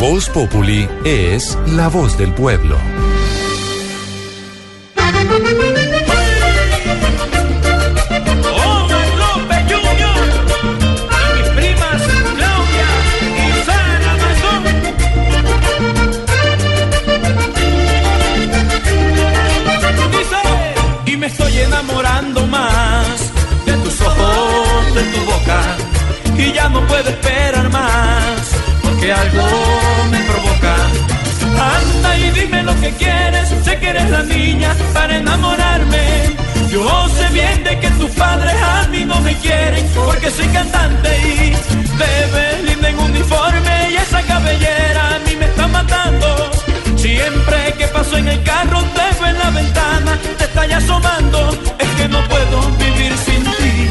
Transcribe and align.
Voz 0.00 0.28
Populi 0.28 0.88
es 1.04 1.56
la 1.68 1.88
voz 1.88 2.18
del 2.18 2.32
pueblo. 2.34 2.76
Niña 34.24 34.74
para 34.92 35.16
enamorarme. 35.16 36.36
Yo 36.70 37.08
sé 37.08 37.28
bien 37.32 37.64
de 37.64 37.78
que 37.78 37.90
tus 37.90 38.10
padres 38.10 38.54
a 38.62 38.88
mí 38.88 39.04
no 39.04 39.20
me 39.20 39.34
quieren, 39.36 39.86
porque 39.94 40.30
soy 40.30 40.48
cantante 40.48 41.08
y 41.18 41.52
te 41.98 42.12
ves 42.34 42.64
linda 42.64 42.88
en 42.88 42.98
uniforme 42.98 43.90
y 43.92 43.96
esa 43.96 44.20
cabellera 44.22 45.16
a 45.16 45.18
mí 45.20 45.36
me 45.36 45.46
está 45.46 45.68
matando. 45.68 46.50
Siempre 46.96 47.74
que 47.78 47.86
paso 47.88 48.16
en 48.16 48.28
el 48.28 48.42
carro 48.42 48.80
te 48.96 49.20
veo 49.20 49.28
en 49.28 49.38
la 49.38 49.50
ventana, 49.50 50.18
te 50.38 50.44
está 50.44 50.66
ya 50.66 50.78
asomando, 50.78 51.50
es 51.78 51.88
que 51.90 52.08
no 52.08 52.20
puedo 52.28 52.62
vivir 52.72 53.12
sin 53.18 53.44
ti. 53.44 53.88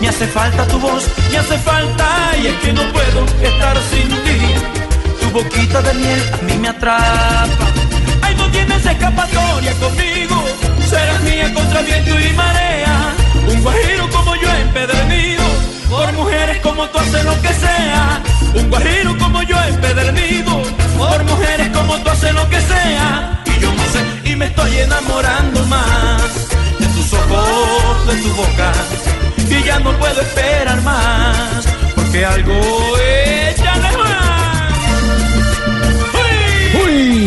Me 0.00 0.08
hace 0.08 0.26
falta 0.26 0.66
tu 0.66 0.78
voz, 0.78 1.04
me 1.30 1.38
hace 1.38 1.58
falta 1.58 2.06
y 2.42 2.46
es 2.46 2.56
que 2.58 2.72
no 2.72 2.82
puedo 2.92 3.24
estar 3.42 3.76
sin 3.90 4.08
ti. 4.08 4.38
Tu 5.20 5.30
boquita 5.30 5.80
de 5.82 5.94
miel 5.94 6.22
a 6.34 6.42
mí 6.44 6.58
me 6.58 6.68
atrapa. 6.68 7.81
Escapatoria 8.70 9.72
conmigo. 9.80 10.44
Serás 10.88 11.20
mía 11.22 11.52
contra 11.54 11.80
viento 11.82 12.20
y 12.20 12.32
marea. 12.34 13.14
Un 13.48 13.62
guajiro 13.62 14.08
como 14.10 14.36
yo 14.36 14.48
empedernido. 14.54 15.44
Por 15.88 16.12
mujeres 16.12 16.58
como 16.60 16.86
tú 16.88 16.98
haces 16.98 17.24
lo 17.24 17.40
que 17.42 17.52
sea. 17.54 18.22
Un 18.54 18.70
guajiro 18.70 19.18
como 19.18 19.42
yo 19.42 19.56
empedernido. 19.64 20.62
Por 20.98 21.24
mujeres 21.24 21.68
como 21.70 21.98
tú 21.98 22.10
haces 22.10 22.34
lo 22.34 22.48
que 22.48 22.60
sea. 22.60 23.42
Y 23.46 23.60
yo 23.60 23.72
no 23.74 23.84
sé, 23.92 24.30
y 24.30 24.36
me 24.36 24.46
estoy 24.46 24.78
enamorando 24.78 25.66
más. 25.66 26.22
De 26.78 26.86
tus 26.86 27.12
ojos, 27.14 28.06
de 28.06 28.22
tu 28.22 28.34
boca. 28.34 28.72
Y 29.48 29.62
ya 29.64 29.78
no 29.80 29.90
puedo 29.98 30.20
esperar 30.20 30.80
más. 30.82 31.66
Porque 31.94 32.24
algo 32.24 32.52
échale 32.98 33.41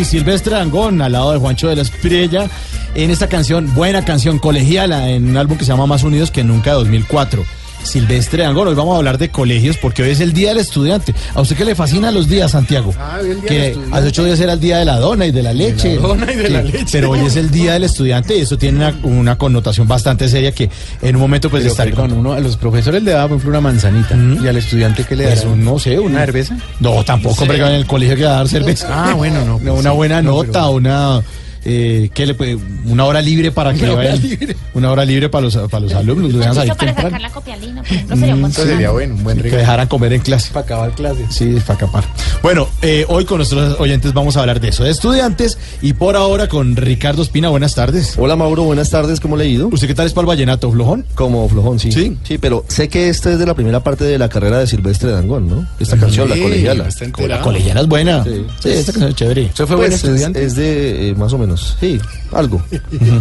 Silvestre 0.03 0.55
Dangón 0.55 1.01
al 1.01 1.13
lado 1.13 1.31
de 1.31 1.37
Juancho 1.37 1.69
de 1.69 1.75
la 1.75 1.83
Espriella 1.83 2.49
en 2.95 3.11
esta 3.11 3.29
canción, 3.29 3.73
buena 3.73 4.03
canción 4.03 4.39
colegiala 4.39 5.09
en 5.09 5.29
un 5.29 5.37
álbum 5.37 5.57
que 5.57 5.63
se 5.63 5.71
llama 5.71 5.85
Más 5.85 6.03
Unidos 6.03 6.31
que 6.31 6.43
Nunca 6.43 6.73
2004. 6.73 7.45
Silvestre 7.85 8.43
Dangón, 8.43 8.67
hoy 8.67 8.75
vamos 8.75 8.95
a 8.95 8.97
hablar 8.97 9.17
de 9.17 9.29
colegios 9.29 9.77
porque 9.77 10.03
hoy 10.03 10.09
es 10.09 10.19
el 10.19 10.33
Día 10.33 10.49
del 10.49 10.57
Estudiante. 10.59 11.13
¿A 11.33 11.41
usted 11.41 11.55
qué 11.55 11.65
le 11.65 11.75
fascina 11.75 12.11
los 12.11 12.27
días, 12.27 12.51
Santiago? 12.51 12.93
Ah, 12.99 13.19
el 13.21 13.41
Día 13.41 13.49
que 13.49 13.59
del 13.59 13.79
hace 13.93 14.07
ocho 14.07 14.23
días 14.25 14.39
era 14.39 14.53
el 14.53 14.59
Día 14.59 14.79
de 14.79 14.85
la 14.85 14.99
dona 14.99 15.25
y 15.25 15.31
de 15.31 15.43
la 15.43 15.53
leche. 15.53 15.95
dona 15.97 16.31
y 16.31 16.35
de 16.35 16.49
la 16.49 16.61
leche. 16.63 16.85
Pero 16.91 17.11
hoy 17.11 17.19
es 17.19 17.35
el 17.35 17.51
Día 17.51 17.73
del 17.73 17.83
Estudiante 17.85 18.35
y 18.37 18.41
eso 18.41 18.57
tiene 18.57 18.77
una, 18.79 18.95
una 19.03 19.37
connotación 19.37 19.87
bastante 19.87 20.27
seria 20.27 20.51
que 20.51 20.69
en 21.01 21.15
un 21.15 21.21
momento 21.21 21.49
pues 21.49 21.63
perdón, 21.73 22.09
con 22.09 22.17
uno 22.19 22.33
a 22.33 22.39
los 22.39 22.57
profesores 22.57 23.03
le 23.03 23.11
daba 23.11 23.27
por 23.27 23.37
ejemplo 23.37 23.51
una 23.51 23.61
manzanita 23.61 24.15
y 24.43 24.47
al 24.47 24.57
estudiante 24.57 25.03
que 25.03 25.15
le 25.15 25.25
Pues, 25.27 25.43
daba 25.43 25.55
no 25.55 25.79
sé, 25.79 25.99
una- 25.99 26.19
cerveza. 26.21 26.57
No, 26.79 27.03
tampoco, 27.03 27.45
que 27.47 27.55
en 27.55 27.61
el 27.65 27.85
colegio 27.85 28.15
que 28.15 28.25
va 28.25 28.31
a 28.31 28.35
dar 28.37 28.47
cerveza. 28.47 28.87
Ah, 28.89 29.13
bueno, 29.13 29.45
no, 29.45 29.59
pues 29.59 29.73
una 29.79 29.91
sí, 29.91 29.95
buena 29.95 30.21
no, 30.21 30.31
nota, 30.43 30.51
pero- 30.51 30.71
una. 30.71 31.21
Eh, 31.67 32.09
¿qué 32.13 32.25
le 32.27 32.35
puede- 32.35 32.57
una 32.85 33.05
hora 33.05 33.21
libre 33.21 33.51
para 33.51 33.73
que 33.73 33.83
Una 33.83 33.93
hora 33.93 34.15
libre. 34.15 34.55
una 34.75 34.91
hora 34.91 35.03
libre 35.03 35.29
para 35.29 35.41
los, 35.45 35.55
para 35.57 35.79
los 35.81 35.93
alumnos, 35.93 36.31
lo 36.31 36.37
dejan 36.39 36.53
salir 36.53 36.71
Eso 36.71 36.77
para 36.77 36.91
temprano. 36.93 37.09
sacar 37.09 37.21
la 37.21 37.29
copialina, 37.31 37.81
por 37.83 37.91
ejemplo, 37.91 38.15
sería 38.17 38.35
Eso 38.47 38.63
sería 38.65 38.91
bueno, 38.91 39.15
un 39.15 39.23
buen 39.23 39.37
que 39.37 39.43
regalo. 39.43 39.59
dejaran 39.61 39.87
comer 39.87 40.13
en 40.13 40.21
clase. 40.21 40.49
Para 40.53 40.65
acabar 40.65 40.91
clase. 40.91 41.25
Sí, 41.29 41.57
para 41.65 41.73
acapar. 41.73 42.03
Bueno, 42.43 42.67
eh, 42.83 43.05
hoy 43.07 43.25
con 43.25 43.37
nuestros 43.37 43.79
oyentes 43.79 44.13
vamos 44.13 44.37
a 44.37 44.41
hablar 44.41 44.59
de 44.61 44.69
eso, 44.69 44.83
de 44.83 44.91
estudiantes, 44.91 45.57
y 45.81 45.93
por 45.93 46.15
ahora 46.15 46.47
con 46.47 46.75
Ricardo 46.75 47.23
Espina, 47.23 47.49
buenas 47.49 47.73
tardes. 47.73 48.13
Hola 48.17 48.35
Mauro, 48.35 48.63
buenas 48.63 48.91
tardes, 48.91 49.19
¿cómo 49.19 49.35
le 49.35 49.45
ha 49.45 49.47
ido? 49.47 49.67
¿Usted 49.69 49.87
qué 49.87 49.95
tal 49.95 50.05
es 50.05 50.13
para 50.13 50.23
el 50.23 50.27
vallenato, 50.27 50.71
flojón? 50.71 51.05
Como 51.15 51.49
flojón, 51.49 51.79
sí. 51.79 51.91
Sí. 51.91 52.15
Sí, 52.23 52.37
pero 52.37 52.63
sé 52.67 52.89
que 52.89 53.09
esta 53.09 53.31
es 53.31 53.39
de 53.39 53.45
la 53.47 53.55
primera 53.55 53.81
parte 53.83 54.03
de 54.03 54.19
la 54.19 54.29
carrera 54.29 54.59
de 54.59 54.67
Silvestre 54.67 55.09
Dangón, 55.11 55.47
¿no? 55.49 55.67
Esta 55.79 55.97
canción, 55.97 56.29
La 56.29 56.35
Colegiala. 56.37 56.87
La 57.27 57.41
colegiala 57.41 57.81
es 57.81 57.87
buena. 57.87 58.23
Sí, 58.23 58.45
Sí. 58.59 58.69
esta 58.69 58.91
canción 58.91 59.09
es 59.09 59.15
chévere. 59.15 59.45
¿Usted 59.45 59.65
fue 59.65 59.77
Pues, 59.77 59.77
buen 59.77 59.93
es- 59.93 60.03
estudiante? 60.03 60.45
Es, 60.45 60.55
de, 60.55 61.09
eh, 61.09 61.15
más 61.15 61.33
o 61.33 61.37
menos, 61.37 61.54
sí, 61.57 61.99
algo, 62.31 62.61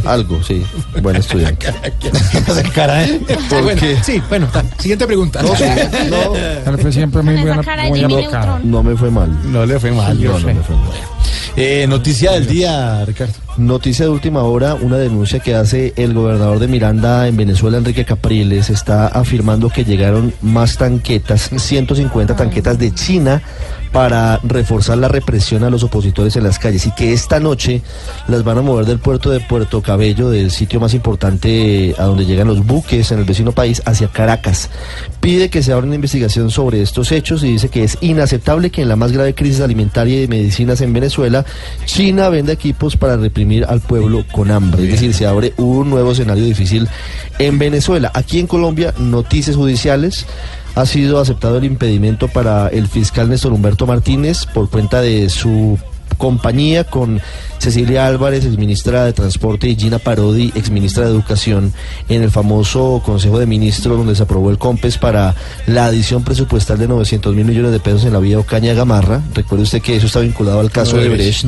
algo, 0.05 0.43
sí, 0.43 0.65
buen 1.03 1.17
estudiante. 1.17 1.69
Esa 2.47 2.62
cara, 2.75 3.05
¿eh? 3.05 3.21
¿Por 3.49 3.62
Bueno, 3.62 3.81
sí, 4.03 4.22
bueno, 4.28 4.47
está. 4.47 4.65
siguiente 4.78 5.06
pregunta. 5.06 5.43
No, 5.43 5.55
sí, 5.56 5.65
no, 6.11 6.33
Pero 6.65 6.78
fue 6.78 6.93
siempre 6.93 7.23
muy 7.23 7.37
buena, 7.37 7.62
muy 7.89 8.03
no 8.65 8.83
me 8.83 8.97
fue 8.97 9.11
mal. 9.11 9.53
No 9.53 9.67
le 9.67 9.78
fue 9.78 9.93
mal. 9.93 10.23
No, 10.23 10.39
no 10.39 10.47
me 10.47 10.55
fue 10.62 10.77
mal. 10.77 11.15
Eh, 11.56 11.87
noticia 11.89 12.33
del 12.33 12.47
día, 12.47 13.05
Ricardo. 13.05 13.34
Noticia 13.56 14.06
de 14.06 14.11
última 14.11 14.43
hora, 14.43 14.75
una 14.75 14.97
denuncia 14.97 15.39
que 15.39 15.55
hace 15.55 15.93
el 15.97 16.12
gobernador 16.12 16.59
de 16.59 16.67
Miranda 16.67 17.28
en 17.28 17.37
Venezuela, 17.37 17.78
Enrique 17.78 18.05
Capriles, 18.05 18.71
está 18.71 19.06
afirmando 19.06 19.71
que 19.71 19.84
llegaron 19.84 20.34
más 20.43 20.77
tanquetas, 20.77 21.50
150 21.56 22.34
tanquetas 22.34 22.78
de 22.78 22.93
China 22.93 23.41
para 23.94 24.41
reforzar 24.43 24.99
la 24.99 25.06
represión 25.06 25.62
a 25.62 25.71
los 25.71 25.84
opositores 25.84 26.34
en 26.34 26.43
las 26.43 26.59
calles 26.59 26.84
y 26.84 26.91
que 26.91 27.12
esta 27.12 27.38
noche 27.38 27.81
las 28.27 28.43
van 28.43 28.59
a 28.59 28.62
mover 28.62 28.87
del 28.87 28.99
puerto 28.99 29.31
de 29.31 29.38
Puerto 29.38 29.82
Cabello, 29.82 30.31
del 30.31 30.50
sitio 30.50 30.81
más 30.81 30.94
importante 30.94 31.91
eh, 31.91 31.94
a 31.97 32.03
donde 32.03 32.27
llegan 32.27 32.49
los 32.49 32.66
buques 32.66 33.12
en 33.12 33.21
el 33.21 33.25
vecino 33.25 33.53
país, 33.53 33.82
hacia 33.87 34.09
Caracas. 34.09 34.69
Pide 35.21 35.49
que 35.49 35.62
se 35.62 35.72
abra 35.72 35.87
una 35.87 35.94
investigación 35.94 36.50
sobre 36.50 36.82
estos 36.82 37.12
hechos 37.12 37.44
y 37.44 37.53
dice 37.53 37.69
que 37.69 37.84
es 37.84 37.97
inaceptable 38.00 38.71
que 38.71 38.82
en 38.82 38.88
la 38.88 38.97
más 38.97 39.12
grave 39.12 39.32
crisis 39.32 39.60
alimentaria 39.60 40.16
y 40.16 40.21
de 40.22 40.28
medicinas 40.28 40.81
en 40.81 40.93
Venezuela, 40.93 41.44
China 41.84 42.28
venda 42.31 42.53
equipos 42.53 42.97
para 42.97 43.16
reprimir 43.16 43.65
al 43.65 43.81
pueblo 43.81 44.25
con 44.32 44.50
hambre. 44.50 44.82
Es 44.82 44.91
decir, 44.91 45.15
se 45.15 45.25
abre 45.25 45.55
un 45.56 45.88
nuevo 45.88 46.11
escenario 46.11 46.44
difícil 46.44 46.88
en 47.38 47.61
Venezuela. 47.61 48.11
Aquí 48.12 48.41
en 48.41 48.49
Colombia, 48.49 48.93
noticias 48.99 49.55
judiciales. 49.55 50.26
Ha 50.75 50.87
sido 50.87 51.21
aceptado 51.21 51.59
el 51.59 51.65
impedimento 51.65 52.29
para 52.29 52.69
el 52.69 52.89
fiscal 52.89 53.29
Néstor 53.29 53.53
Humberto 53.53 53.87
Martínez 53.87 54.47
por 54.47 54.69
cuenta 54.69 55.01
de 55.01 55.29
su 55.31 55.79
compañía 56.19 56.85
con 56.85 57.21
Cecilia 57.64 58.06
Álvarez, 58.06 58.44
exministra 58.44 59.06
de 59.06 59.14
Transporte, 59.14 59.66
y 59.66 59.75
Gina 59.75 59.98
Parodi, 59.98 60.52
exministra 60.54 61.04
de 61.04 61.10
Educación, 61.10 61.72
en 62.10 62.22
el 62.22 62.30
famoso 62.30 63.00
Consejo 63.02 63.38
de 63.38 63.47
Ministros 63.47 63.97
donde 63.97 64.14
se 64.14 64.22
aprobó 64.22 64.50
el 64.50 64.58
COMPES 64.58 64.98
para 64.98 65.34
la 65.66 65.86
adición 65.86 66.25
presupuestal 66.25 66.76
de 66.78 66.88
900 66.88 67.34
mil 67.34 67.47
millones 67.47 67.72
de 67.72 67.80
pesos 67.80 68.04
en 68.04 68.12
la 68.12 68.19
vía 68.19 68.38
Ocaña 68.38 68.75
Gamarra. 68.75 69.22
Recuerde 69.32 69.62
usted 69.62 69.80
que 69.80 69.96
eso 69.96 70.08
está 70.08 70.20
vinculado 70.20 70.61
al 70.61 70.70
caso 70.70 70.99
de 70.99 71.08
Brecht. 71.08 71.46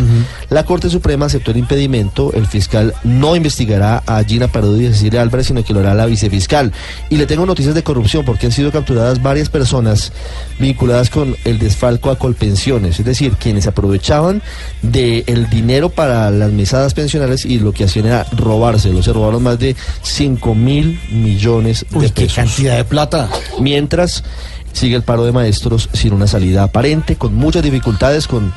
La 0.48 0.64
Corte 0.64 0.88
Suprema 0.88 1.26
aceptó 1.26 1.50
el 1.50 1.58
impedimento. 1.58 2.32
El 2.32 2.46
fiscal 2.46 2.94
no 3.04 3.36
investigará 3.36 4.02
a 4.06 4.24
Gina 4.24 4.48
Parodi 4.48 4.84
y 4.84 4.86
a 4.86 4.92
Cecilia 4.92 5.20
Álvarez, 5.20 5.48
sino 5.48 5.62
que 5.64 5.74
lo 5.74 5.80
hará 5.80 5.94
la 5.94 6.06
vicefiscal. 6.06 6.72
Y 7.10 7.19
le 7.19 7.26
tengo 7.26 7.44
noticias 7.44 7.74
de 7.74 7.82
corrupción 7.82 8.24
porque 8.24 8.46
han 8.46 8.52
sido 8.52 8.72
capturadas 8.72 9.22
varias 9.22 9.50
personas 9.50 10.14
vinculadas 10.58 11.10
con 11.10 11.36
el 11.44 11.58
desfalco 11.58 12.10
a 12.10 12.19
Colpensiones, 12.19 12.98
es 12.98 13.04
decir, 13.04 13.32
quienes 13.32 13.66
aprovechaban 13.66 14.40
del 14.80 15.50
dinero 15.50 15.90
para 15.90 16.06
las 16.06 16.53
mesadas 16.53 16.94
pensionales 16.94 17.44
y 17.44 17.58
lo 17.58 17.73
que 17.73 17.85
hacían 17.85 18.06
era 18.06 18.25
robárselo. 18.32 19.03
Se 19.03 19.12
robaron 19.12 19.43
más 19.43 19.58
de 19.58 19.76
5 20.03 20.55
mil 20.55 21.00
millones 21.11 21.87
de 21.91 21.99
Uy, 21.99 22.11
qué 22.11 22.23
pesos. 22.23 22.37
cantidad 22.37 22.76
de 22.76 22.85
plata. 22.85 23.29
Mientras 23.61 24.25
sigue 24.73 24.97
el 24.97 25.03
paro 25.03 25.25
de 25.25 25.32
maestros 25.32 25.88
sin 25.93 26.12
una 26.12 26.26
salida 26.26 26.64
aparente, 26.64 27.17
con 27.17 27.35
muchas 27.35 27.62
dificultades, 27.62 28.26
con 28.26 28.53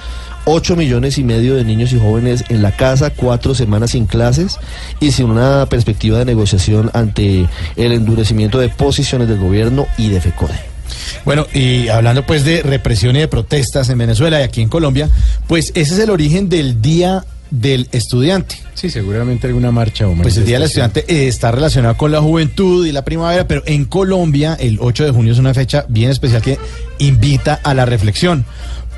8 0.46 0.75
millones 0.75 1.18
y 1.18 1.24
medio 1.24 1.56
de 1.56 1.63
niños 1.63 1.94
y 1.94 2.00
jóvenes 2.00 2.46
en 2.50 2.62
la 2.62 2.75
casa, 2.75 3.12
cuatro 3.12 3.54
semanas 3.54 3.92
sin 3.92 4.06
clases 4.06 4.57
y 5.00 5.12
sin 5.12 5.28
una 5.28 5.68
perspectiva 5.68 6.18
de 6.18 6.25
negociación 6.25 6.90
ante 6.94 7.48
el 7.75 7.92
endurecimiento 7.92 8.60
de 8.60 8.69
posiciones 8.69 9.28
del 9.28 9.40
gobierno 9.40 9.86
y 9.98 10.10
de 10.10 10.22
FECODE. 10.22 10.60
Bueno, 11.25 11.46
y 11.54 11.90
hablando 11.90 12.25
pues 12.25 12.44
de 12.44 12.63
represión 12.63 13.16
y 13.16 13.19
de 13.19 13.28
protestas 13.28 13.90
en 13.90 13.98
Venezuela 13.98 14.40
y 14.40 14.44
aquí 14.44 14.62
en 14.62 14.69
Colombia, 14.69 15.10
pues 15.48 15.72
ese 15.75 15.94
es 15.94 16.00
el 16.00 16.10
origen 16.10 16.50
del 16.50 16.81
Día 16.81 17.24
del 17.51 17.88
Estudiante. 17.92 18.56
Sí, 18.74 18.90
seguramente 18.90 19.48
alguna 19.48 19.72
marcha 19.72 20.07
o 20.07 20.16
Pues 20.16 20.38
el 20.38 20.46
Día 20.46 20.57
del. 20.57 20.68
Estudiante 20.68 21.04
eh, 21.07 21.28
está 21.28 21.51
relacionado 21.51 21.98
con 21.98 22.12
la 22.12 22.22
juventud 22.22 22.86
y 22.86 22.92
la 22.92 23.04
primavera, 23.04 23.48
pero 23.48 23.63
en 23.66 23.86
Colombia 23.86 24.56
el 24.60 24.78
8 24.80 25.06
de 25.06 25.12
junio 25.12 25.34
es 25.34 25.40
una 25.40 25.54
fecha 25.54 25.86
bien 25.90 26.12
especial 26.12 26.42
que 26.42 26.57
invita 27.00 27.60
a 27.63 27.74
la 27.74 27.86
reflexión, 27.86 28.46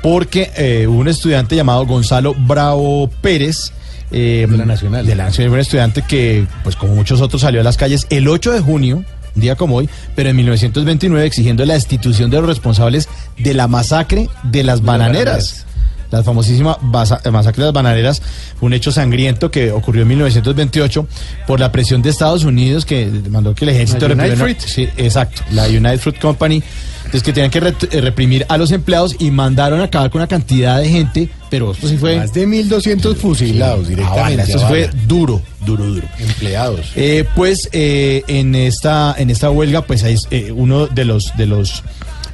porque 0.02 0.50
eh, 0.56 0.86
un 0.86 1.08
estudiante 1.08 1.56
llamado 1.56 1.86
Gonzalo 1.86 2.34
Bravo 2.34 3.08
Pérez. 3.20 3.72
eh, 4.10 4.46
De 4.48 4.56
la 4.56 4.64
Nacional. 4.66 5.06
De 5.06 5.14
la 5.14 5.24
Nacional, 5.24 5.52
un 5.52 5.58
estudiante 5.60 6.02
que, 6.02 6.46
pues 6.62 6.76
como 6.76 6.94
muchos 6.94 7.20
otros, 7.20 7.42
salió 7.42 7.60
a 7.60 7.64
las 7.64 7.76
calles 7.76 8.06
el 8.10 8.28
8 8.28 8.52
de 8.52 8.60
junio, 8.60 9.04
un 9.34 9.40
día 9.40 9.56
como 9.56 9.76
hoy, 9.76 9.88
pero 10.14 10.28
en 10.28 10.36
1929 10.36 11.26
exigiendo 11.26 11.64
la 11.64 11.74
destitución 11.74 12.30
de 12.30 12.36
los 12.36 12.46
responsables 12.46 13.08
de 13.38 13.54
la 13.54 13.66
masacre 13.66 14.28
de 14.42 14.62
las 14.62 14.82
bananeras. 14.82 15.64
La 16.12 16.22
famosísima 16.22 16.78
eh, 16.80 17.30
masacre 17.30 17.62
de 17.62 17.66
las 17.66 17.72
bananeras 17.72 18.22
un 18.60 18.72
hecho 18.72 18.92
sangriento 18.92 19.50
que 19.50 19.72
ocurrió 19.72 20.02
en 20.02 20.08
1928 20.08 21.06
por 21.46 21.58
la 21.58 21.72
presión 21.72 22.02
de 22.02 22.10
Estados 22.10 22.44
Unidos 22.44 22.84
que 22.84 23.06
mandó 23.30 23.54
que 23.54 23.64
el 23.64 23.70
ejército 23.70 24.08
La 24.08 24.14
United 24.14 24.36
Fruit. 24.38 24.60
Sí, 24.60 24.88
exacto, 24.96 25.42
la 25.50 25.66
United 25.66 25.98
Fruit 25.98 26.18
Company. 26.20 26.62
Entonces 26.98 27.22
que 27.24 27.32
tenían 27.32 27.50
que 27.50 27.58
eh, 27.58 28.00
reprimir 28.00 28.46
a 28.48 28.56
los 28.56 28.70
empleados 28.70 29.16
y 29.18 29.30
mandaron 29.30 29.80
a 29.80 29.84
acabar 29.84 30.10
con 30.10 30.20
una 30.20 30.28
cantidad 30.28 30.78
de 30.80 30.88
gente, 30.88 31.28
pero 31.50 31.72
esto 31.72 31.88
sí 31.88 31.96
fue... 31.98 32.16
Más 32.16 32.32
de 32.32 32.46
1.200 32.46 33.16
fusilados 33.16 33.86
Ah, 33.86 33.88
directamente. 33.88 34.42
esto 34.44 34.66
fue 34.68 34.88
duro, 35.06 35.42
duro, 35.66 35.84
duro. 35.84 36.06
Empleados. 36.18 36.92
Eh, 36.94 37.26
pues 37.34 37.68
eh, 37.72 38.22
en 38.28 38.54
esta 38.54 39.14
en 39.18 39.30
esta 39.30 39.50
huelga, 39.50 39.82
pues 39.82 40.04
hay 40.04 40.16
eh, 40.30 40.52
uno 40.54 40.86
de 40.86 41.04
los 41.04 41.36
de 41.36 41.46
los 41.46 41.82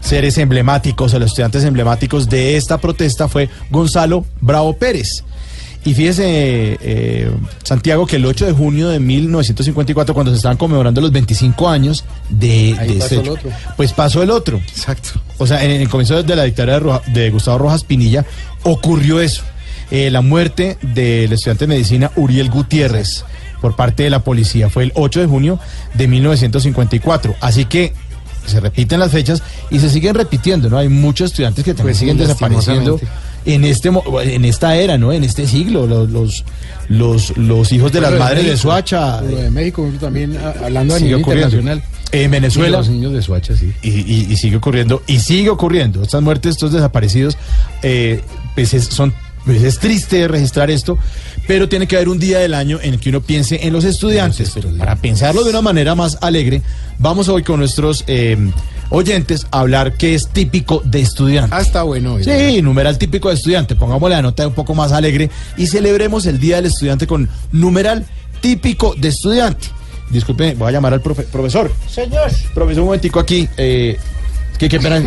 seres 0.01 0.39
emblemáticos, 0.39 1.13
de 1.13 1.19
los 1.19 1.29
estudiantes 1.31 1.65
emblemáticos 1.65 2.29
de 2.29 2.57
esta 2.57 2.79
protesta 2.79 3.29
fue 3.29 3.49
Gonzalo 3.71 4.25
Bravo 4.41 4.75
Pérez. 4.77 5.25
Y 5.85 5.95
fíjese, 5.95 6.77
eh, 6.83 7.31
Santiago, 7.63 8.05
que 8.07 8.17
el 8.17 8.27
8 8.27 8.47
de 8.47 8.53
junio 8.53 8.89
de 8.89 8.99
1954, 9.01 10.13
cuando 10.13 10.33
se 10.33 10.37
estaban 10.37 10.57
conmemorando 10.59 11.01
los 11.01 11.13
25 11.13 11.69
años 11.69 12.05
de, 12.29 12.77
Ahí 12.79 12.89
de 12.89 12.95
pasó 12.95 13.05
este 13.05 13.17
el 13.21 13.29
otro. 13.29 13.51
pues 13.77 13.93
pasó 13.93 14.23
el 14.23 14.31
otro. 14.31 14.59
Exacto. 14.59 15.11
O 15.39 15.47
sea, 15.47 15.65
en 15.65 15.71
el 15.71 15.89
comienzo 15.89 16.23
de 16.23 16.37
la 16.37 16.45
dictadura 16.45 16.75
de, 16.75 16.81
Roja- 16.81 17.03
de 17.07 17.31
Gustavo 17.31 17.59
Rojas 17.59 17.85
Pinilla 17.85 18.27
ocurrió 18.65 19.21
eso. 19.21 19.43
Eh, 19.91 20.11
la 20.11 20.21
muerte 20.21 20.77
del 20.83 21.33
estudiante 21.33 21.65
de 21.67 21.75
medicina 21.75 22.11
Uriel 22.17 22.51
Gutiérrez 22.51 23.25
por 23.63 23.75
parte 23.77 24.03
de 24.03 24.11
la 24.11 24.19
policía 24.19 24.69
fue 24.69 24.83
el 24.83 24.93
8 24.95 25.21
de 25.21 25.27
junio 25.27 25.59
de 25.95 26.09
1954. 26.09 27.35
Así 27.41 27.65
que 27.65 27.95
se 28.49 28.61
repiten 28.61 28.99
las 29.01 29.13
fechas 29.13 29.43
y 29.71 29.79
se 29.79 29.89
siguen 29.91 30.15
repitiendo, 30.15 30.69
¿no? 30.71 30.79
Hay 30.79 30.89
muchos 30.89 31.31
estudiantes 31.31 31.65
que 31.65 31.73
también 31.75 31.93
Pues 31.93 31.99
siguen 31.99 32.17
desapareciendo 32.19 33.01
en 33.45 33.65
este 33.65 33.91
en 34.25 34.45
esta 34.45 34.77
era, 34.77 34.99
¿no? 34.99 35.13
En 35.13 35.25
este 35.25 35.47
siglo, 35.47 35.87
los 35.87 36.11
los 36.11 36.45
los, 36.89 37.37
los 37.37 37.73
hijos 37.73 37.93
de 37.93 38.01
las 38.01 38.13
de 38.13 38.19
madres 38.19 38.45
de 38.47 38.57
Suacha 38.57 39.21
Lo 39.21 39.37
de 39.37 39.51
México 39.51 39.89
también, 40.01 40.37
a- 40.39 40.65
hablando 40.67 40.95
a 40.95 40.99
nivel 40.99 41.19
internacional. 41.21 41.83
En 42.11 42.31
Venezuela 42.31 42.79
Los 42.79 42.89
niños 42.89 43.13
de 43.13 43.21
Suacha, 43.21 43.55
sí. 43.57 43.71
y, 43.83 43.91
y- 43.91 44.27
y 44.31 44.37
sigue 44.37 44.57
ocurriendo 44.57 45.03
y 45.07 45.19
sigue 45.21 45.51
ocurriendo 45.51 46.03
estas 46.03 46.23
muertes 46.23 46.53
estos 46.53 46.73
desaparecidos 46.73 47.37
eh, 47.83 48.23
pues 48.55 48.73
es, 48.73 48.85
son 48.87 49.13
pues 49.49 49.63
es 49.63 49.79
triste 49.79 50.29
registrar 50.29 50.71
esto 50.71 50.99
pero 51.47 51.69
tiene 51.69 51.87
que 51.89 51.97
haber 51.97 52.11
un 52.11 52.19
día 52.19 52.39
del 52.41 52.53
año 52.53 52.79
en 52.83 52.95
el 52.95 53.01
que 53.01 53.09
uno 53.09 53.23
piense 53.23 53.67
en 53.67 53.73
los 53.73 53.85
estudiantes 53.85 54.51
pero 54.55 54.69
para 54.77 54.97
pensarlo 54.97 55.43
de 55.43 55.49
una 55.51 55.63
manera 55.63 55.95
más 55.95 56.19
alegre 56.21 56.61
vamos 56.99 57.29
hoy 57.31 57.43
con 57.43 57.59
nuestros 57.59 58.05
eh, 58.09 58.37
oyentes 58.91 59.47
a 59.51 59.61
hablar 59.61 59.95
qué 59.97 60.15
es 60.15 60.29
típico 60.29 60.83
de 60.85 61.01
estudiante 61.01 61.55
Ah, 61.57 61.61
está 61.63 61.83
bueno. 61.85 62.15
hoy, 62.15 62.25
Sí, 62.25 62.61
numeral 62.61 62.99
típico 62.99 63.29
de 63.29 63.35
estudiante. 63.37 63.75
Pongámosle 63.75 64.17
la 64.17 64.23
nota 64.23 64.47
un 64.47 64.55
poco 64.55 64.75
más 64.75 64.93
alegre 64.93 65.31
y 65.57 65.67
celebremos 65.67 66.27
el 66.27 66.39
Día 66.41 66.57
del 66.57 66.67
Estudiante 66.67 67.07
con 67.07 67.29
numeral 67.53 68.07
típico 68.41 68.95
de 68.97 69.09
estudiante. 69.09 69.69
Disculpe, 70.11 70.55
voy 70.55 70.69
a 70.69 70.73
llamar 70.73 70.95
al 70.95 71.03
profe- 71.03 71.25
profesor. 71.27 71.71
Señor. 71.89 72.31
Profesor, 72.55 72.81
un 72.83 72.87
momentico 72.89 73.21
aquí. 73.21 73.47
Eh, 73.59 73.99
que 74.59 74.69
qué 74.69 74.79
pena. 74.81 75.03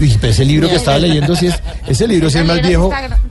Ese 0.00 0.44
libro 0.44 0.68
que 0.68 0.76
estaba 0.76 0.96
leyendo, 0.98 1.34
sí 1.34 1.48
es, 1.48 1.54
ese 1.88 2.06
libro 2.06 2.30
sí 2.30 2.38
es 2.38 2.46
más 2.46 2.62
viejo. 2.62 2.88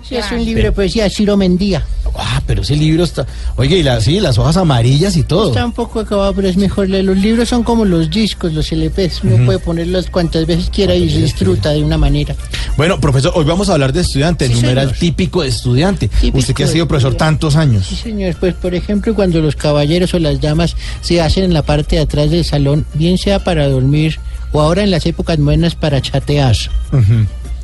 Sí, 0.08 0.16
es 0.16 0.30
un 0.34 0.44
libro 0.44 0.64
de 0.64 0.72
poesía 0.74 1.10
Ciro 1.10 1.38
Mendía. 1.38 1.82
Ah, 2.14 2.42
pero 2.46 2.62
ese 2.62 2.76
libro 2.76 3.06
está. 3.06 3.26
Oye, 3.56 3.78
y 3.78 3.84
la, 3.84 4.02
sí, 4.02 4.20
las 4.20 4.38
hojas 4.38 4.58
amarillas 4.58 5.16
y 5.16 5.24
todo. 5.24 5.48
Está 5.50 5.64
un 5.66 5.72
poco 5.72 6.02
acabado, 6.02 6.34
pero 6.34 6.50
es 6.50 6.58
mejor 6.58 6.90
leer. 6.90 7.06
Los 7.06 7.16
libros 7.18 7.48
son 7.48 7.64
como 7.64 7.86
los 7.86 8.10
discos, 8.10 8.52
los 8.52 8.70
LPs. 8.72 9.24
Uno 9.24 9.46
puede 9.46 9.60
ponerlos 9.60 10.10
cuantas 10.10 10.46
veces 10.46 10.70
quiera 10.70 10.94
y 10.94 11.10
se 11.10 11.22
disfruta 11.22 11.72
de 11.72 11.82
una 11.84 11.98
manera. 11.98 12.36
Bueno, 12.76 13.00
profesor, 13.00 13.32
hoy 13.36 13.46
vamos 13.46 13.70
a 13.70 13.74
hablar 13.74 13.94
de 13.94 14.02
estudiante, 14.02 14.48
Sí, 14.50 14.56
numeral 14.56 14.88
señor. 14.88 15.00
típico 15.00 15.44
de 15.44 15.48
estudiante. 15.50 16.10
Típico 16.10 16.38
Usted 16.40 16.54
que 16.54 16.64
ha 16.66 16.68
sido 16.68 16.86
profesor 16.88 17.16
tantos 17.16 17.56
años. 17.56 17.86
Sí, 17.88 17.96
señor. 17.96 18.36
Pues, 18.42 18.56
por 18.56 18.76
ejemplo, 18.76 19.16
cuando 19.16 19.40
los 19.40 19.56
caballeros 19.56 20.14
o 20.14 20.20
las 20.20 20.42
damas 20.42 20.76
se 21.00 21.22
hacen 21.22 21.46
en 21.46 21.54
la 21.54 21.62
parte 21.62 21.96
de 21.96 22.02
atrás 22.02 22.30
del 22.30 22.44
salón, 22.44 22.86
bien 22.94 23.18
sea 23.18 23.42
para 23.44 23.70
dormir 23.70 24.20
o 24.52 24.62
ahora 24.62 24.84
en 24.84 24.92
las 24.92 25.06
épocas 25.06 25.40
modernas 25.40 25.76
para 25.76 26.02
chatear. 26.02 26.56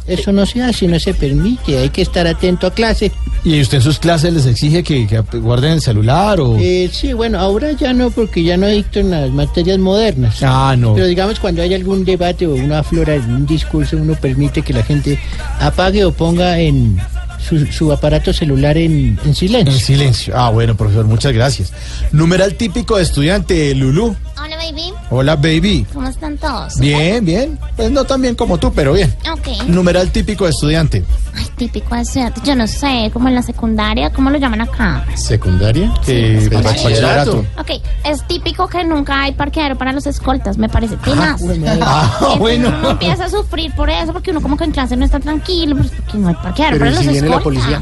Eso 0.06 0.34
no 0.34 0.46
se 0.46 0.62
hace, 0.62 0.88
no 0.88 1.00
se 1.00 1.14
permite. 1.14 1.78
Hay 1.78 1.90
que 1.90 2.02
estar 2.02 2.28
atento 2.28 2.68
a 2.68 2.74
clase. 2.74 3.12
¿Y 3.46 3.62
usted 3.62 3.78
en 3.78 3.84
sus 3.84 4.00
clases 4.00 4.34
les 4.34 4.46
exige 4.46 4.84
que, 4.84 5.08
que 5.08 5.20
guarden 5.38 5.74
el 5.74 5.82
celular 5.82 6.42
o.? 6.42 6.58
Eh, 6.60 6.90
sí, 6.92 7.14
bueno, 7.14 7.40
ahora 7.40 7.72
ya 7.72 7.94
no, 7.94 8.12
porque 8.12 8.44
ya 8.44 8.58
no 8.58 8.68
dicto 8.68 9.00
en 9.00 9.12
las 9.12 9.30
materias 9.32 9.80
modernas. 9.80 10.44
Ah, 10.44 10.76
no. 10.78 10.94
Pero 10.94 11.08
digamos, 11.08 11.40
cuando 11.40 11.62
hay 11.62 11.74
algún 11.74 12.04
debate 12.04 12.46
o 12.48 12.54
una 12.54 12.84
flora, 12.84 13.16
un 13.16 13.46
discurso, 13.46 13.96
uno 13.96 14.14
permite 14.16 14.62
que 14.62 14.74
la 14.74 14.84
gente 14.84 15.18
apague 15.62 16.04
o 16.04 16.12
ponga 16.12 16.60
en 16.60 16.98
su, 17.40 17.66
su 17.68 17.92
aparato 17.92 18.34
celular 18.34 18.78
en, 18.78 19.18
en 19.24 19.36
silencio. 19.36 19.74
En 19.74 19.80
silencio. 19.80 20.34
Ah, 20.38 20.50
bueno, 20.50 20.76
profesor, 20.76 21.06
muchas 21.06 21.32
gracias. 21.32 21.72
Numeral 22.12 22.56
típico 22.56 22.98
de 22.98 23.04
estudiante, 23.04 23.74
Lulú. 23.74 24.16
Hola, 24.44 24.58
baby. 24.58 24.94
Hola, 25.10 25.36
baby. 25.38 25.86
¿Cómo 25.94 26.10
están 26.10 26.38
todos? 26.38 26.78
Bien, 26.78 27.24
bien. 27.24 27.58
Pues 27.78 27.90
no 27.92 28.04
tan 28.04 28.22
bien 28.22 28.36
como 28.36 28.58
tú, 28.58 28.74
pero 28.74 28.92
bien. 28.92 29.16
Ok. 29.32 29.64
Numeral 29.68 30.12
típico 30.12 30.44
de 30.44 30.50
estudiante. 30.52 31.06
Ay, 31.34 31.48
típico 31.56 31.96
de 31.96 32.02
estudiante. 32.02 32.42
Yo 32.44 32.54
no 32.54 32.68
sé, 32.68 33.10
como 33.14 33.30
en 33.30 33.36
la 33.36 33.42
secundaria, 33.42 34.12
¿cómo 34.12 34.30
lo 34.30 34.38
llaman 34.38 34.60
acá? 34.60 35.06
¿Secundaria? 35.16 35.94
Eh, 36.08 36.50
pues, 36.52 36.62
bachillerato. 36.64 37.46
Ok, 37.58 37.72
es 38.04 38.28
típico 38.28 38.68
que 38.68 38.84
nunca 38.84 39.22
hay 39.24 39.32
parqueadero 39.32 39.78
para 39.78 39.94
los 39.94 40.06
escoltas, 40.08 40.58
me 40.58 40.68
parece. 40.68 40.98
Tenaz. 40.98 41.42
Ah, 41.82 42.10
Entonces 42.20 42.40
bueno. 42.40 42.68
uno 42.80 42.90
empieza 42.92 43.26
a 43.26 43.30
sufrir 43.30 43.74
por 43.76 43.90
eso, 43.90 44.12
porque 44.12 44.32
uno 44.32 44.42
como 44.42 44.58
que 44.58 44.66
en 44.66 44.72
clase 44.72 44.98
no 44.98 45.06
está 45.06 45.22
tranquilo, 45.22 45.78
pues 45.78 45.92
porque 45.92 46.18
no 46.18 46.28
hay 46.28 46.36
parqueadero 46.36 46.80
Pero 46.80 46.80
para 46.80 46.92
¿y 46.92 46.94
los 46.96 47.04
si 47.06 47.10
viene 47.12 47.30
la 47.30 47.38
escoltas. 47.38 47.64
policía? 47.64 47.82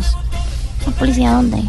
¿La 0.85 0.91
policía 0.93 1.31
dónde? 1.33 1.61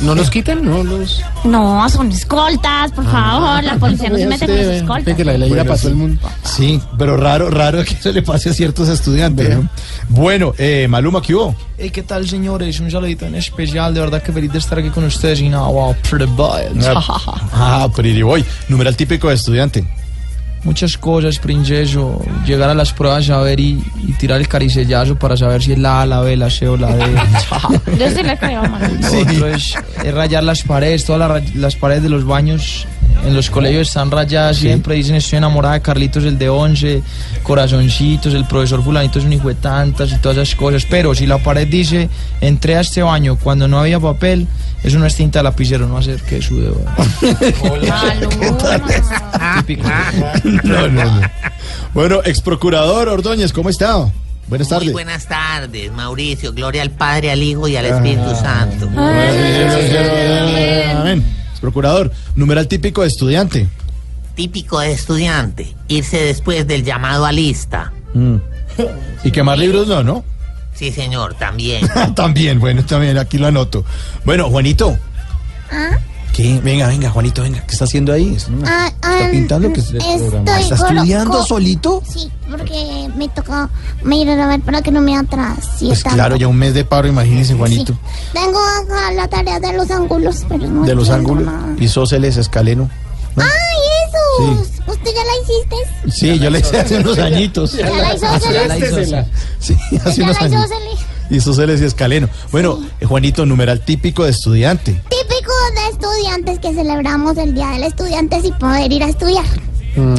¿No 0.00 0.14
los 0.14 0.28
quitan? 0.30 0.64
No 0.64 0.82
los... 0.82 1.22
No, 1.44 1.88
son 1.88 2.10
escoltas, 2.10 2.90
por 2.92 3.04
favor. 3.04 3.62
La 3.62 3.76
policía 3.76 4.08
no 4.10 4.16
se 4.16 4.26
mete 4.26 4.46
con 4.46 4.56
los 4.56 4.66
escoltas. 4.66 5.16
que 5.16 5.24
la 5.24 5.32
ley 5.38 5.48
Bueno, 5.48 5.64
la 5.64 5.68
pasó 5.70 5.82
sí. 5.82 5.88
el 5.88 5.94
mundo. 5.94 6.20
Sí, 6.42 6.80
pero 6.98 7.16
raro, 7.16 7.48
raro 7.50 7.84
que 7.84 7.94
eso 7.94 8.10
le 8.10 8.22
pase 8.22 8.50
a 8.50 8.52
ciertos 8.52 8.88
estudiantes. 8.88 9.56
¿no? 9.56 9.68
Bueno, 10.08 10.52
eh, 10.58 10.86
Maluma, 10.88 11.22
¿qué 11.22 11.34
hubo? 11.34 11.54
Hey, 11.78 11.90
¿qué 11.90 12.02
tal, 12.02 12.28
señores? 12.28 12.80
Un 12.80 12.90
saludito 12.90 13.26
en 13.26 13.36
especial. 13.36 13.94
De 13.94 14.00
verdad 14.00 14.22
que 14.22 14.32
feliz 14.32 14.50
de 14.52 14.58
estar 14.58 14.78
aquí 14.78 14.90
con 14.90 15.04
ustedes. 15.04 15.40
Y 15.40 15.48
nada, 15.48 15.68
wow, 15.68 15.94
pretty 16.08 16.26
boys. 16.32 16.86
Ah, 17.52 17.88
Pretty 17.94 18.22
Boy. 18.22 18.44
Numeral 18.68 18.96
típico 18.96 19.28
de 19.28 19.34
estudiante. 19.36 19.84
Muchas 20.66 20.98
cosas, 20.98 21.38
princeso. 21.38 22.20
Llegar 22.44 22.68
a 22.68 22.74
las 22.74 22.92
pruebas, 22.92 23.26
saber 23.26 23.60
y, 23.60 23.80
y 24.02 24.12
tirar 24.14 24.40
el 24.40 24.48
caricellazo 24.48 25.16
para 25.16 25.36
saber 25.36 25.62
si 25.62 25.72
es 25.72 25.78
la 25.78 26.02
A, 26.02 26.06
la 26.06 26.20
B, 26.20 26.36
la 26.36 26.50
C 26.50 26.66
o 26.66 26.76
la 26.76 26.94
D. 26.94 27.04
Yo 27.98 28.10
sí 28.10 28.22
le 28.22 28.36
creo. 28.36 28.62
Lo 28.64 29.20
otro 29.20 29.46
es, 29.46 29.74
es 30.04 30.14
rayar 30.14 30.42
las 30.42 30.62
paredes. 30.64 31.04
Todas 31.04 31.54
las 31.54 31.76
paredes 31.76 32.02
de 32.02 32.08
los 32.08 32.26
baños 32.26 32.86
en 33.24 33.34
los 33.34 33.50
colegios 33.50 33.88
están 33.88 34.10
rayadas 34.10 34.56
siempre. 34.58 34.94
Dicen, 34.94 35.16
estoy 35.16 35.38
enamorada 35.38 35.74
de 35.74 35.82
Carlitos, 35.82 36.24
el 36.24 36.38
de 36.38 36.48
11, 36.48 37.02
corazoncitos, 37.42 38.34
el 38.34 38.44
profesor 38.44 38.82
fulanito 38.82 39.18
es 39.18 39.24
un 39.24 39.32
hijo 39.32 39.48
de 39.48 39.54
tantas 39.54 40.12
y 40.12 40.16
todas 40.18 40.38
esas 40.38 40.54
cosas. 40.54 40.86
Pero 40.88 41.14
si 41.14 41.26
la 41.26 41.38
pared 41.38 41.66
dice, 41.66 42.08
entré 42.40 42.76
a 42.76 42.80
este 42.80 43.02
baño 43.02 43.36
cuando 43.36 43.66
no 43.68 43.78
había 43.80 43.98
papel, 43.98 44.46
eso 44.82 44.98
no 44.98 45.06
es 45.06 45.14
tinta 45.14 45.38
de 45.40 45.44
lapicero, 45.44 45.86
no 45.86 45.94
va 45.94 46.00
a 46.00 46.02
ser 46.02 46.20
que 46.22 46.40
sude. 46.42 46.70
Típico. 49.58 49.88
No, 50.64 50.88
no, 50.88 51.04
no. 51.04 51.20
Bueno, 51.94 52.20
ex 52.24 52.40
procurador 52.40 53.08
Ordóñez, 53.08 53.52
¿cómo 53.52 53.70
está? 53.70 54.06
Buenas 54.48 54.68
tardes. 54.68 54.84
Muy 54.86 54.92
buenas 54.92 55.26
tardes, 55.26 55.90
Mauricio. 55.92 56.52
Gloria 56.52 56.82
al 56.82 56.90
Padre, 56.90 57.32
al 57.32 57.42
Hijo 57.42 57.66
y 57.66 57.76
al 57.76 57.86
Espíritu 57.86 58.30
Santo. 58.36 58.88
Amén. 60.96 61.24
Procurador, 61.66 62.12
numeral 62.36 62.68
típico 62.68 63.02
de 63.02 63.08
estudiante. 63.08 63.66
Típico 64.36 64.78
de 64.78 64.92
estudiante, 64.92 65.74
irse 65.88 66.22
después 66.22 66.64
del 66.68 66.84
llamado 66.84 67.26
a 67.26 67.32
lista. 67.32 67.92
Mm. 68.14 68.36
Y 69.24 69.32
quemar 69.32 69.58
libros 69.58 69.88
no, 69.88 70.04
¿no? 70.04 70.24
Sí, 70.74 70.92
señor, 70.92 71.34
también. 71.34 71.84
también, 72.14 72.60
bueno, 72.60 72.84
también 72.84 73.18
aquí 73.18 73.36
lo 73.36 73.48
anoto. 73.48 73.84
Bueno, 74.24 74.48
Juanito, 74.48 74.96
¿Qué? 76.36 76.60
Venga, 76.62 76.86
venga, 76.88 77.08
Juanito, 77.08 77.40
venga. 77.42 77.62
¿Qué 77.66 77.72
está 77.72 77.86
haciendo 77.86 78.12
ahí? 78.12 78.34
¿Está, 78.34 78.50
Ah, 78.66 78.88
está 78.88 79.26
ah, 79.26 79.28
pintando? 79.30 79.72
¿Qué 79.72 79.80
es 79.80 79.88
el 79.90 79.96
estoy 79.96 80.18
programa? 80.18 80.60
¿Está 80.60 80.74
estudiando 80.74 81.42
solito? 81.46 82.02
Sí, 82.06 82.30
porque 82.50 83.08
me 83.16 83.26
tocó 83.30 83.70
me 84.02 84.18
ir 84.18 84.28
a 84.28 84.46
ver 84.46 84.60
para 84.60 84.82
que 84.82 84.90
no 84.92 85.00
me 85.00 85.16
atrase. 85.16 85.86
Pues 85.86 86.04
claro, 86.04 86.36
ya 86.36 86.46
un 86.46 86.56
mes 86.58 86.74
de 86.74 86.84
paro, 86.84 87.08
imagínese, 87.08 87.54
Juanito. 87.54 87.94
Tengo 88.34 88.58
acá 88.58 89.12
la 89.12 89.26
tarea 89.28 89.58
de 89.60 89.72
los 89.72 89.90
ángulos, 89.90 90.44
pero 90.46 90.66
no 90.66 90.84
De 90.84 90.94
los 90.94 91.08
ángulos. 91.08 91.46
nada. 91.46 91.74
Isósceles, 91.78 92.36
escaleno. 92.36 92.90
¡Ay, 93.36 93.46
eso! 94.06 94.62
¿Usted 94.88 95.10
ya 95.14 95.24
la 95.24 95.32
hiciste? 95.42 96.20
Sí, 96.20 96.38
yo 96.38 96.50
le 96.50 96.58
hice 96.58 96.78
hace 96.80 96.98
unos 96.98 97.18
añitos. 97.18 97.72
¿Ya 97.72 97.88
la 97.88 98.14
hizo 98.14 98.26
Hace- 98.26 98.48
unos 98.48 98.68
la 98.68 98.76
años. 101.26 101.36
isósceles? 101.36 101.76
Isósceles 101.76 101.80
y 101.82 101.84
escaleno. 101.84 102.28
Bueno, 102.52 102.78
eh, 103.00 103.06
Juanito, 103.06 103.46
numeral 103.46 103.80
típico 103.84 104.24
de 104.24 104.30
estudiante. 104.30 104.92
Típico 104.92 105.52
de 105.74 105.90
estudiantes 105.92 106.58
que 106.58 106.74
celebramos 106.74 107.36
el 107.38 107.54
Día 107.54 107.68
del 107.70 107.84
Estudiante 107.84 108.40
sin 108.42 108.54
poder 108.54 108.92
ir 108.92 109.02
a 109.02 109.08
estudiar. 109.08 109.44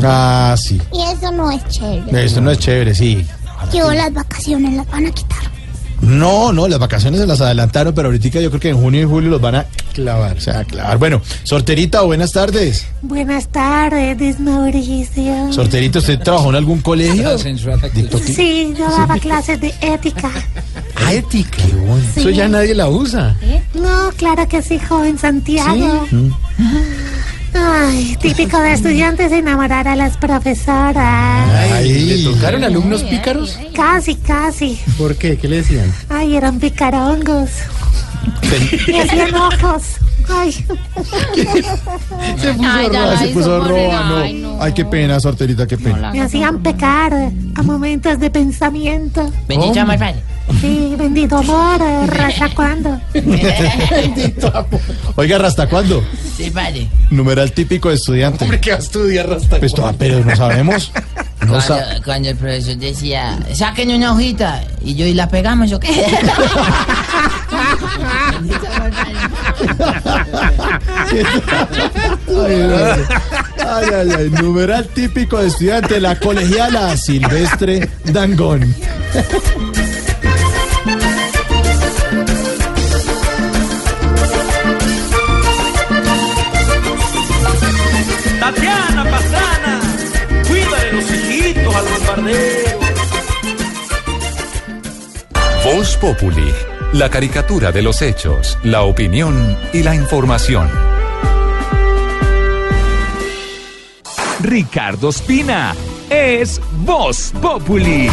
Ah, 0.04 0.56
sí. 0.58 0.82
Y 0.92 1.02
eso 1.02 1.32
no 1.32 1.52
es 1.52 1.66
chévere. 1.68 2.26
Esto 2.26 2.42
no 2.42 2.52
es 2.52 2.60
chévere, 2.60 2.96
sí. 2.96 3.26
Que 3.72 3.80
las 3.80 4.14
vacaciones 4.14 4.74
las 4.74 4.88
van 4.88 5.06
a 5.06 5.12
quitar. 5.12 5.57
No, 6.02 6.54
no, 6.54 6.68
las 6.68 6.80
vacaciones 6.80 7.20
se 7.20 7.28
las 7.28 7.42
adelantaron, 7.42 7.94
pero 7.94 8.08
ahorita 8.08 8.40
yo 8.40 8.50
creo 8.50 8.60
que 8.60 8.70
en 8.70 8.78
junio 8.78 9.02
y 9.02 9.06
julio 9.06 9.30
los 9.30 9.42
van 9.42 9.56
a 9.56 9.66
clavar. 9.94 10.38
O 10.38 10.42
sea, 10.42 10.64
clavar. 10.64 10.98
Bueno, 10.98 11.22
Sorterita, 11.44 12.02
buenas 12.02 12.32
tardes. 12.32 12.86
Buenas 13.02 13.48
tardes, 13.48 14.40
Mauricio. 14.40 15.52
Sorterita, 15.52 16.00
¿usted 16.00 16.20
trabajó 16.20 16.50
en 16.50 16.56
algún 16.56 16.82
colegio? 16.82 17.38
Sí, 17.38 18.74
yo 18.78 18.90
daba 18.90 19.18
clases 19.18 19.60
de 19.60 19.74
ética. 19.82 20.32
Ah, 21.00 21.14
ética. 21.14 21.58
Sí. 22.14 22.20
Eso 22.20 22.30
ya 22.32 22.50
nadie 22.50 22.74
la 22.76 22.90
usa. 22.90 23.38
No, 23.74 24.10
claro 24.18 24.46
que 24.50 24.62
sí, 24.62 24.78
joven 24.78 25.18
Santiago. 25.18 26.06
Mm. 26.12 26.32
Ay, 27.54 28.16
típico 28.22 28.60
de 28.60 28.74
estudiantes 28.74 29.32
enamorar 29.32 29.88
a 29.88 29.96
las 29.96 30.18
profesoras. 30.18 31.82
¿Le 31.84 32.24
tocaron 32.24 32.64
alumnos 32.64 33.04
pícaros? 33.04 33.58
Casi, 33.76 34.16
casi. 34.16 34.80
¿Por 34.98 35.16
qué? 35.16 35.38
¿Qué 35.38 35.48
le 35.48 35.58
decían? 35.58 35.92
Ay, 36.10 36.36
eran 36.36 36.60
picarongos. 36.60 37.50
Me 38.88 39.02
hacían 39.02 39.34
ojos. 39.36 39.84
Ay. 40.30 40.52
Se 42.38 42.54
puso 42.54 42.70
Ay, 42.70 42.90
ya 42.92 43.00
roja, 43.00 43.06
la 43.06 43.18
se 43.18 43.26
hizo 43.30 43.34
puso 43.40 43.60
no. 43.60 44.18
ay, 44.18 44.34
no. 44.34 44.62
Ay, 44.62 44.74
qué 44.74 44.84
pena, 44.86 45.20
Sorterita, 45.20 45.66
qué 45.66 45.78
pena. 45.78 46.12
Me 46.12 46.22
hacían 46.22 46.62
pecar 46.62 47.14
a 47.56 47.64
momentos 47.64 48.20
de 48.20 48.30
pensamiento. 48.30 49.32
Bendito 49.48 49.80
amor, 49.80 49.98
padre. 49.98 50.22
Sí, 50.62 50.96
bendito 50.98 51.38
amor, 51.38 51.80
raza 52.08 52.48
cuando. 52.56 53.00
Oiga, 55.16 55.38
¿hasta 55.46 55.68
cuándo? 55.68 56.04
Sí, 56.36 56.50
padre. 56.50 56.88
Numeral 57.12 57.52
típico 57.52 57.90
de 57.90 57.96
estudiante. 57.96 58.44
Hombre, 58.44 58.60
¿qué 58.62 58.72
va 58.72 58.78
a 58.78 58.80
estudiar 58.80 59.32
hasta 59.34 59.60
Pues, 59.60 59.74
to- 59.74 59.94
pero 60.00 60.24
no 60.24 60.36
sabemos. 60.36 60.92
No 61.42 61.48
Cuando, 61.54 61.62
sa- 61.62 62.02
cuando 62.04 62.30
el 62.30 62.36
profesor 62.36 62.78
decía, 62.78 63.38
saquen 63.54 63.92
una 63.92 64.14
hojita, 64.14 64.64
y 64.84 64.96
yo, 64.96 65.06
¿y 65.06 65.14
la 65.14 65.30
pegamos 65.30 65.72
o 65.72 65.80
qué? 65.80 65.90
Ay, 73.60 73.86
ay, 73.94 74.10
ay. 74.18 74.30
Numeral 74.30 74.88
típico 74.88 75.38
de 75.40 75.48
estudiante, 75.48 76.00
la 76.00 76.18
colegiala 76.20 76.96
Silvestre 76.98 77.90
Dangón. 78.06 78.74
Voz 95.78 95.96
Populi, 95.98 96.52
la 96.94 97.08
caricatura 97.08 97.72
de 97.72 97.84
los 97.84 98.02
hechos, 98.02 98.58
la 98.64 98.82
opinión 98.82 99.56
y 99.74 99.84
la 99.84 99.94
información. 99.94 100.68
Ricardo 104.42 105.10
Espina 105.10 105.76
es 106.10 106.60
Voz 106.78 107.32
Populi. 107.40 108.10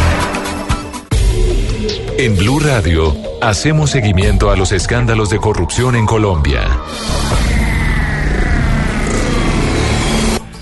En 2.19 2.37
Blue 2.37 2.59
Radio, 2.59 3.15
hacemos 3.41 3.89
seguimiento 3.89 4.51
a 4.51 4.55
los 4.55 4.71
escándalos 4.71 5.31
de 5.31 5.39
corrupción 5.39 5.95
en 5.95 6.05
Colombia. 6.05 6.67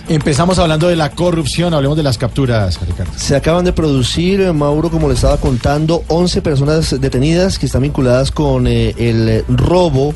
Empezamos 0.10 0.60
hablando 0.60 0.90
de 0.90 0.98
la 0.98 1.12
corrupción, 1.12 1.74
hablemos 1.74 1.96
de 1.96 2.04
las 2.04 2.18
capturas, 2.18 2.80
Ricardo. 2.86 3.14
Se 3.16 3.38
acaban 3.38 3.64
de 3.64 3.72
producir, 3.72 4.42
eh, 4.42 4.52
Mauro, 4.52 4.92
como 4.92 5.08
le 5.08 5.14
estaba 5.14 5.38
contando, 5.38 6.04
11 6.10 6.42
personas 6.42 7.00
detenidas 7.00 7.58
que 7.58 7.68
están 7.68 7.84
vinculadas 7.84 8.30
con 8.30 8.68
eh, 8.68 8.94
el 8.98 9.46
robo 9.48 10.14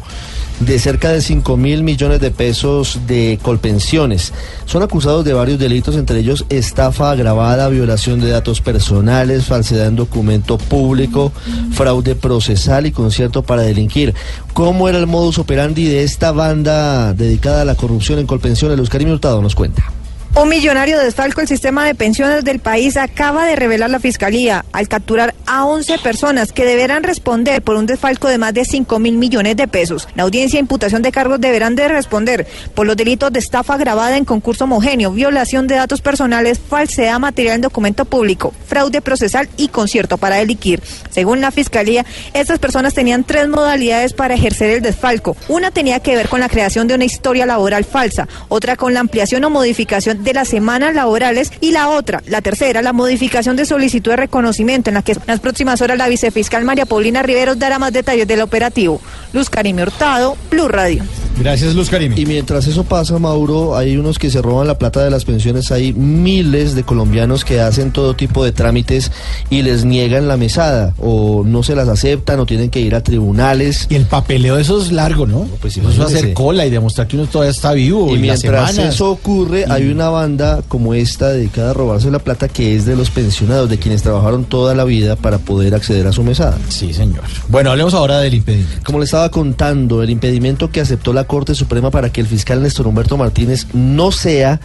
de 0.59 0.79
cerca 0.79 1.11
de 1.11 1.21
5 1.21 1.57
mil 1.57 1.83
millones 1.83 2.19
de 2.19 2.31
pesos 2.31 3.01
de 3.07 3.39
colpensiones. 3.41 4.33
Son 4.65 4.81
acusados 4.83 5.23
de 5.23 5.33
varios 5.33 5.59
delitos, 5.59 5.95
entre 5.95 6.19
ellos 6.19 6.45
estafa 6.49 7.11
agravada, 7.11 7.69
violación 7.69 8.19
de 8.19 8.29
datos 8.29 8.61
personales, 8.61 9.45
falsedad 9.45 9.87
en 9.87 9.95
documento 9.95 10.57
público, 10.57 11.31
fraude 11.71 12.15
procesal 12.15 12.85
y 12.85 12.91
concierto 12.91 13.43
para 13.43 13.61
delinquir. 13.61 14.13
¿Cómo 14.53 14.89
era 14.89 14.97
el 14.97 15.07
modus 15.07 15.37
operandi 15.37 15.85
de 15.85 16.03
esta 16.03 16.31
banda 16.31 17.13
dedicada 17.13 17.61
a 17.61 17.65
la 17.65 17.75
corrupción 17.75 18.19
en 18.19 18.27
colpensiones? 18.27 18.77
Luz 18.77 18.89
Karim 18.89 19.11
Hurtado 19.11 19.41
nos 19.41 19.55
cuenta. 19.55 19.91
Un 20.35 20.49
millonario 20.49 20.99
desfalco 20.99 21.41
el 21.41 21.47
sistema 21.47 21.83
de 21.83 21.95
pensiones 21.95 22.43
del 22.43 22.59
país 22.59 22.95
acaba 22.95 23.47
de 23.47 23.55
revelar 23.55 23.89
la 23.89 23.99
fiscalía 23.99 24.65
al 24.71 24.87
capturar 24.87 25.33
a 25.47 25.65
11 25.65 25.97
personas 25.97 26.51
que 26.51 26.63
deberán 26.63 27.01
responder 27.01 27.63
por 27.63 27.75
un 27.75 27.87
desfalco 27.87 28.27
de 28.27 28.37
más 28.37 28.53
de 28.53 28.63
5 28.63 28.99
mil 28.99 29.17
millones 29.17 29.57
de 29.57 29.67
pesos. 29.67 30.07
La 30.15 30.23
audiencia 30.23 30.57
e 30.57 30.61
imputación 30.61 31.01
de 31.01 31.11
cargos 31.11 31.41
deberán 31.41 31.75
de 31.75 31.87
responder 31.87 32.45
por 32.75 32.85
los 32.85 32.95
delitos 32.95 33.33
de 33.33 33.39
estafa 33.39 33.73
agravada 33.73 34.15
en 34.15 34.25
concurso 34.25 34.65
homogéneo, 34.65 35.11
violación 35.11 35.65
de 35.65 35.75
datos 35.75 36.01
personales, 36.01 36.59
falsedad 36.59 37.19
material 37.19 37.55
en 37.55 37.61
documento 37.61 38.05
público, 38.05 38.53
fraude 38.67 39.01
procesal 39.01 39.49
y 39.57 39.69
concierto 39.69 40.19
para 40.19 40.35
delinquir. 40.35 40.83
Según 41.09 41.41
la 41.41 41.49
fiscalía, 41.49 42.05
estas 42.33 42.59
personas 42.59 42.93
tenían 42.93 43.23
tres 43.23 43.47
modalidades 43.47 44.13
para 44.13 44.35
ejercer 44.35 44.69
el 44.69 44.81
desfalco. 44.83 45.35
Una 45.47 45.71
tenía 45.71 45.99
que 45.99 46.15
ver 46.15 46.29
con 46.29 46.41
la 46.41 46.49
creación 46.49 46.87
de 46.87 46.93
una 46.93 47.05
historia 47.05 47.47
laboral 47.47 47.85
falsa, 47.85 48.27
otra 48.49 48.75
con 48.75 48.93
la 48.93 48.99
ampliación 48.99 49.43
o 49.43 49.49
modificación 49.49 50.16
de 50.17 50.33
las 50.33 50.47
semanas 50.47 50.93
laborales 50.95 51.51
y 51.61 51.71
la 51.71 51.89
otra, 51.89 52.21
la 52.27 52.41
tercera, 52.41 52.81
la 52.81 52.93
modificación 52.93 53.55
de 53.55 53.65
solicitud 53.65 54.11
de 54.11 54.17
reconocimiento 54.17 54.89
en 54.89 54.95
la 54.95 55.01
que 55.01 55.13
en 55.13 55.21
las 55.27 55.39
próximas 55.39 55.81
horas 55.81 55.97
la 55.97 56.07
vicefiscal 56.07 56.63
María 56.63 56.85
Paulina 56.85 57.23
Riveros 57.23 57.59
dará 57.59 57.79
más 57.79 57.93
detalles 57.93 58.27
del 58.27 58.41
operativo. 58.41 59.01
Luz 59.33 59.49
Karime 59.49 59.83
Hurtado, 59.83 60.37
Blue 60.49 60.67
Radio. 60.67 61.03
Gracias, 61.39 61.75
Luz 61.75 61.89
Karim. 61.89 62.13
Y 62.17 62.25
mientras 62.25 62.65
eso 62.65 62.83
pasa, 62.83 63.19
Mauro, 63.19 63.77
hay 63.77 63.95
unos 63.97 64.17
que 64.17 64.31
se 64.31 64.41
roban 64.41 64.65
la 64.67 64.79
plata 64.79 65.03
de 65.03 65.11
las 65.11 65.23
pensiones. 65.23 65.71
Hay 65.71 65.93
miles 65.93 66.73
de 66.73 66.81
colombianos 66.83 67.45
que 67.45 67.61
hacen 67.61 67.91
todo 67.91 68.15
tipo 68.15 68.43
de 68.43 68.51
trámites 68.51 69.11
y 69.51 69.61
les 69.61 69.85
niegan 69.85 70.27
la 70.27 70.35
mesada, 70.35 70.95
o 70.97 71.43
no 71.45 71.61
se 71.61 71.75
las 71.75 71.87
aceptan, 71.89 72.39
o 72.39 72.47
tienen 72.47 72.71
que 72.71 72.79
ir 72.79 72.95
a 72.95 73.03
tribunales. 73.03 73.85
Y 73.89 73.95
el 73.95 74.05
papeleo 74.05 74.55
de 74.55 74.63
eso 74.63 74.81
es 74.81 74.91
largo, 74.91 75.27
¿no? 75.27 75.47
pues 75.61 75.77
eso 75.77 75.89
es 75.91 75.99
hacer 75.99 76.33
cola 76.33 76.65
y 76.65 76.71
demostrar 76.71 77.07
que 77.07 77.17
uno 77.17 77.27
todavía 77.27 77.51
está 77.51 77.73
vivo. 77.73 78.07
Y 78.07 78.13
Y, 78.13 78.25
las 78.25 78.41
mientras 78.41 78.71
semanas. 78.71 78.95
eso 78.95 79.11
ocurre, 79.11 79.65
hay 79.69 79.89
una 79.89 80.06
banda 80.09 80.61
como 80.67 80.93
esta 80.93 81.29
dedicada 81.29 81.71
a 81.71 81.73
robarse 81.73 82.11
la 82.11 82.19
plata 82.19 82.47
que 82.47 82.75
es 82.75 82.85
de 82.85 82.95
los 82.95 83.09
pensionados, 83.09 83.69
de 83.69 83.77
quienes 83.77 84.03
trabajaron 84.03 84.45
toda 84.45 84.75
la 84.75 84.83
vida 84.83 85.15
para 85.15 85.37
poder 85.37 85.75
acceder 85.75 86.07
a 86.07 86.13
su 86.13 86.23
mesada. 86.23 86.57
Sí, 86.69 86.93
señor. 86.93 87.23
Bueno, 87.47 87.71
hablemos 87.71 87.93
ahora 87.93 88.19
del 88.19 88.35
impedimento. 88.35 88.81
Como 88.83 88.99
le 88.99 89.05
estaba 89.05 89.29
contando, 89.29 90.03
el 90.03 90.09
impedimento 90.09 90.69
que 90.71 90.81
aceptó 90.81 91.13
la 91.13 91.25
Corte 91.25 91.55
Suprema 91.55 91.91
para 91.91 92.11
que 92.11 92.21
el 92.21 92.27
fiscal 92.27 92.61
Néstor 92.61 92.87
Humberto 92.87 93.17
Martínez 93.17 93.67
no 93.73 94.11
sea 94.11 94.59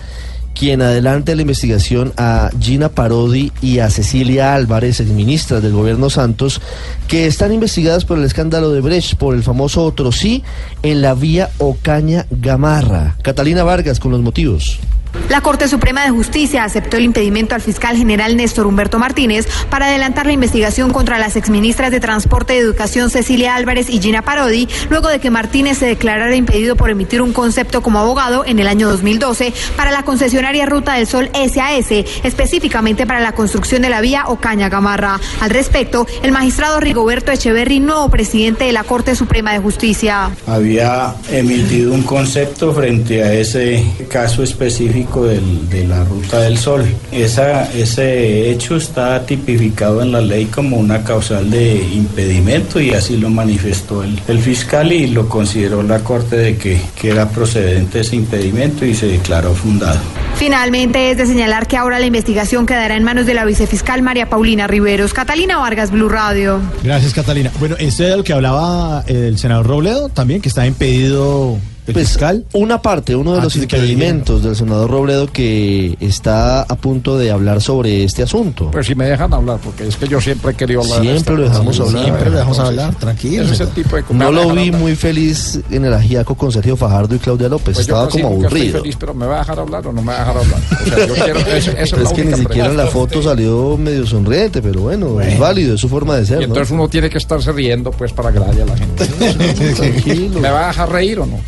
quien 0.54 0.82
adelante 0.82 1.34
la 1.34 1.42
investigación 1.42 2.12
a 2.16 2.50
Gina 2.60 2.88
Parodi 2.88 3.52
y 3.60 3.78
a 3.78 3.90
Cecilia 3.90 4.54
Álvarez, 4.54 5.00
exministras 5.00 5.62
del 5.62 5.72
gobierno 5.72 6.10
Santos, 6.10 6.60
que 7.08 7.26
están 7.26 7.52
investigadas 7.52 8.04
por 8.04 8.18
el 8.18 8.24
escándalo 8.24 8.70
de 8.70 8.80
Brecht, 8.80 9.16
por 9.16 9.34
el 9.34 9.42
famoso 9.42 9.84
otro 9.84 10.12
sí, 10.12 10.42
en 10.82 11.02
la 11.02 11.14
vía 11.14 11.50
Ocaña 11.58 12.26
Gamarra. 12.30 13.16
Catalina 13.22 13.64
Vargas 13.64 13.98
con 14.00 14.12
los 14.12 14.20
motivos. 14.20 14.78
La 15.28 15.40
Corte 15.40 15.68
Suprema 15.68 16.04
de 16.04 16.10
Justicia 16.10 16.64
aceptó 16.64 16.96
el 16.96 17.04
impedimento 17.04 17.54
al 17.54 17.60
fiscal 17.60 17.96
general 17.96 18.36
Néstor 18.36 18.66
Humberto 18.66 18.98
Martínez 18.98 19.46
para 19.70 19.86
adelantar 19.86 20.26
la 20.26 20.32
investigación 20.32 20.92
contra 20.92 21.18
las 21.18 21.36
exministras 21.36 21.90
de 21.90 22.00
Transporte 22.00 22.54
y 22.54 22.58
Educación 22.58 23.10
Cecilia 23.10 23.54
Álvarez 23.54 23.88
y 23.88 24.00
Gina 24.00 24.22
Parodi, 24.22 24.68
luego 24.90 25.08
de 25.08 25.20
que 25.20 25.30
Martínez 25.30 25.78
se 25.78 25.86
declarara 25.86 26.34
impedido 26.34 26.76
por 26.76 26.90
emitir 26.90 27.22
un 27.22 27.32
concepto 27.32 27.82
como 27.82 27.98
abogado 27.98 28.44
en 28.46 28.58
el 28.58 28.68
año 28.68 28.88
2012 28.88 29.52
para 29.76 29.90
la 29.90 30.02
concesionaria 30.02 30.66
Ruta 30.66 30.94
del 30.94 31.06
Sol 31.06 31.30
SAS, 31.32 31.90
específicamente 32.22 33.06
para 33.06 33.20
la 33.20 33.32
construcción 33.32 33.82
de 33.82 33.90
la 33.90 34.00
vía 34.00 34.24
Ocaña 34.28 34.68
Gamarra. 34.68 35.18
Al 35.40 35.50
respecto, 35.50 36.06
el 36.22 36.32
magistrado 36.32 36.80
Rigoberto 36.80 37.32
Echeverry, 37.32 37.80
nuevo 37.80 38.08
presidente 38.10 38.64
de 38.64 38.72
la 38.72 38.84
Corte 38.84 39.14
Suprema 39.14 39.52
de 39.52 39.60
Justicia. 39.60 40.30
Había 40.46 41.14
emitido 41.30 41.92
un 41.92 42.02
concepto 42.02 42.72
frente 42.72 43.22
a 43.22 43.32
ese 43.32 43.84
caso 44.08 44.42
específico 44.42 45.01
del- 45.10 45.68
de 45.68 45.86
la 45.86 46.04
Ruta 46.04 46.40
del 46.40 46.58
Sol. 46.58 46.84
Esa, 47.10 47.70
ese 47.72 48.50
hecho 48.50 48.76
está 48.76 49.24
tipificado 49.26 50.02
en 50.02 50.12
la 50.12 50.20
ley 50.20 50.46
como 50.46 50.76
una 50.76 51.02
causal 51.04 51.50
de 51.50 51.76
impedimento 51.94 52.80
y 52.80 52.90
así 52.90 53.16
lo 53.16 53.28
manifestó 53.30 54.02
el, 54.02 54.18
el 54.28 54.38
fiscal 54.38 54.92
y 54.92 55.08
lo 55.08 55.28
consideró 55.28 55.82
la 55.82 56.00
Corte 56.00 56.36
de 56.36 56.56
que, 56.56 56.80
que 57.00 57.10
era 57.10 57.28
procedente 57.28 58.00
ese 58.00 58.16
impedimento 58.16 58.84
y 58.84 58.94
se 58.94 59.06
declaró 59.06 59.54
fundado. 59.54 59.98
Finalmente, 60.36 61.10
es 61.10 61.16
de 61.18 61.26
señalar 61.26 61.66
que 61.66 61.76
ahora 61.76 61.98
la 62.00 62.06
investigación 62.06 62.66
quedará 62.66 62.96
en 62.96 63.04
manos 63.04 63.26
de 63.26 63.34
la 63.34 63.44
vicefiscal 63.44 64.02
María 64.02 64.28
Paulina 64.28 64.66
Riveros. 64.66 65.12
Catalina 65.12 65.58
Vargas, 65.58 65.90
Blue 65.90 66.08
Radio. 66.08 66.60
Gracias, 66.82 67.12
Catalina. 67.14 67.50
Bueno, 67.60 67.76
esto 67.78 68.04
era 68.04 68.16
lo 68.16 68.24
que 68.24 68.32
hablaba 68.32 69.04
el 69.06 69.38
senador 69.38 69.66
Robledo 69.66 70.08
también, 70.08 70.40
que 70.40 70.48
está 70.48 70.66
impedido 70.66 71.58
el 71.86 71.94
fiscal. 71.94 72.44
Una 72.52 72.80
parte, 72.80 73.16
uno 73.16 73.34
de 73.34 73.42
los 73.42 73.54
de 73.54 73.66
que 73.66 73.76
impedimentos 73.76 74.42
del 74.42 74.54
senador 74.56 74.90
Robledo 74.90 75.26
que 75.26 75.96
está 76.00 76.62
a 76.62 76.76
punto 76.76 77.18
de 77.18 77.30
hablar 77.30 77.60
sobre 77.60 78.04
este 78.04 78.22
asunto. 78.22 78.70
Pues 78.70 78.86
si 78.86 78.94
me 78.94 79.06
dejan 79.06 79.32
hablar, 79.34 79.58
porque 79.62 79.88
es 79.88 79.96
que 79.96 80.06
yo 80.06 80.20
siempre 80.20 80.52
he 80.52 80.54
querido 80.54 80.82
hablar. 80.82 81.02
de 81.02 81.12
Siempre 81.12 81.36
lo 81.36 81.42
dejamos 81.48 81.80
hablar. 81.80 82.04
Siempre 82.04 82.24
lo 82.30 82.36
dejamos 82.36 82.58
hablar, 82.58 82.94
tranquilo. 82.94 83.44
Ese 83.44 83.64
es 83.64 83.70
tipo 83.70 83.96
de 83.96 84.04
No 84.10 84.30
lo 84.30 84.50
vi 84.52 84.66
hablar. 84.66 84.80
muy 84.80 84.94
feliz 84.96 85.60
en 85.70 85.84
el 85.84 85.94
ajiaco 85.94 86.34
con 86.34 86.52
Sergio 86.52 86.76
Fajardo 86.76 87.14
y 87.14 87.18
Claudia 87.18 87.48
López. 87.48 87.74
Pues 87.74 87.80
Estaba 87.80 88.08
como 88.08 88.12
que 88.12 88.46
estoy 88.46 88.46
aburrido. 88.46 88.78
feliz, 88.80 88.96
pero 88.98 89.14
me 89.14 89.26
va 89.26 89.36
a 89.36 89.38
dejar 89.40 89.58
hablar 89.60 89.86
o 89.86 89.92
no 89.92 90.02
me 90.02 90.12
va 90.12 90.16
a 90.16 90.18
dejar 90.20 90.36
hablar. 90.38 90.60
O 90.60 90.84
sea, 90.84 91.06
yo 91.06 91.14
quiero, 91.24 91.40
es 91.40 92.12
que 92.12 92.24
ni 92.24 92.34
siquiera 92.34 92.68
en 92.68 92.76
la 92.76 92.86
foto 92.86 93.22
salió 93.22 93.76
medio 93.76 94.06
sonriente, 94.06 94.62
pero 94.62 94.82
bueno, 94.82 95.20
es 95.20 95.38
válido, 95.38 95.74
es 95.74 95.80
su 95.80 95.88
forma 95.88 96.16
de 96.16 96.26
ser. 96.26 96.36
Y 96.36 96.40
¿no? 96.40 96.46
entonces 96.46 96.70
uno 96.72 96.88
tiene 96.88 97.10
que 97.10 97.18
estarse 97.18 97.50
riendo, 97.52 97.90
pues, 97.90 98.12
para 98.12 98.28
agradarle 98.28 98.62
a 98.62 98.66
la 98.66 98.76
gente. 98.76 99.06
Tranquilo. 99.76 100.40
¿Me 100.40 100.50
va 100.50 100.64
a 100.64 100.68
dejar 100.68 100.90
reír 100.90 101.18
o 101.20 101.26
no? 101.26 101.40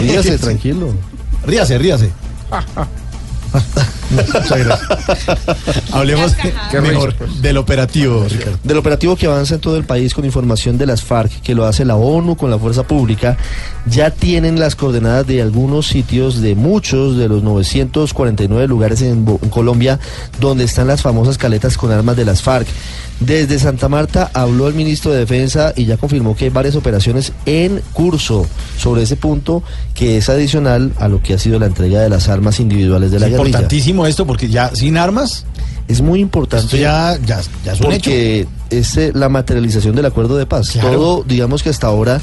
Ríase, 0.00 0.38
tranquilo. 0.38 0.88
Ríase, 1.46 1.78
ríase. 1.78 2.10
Muchas 4.10 4.58
gracias. 4.58 4.80
Hablemos 5.92 6.34
Qué 6.70 6.80
mejor 6.80 7.14
pues. 7.14 7.40
del 7.42 7.56
operativo, 7.56 8.24
Ricardo. 8.28 8.58
Del 8.62 8.76
operativo 8.78 9.16
que 9.16 9.26
avanza 9.26 9.54
en 9.54 9.60
todo 9.60 9.76
el 9.76 9.84
país 9.84 10.14
con 10.14 10.24
información 10.24 10.76
de 10.78 10.86
las 10.86 11.02
FARC, 11.02 11.40
que 11.42 11.54
lo 11.54 11.64
hace 11.66 11.84
la 11.84 11.96
ONU 11.96 12.36
con 12.36 12.50
la 12.50 12.58
fuerza 12.58 12.82
pública, 12.82 13.36
ya 13.86 14.10
tienen 14.10 14.58
las 14.60 14.74
coordenadas 14.76 15.26
de 15.26 15.40
algunos 15.42 15.86
sitios 15.88 16.40
de 16.40 16.54
muchos 16.54 17.16
de 17.16 17.28
los 17.28 17.42
949 17.42 18.68
lugares 18.68 19.02
en, 19.02 19.24
Bo- 19.24 19.40
en 19.42 19.48
Colombia 19.50 19.98
donde 20.40 20.64
están 20.64 20.86
las 20.86 21.02
famosas 21.02 21.38
caletas 21.38 21.76
con 21.76 21.90
armas 21.90 22.16
de 22.16 22.24
las 22.24 22.42
FARC. 22.42 22.66
Desde 23.26 23.58
Santa 23.58 23.88
Marta 23.88 24.30
habló 24.34 24.68
el 24.68 24.74
ministro 24.74 25.12
de 25.12 25.18
Defensa 25.18 25.72
y 25.76 25.84
ya 25.84 25.96
confirmó 25.96 26.34
que 26.34 26.46
hay 26.46 26.50
varias 26.50 26.74
operaciones 26.76 27.32
en 27.46 27.80
curso 27.92 28.46
sobre 28.78 29.02
ese 29.02 29.16
punto 29.16 29.62
que 29.94 30.16
es 30.16 30.28
adicional 30.28 30.92
a 30.98 31.08
lo 31.08 31.22
que 31.22 31.34
ha 31.34 31.38
sido 31.38 31.58
la 31.58 31.66
entrega 31.66 32.00
de 32.00 32.08
las 32.08 32.28
armas 32.28 32.58
individuales 32.58 33.10
de 33.10 33.20
la 33.20 33.26
Es 33.26 33.32
guerrilla. 33.32 33.48
importantísimo 33.50 34.06
esto 34.06 34.26
porque 34.26 34.48
ya 34.48 34.74
sin 34.74 34.96
armas 34.96 35.44
Es 35.88 36.00
muy 36.00 36.20
importante. 36.20 36.64
Esto 36.66 36.76
ya, 36.78 37.18
ya, 37.26 37.40
ya 37.64 37.72
es 37.72 37.80
un 37.80 37.92
hecho. 37.92 38.10
porque 38.10 38.46
es 38.70 38.96
eh, 38.96 39.12
la 39.14 39.28
materialización 39.28 39.94
del 39.94 40.06
acuerdo 40.06 40.36
de 40.36 40.46
paz. 40.46 40.70
Claro. 40.70 40.90
Todo, 40.92 41.24
digamos 41.26 41.62
que 41.62 41.68
hasta 41.70 41.88
ahora, 41.88 42.20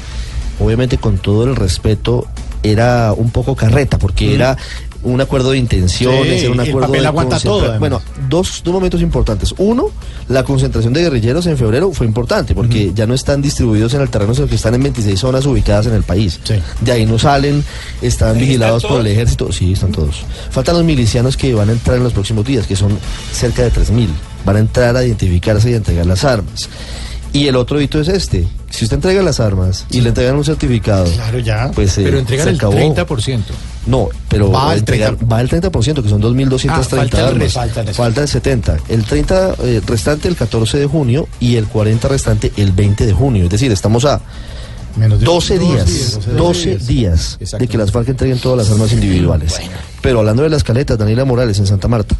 obviamente 0.58 0.98
con 0.98 1.18
todo 1.18 1.44
el 1.44 1.54
respeto, 1.56 2.26
era 2.62 3.12
un 3.16 3.30
poco 3.30 3.54
carreta, 3.54 3.98
porque 3.98 4.28
Mm. 4.28 4.34
era 4.34 4.56
un 5.02 5.20
acuerdo 5.20 5.52
de 5.52 5.58
intenciones, 5.58 6.40
Sí, 6.40 6.44
era 6.46 6.52
un 6.52 6.60
el 6.60 6.68
acuerdo 6.68 6.88
papel 6.88 7.00
de 7.02 7.06
aguanta 7.08 7.40
todo, 7.40 7.60
además. 7.60 7.78
Bueno, 7.80 8.02
dos, 8.28 8.60
dos 8.64 8.74
momentos 8.74 9.00
importantes. 9.00 9.54
Uno, 9.58 9.86
la 10.28 10.44
concentración 10.44 10.92
de 10.92 11.02
guerrilleros 11.02 11.46
en 11.46 11.56
febrero 11.56 11.90
fue 11.92 12.06
importante, 12.06 12.54
porque 12.54 12.92
ya 12.94 13.06
no 13.06 13.14
están 13.14 13.40
distribuidos 13.42 13.94
en 13.94 14.02
el 14.02 14.10
terreno, 14.10 14.34
sino 14.34 14.46
que 14.46 14.56
están 14.56 14.74
en 14.74 14.82
26 14.82 15.18
zonas 15.18 15.46
ubicadas 15.46 15.86
en 15.86 15.94
el 15.94 16.02
país. 16.02 16.38
De 16.80 16.92
ahí 16.92 17.06
no 17.06 17.18
salen, 17.18 17.64
están 18.02 18.34
Ahí 18.36 18.40
vigilados 18.42 18.82
están 18.84 18.96
por 18.96 19.06
el 19.06 19.12
ejército. 19.12 19.50
Sí, 19.52 19.72
están 19.72 19.92
todos. 19.92 20.22
Faltan 20.50 20.76
los 20.76 20.84
milicianos 20.84 21.36
que 21.36 21.54
van 21.54 21.68
a 21.68 21.72
entrar 21.72 21.96
en 21.96 22.04
los 22.04 22.12
próximos 22.12 22.44
días, 22.44 22.66
que 22.66 22.76
son 22.76 22.98
cerca 23.32 23.62
de 23.62 23.72
3.000. 23.72 24.06
Van 24.44 24.56
a 24.56 24.58
entrar 24.60 24.96
a 24.96 25.04
identificarse 25.04 25.70
y 25.70 25.74
a 25.74 25.76
entregar 25.76 26.06
las 26.06 26.24
armas. 26.24 26.68
Y 27.32 27.46
el 27.46 27.56
otro 27.56 27.80
hito 27.80 28.00
es 28.00 28.08
este. 28.08 28.46
Si 28.70 28.84
usted 28.84 28.96
entrega 28.96 29.22
las 29.22 29.38
armas 29.40 29.86
y 29.90 30.00
le 30.00 30.08
entregan 30.08 30.34
un 30.36 30.44
certificado, 30.44 31.04
Claro, 31.12 31.38
ya. 31.38 31.70
pues 31.74 31.96
eh, 31.98 32.02
Pero 32.04 32.18
entregan 32.18 32.44
se 32.44 32.50
el 32.50 32.56
acabó. 32.56 32.72
30%. 32.74 33.40
No, 33.86 34.08
pero 34.28 34.50
Va 34.50 34.64
va, 34.66 34.70
al 34.72 34.78
el 34.78 34.84
30%, 34.84 35.32
va 35.32 35.40
el 35.40 35.48
30%, 35.48 36.02
que 36.02 36.08
son 36.08 36.20
2.230 36.20 36.70
Ah, 36.70 36.82
falta 36.82 37.18
el 37.20 37.24
armas. 37.26 37.42
resto. 37.42 37.60
Falta 37.60 37.80
el 37.80 37.86
resto. 37.86 38.02
Falta 38.02 38.20
el 38.22 38.28
70. 38.28 38.76
El 38.88 39.04
30 39.04 39.54
eh, 39.62 39.80
restante 39.86 40.28
el 40.28 40.36
14 40.36 40.78
de 40.78 40.86
junio 40.86 41.28
y 41.40 41.56
el 41.56 41.66
40 41.66 42.08
restante 42.08 42.52
el 42.56 42.72
20 42.72 43.06
de 43.06 43.12
junio. 43.12 43.44
Es 43.44 43.50
decir, 43.50 43.72
estamos 43.72 44.04
a 44.04 44.20
Menos 44.96 45.20
de 45.20 45.24
12 45.24 45.58
dos 45.58 45.68
días, 45.68 45.86
días, 45.86 46.36
12 46.36 46.76
días 46.78 47.38
de 47.58 47.68
que 47.68 47.78
las 47.78 47.92
FARC 47.92 48.08
entreguen 48.08 48.38
todas 48.38 48.58
las 48.58 48.70
armas 48.74 48.92
individuales. 48.92 49.60
Pero 50.02 50.18
hablando 50.18 50.42
de 50.42 50.50
las 50.50 50.64
caletas, 50.64 50.98
Daniela 50.98 51.24
Morales 51.24 51.58
en 51.60 51.66
Santa 51.66 51.86
Marta. 51.86 52.16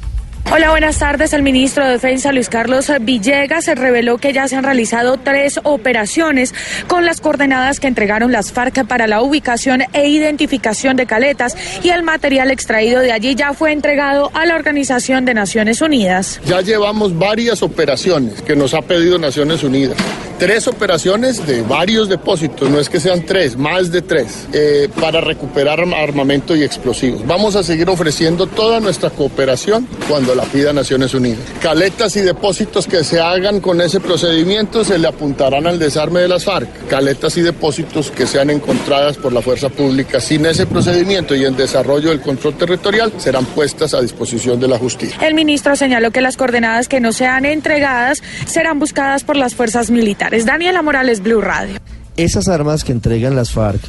Hola, 0.49 0.71
buenas 0.71 0.99
tardes. 0.99 1.33
El 1.33 1.43
ministro 1.45 1.85
de 1.85 1.93
Defensa, 1.93 2.33
Luis 2.33 2.49
Carlos 2.49 2.91
Villegas, 3.03 3.67
reveló 3.67 4.19
que 4.19 4.33
ya 4.33 4.49
se 4.49 4.57
han 4.57 4.65
realizado 4.65 5.17
tres 5.17 5.61
operaciones 5.63 6.55
con 6.89 7.05
las 7.05 7.21
coordenadas 7.21 7.79
que 7.79 7.87
entregaron 7.87 8.33
las 8.33 8.51
FARC 8.51 8.85
para 8.85 9.07
la 9.07 9.23
ubicación 9.23 9.83
e 9.93 10.09
identificación 10.09 10.97
de 10.97 11.07
caletas 11.07 11.57
y 11.85 11.91
el 11.91 12.03
material 12.03 12.51
extraído 12.51 12.99
de 12.99 13.13
allí 13.13 13.37
ya 13.37 13.53
fue 13.53 13.71
entregado 13.71 14.33
a 14.35 14.45
la 14.45 14.57
Organización 14.57 15.25
de 15.25 15.35
Naciones 15.35 15.83
Unidas. 15.83 16.41
Ya 16.47 16.61
llevamos 16.63 17.17
varias 17.17 17.63
operaciones 17.63 18.43
que 18.43 18.57
nos 18.57 18.75
ha 18.75 18.83
pedido 18.83 19.19
Naciones 19.19 19.63
Unidas. 19.63 19.97
Tres 20.41 20.67
operaciones 20.67 21.47
de 21.47 21.61
varios 21.63 22.09
depósitos, 22.09 22.69
no 22.71 22.81
es 22.81 22.89
que 22.89 22.99
sean 22.99 23.25
tres, 23.27 23.57
más 23.59 23.93
de 23.93 24.01
tres, 24.03 24.49
eh, 24.55 24.89
para 24.99 25.21
recuperar 25.21 25.79
arm- 25.79 25.93
armamento 25.95 26.57
y 26.57 26.63
explosivos. 26.65 27.25
Vamos 27.27 27.57
a 27.57 27.63
seguir 27.63 27.89
ofreciendo 27.91 28.47
toda 28.47 28.81
nuestra 28.81 29.11
cooperación 29.11 29.87
cuando 30.09 30.30
la 30.35 30.45
pida 30.45 30.73
Naciones 30.73 31.15
Unidas. 31.15 31.41
Caletas 31.61 32.17
y 32.17 32.21
depósitos 32.21 32.87
que 32.87 33.05
se 33.05 33.21
hagan 33.21 33.61
con 33.61 33.81
ese 33.81 34.01
procedimiento 34.01 34.85
se 34.85 34.99
le 34.99 35.09
apuntarán 35.09 35.67
al 35.67 35.79
desarme 35.79 36.21
de 36.21 36.29
las 36.29 36.45
FARC. 36.45 36.89
Caletas 36.89 37.37
y 37.37 37.43
depósitos 37.43 38.11
que 38.11 38.27
sean 38.27 38.51
encontradas 38.51 39.17
por 39.17 39.33
la 39.33 39.43
fuerza 39.43 39.69
pública 39.69 40.21
sin 40.21 40.47
ese 40.47 40.67
procedimiento 40.67 41.35
y 41.35 41.45
en 41.45 41.57
desarrollo 41.57 42.11
del 42.11 42.21
control 42.21 42.57
territorial 42.57 43.13
serán 43.19 43.45
puestas 43.47 43.95
a 43.95 44.01
disposición 44.01 44.61
de 44.61 44.69
la 44.69 44.79
justicia. 44.79 45.19
El 45.27 45.35
ministro 45.35 45.77
señaló 45.77 46.11
que 46.11 46.21
las 46.21 46.37
coordenadas 46.37 46.89
que 46.89 47.01
no 47.01 47.13
sean 47.13 47.45
entregadas 47.45 48.23
serán 48.47 48.79
buscadas 48.79 49.25
por 49.25 49.37
las 49.37 49.55
fuerzas 49.55 49.91
militares. 49.91 50.47
Daniela 50.47 50.83
Morales, 50.83 51.21
Blue 51.21 51.41
Radio. 51.41 51.79
Esas 52.17 52.49
armas 52.49 52.85
que 52.85 52.93
entregan 52.93 53.37
las 53.37 53.51
FARC 53.51 53.81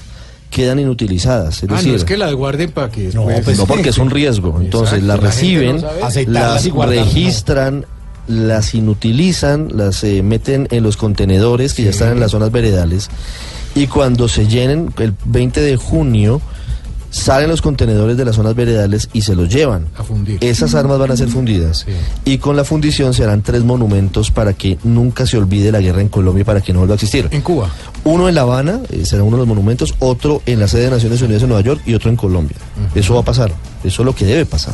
quedan 0.52 0.78
inutilizadas. 0.80 1.64
Es 1.64 1.70
Ah, 1.72 1.76
decir, 1.78 1.90
no 1.90 1.96
es 1.96 2.04
que 2.04 2.18
las 2.18 2.34
guarden 2.36 2.70
para 2.72 2.92
que 2.92 3.10
No, 3.14 3.26
pues, 3.44 3.58
no, 3.58 3.66
porque 3.66 3.90
es 3.90 3.98
un 3.98 4.10
riesgo. 4.12 4.58
Entonces 4.62 5.00
Exacto, 5.00 5.08
las 5.08 5.20
la 5.24 5.28
reciben, 5.30 5.82
sabe. 5.82 6.04
Aceitarlas 6.04 6.52
las 6.54 6.66
y 6.66 6.70
guardarlas, 6.70 7.06
no. 7.08 7.12
registran, 7.14 7.86
las 8.28 8.76
inutilizan, 8.76 9.70
las 9.74 10.04
eh, 10.04 10.22
meten 10.22 10.68
en 10.72 10.84
los 10.84 10.96
contenedores 10.98 11.74
que 11.74 11.84
ya 11.86 11.90
están 11.90 12.12
en 12.12 12.20
las 12.20 12.32
zonas 12.32 12.52
veredales. 12.52 13.10
Y 13.74 13.88
cuando 13.88 14.28
se 14.28 14.48
llenen, 14.48 14.94
el 15.00 15.16
20 15.26 15.62
de 15.62 15.78
junio, 15.78 16.42
salen 17.12 17.50
los 17.50 17.62
contenedores 17.62 18.18
de 18.18 18.26
las 18.26 18.36
zonas 18.36 18.56
veredales 18.56 19.10
y 19.14 19.22
se 19.22 19.36
los 19.36 19.50
llevan. 19.50 19.88
A 19.98 20.04
fundir. 20.04 20.40
Esas 20.42 20.74
armas 20.74 20.98
van 20.98 21.12
a 21.12 21.18
ser 21.18 21.28
fundidas. 21.28 21.86
Y 22.26 22.40
con 22.40 22.56
la 22.56 22.64
fundición 22.64 23.14
se 23.14 23.24
harán 23.24 23.44
tres 23.44 23.64
monumentos 23.64 24.32
para 24.32 24.54
que 24.54 24.80
nunca 24.84 25.28
se 25.28 25.38
olvide 25.38 25.72
la 25.72 25.82
guerra 25.82 26.02
en 26.02 26.10
Colombia 26.10 26.42
y 26.42 26.46
para 26.46 26.62
que 26.62 26.74
no 26.74 26.80
vuelva 26.80 26.94
a 26.94 26.96
existir. 26.96 27.28
En 27.30 27.42
Cuba. 27.42 27.70
Uno 28.04 28.28
en 28.28 28.36
La 28.36 28.42
Habana, 28.42 28.80
eh, 28.90 29.06
será 29.06 29.24
uno 29.24 29.38
de 29.38 29.42
los 29.42 29.48
monumentos, 29.48 29.94
otro 30.00 30.42
en 30.46 30.60
la 30.60 30.68
sede 30.68 30.86
de 30.86 30.92
Naciones 30.92 31.22
Unidas 31.22 31.44
en 31.44 31.50
Nueva 31.50 31.64
York 31.64 31.82
y 31.86 31.94
otro 31.94 32.10
en 32.10 32.16
Colombia. 32.16 32.58
Eso 32.96 33.14
va 33.14 33.20
a 33.20 33.26
pasar, 33.26 33.52
eso 33.84 34.02
es 34.02 34.06
lo 34.06 34.16
que 34.16 34.26
debe 34.26 34.46
pasar. 34.46 34.74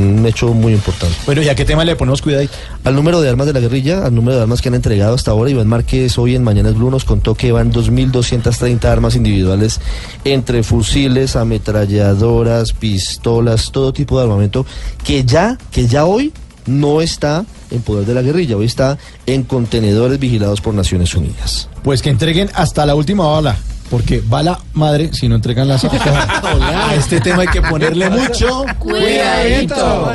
Un 0.00 0.24
hecho 0.26 0.54
muy 0.54 0.72
importante. 0.72 1.14
Bueno, 1.26 1.42
¿y 1.42 1.48
a 1.48 1.54
qué 1.54 1.64
tema 1.64 1.84
le 1.84 1.96
ponemos 1.96 2.22
cuidado? 2.22 2.46
Al 2.84 2.94
número 2.94 3.20
de 3.20 3.28
armas 3.28 3.46
de 3.46 3.52
la 3.52 3.60
guerrilla, 3.60 4.06
al 4.06 4.14
número 4.14 4.36
de 4.36 4.42
armas 4.42 4.62
que 4.62 4.68
han 4.68 4.74
entregado 4.74 5.14
hasta 5.14 5.30
ahora, 5.30 5.50
Iván 5.50 5.68
Márquez 5.68 6.16
hoy 6.18 6.34
en 6.34 6.42
Mañanas 6.42 6.74
Blue 6.74 6.90
nos 6.90 7.04
contó 7.04 7.34
que 7.34 7.52
van 7.52 7.72
2.230 7.72 8.84
armas 8.84 9.14
individuales 9.14 9.80
entre 10.24 10.62
fusiles, 10.62 11.36
ametralladoras, 11.36 12.72
pistolas, 12.72 13.70
todo 13.72 13.92
tipo 13.92 14.18
de 14.18 14.24
armamento 14.24 14.64
que 15.04 15.24
ya, 15.24 15.58
que 15.70 15.86
ya 15.86 16.04
hoy 16.04 16.32
no 16.66 17.00
está 17.00 17.44
en 17.70 17.82
poder 17.82 18.06
de 18.06 18.14
la 18.14 18.22
guerrilla, 18.22 18.56
hoy 18.56 18.66
está 18.66 18.98
en 19.26 19.42
contenedores 19.42 20.18
vigilados 20.18 20.60
por 20.60 20.74
Naciones 20.74 21.14
Unidas. 21.14 21.68
Pues 21.82 22.02
que 22.02 22.10
entreguen 22.10 22.50
hasta 22.54 22.86
la 22.86 22.94
última 22.94 23.26
bala. 23.26 23.56
Porque 23.90 24.22
va 24.22 24.42
la 24.42 24.58
madre 24.74 25.10
si 25.12 25.28
no 25.28 25.34
entregan 25.34 25.68
las 25.68 25.84
A 25.84 26.94
este 26.94 27.20
tema 27.20 27.42
hay 27.42 27.48
que 27.48 27.60
ponerle 27.62 28.08
mucho 28.08 28.64
Cuidadito. 28.78 30.12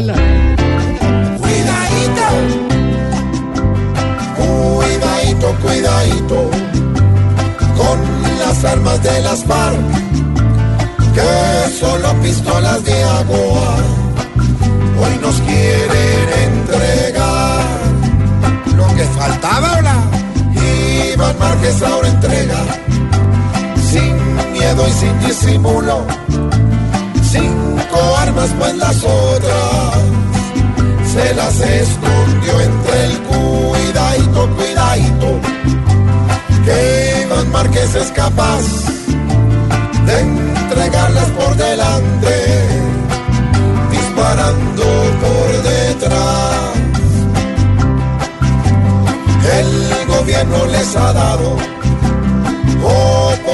Cuidadito, 4.38 5.56
cuidadito. 5.62 6.50
Con 7.76 8.00
las 8.40 8.64
armas 8.66 9.04
de 9.04 9.22
las 9.22 9.44
FARC, 9.44 9.78
que 11.14 11.80
solo 11.80 12.14
pistolas 12.22 12.84
de 12.84 13.04
agua 13.04 13.76
hoy 15.00 15.20
nos 15.22 15.36
quieren 15.42 16.54
entregar. 16.54 17.64
Lo 18.76 18.88
que 18.96 19.04
faltaba 19.04 19.76
ahora, 19.76 19.96
Iván 21.14 21.40
Márquez 21.40 21.82
ahora 21.84 22.08
entrega, 22.08 22.58
miedo 24.76 24.88
y 24.88 24.92
sin 24.92 25.20
disimulo, 25.20 26.06
cinco 27.24 28.18
armas 28.20 28.50
pues 28.58 28.76
las 28.78 29.04
otras. 29.04 30.00
Se 31.14 31.34
las 31.34 31.60
escondió 31.62 32.60
entre 32.60 33.06
el 33.06 33.20
cuidadito, 33.22 34.50
cuidadito, 34.56 35.40
que 36.66 37.22
Iván 37.24 37.52
Márquez 37.52 37.96
es 37.96 38.12
capaz 38.12 38.62
de 40.06 40.20
entregarlas 40.20 41.30
por 41.30 41.56
delante, 41.56 42.68
disparando 43.92 44.84
por 45.22 45.64
detrás. 45.64 46.76
El 49.58 50.08
gobierno 50.08 50.66
les 50.66 50.96
ha 50.98 51.14
dado 51.14 51.75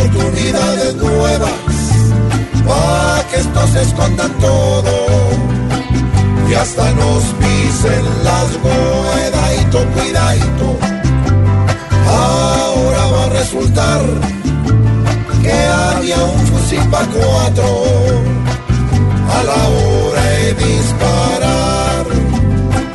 oportunidades 0.02 0.96
nuevas 0.96 1.52
para 2.68 3.28
que 3.30 3.38
estos 3.38 3.70
se 3.72 3.82
escondan 3.82 4.32
todo 4.40 4.92
y 6.50 6.54
hasta 6.54 6.92
nos 6.94 7.24
pisen 7.40 8.06
las 8.24 8.48
cuidadito, 8.62 9.86
cuidadito. 9.94 10.78
Ahora 12.08 13.06
va 13.06 13.26
a 13.26 13.30
resultar 13.30 14.02
que 15.42 15.54
había 15.54 16.18
un 16.18 16.48
fusil 16.48 16.84
para 16.90 17.08
cuatro 17.08 17.66
a 19.30 19.44
la 19.44 19.68
hora 19.70 20.22
de 20.22 20.54
disparar. 20.54 22.06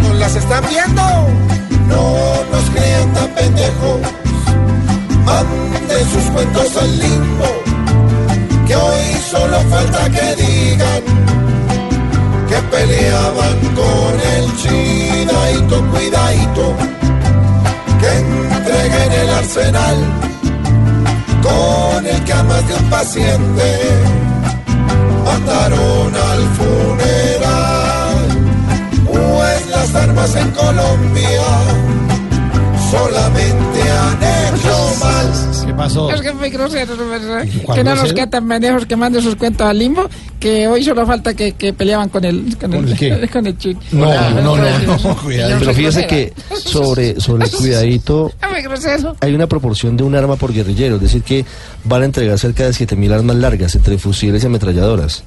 ¿No 0.02 0.14
las 0.14 0.36
están 0.36 0.64
viendo? 0.68 1.02
No 1.88 2.14
nos 2.52 2.70
crean 2.70 3.12
tan 3.14 3.28
pendejos. 3.30 4.25
Sus 6.12 6.24
cuentos 6.32 6.76
al 6.76 6.98
limbo, 6.98 7.46
que 8.66 8.76
hoy 8.76 9.20
solo 9.30 9.60
falta 9.70 10.10
que 10.10 10.42
digan 10.42 11.02
que 12.48 12.56
peleaban 12.74 13.58
con 13.74 14.14
el 14.34 14.56
chinaito, 14.56 15.76
cuidadito, 15.90 16.74
que 18.00 18.10
entreguen 18.18 19.12
el 19.12 19.30
arsenal 19.30 19.96
con 21.42 22.06
el 22.06 22.24
que 22.24 22.32
a 22.32 22.42
más 22.42 22.66
de 22.68 22.74
un 22.74 22.90
paciente 22.90 23.68
mandaron 25.24 26.14
al 26.30 26.42
funeral. 26.58 28.16
Pues 29.06 29.66
las 29.68 29.94
armas 29.94 30.34
en 30.34 30.50
Colombia 30.52 31.48
solamente 32.90 33.80
han 34.04 34.22
hecho 34.22 34.56
mal. 34.56 34.66
¿Qué 34.66 34.75
pasó? 35.76 36.10
Es 36.10 36.20
que 36.20 36.32
fue 36.32 36.50
grosero, 36.50 36.96
¿verdad? 37.08 37.46
¿Cuál 37.64 37.78
Que 37.78 37.84
no 37.84 37.90
nos 37.90 37.98
grosero? 38.00 38.14
quedan 38.16 38.30
tan 38.30 38.48
pendejos 38.48 38.86
que 38.86 38.96
manden 38.96 39.22
sus 39.22 39.36
cuentas 39.36 39.68
al 39.68 39.78
limbo, 39.78 40.08
que 40.40 40.66
hoy 40.66 40.82
solo 40.82 41.06
falta 41.06 41.34
que, 41.34 41.52
que 41.52 41.72
peleaban 41.72 42.08
con 42.08 42.24
el, 42.24 42.56
con 42.58 42.72
el, 42.74 42.88
el 42.88 42.98
qué? 42.98 43.28
con 43.32 43.46
el 43.46 43.56
chico. 43.58 43.80
No, 43.92 44.06
no, 44.30 44.56
no, 44.56 44.98
no, 44.98 45.16
cuidado. 45.16 45.56
Pero 45.58 45.74
fíjese 45.74 46.06
que 46.06 46.32
sobre, 46.54 47.20
sobre 47.20 47.44
el 47.44 47.50
cuidadito 47.50 48.32
grosero. 48.64 49.16
hay 49.20 49.34
una 49.34 49.46
proporción 49.46 49.96
de 49.96 50.04
un 50.04 50.14
arma 50.14 50.36
por 50.36 50.52
guerrillero, 50.52 50.96
es 50.96 51.02
decir, 51.02 51.22
que 51.22 51.44
van 51.84 52.02
a 52.02 52.04
entregar 52.06 52.38
cerca 52.38 52.64
de 52.64 52.70
7.000 52.70 53.12
armas 53.12 53.36
largas 53.36 53.74
entre 53.74 53.98
fusiles 53.98 54.42
y 54.42 54.46
ametralladoras. 54.46 55.22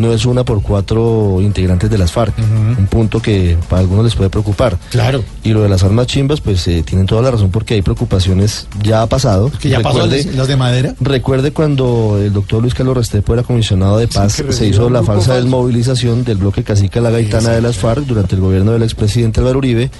No 0.00 0.12
es 0.14 0.24
una 0.24 0.44
por 0.44 0.62
cuatro 0.62 1.38
integrantes 1.42 1.90
de 1.90 1.98
las 1.98 2.10
FARC, 2.10 2.32
un 2.38 2.86
punto 2.86 3.20
que 3.20 3.58
para 3.68 3.80
algunos 3.80 4.04
les 4.04 4.14
puede 4.14 4.30
preocupar. 4.30 4.78
Claro. 4.90 5.22
Y 5.44 5.50
lo 5.50 5.60
de 5.62 5.68
las 5.68 5.82
armas 5.82 6.06
chimbas, 6.06 6.40
pues 6.40 6.66
eh, 6.68 6.82
tienen 6.82 7.06
toda 7.06 7.20
la 7.20 7.30
razón 7.30 7.50
porque 7.50 7.74
hay 7.74 7.82
preocupaciones, 7.82 8.66
ya 8.82 9.02
ha 9.02 9.06
pasado. 9.06 9.50
Que 9.60 9.68
ya 9.68 9.80
pasó 9.80 9.98
Recuerde- 10.06 10.24
las 10.24 10.34
las 10.36 10.48
de 10.48 10.56
madera. 10.56 10.94
Recuerde 11.00 11.52
cuando 11.52 12.18
el 12.18 12.32
doctor 12.32 12.62
Luis 12.62 12.72
Carlos 12.74 12.96
Restrepo 12.96 13.34
era 13.34 13.42
comisionado 13.42 13.98
de 13.98 14.08
paz, 14.08 14.42
se 14.48 14.66
hizo 14.66 14.88
la 14.88 15.02
falsa 15.02 15.34
desmovilización 15.34 16.24
del 16.24 16.38
bloque 16.38 16.64
cacica 16.64 17.00
La 17.00 17.10
Gaitana 17.10 17.50
de 17.50 17.60
las 17.60 17.76
FARC 17.76 18.04
durante 18.06 18.34
el 18.36 18.40
gobierno 18.40 18.72
del 18.72 18.82
expresidente 18.82 19.40
Álvaro 19.40 19.58
Uribe. 19.58 19.90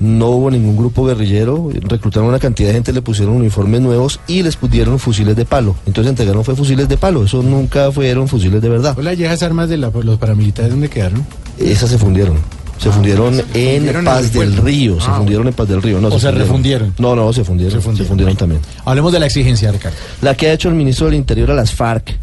No 0.00 0.28
hubo 0.28 0.50
ningún 0.50 0.76
grupo 0.76 1.04
guerrillero, 1.04 1.70
reclutaron 1.88 2.28
una 2.28 2.38
cantidad 2.38 2.68
de 2.68 2.74
gente, 2.74 2.92
le 2.92 3.02
pusieron 3.02 3.34
uniformes 3.34 3.80
nuevos 3.80 4.20
y 4.28 4.42
les 4.44 4.54
pusieron 4.56 4.98
fusiles 5.00 5.34
de 5.34 5.44
palo. 5.44 5.74
Entonces 5.86 6.10
entregaron 6.10 6.44
fue 6.44 6.54
fusiles 6.54 6.88
de 6.88 6.96
palo, 6.96 7.24
eso 7.24 7.42
nunca 7.42 7.90
fueron 7.90 8.28
fusiles 8.28 8.62
de 8.62 8.68
verdad. 8.68 8.94
Hola, 8.96 9.14
¿y 9.14 9.24
esas 9.24 9.42
armas 9.42 9.68
de 9.68 9.76
la- 9.76 9.90
los 9.90 10.18
paramilitares 10.18 10.70
dónde 10.70 10.88
quedaron? 10.88 11.26
Esas 11.58 11.90
se 11.90 11.98
fundieron. 11.98 12.36
Se 12.78 12.92
fundieron 12.92 13.34
en 13.34 13.40
fundieron 13.42 13.98
en 14.02 14.04
Paz 14.04 14.26
el 14.26 14.32
del. 14.54 14.56
Río, 14.58 15.00
se 15.00 15.08
Ah, 15.10 15.16
fundieron 15.16 15.48
en 15.48 15.52
Paz 15.54 15.66
del 15.68 15.82
Río. 15.82 16.00
No, 16.00 16.06
O 16.08 16.18
se 16.20 16.30
refundieron. 16.30 16.94
No, 16.98 17.16
no, 17.16 17.32
se 17.32 17.42
fundieron. 17.42 17.82
Se 17.82 18.04
fundieron, 18.04 18.36
también. 18.36 18.60
Hablemos 18.84 19.12
de 19.12 19.18
la 19.18 19.26
exigencia, 19.26 19.72
Ricardo. 19.72 19.96
La 20.22 20.36
que 20.36 20.46
ha 20.48 20.52
hecho 20.52 20.68
el 20.68 20.76
ministro 20.76 21.06
del 21.06 21.16
Interior 21.16 21.50
a 21.50 21.54
las 21.54 21.72
FARC. 21.72 22.16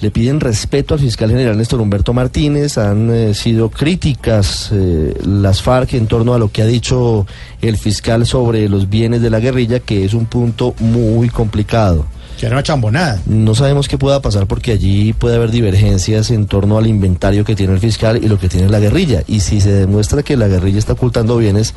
Le 0.00 0.10
piden 0.10 0.40
respeto 0.40 0.94
al 0.94 1.00
fiscal 1.00 1.30
general 1.30 1.56
Néstor 1.56 1.80
Humberto 1.80 2.12
Martínez. 2.12 2.78
Han 2.78 3.10
eh, 3.10 3.34
sido 3.34 3.70
críticas 3.70 4.70
eh, 4.72 5.14
las 5.24 5.62
FARC 5.62 5.94
en 5.94 6.06
torno 6.06 6.34
a 6.34 6.38
lo 6.38 6.50
que 6.50 6.62
ha 6.62 6.66
dicho 6.66 7.26
el 7.62 7.76
fiscal 7.76 8.26
sobre 8.26 8.68
los 8.68 8.90
bienes 8.90 9.22
de 9.22 9.30
la 9.30 9.40
guerrilla, 9.40 9.80
que 9.80 10.04
es 10.04 10.12
un 10.12 10.26
punto 10.26 10.74
muy 10.80 11.28
complicado. 11.28 12.06
Que 12.38 12.46
era 12.46 12.56
una 12.56 12.62
chambonada. 12.62 13.20
No 13.26 13.54
sabemos 13.54 13.88
qué 13.88 13.96
pueda 13.96 14.20
pasar 14.20 14.46
porque 14.46 14.72
allí 14.72 15.12
puede 15.12 15.36
haber 15.36 15.52
divergencias 15.52 16.30
en 16.30 16.46
torno 16.46 16.76
al 16.76 16.86
inventario 16.86 17.44
que 17.44 17.54
tiene 17.54 17.74
el 17.74 17.78
fiscal 17.78 18.22
y 18.22 18.28
lo 18.28 18.38
que 18.38 18.48
tiene 18.48 18.68
la 18.68 18.80
guerrilla. 18.80 19.22
Y 19.28 19.40
si 19.40 19.60
se 19.60 19.70
demuestra 19.72 20.22
que 20.22 20.36
la 20.36 20.48
guerrilla 20.48 20.80
está 20.80 20.94
ocultando 20.94 21.36
bienes, 21.36 21.74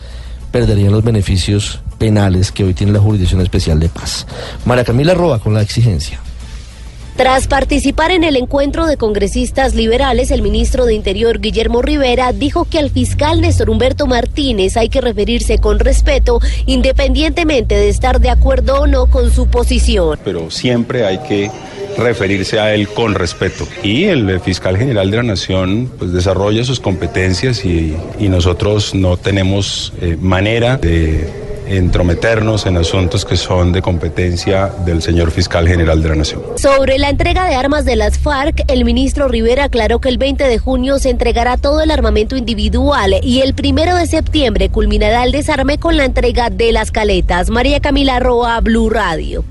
perderían 0.51 0.91
los 0.91 1.03
beneficios 1.03 1.81
penales 1.99 2.51
que 2.51 2.63
hoy 2.63 2.73
tiene 2.73 2.93
la 2.93 2.99
Jurisdicción 2.99 3.41
Especial 3.41 3.79
de 3.79 3.89
Paz. 3.89 4.25
María 4.65 4.83
Camila 4.83 5.13
Roa 5.13 5.39
con 5.39 5.53
la 5.53 5.61
exigencia. 5.61 6.19
Tras 7.17 7.47
participar 7.47 8.11
en 8.11 8.23
el 8.23 8.35
encuentro 8.35 8.85
de 8.85 8.95
congresistas 8.95 9.73
liberales, 9.73 10.29
el 10.29 10.43
ministro 10.43 10.85
de 10.85 10.93
Interior 10.93 11.39
Guillermo 11.39 11.81
Rivera 11.81 12.31
dijo 12.31 12.65
que 12.65 12.77
al 12.77 12.91
fiscal 12.91 13.41
Néstor 13.41 13.71
Humberto 13.71 14.05
Martínez 14.05 14.77
hay 14.77 14.87
que 14.89 15.01
referirse 15.01 15.57
con 15.57 15.79
respeto, 15.79 16.39
independientemente 16.67 17.73
de 17.73 17.89
estar 17.89 18.21
de 18.21 18.29
acuerdo 18.29 18.81
o 18.81 18.87
no 18.87 19.07
con 19.07 19.31
su 19.31 19.47
posición. 19.47 20.19
pero 20.23 20.51
siempre 20.51 21.07
hay 21.07 21.17
que 21.27 21.49
referirse 21.97 22.59
a 22.59 22.75
él 22.75 22.87
con 22.87 23.15
respeto. 23.15 23.67
Y 23.81 24.03
el 24.03 24.39
fiscal 24.39 24.77
general 24.77 25.09
de 25.09 25.17
la 25.17 25.23
Nación 25.23 25.91
pues, 25.97 26.13
desarrolla 26.13 26.63
sus 26.63 26.79
competencias 26.79 27.65
y, 27.65 27.97
y 28.19 28.29
nosotros 28.29 28.93
no 28.93 29.17
tenemos 29.17 29.91
eh, 30.01 30.15
manera 30.21 30.77
de 30.77 31.46
entrometernos 31.67 32.65
en 32.65 32.77
asuntos 32.77 33.25
que 33.25 33.37
son 33.37 33.71
de 33.71 33.81
competencia 33.81 34.71
del 34.85 35.01
señor 35.01 35.31
fiscal 35.31 35.67
general 35.67 36.01
de 36.01 36.09
la 36.09 36.15
Nación. 36.15 36.41
Sobre 36.57 36.97
la 36.97 37.09
entrega 37.09 37.45
de 37.45 37.55
armas 37.55 37.85
de 37.85 37.95
las 37.95 38.19
FARC, 38.19 38.63
el 38.67 38.85
ministro 38.85 39.27
Rivera 39.27 39.65
aclaró 39.65 39.99
que 39.99 40.09
el 40.09 40.17
20 40.17 40.43
de 40.43 40.57
junio 40.57 40.99
se 40.99 41.09
entregará 41.09 41.57
todo 41.57 41.81
el 41.81 41.91
armamento 41.91 42.35
individual 42.35 43.15
y 43.21 43.41
el 43.41 43.53
primero 43.53 43.95
de 43.95 44.07
septiembre 44.07 44.69
culminará 44.69 45.23
el 45.23 45.31
desarme 45.31 45.77
con 45.77 45.97
la 45.97 46.05
entrega 46.05 46.49
de 46.49 46.71
las 46.71 46.91
caletas. 46.91 47.49
María 47.49 47.79
Camila 47.79 48.19
Roa, 48.19 48.59
Blue 48.61 48.89
Radio. 48.89 49.43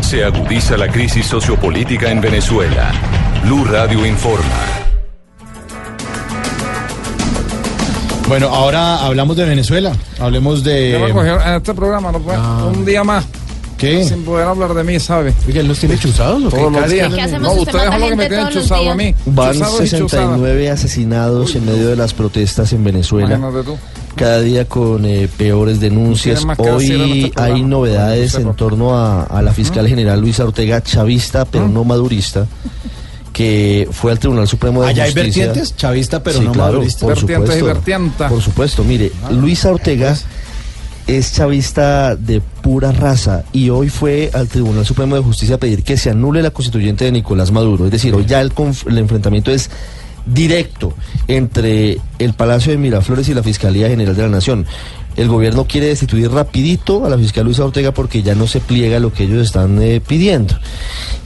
Se 0.00 0.24
agudiza 0.24 0.76
la 0.76 0.88
crisis 0.88 1.26
sociopolítica 1.26 2.10
en 2.10 2.20
Venezuela. 2.20 2.92
Blue 3.44 3.64
Radio 3.64 4.04
informa. 4.04 4.79
Bueno, 8.30 8.46
ahora 8.54 9.04
hablamos 9.04 9.36
de 9.36 9.44
Venezuela. 9.44 9.92
Hablemos 10.20 10.62
de. 10.62 11.10
Cogieron 11.12 11.42
en 11.42 11.54
este 11.56 11.74
programa, 11.74 12.12
no 12.12 12.20
puede- 12.20 12.38
un 12.38 12.84
día 12.84 13.02
más. 13.02 13.24
¿Qué? 13.76 14.04
Sin 14.04 14.24
poder 14.24 14.46
hablar 14.46 14.72
de 14.74 14.84
mí, 14.84 15.00
¿sabe? 15.00 15.34
Oiga, 15.48 15.62
¿él 15.62 15.66
los 15.66 15.80
tiene 15.80 15.98
chuzados 15.98 16.44
o 16.44 16.48
qué? 16.50 16.56
Todos 16.58 16.70
los 16.72 16.88
días. 16.88 17.12
día- 17.12 17.26
No, 17.40 17.52
ustedes 17.54 17.82
son 17.90 18.00
los 18.00 18.10
que 18.10 18.16
me 18.16 18.28
tienen 18.28 18.48
chuzado 18.50 18.90
a 18.90 18.94
mí. 18.94 19.14
Van 19.26 19.52
Chuzado 19.54 19.72
y 19.82 19.88
chuzada. 19.88 20.06
69 20.06 20.70
asesinados 20.70 21.54
en 21.56 21.66
medio 21.66 21.88
de 21.88 21.96
las 21.96 22.14
protestas 22.14 22.72
en 22.72 22.84
Venezuela. 22.84 23.34
Imagínate 23.34 23.64
tú. 23.64 23.76
Cada 24.14 24.40
día 24.42 24.66
con 24.66 25.04
eh, 25.06 25.28
peores 25.36 25.80
denuncias. 25.80 26.44
Hoy 26.58 27.24
este 27.24 27.40
hay 27.42 27.62
novedades 27.64 28.34
en 28.36 28.54
torno 28.54 28.96
a, 28.96 29.24
a 29.24 29.42
la 29.42 29.52
fiscal 29.52 29.88
general 29.88 30.20
Luisa 30.20 30.44
Ortega, 30.44 30.80
chavista, 30.82 31.44
pero 31.46 31.66
no 31.66 31.82
madurista, 31.82 32.46
que 33.32 33.88
fue 33.92 34.12
al 34.12 34.18
Tribunal 34.18 34.48
Supremo 34.48 34.82
de 34.82 34.88
Allá 34.88 35.04
hay 35.04 35.12
Justicia. 35.12 35.46
vertientes, 35.46 35.76
chavista, 35.76 36.22
pero 36.22 36.38
Sí, 36.40 36.44
no 36.44 36.52
claro, 36.52 36.72
madurista. 36.74 37.00
Por 37.06 37.14
Vertientes 37.16 37.36
y 37.56 37.58
supuesto, 37.58 37.64
vertienta. 37.66 38.28
por 38.28 38.42
supuesto, 38.42 38.84
mire, 38.84 39.12
Luisa 39.30 39.70
Ortega 39.70 40.16
es 41.06 41.32
chavista 41.34 42.14
de 42.16 42.40
pura 42.40 42.92
raza 42.92 43.44
y 43.52 43.70
hoy 43.70 43.88
fue 43.88 44.30
al 44.32 44.48
Tribunal 44.48 44.84
Supremo 44.86 45.16
de 45.16 45.22
Justicia 45.22 45.56
a 45.56 45.58
pedir 45.58 45.82
que 45.82 45.96
se 45.96 46.10
anule 46.10 46.42
la 46.42 46.50
constituyente 46.50 47.04
de 47.04 47.12
Nicolás 47.12 47.50
Maduro. 47.50 47.84
Es 47.86 47.90
decir, 47.90 48.14
hoy 48.14 48.26
ya 48.26 48.40
el, 48.40 48.54
conf- 48.54 48.86
el 48.88 48.98
enfrentamiento 48.98 49.50
es 49.50 49.70
directo 50.26 50.92
entre 51.26 51.98
el 52.18 52.34
Palacio 52.34 52.72
de 52.72 52.78
Miraflores 52.78 53.28
y 53.28 53.34
la 53.34 53.42
Fiscalía 53.42 53.88
General 53.88 54.14
de 54.14 54.22
la 54.22 54.28
Nación. 54.28 54.66
El 55.16 55.28
gobierno 55.28 55.66
quiere 55.66 55.88
destituir 55.88 56.30
rapidito 56.30 57.04
a 57.04 57.10
la 57.10 57.18
fiscal 57.18 57.44
Luisa 57.44 57.64
Ortega 57.64 57.92
porque 57.92 58.22
ya 58.22 58.34
no 58.34 58.46
se 58.46 58.60
pliega 58.60 59.00
lo 59.00 59.12
que 59.12 59.24
ellos 59.24 59.44
están 59.44 59.80
eh, 59.82 60.00
pidiendo. 60.00 60.54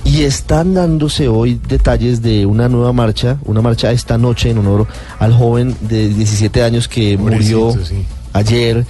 Y 0.04 0.22
están 0.22 0.74
dándose 0.74 1.28
hoy 1.28 1.60
detalles 1.68 2.20
de 2.22 2.46
una 2.46 2.68
nueva 2.68 2.92
marcha, 2.92 3.38
una 3.44 3.62
marcha 3.62 3.92
esta 3.92 4.18
noche 4.18 4.50
en 4.50 4.58
honor 4.58 4.86
al 5.18 5.32
joven 5.32 5.76
de 5.80 6.08
17 6.08 6.62
años 6.62 6.88
que 6.88 7.16
murió 7.16 7.72
sí. 7.84 8.04
ayer 8.32 8.84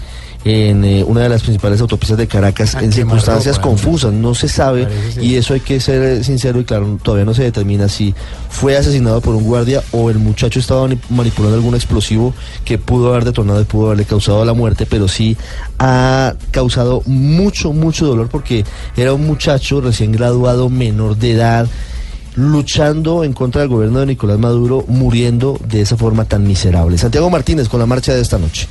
en 0.44 0.84
eh, 0.84 1.02
una 1.04 1.20
de 1.22 1.28
las 1.30 1.42
principales 1.42 1.80
autopistas 1.80 2.18
de 2.18 2.26
Caracas 2.26 2.74
A 2.74 2.80
en 2.80 2.92
circunstancias 2.92 3.58
confusas, 3.58 4.12
no 4.12 4.34
se 4.34 4.48
sabe 4.48 4.86
y 5.22 5.36
eso 5.36 5.54
hay 5.54 5.60
que 5.60 5.80
ser 5.80 6.02
eh, 6.02 6.24
sincero 6.24 6.60
y 6.60 6.64
claro, 6.64 6.98
todavía 7.02 7.24
no 7.24 7.32
se 7.32 7.44
determina 7.44 7.88
si 7.88 8.14
fue 8.50 8.76
asesinado 8.76 9.20
por 9.22 9.34
un 9.34 9.44
guardia 9.44 9.82
o 9.92 10.10
el 10.10 10.18
muchacho 10.18 10.58
estaba 10.60 10.86
mani- 10.86 10.98
manipulando 11.08 11.56
algún 11.56 11.74
explosivo 11.74 12.34
que 12.64 12.76
pudo 12.76 13.08
haber 13.10 13.24
detonado 13.24 13.60
y 13.62 13.64
pudo 13.64 13.86
haberle 13.86 14.04
causado 14.04 14.44
la 14.44 14.52
muerte, 14.52 14.84
pero 14.84 15.08
sí 15.08 15.36
ha 15.78 16.34
causado 16.50 17.02
mucho, 17.06 17.72
mucho 17.72 18.06
dolor 18.06 18.28
porque 18.28 18.64
era 18.96 19.14
un 19.14 19.26
muchacho 19.26 19.80
recién 19.80 20.12
graduado, 20.12 20.68
menor 20.68 21.16
de 21.16 21.32
edad, 21.32 21.66
luchando 22.36 23.24
en 23.24 23.32
contra 23.32 23.60
del 23.62 23.70
gobierno 23.70 24.00
de 24.00 24.06
Nicolás 24.06 24.38
Maduro, 24.38 24.84
muriendo 24.88 25.58
de 25.68 25.80
esa 25.80 25.96
forma 25.96 26.24
tan 26.24 26.46
miserable. 26.46 26.98
Santiago 26.98 27.30
Martínez 27.30 27.68
con 27.68 27.80
la 27.80 27.86
marcha 27.86 28.12
de 28.12 28.20
esta 28.20 28.38
noche. 28.38 28.66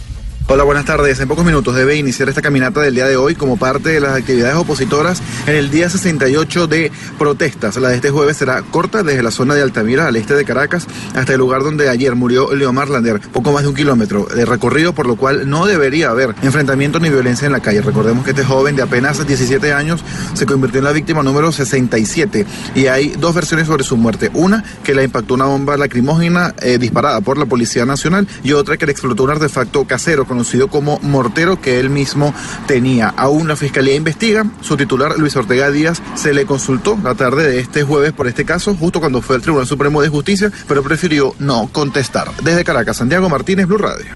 Hola, 0.46 0.66
buenas 0.66 0.84
tardes. 0.84 1.22
En 1.22 1.30
pocos 1.30 1.46
minutos 1.46 1.74
debe 1.74 1.96
iniciar 1.96 2.28
esta 2.28 2.42
caminata 2.42 2.82
del 2.82 2.94
día 2.94 3.08
de 3.08 3.16
hoy 3.16 3.34
como 3.34 3.56
parte 3.56 3.92
de 3.92 4.02
las 4.02 4.14
actividades 4.18 4.56
opositoras 4.58 5.22
en 5.48 5.56
el 5.56 5.72
día 5.72 5.90
68 5.90 6.68
de 6.68 6.92
protestas. 7.18 7.78
La 7.78 7.88
de 7.88 7.96
este 7.96 8.10
jueves 8.10 8.36
será 8.36 8.62
corta 8.62 9.04
desde 9.04 9.24
la 9.24 9.32
zona 9.32 9.56
de 9.56 9.62
Altamira 9.62 10.06
al 10.06 10.18
este 10.18 10.36
de 10.36 10.44
Caracas 10.44 10.86
hasta 11.16 11.32
el 11.32 11.40
lugar 11.40 11.64
donde 11.64 11.88
ayer 11.88 12.14
murió 12.16 12.54
Leomar 12.54 12.90
Lander, 12.90 13.22
poco 13.22 13.54
más 13.54 13.64
de 13.64 13.70
un 13.70 13.74
kilómetro 13.74 14.26
de 14.26 14.44
recorrido, 14.44 14.94
por 14.94 15.08
lo 15.08 15.16
cual 15.16 15.50
no 15.50 15.66
debería 15.66 16.10
haber 16.10 16.36
enfrentamiento 16.42 17.00
ni 17.00 17.10
violencia 17.10 17.46
en 17.46 17.54
la 17.54 17.62
calle. 17.62 17.82
Recordemos 17.82 18.26
que 18.26 18.32
este 18.32 18.44
joven 18.44 18.76
de 18.76 18.82
apenas 18.82 19.26
17 19.26 19.72
años 19.72 20.04
se 20.34 20.46
convirtió 20.46 20.80
en 20.80 20.84
la 20.84 20.92
víctima 20.92 21.24
número 21.24 21.54
67 21.54 22.46
y 22.76 22.88
hay 22.88 23.14
dos 23.18 23.34
versiones 23.34 23.68
sobre 23.68 23.86
su 23.86 23.96
muerte. 23.96 24.30
Una 24.34 24.62
que 24.84 24.94
la 24.94 25.04
impactó 25.04 25.36
una 25.36 25.46
bomba 25.46 25.78
lacrimógena 25.78 26.54
eh, 26.62 26.78
disparada 26.78 27.22
por 27.22 27.38
la 27.38 27.46
Policía 27.46 27.86
Nacional 27.86 28.28
y 28.44 28.52
otra 28.52 28.76
que 28.76 28.86
le 28.86 28.92
explotó 28.92 29.24
un 29.24 29.30
artefacto 29.30 29.86
casero 29.86 30.26
conocido 30.34 30.68
como 30.68 31.00
mortero 31.04 31.62
que 31.62 31.80
él 31.80 31.92
mismo 31.92 32.34
tenía. 32.66 33.14
Aún 33.16 33.48
la 33.48 33.56
Fiscalía 33.56 33.96
investiga. 33.96 34.46
Su 34.62 34.76
titular, 34.76 35.14
Luis 35.18 35.36
Ortega 35.36 35.70
Díaz, 35.70 36.02
se 36.16 36.34
le 36.34 36.46
consultó 36.46 36.98
la 37.04 37.14
tarde 37.14 37.48
de 37.48 37.60
este 37.60 37.84
jueves 37.84 38.14
por 38.14 38.28
este 38.28 38.46
caso, 38.46 38.76
justo 38.76 39.00
cuando 39.00 39.22
fue 39.22 39.36
al 39.36 39.44
Tribunal 39.44 39.68
Supremo 39.68 40.02
de 40.02 40.10
Justicia, 40.10 40.52
pero 40.68 40.82
prefirió 40.82 41.36
no 41.38 41.70
contestar. 41.72 42.32
Desde 42.44 42.64
Caracas, 42.64 42.98
Santiago 42.98 43.30
Martínez, 43.30 43.68
Blue 43.68 43.78
Radio. 43.78 44.08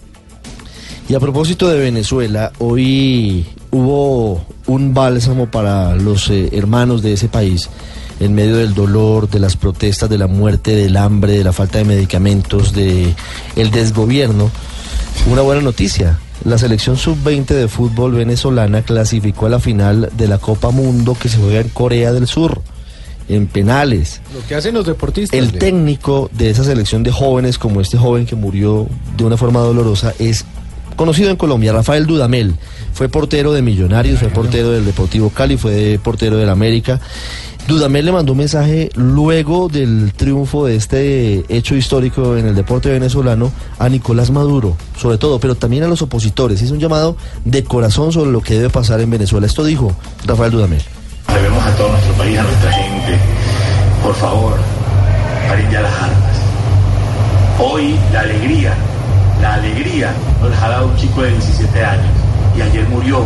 Y 1.08 1.14
a 1.14 1.20
propósito 1.20 1.70
de 1.70 1.80
Venezuela, 1.80 2.52
hoy 2.58 3.46
hubo 3.70 4.44
un 4.66 4.94
bálsamo 4.96 5.52
para 5.52 5.96
los 5.96 6.30
eh, 6.32 6.50
hermanos 6.52 7.04
de 7.04 7.14
ese 7.14 7.30
país 7.30 7.70
en 8.20 8.34
medio 8.34 8.58
del 8.58 8.74
dolor, 8.74 9.30
de 9.30 9.40
las 9.40 9.56
protestas, 9.56 10.10
de 10.10 10.18
la 10.18 10.28
muerte, 10.28 10.76
del 10.76 10.98
hambre, 10.98 11.34
de 11.34 11.44
la 11.44 11.54
falta 11.54 11.78
de 11.78 11.86
medicamentos, 11.86 12.74
de 12.74 13.14
el 13.56 13.72
desgobierno. 13.72 14.50
Una 15.26 15.42
buena 15.42 15.62
noticia. 15.62 16.20
La 16.46 16.58
selección 16.58 16.98
sub-20 16.98 17.46
de 17.48 17.68
fútbol 17.68 18.14
venezolana 18.14 18.82
clasificó 18.84 19.48
a 19.48 19.50
la 19.50 19.60
final 19.60 20.10
de 20.16 20.28
la 20.28 20.38
Copa 20.38 20.70
Mundo 20.70 21.18
que 21.20 21.28
se 21.30 21.38
juega 21.38 21.60
en 21.60 21.70
Corea 21.70 22.14
del 22.14 22.28
Sur, 22.28 22.62
en 23.28 23.48
penales. 23.48 24.22
Lo 24.34 24.46
que 24.48 24.56
hacen 24.56 24.74
los 24.76 24.86
deportistas. 24.86 25.38
El 25.38 25.52
de- 25.52 25.60
técnico 25.60 26.30
de 26.34 26.50
esa 26.50 26.64
selección 26.64 27.04
de 27.04 27.12
jóvenes, 27.12 27.58
como 27.58 27.82
este 27.82 27.98
joven 27.98 28.26
que 28.26 28.36
murió 28.36 28.88
de 29.18 29.26
una 29.26 29.36
forma 29.36 29.60
dolorosa, 29.60 30.14
es 30.20 30.46
conocido 30.96 31.30
en 31.30 31.36
Colombia, 31.36 31.74
Rafael 31.74 32.06
Dudamel. 32.06 32.56
Fue 32.94 33.10
portero 33.10 33.52
de 33.52 33.62
Millonarios, 33.62 34.20
fue 34.20 34.30
portero 34.30 34.72
del 34.72 34.86
Deportivo 34.86 35.30
Cali, 35.30 35.58
fue 35.58 36.00
portero 36.02 36.38
del 36.38 36.50
América. 36.50 37.02
Dudamel 37.68 38.06
le 38.06 38.14
mandó 38.14 38.32
un 38.32 38.38
mensaje 38.38 38.90
luego 38.96 39.68
del 39.68 40.14
triunfo 40.14 40.66
de 40.66 40.78
este 40.78 41.44
hecho 41.50 41.76
histórico 41.76 42.38
en 42.38 42.48
el 42.48 42.56
deporte 42.56 42.90
venezolano 42.90 43.52
a 43.78 43.90
Nicolás 43.90 44.32
Maduro, 44.32 44.78
sobre 44.98 45.18
todo, 45.18 45.38
pero 45.42 45.56
también 45.56 45.84
a 45.84 45.88
los 45.90 46.02
opositores. 46.02 46.62
Es 46.62 46.72
un 46.72 46.80
llamado 46.80 47.18
de 47.44 47.66
corazón 47.66 48.14
sobre 48.14 48.32
lo 48.32 48.40
que 48.40 48.54
debe 48.54 48.70
pasar 48.70 49.02
en 49.02 49.10
Venezuela. 49.10 49.48
Esto 49.48 49.66
dijo 49.66 49.94
Rafael 50.26 50.52
Dudamel. 50.52 50.82
Debemos 51.28 51.62
a 51.62 51.76
todo 51.76 51.90
nuestro 51.90 52.14
país, 52.14 52.40
a 52.40 52.44
nuestra 52.44 52.72
gente, 52.72 53.20
por 54.02 54.16
favor, 54.16 54.54
paren 55.50 55.70
ya 55.70 55.82
las 55.82 55.94
armas. 55.94 56.38
Hoy 57.60 58.00
la 58.14 58.22
alegría, 58.22 58.74
la 59.42 59.56
alegría 59.56 60.14
nos 60.42 60.52
la 60.52 60.66
ha 60.66 60.70
dado 60.70 60.88
un 60.88 60.96
chico 60.96 61.22
de 61.22 61.32
17 61.32 61.84
años 61.84 62.12
y 62.58 62.62
ayer 62.62 62.88
murió 62.88 63.26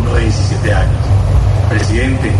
uno 0.00 0.14
de 0.14 0.22
17 0.22 0.72
años. 0.72 0.96
Presidente, 1.68 2.32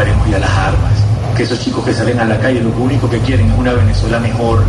paremos 0.00 0.30
ya 0.30 0.38
las 0.38 0.50
armas. 0.50 0.92
Que 1.36 1.42
esos 1.42 1.60
chicos 1.60 1.84
que 1.84 1.92
salen 1.92 2.18
a 2.20 2.24
la 2.24 2.38
calle 2.40 2.60
lo 2.62 2.70
único 2.70 3.08
que 3.08 3.18
quieren 3.18 3.50
es 3.50 3.58
una 3.58 3.72
Venezuela 3.74 4.18
mejor. 4.18 4.62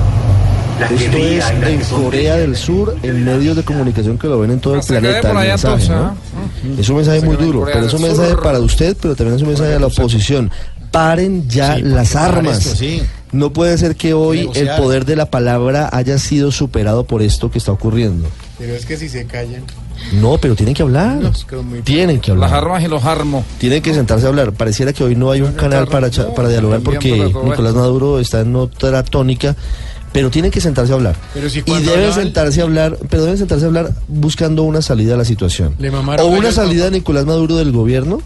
La 0.80 0.88
que 0.90 0.96
Esto 0.96 1.12
ría 1.18 1.38
es 1.38 1.52
en 1.52 1.80
que. 1.80 1.86
Corea 1.86 2.36
del 2.38 2.56
Sur, 2.58 2.96
en 3.02 3.24
medios 3.24 3.56
de 3.56 3.64
comunicación 3.64 4.18
que 4.18 4.28
lo 4.28 4.40
ven 4.40 4.52
en 4.52 4.60
todo 4.60 4.76
el 4.76 4.82
planeta. 4.82 5.30
el 5.32 5.38
mensaje, 5.48 5.88
¿no? 5.90 5.96
¿ah? 5.96 6.14
Es 6.78 6.90
un 6.90 6.98
mensaje 6.98 7.22
muy 7.22 7.38
duro, 7.38 7.64
pero 7.66 7.86
es 7.86 7.94
un 7.94 8.02
mensaje 8.02 8.36
para 8.36 8.60
usted, 8.60 8.98
pero 9.02 9.16
también 9.16 9.38
es 9.38 9.42
un 9.42 9.48
mensaje 9.50 9.70
de 9.72 9.80
la 9.80 9.88
oposición. 9.88 10.52
Paren 10.92 11.48
ya 11.48 11.76
Sí, 11.78 11.84
las 11.84 12.16
armas. 12.18 12.58
esto, 12.66 12.76
sí. 12.76 13.02
No 13.32 13.54
puede 13.54 13.78
ser 13.78 13.96
que 13.96 14.14
hoy 14.14 14.40
el 14.40 14.46
Negociar. 14.48 14.78
poder 14.82 15.06
de 15.06 15.16
la 15.16 15.28
palabra 15.28 15.90
haya 15.94 16.18
sido 16.18 16.52
superado 16.52 17.06
por 17.06 17.22
esto 17.22 17.50
que 17.50 17.60
está 17.60 17.72
ocurriendo. 17.72 18.28
Pero 18.60 18.74
es 18.76 18.86
que 18.86 18.98
si 18.98 19.08
se 19.08 19.26
callan. 19.26 19.64
No, 20.14 20.38
pero 20.38 20.56
tienen 20.56 20.74
que 20.76 20.82
hablar. 20.84 21.16
No, 21.16 21.30
es 21.30 21.44
que 21.46 21.56
muy- 21.58 21.82
Tienen 21.82 22.20
que 22.20 22.32
Las 22.34 22.52
hablar. 22.52 22.64
armas 22.66 22.84
y 22.84 22.88
los 22.88 23.04
armos. 23.06 23.46
Tienen 23.58 23.82
que 23.82 23.94
sentarse 23.94 24.26
a 24.26 24.30
hablar. 24.30 24.52
Pareciera 24.54 24.94
que 24.94 25.04
hoy 25.04 25.16
no 25.16 25.32
hay 25.32 25.42
un 25.42 25.54
canal 25.54 25.88
para, 25.88 26.10
para 26.36 26.50
dialogar 26.50 26.82
porque 26.82 27.32
Nicolás 27.44 27.74
Maduro 27.76 28.20
está 28.20 28.42
en 28.42 28.56
otra 28.56 29.04
tónica, 29.04 29.56
pero 30.12 30.30
tienen 30.30 30.52
que 30.52 30.60
sentarse 30.60 30.92
a 30.92 30.96
hablar. 30.96 31.16
Pero 31.34 31.50
si 31.50 31.60
Y 31.60 31.62
deben 31.62 32.10
hablan- 32.10 32.14
sentarse 32.14 32.60
a 32.60 32.64
hablar, 32.66 32.98
pero 33.10 33.24
deben 33.24 33.38
sentarse 33.38 33.64
a 33.64 33.68
hablar 33.68 33.92
buscando 34.10 34.64
una 34.64 34.82
salida 34.82 35.14
a 35.14 35.18
la 35.18 35.26
situación. 35.26 35.76
Le 35.80 35.90
O 35.90 36.26
una 36.28 36.50
al 36.50 36.54
salida 36.54 36.86
de 36.86 36.92
Nicolás 36.92 37.26
Maduro 37.26 37.56
del 37.56 37.72
gobierno 37.72 38.22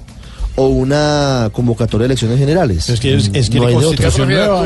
o 0.57 0.67
una 0.67 1.49
convocatoria 1.51 2.03
de 2.07 2.13
elecciones 2.13 2.39
generales. 2.39 2.89
Es 2.89 2.99
que- 2.99 3.15
es- 3.15 3.29
es 3.33 3.49
que 3.49 3.59
no 3.59 3.67
hay 3.67 3.73
de 3.75 3.79
¿Qué 3.81 3.85
otra. 3.87 4.09
Ricardo? 4.25 4.63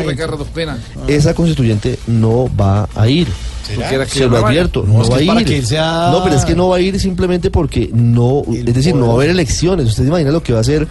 Esa 1.08 1.34
constituyente 1.34 1.98
no 2.08 2.50
va 2.60 2.88
a 2.96 3.08
ir. 3.08 3.28
¿Tú 3.28 3.82
quieres 3.88 4.12
que 4.12 4.20
Se 4.20 4.28
lo 4.28 4.38
advierto, 4.48 4.84
No, 4.88 4.94
no, 4.94 5.10
va 5.10 5.18
a 5.18 5.22
ir. 5.22 5.66
sea- 5.66 6.10
No, 6.12 6.24
pero 6.24 6.36
es 6.36 6.46
que 6.46 6.56
no 6.56 6.70
va 6.70 6.78
a 6.78 6.80
ir 6.80 7.00
simplemente 7.00 7.52
porque 7.52 7.90
no, 7.94 8.42
es 8.52 8.74
decir, 8.74 8.96
no 8.96 9.08
va 9.08 9.12
a 9.14 9.16
haber 9.16 9.30
elecciones. 9.30 9.88
¿Usted 9.88 10.04
se 10.04 10.10
imagina 10.10 10.32
lo 10.32 10.42
que 10.42 10.54
va 10.54 10.60
a 10.60 10.64
ser 10.64 10.88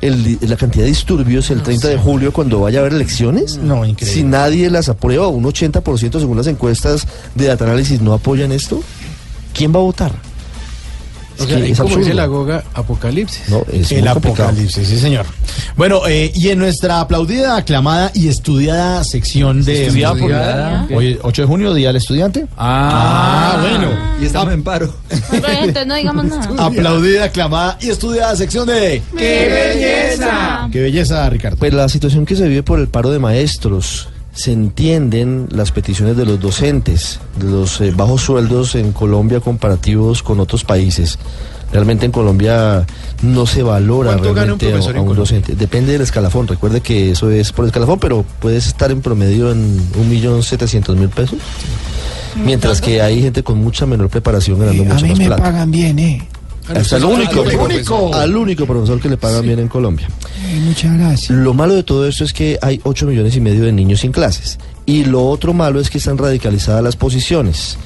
el- 0.00 0.38
la 0.42 0.56
cantidad 0.56 0.84
de 0.84 0.90
disturbios 0.90 1.50
el 1.50 1.62
30 1.62 1.88
de 1.88 1.96
julio 1.96 2.32
cuando 2.32 2.60
vaya 2.60 2.78
a 2.78 2.82
haber 2.82 2.92
elecciones? 2.94 3.56
No, 3.56 3.84
increíble. 3.84 4.14
Si 4.14 4.22
nadie 4.22 4.70
las 4.70 4.88
aprueba, 4.88 5.26
un 5.28 5.44
80% 5.44 6.20
según 6.20 6.36
las 6.36 6.46
encuestas 6.46 7.06
de 7.34 7.46
data 7.46 7.64
análisis 7.64 8.00
no 8.00 8.12
apoyan 8.12 8.52
esto, 8.52 8.80
¿quién 9.52 9.72
va 9.74 9.78
a 9.78 9.82
votar? 9.82 10.12
O 11.38 11.42
Es 11.44 11.48
sea, 11.76 11.84
como 11.84 11.96
dice 11.98 12.14
la 12.14 12.26
Goga, 12.26 12.62
apocalipsis. 12.74 13.48
No, 13.48 13.64
es 13.72 13.90
el 13.92 14.04
complicado. 14.06 14.48
apocalipsis, 14.48 14.86
sí 14.88 14.98
señor. 14.98 15.26
Bueno, 15.76 16.02
eh, 16.06 16.30
y 16.34 16.48
en 16.50 16.58
nuestra 16.58 17.00
aplaudida, 17.00 17.56
aclamada 17.56 18.10
y 18.14 18.28
estudiada 18.28 19.02
sección 19.04 19.64
de... 19.64 19.86
Estudiada 19.86 20.14
por 20.14 20.30
nada. 20.30 20.88
Hoy, 20.94 21.18
8 21.22 21.42
de 21.42 21.48
junio, 21.48 21.74
Día 21.74 21.88
del 21.88 21.96
Estudiante. 21.96 22.46
Ah, 22.56 23.58
bueno. 23.60 23.88
Y 24.20 24.26
estamos 24.26 24.54
en 24.54 24.62
paro. 24.62 24.94
Entonces 25.10 25.86
no 25.86 25.94
digamos 25.96 26.24
nada. 26.26 26.48
Aplaudida, 26.66 27.24
aclamada 27.24 27.78
y 27.80 27.90
estudiada 27.90 28.36
sección 28.36 28.66
de... 28.66 29.02
¡Qué 29.16 29.48
belleza! 29.74 30.68
¡Qué 30.70 30.80
belleza, 30.80 31.28
Ricardo! 31.30 31.56
Pues 31.58 31.72
la 31.74 31.88
situación 31.88 32.24
que 32.26 32.36
se 32.36 32.46
vive 32.48 32.62
por 32.62 32.78
el 32.78 32.88
paro 32.88 33.10
de 33.10 33.18
maestros, 33.18 34.08
se 34.34 34.52
entienden 34.52 35.46
las 35.50 35.70
peticiones 35.72 36.16
de 36.16 36.26
los 36.26 36.40
docentes, 36.40 37.20
de 37.38 37.46
los 37.50 37.80
eh, 37.80 37.92
bajos 37.96 38.20
sueldos 38.22 38.74
en 38.74 38.92
Colombia 38.92 39.40
comparativos 39.40 40.22
con 40.22 40.40
otros 40.40 40.64
países. 40.64 41.18
Realmente 41.72 42.06
en 42.06 42.12
Colombia 42.12 42.86
no 43.22 43.46
se 43.46 43.62
valora 43.62 44.10
¿Cuánto 44.12 44.34
gana 44.34 44.52
un 44.54 44.58
realmente 44.60 44.90
a- 44.92 44.98
a, 44.98 45.02
un 45.02 45.16
docente. 45.16 45.54
Depende 45.56 45.92
del 45.92 46.02
escalafón. 46.02 46.46
Recuerde 46.46 46.80
que 46.80 47.10
eso 47.12 47.30
es 47.30 47.50
por 47.52 47.64
escalafón, 47.66 47.98
pero 47.98 48.24
puedes 48.40 48.66
estar 48.66 48.90
en 48.92 49.00
promedio 49.00 49.50
en 49.50 49.80
un 49.98 50.08
millón 50.08 50.42
setecientos 50.42 50.96
mil 50.96 51.08
pesos. 51.08 51.38
Mientras 52.44 52.80
que 52.80 53.00
hay 53.00 53.22
gente 53.22 53.42
con 53.44 53.58
mucha 53.58 53.86
menor 53.86 54.08
preparación 54.08 54.58
ganando 54.58 54.82
A 54.82 54.86
mucho 54.86 55.04
mí 55.04 55.10
más 55.10 55.18
me 55.18 55.26
plata. 55.26 55.42
pagan 55.42 55.70
bien, 55.70 55.98
¿eh? 56.00 56.28
Hasta 56.68 56.96
el 56.96 57.04
único, 57.04 57.42
al 57.42 57.56
único. 57.56 58.14
al 58.14 58.36
único 58.36 58.66
profesor 58.66 59.00
que 59.00 59.08
le 59.08 59.16
pagan 59.16 59.42
bien 59.42 59.58
en 59.58 59.68
Colombia. 59.68 60.08
Ay, 60.46 60.60
muchas 60.60 60.96
gracias. 60.96 61.30
Lo 61.30 61.52
malo 61.52 61.74
de 61.74 61.82
todo 61.82 62.06
esto 62.08 62.24
es 62.24 62.32
que 62.32 62.58
hay 62.62 62.80
8 62.84 63.06
millones 63.06 63.36
y 63.36 63.40
medio 63.40 63.64
de 63.64 63.72
niños 63.72 64.00
sin 64.00 64.12
clases. 64.12 64.58
Y 64.86 65.04
lo 65.04 65.26
otro 65.26 65.52
malo 65.52 65.80
es 65.80 65.90
que 65.90 65.98
están 65.98 66.16
radicalizadas 66.16 66.82
las 66.82 66.96
posiciones. 66.96 67.76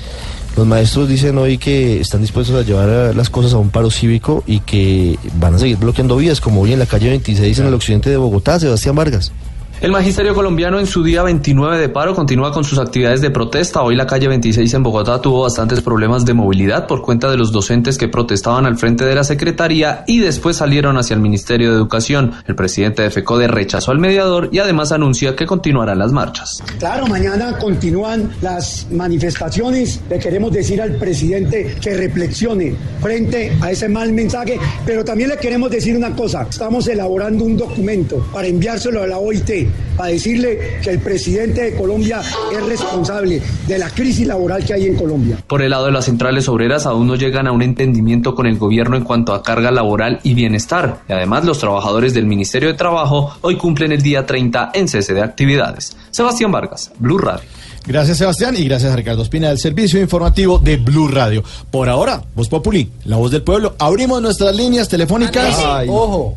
Los 0.57 0.67
maestros 0.67 1.09
dicen 1.09 1.39
hoy 1.39 1.59
que 1.59 2.01
están 2.01 2.21
dispuestos 2.21 2.57
a 2.57 2.67
llevar 2.67 2.89
eh, 2.89 3.15
las 3.15 3.31
cosas 3.31 3.53
a 3.53 3.59
un 3.59 3.71
paro 3.71 3.91
cívico 3.91 4.43
y 4.47 4.61
que 4.61 5.19
van 5.35 5.55
a 5.55 5.59
seguir 5.59 5.77
bloqueando 5.77 6.17
vías, 6.17 6.41
como 6.41 6.63
hoy 6.63 6.73
en 6.73 6.81
la 6.81 6.87
calle 6.87 7.11
26 7.11 7.61
en 7.61 7.67
el 7.67 7.75
occidente 7.75 8.11
de 8.11 8.17
Bogotá, 8.17 8.59
Sebastián 8.59 8.97
Vargas. 8.97 9.33
El 9.81 9.93
magisterio 9.93 10.35
colombiano 10.35 10.81
en 10.81 10.89
su 10.89 11.05
día 11.05 11.23
29 11.23 11.79
de 11.79 11.89
paro 11.89 12.13
continúa 12.13 12.51
con 12.51 12.65
sus 12.65 12.81
actividades 12.81 13.21
de 13.21 13.31
protesta. 13.31 13.81
Hoy 13.81 13.95
la 13.95 14.09
calle 14.09 14.27
26 14.27 14.75
en 14.75 14.83
Bogotá 14.83 15.21
tuvo 15.21 15.43
bastantes 15.43 15.83
problemas 15.83 16.25
de 16.25 16.35
movilidad 16.35 16.89
por 16.89 17.01
cuenta 17.01 17.31
de 17.31 17.37
los 17.37 17.53
docentes 17.53 17.97
que 17.97 18.09
protestaban 18.09 18.67
al 18.67 18.77
frente 18.77 19.05
de 19.05 19.15
la 19.15 19.23
Secretaría 19.23 20.03
y 20.09 20.19
después 20.19 20.57
salieron 20.57 20.99
hacia 20.99 21.15
el 21.15 21.21
Ministerio 21.21 21.71
de 21.71 21.77
Educación. 21.77 22.33
El 22.49 22.57
presidente 22.57 23.03
de 23.03 23.11
FECODE 23.11 23.47
rechazó 23.47 23.93
al 23.93 24.01
mediador 24.01 24.49
y 24.51 24.59
además 24.59 24.91
anuncia 24.91 25.37
que 25.37 25.47
continuarán 25.47 26.01
las 26.01 26.11
marchas. 26.11 26.61
Claro, 26.81 27.07
mañana 27.07 27.57
continúan 27.59 28.33
las 28.43 28.89
manifestaciones. 28.91 30.01
Le 30.11 30.19
queremos 30.19 30.51
decir 30.51 30.83
al 30.83 30.97
presidente 30.97 31.77
que 31.81 31.95
reflexione 31.95 32.75
frente 33.01 33.57
a 33.61 33.71
ese 33.71 33.89
mal 33.89 34.13
mensaje, 34.13 34.59
pero 34.85 35.05
también 35.05 35.29
le 35.29 35.37
queremos 35.37 35.71
decir 35.71 35.97
una 35.97 36.17
cosa. 36.17 36.49
Estamos 36.51 36.89
elaborando 36.89 37.45
un 37.45 37.57
documento 37.57 38.27
para 38.33 38.49
enviárselo 38.49 39.05
a 39.05 39.07
la 39.07 39.19
OIT 39.19 39.68
para 39.97 40.11
decirle 40.11 40.79
que 40.83 40.91
el 40.91 41.01
presidente 41.01 41.63
de 41.63 41.77
Colombia 41.77 42.21
es 42.53 42.67
responsable 42.67 43.43
de 43.67 43.79
la 43.79 43.91
crisis 43.91 44.27
laboral 44.27 44.65
que 44.65 44.75
hay 44.75 44.87
en 44.87 44.97
Colombia. 44.97 45.39
Por 45.47 45.63
el 45.63 45.71
lado 45.71 45.87
de 45.87 45.93
las 45.93 46.05
centrales 46.05 46.49
obreras 46.49 46.87
aún 46.87 47.07
no 47.07 47.17
llegan 47.17 47.47
a 47.47 47.53
un 47.53 47.63
entendimiento 47.63 48.35
con 48.35 48.47
el 48.47 48.59
gobierno 48.59 48.97
en 48.97 49.05
cuanto 49.05 49.35
a 49.35 49.43
carga 49.43 49.71
laboral 49.71 50.21
y 50.23 50.35
bienestar. 50.35 51.01
Y 51.09 51.13
además 51.13 51.45
los 51.45 51.59
trabajadores 51.59 52.15
del 52.15 52.27
Ministerio 52.27 52.69
de 52.69 52.75
Trabajo 52.75 53.37
hoy 53.41 53.57
cumplen 53.57 53.93
el 53.93 54.03
día 54.03 54.27
30 54.27 54.71
en 54.75 54.89
cese 54.89 55.15
de 55.15 55.23
actividades. 55.23 55.97
Sebastián 56.11 56.53
Vargas, 56.53 56.93
Blue 56.99 57.19
Radio. 57.19 57.49
Gracias, 57.87 58.19
Sebastián, 58.19 58.55
y 58.55 58.65
gracias 58.65 58.93
a 58.93 58.97
Ricardo 58.97 59.23
Espina 59.23 59.49
del 59.49 59.59
Servicio 59.59 59.99
Informativo 59.99 60.59
de 60.59 60.77
Blue 60.77 61.09
Radio. 61.09 61.43
Por 61.71 61.89
ahora, 61.89 62.23
Voz 62.35 62.49
Populi, 62.49 62.91
la 63.05 63.17
voz 63.17 63.31
del 63.31 63.43
pueblo. 63.43 63.77
Abrimos 63.79 64.21
nuestras 64.21 64.55
líneas 64.55 64.89
telefónicas. 64.89 65.59
Ay. 65.65 65.89
Ojo. 65.91 66.37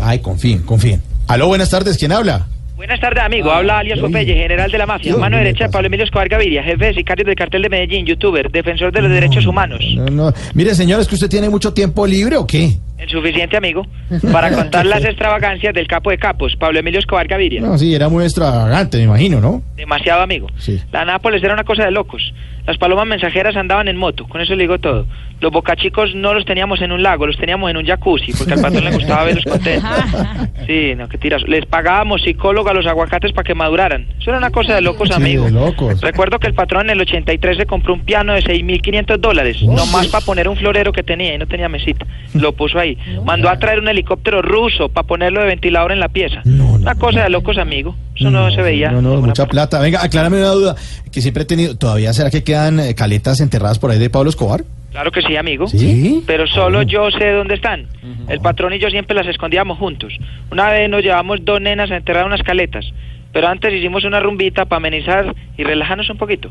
Ay, 0.00 0.18
confíen, 0.18 0.62
confíen. 0.62 1.11
Aló, 1.32 1.46
buenas 1.46 1.70
tardes, 1.70 1.96
¿quién 1.96 2.12
habla? 2.12 2.46
Buenas 2.76 3.00
tardes, 3.00 3.24
amigo. 3.24 3.50
Habla 3.50 3.78
alias 3.78 3.98
Popeye, 4.00 4.34
general 4.34 4.70
de 4.70 4.76
la 4.76 4.84
mafia, 4.84 5.16
mano 5.16 5.38
derecha 5.38 5.64
de 5.64 5.70
Pablo 5.70 5.86
Emilio 5.86 6.04
Escobar 6.04 6.28
Gaviria, 6.28 6.62
jefe 6.62 6.84
de 6.84 6.92
sicarios 6.92 7.24
del 7.24 7.36
cartel 7.36 7.62
de 7.62 7.70
Medellín, 7.70 8.04
youtuber, 8.04 8.50
defensor 8.50 8.92
de 8.92 9.00
los 9.00 9.10
derechos 9.10 9.46
humanos. 9.46 9.82
No, 9.96 10.04
no. 10.08 10.32
Mire, 10.52 10.74
señor, 10.74 11.00
¿es 11.00 11.08
que 11.08 11.14
usted 11.14 11.30
tiene 11.30 11.48
mucho 11.48 11.72
tiempo 11.72 12.06
libre 12.06 12.36
o 12.36 12.46
qué? 12.46 12.76
El 13.02 13.08
suficiente, 13.08 13.56
amigo, 13.56 13.84
para 14.30 14.50
contar 14.54 14.86
las 14.86 15.04
extravagancias 15.04 15.74
del 15.74 15.88
capo 15.88 16.10
de 16.10 16.18
capos, 16.18 16.54
Pablo 16.56 16.78
Emilio 16.78 17.00
Escobar 17.00 17.26
Gaviria. 17.26 17.60
No, 17.60 17.76
sí, 17.76 17.92
era 17.94 18.08
muy 18.08 18.22
extravagante, 18.24 18.98
me 18.98 19.04
imagino, 19.04 19.40
¿no? 19.40 19.60
Demasiado, 19.76 20.22
amigo. 20.22 20.46
Sí. 20.58 20.80
La 20.92 21.04
Nápoles 21.04 21.42
era 21.42 21.52
una 21.54 21.64
cosa 21.64 21.84
de 21.84 21.90
locos. 21.90 22.32
Las 22.64 22.78
palomas 22.78 23.08
mensajeras 23.08 23.56
andaban 23.56 23.88
en 23.88 23.96
moto, 23.96 24.28
con 24.28 24.40
eso 24.40 24.54
le 24.54 24.62
digo 24.62 24.78
todo. 24.78 25.04
Los 25.40 25.50
bocachicos 25.50 26.14
no 26.14 26.32
los 26.32 26.44
teníamos 26.44 26.80
en 26.80 26.92
un 26.92 27.02
lago, 27.02 27.26
los 27.26 27.36
teníamos 27.36 27.68
en 27.68 27.76
un 27.76 27.84
jacuzzi, 27.84 28.32
porque 28.38 28.52
al 28.52 28.60
patrón 28.62 28.84
le 28.84 28.92
gustaba 28.92 29.24
verlos 29.24 29.44
contentos. 29.44 29.90
Sí, 30.66 30.94
no, 30.96 31.08
qué 31.08 31.18
tiras. 31.18 31.42
Les 31.48 31.66
pagábamos 31.66 32.22
psicólogo 32.22 32.68
a 32.70 32.72
los 32.74 32.86
aguacates 32.86 33.32
para 33.32 33.42
que 33.44 33.52
maduraran. 33.54 34.06
Eso 34.20 34.30
era 34.30 34.38
una 34.38 34.50
cosa 34.50 34.76
de 34.76 34.80
locos, 34.80 35.08
Sí, 35.08 35.14
amigo. 35.14 35.46
de 35.46 35.50
locos. 35.50 36.00
Recuerdo 36.00 36.38
que 36.38 36.46
el 36.46 36.54
patrón 36.54 36.82
en 36.82 36.90
el 36.90 37.00
83 37.00 37.56
se 37.56 37.66
compró 37.66 37.94
un 37.94 38.04
piano 38.04 38.32
de 38.34 38.42
6.500 38.44 39.16
dólares, 39.18 39.60
nomás 39.62 40.06
para 40.06 40.24
poner 40.24 40.46
un 40.48 40.56
florero 40.56 40.92
que 40.92 41.02
tenía 41.02 41.34
y 41.34 41.38
no 41.38 41.48
tenía 41.48 41.68
mesita. 41.68 42.06
Lo 42.34 42.52
puso 42.52 42.78
ahí. 42.78 42.91
Mandó 43.24 43.48
a 43.48 43.58
traer 43.58 43.80
un 43.80 43.88
helicóptero 43.88 44.42
ruso 44.42 44.88
para 44.88 45.06
ponerlo 45.06 45.40
de 45.40 45.46
ventilador 45.46 45.92
en 45.92 46.00
la 46.00 46.08
pieza. 46.08 46.42
Una 46.44 46.94
cosa 46.94 47.22
de 47.22 47.30
locos, 47.30 47.58
amigo. 47.58 47.94
Eso 48.16 48.30
no, 48.30 48.50
se 48.50 48.62
veía. 48.62 48.90
No, 48.90 49.02
no, 49.02 49.20
mucha 49.20 49.46
plata. 49.46 49.80
Venga, 49.80 50.02
aclárame 50.02 50.38
una 50.38 50.50
duda 50.50 50.76
que 51.10 51.20
siempre 51.20 51.44
he 51.44 51.46
tenido. 51.46 51.76
¿Todavía 51.76 52.12
será 52.12 52.30
que 52.30 52.44
quedan 52.44 52.80
eh, 52.80 52.94
caletas 52.94 53.40
enterradas 53.40 53.78
por 53.78 53.90
ahí 53.90 53.98
de 53.98 54.10
Pablo 54.10 54.30
Escobar? 54.30 54.64
Claro 54.92 55.10
que 55.10 55.22
sí, 55.22 55.36
amigo. 55.36 55.66
¿Sí? 55.68 56.22
Pero 56.26 56.46
solo 56.46 56.82
yo 56.82 57.10
sé 57.10 57.32
dónde 57.32 57.54
están. 57.54 57.86
El 58.28 58.40
patrón 58.40 58.74
y 58.74 58.78
yo 58.78 58.90
siempre 58.90 59.16
las 59.16 59.26
escondíamos 59.26 59.78
juntos. 59.78 60.12
Una 60.50 60.68
vez 60.70 60.88
nos 60.90 61.02
llevamos 61.02 61.42
dos 61.44 61.60
nenas 61.60 61.90
a 61.90 61.96
enterrar 61.96 62.26
unas 62.26 62.42
caletas. 62.42 62.84
Pero 63.32 63.48
antes 63.48 63.72
hicimos 63.72 64.04
una 64.04 64.20
rumbita 64.20 64.66
para 64.66 64.76
amenizar 64.76 65.34
y 65.56 65.64
relajarnos 65.64 66.10
un 66.10 66.18
poquito. 66.18 66.50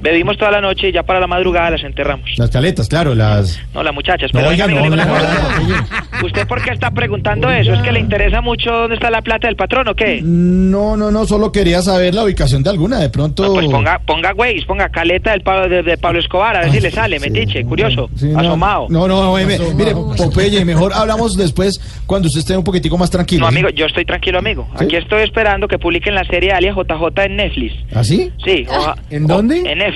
Bebimos 0.00 0.38
toda 0.38 0.50
la 0.52 0.60
noche 0.60 0.88
y 0.88 0.92
ya 0.92 1.02
para 1.02 1.18
la 1.20 1.26
madrugada 1.26 1.70
las 1.70 1.82
enterramos. 1.82 2.30
Las 2.36 2.50
caletas, 2.50 2.88
claro, 2.88 3.14
las. 3.14 3.58
No, 3.74 3.82
las 3.82 3.92
muchachas. 3.94 4.32
No, 4.32 4.40
Pero 4.40 4.50
oiga, 4.50 4.66
venga, 4.66 4.88
no, 4.88 4.96
no. 4.96 6.26
¿Usted 6.26 6.46
por 6.46 6.62
qué 6.62 6.70
está 6.70 6.90
preguntando 6.90 7.50
eso? 7.50 7.72
¿Es 7.74 7.82
que 7.82 7.92
le 7.92 8.00
interesa 8.00 8.40
mucho 8.40 8.70
dónde 8.70 8.94
está 8.94 9.10
la 9.10 9.22
plata 9.22 9.46
del 9.48 9.56
patrón 9.56 9.88
o 9.88 9.94
qué? 9.94 10.20
No, 10.22 10.96
no, 10.96 11.10
no, 11.10 11.26
solo 11.26 11.50
quería 11.52 11.82
saber 11.82 12.14
la 12.14 12.24
ubicación 12.24 12.62
de 12.62 12.70
alguna. 12.70 12.98
De 12.98 13.10
pronto. 13.10 13.52
Pues 13.52 13.66
ponga, 13.66 13.98
ponga 14.00 14.32
Waze, 14.34 14.64
ponga 14.66 14.88
caleta 14.88 15.32
del 15.32 15.42
Pablo, 15.42 15.68
de, 15.68 15.82
de 15.82 15.98
Pablo 15.98 16.20
Escobar, 16.20 16.56
a 16.56 16.60
ver 16.60 16.70
si 16.72 16.80
le 16.80 16.90
sale, 16.90 17.18
metiche, 17.18 17.64
curioso, 17.64 18.08
Sí, 18.16 18.26
no, 18.28 18.38
asomado. 18.40 18.86
No, 18.90 19.08
no, 19.08 19.22
no, 19.22 19.34
mire, 19.34 19.58
mire, 19.74 19.92
Popeye, 20.16 20.64
mejor 20.64 20.92
hablamos 20.94 21.36
después 21.36 21.80
cuando 22.06 22.28
usted 22.28 22.40
esté 22.40 22.56
un 22.56 22.64
poquitico 22.64 22.96
más 22.98 23.10
tranquilo. 23.10 23.46
No, 23.46 23.50
¿sí? 23.50 23.56
amigo, 23.58 23.68
yo 23.70 23.86
estoy 23.86 24.04
tranquilo, 24.04 24.38
amigo. 24.38 24.68
Aquí 24.76 24.96
estoy 24.96 25.22
esperando 25.22 25.66
que 25.66 25.78
publiquen 25.78 26.14
la 26.14 26.24
serie 26.24 26.52
Alias 26.52 26.76
JJ 26.76 27.24
en 27.24 27.36
Netflix. 27.36 27.74
¿Ah, 27.94 28.04
sí? 28.04 28.30
Sí. 28.44 28.64
oja- 28.68 28.96
¿En 29.10 29.26
dónde? 29.26 29.58
En 29.58 29.64
Netflix. 29.64 29.87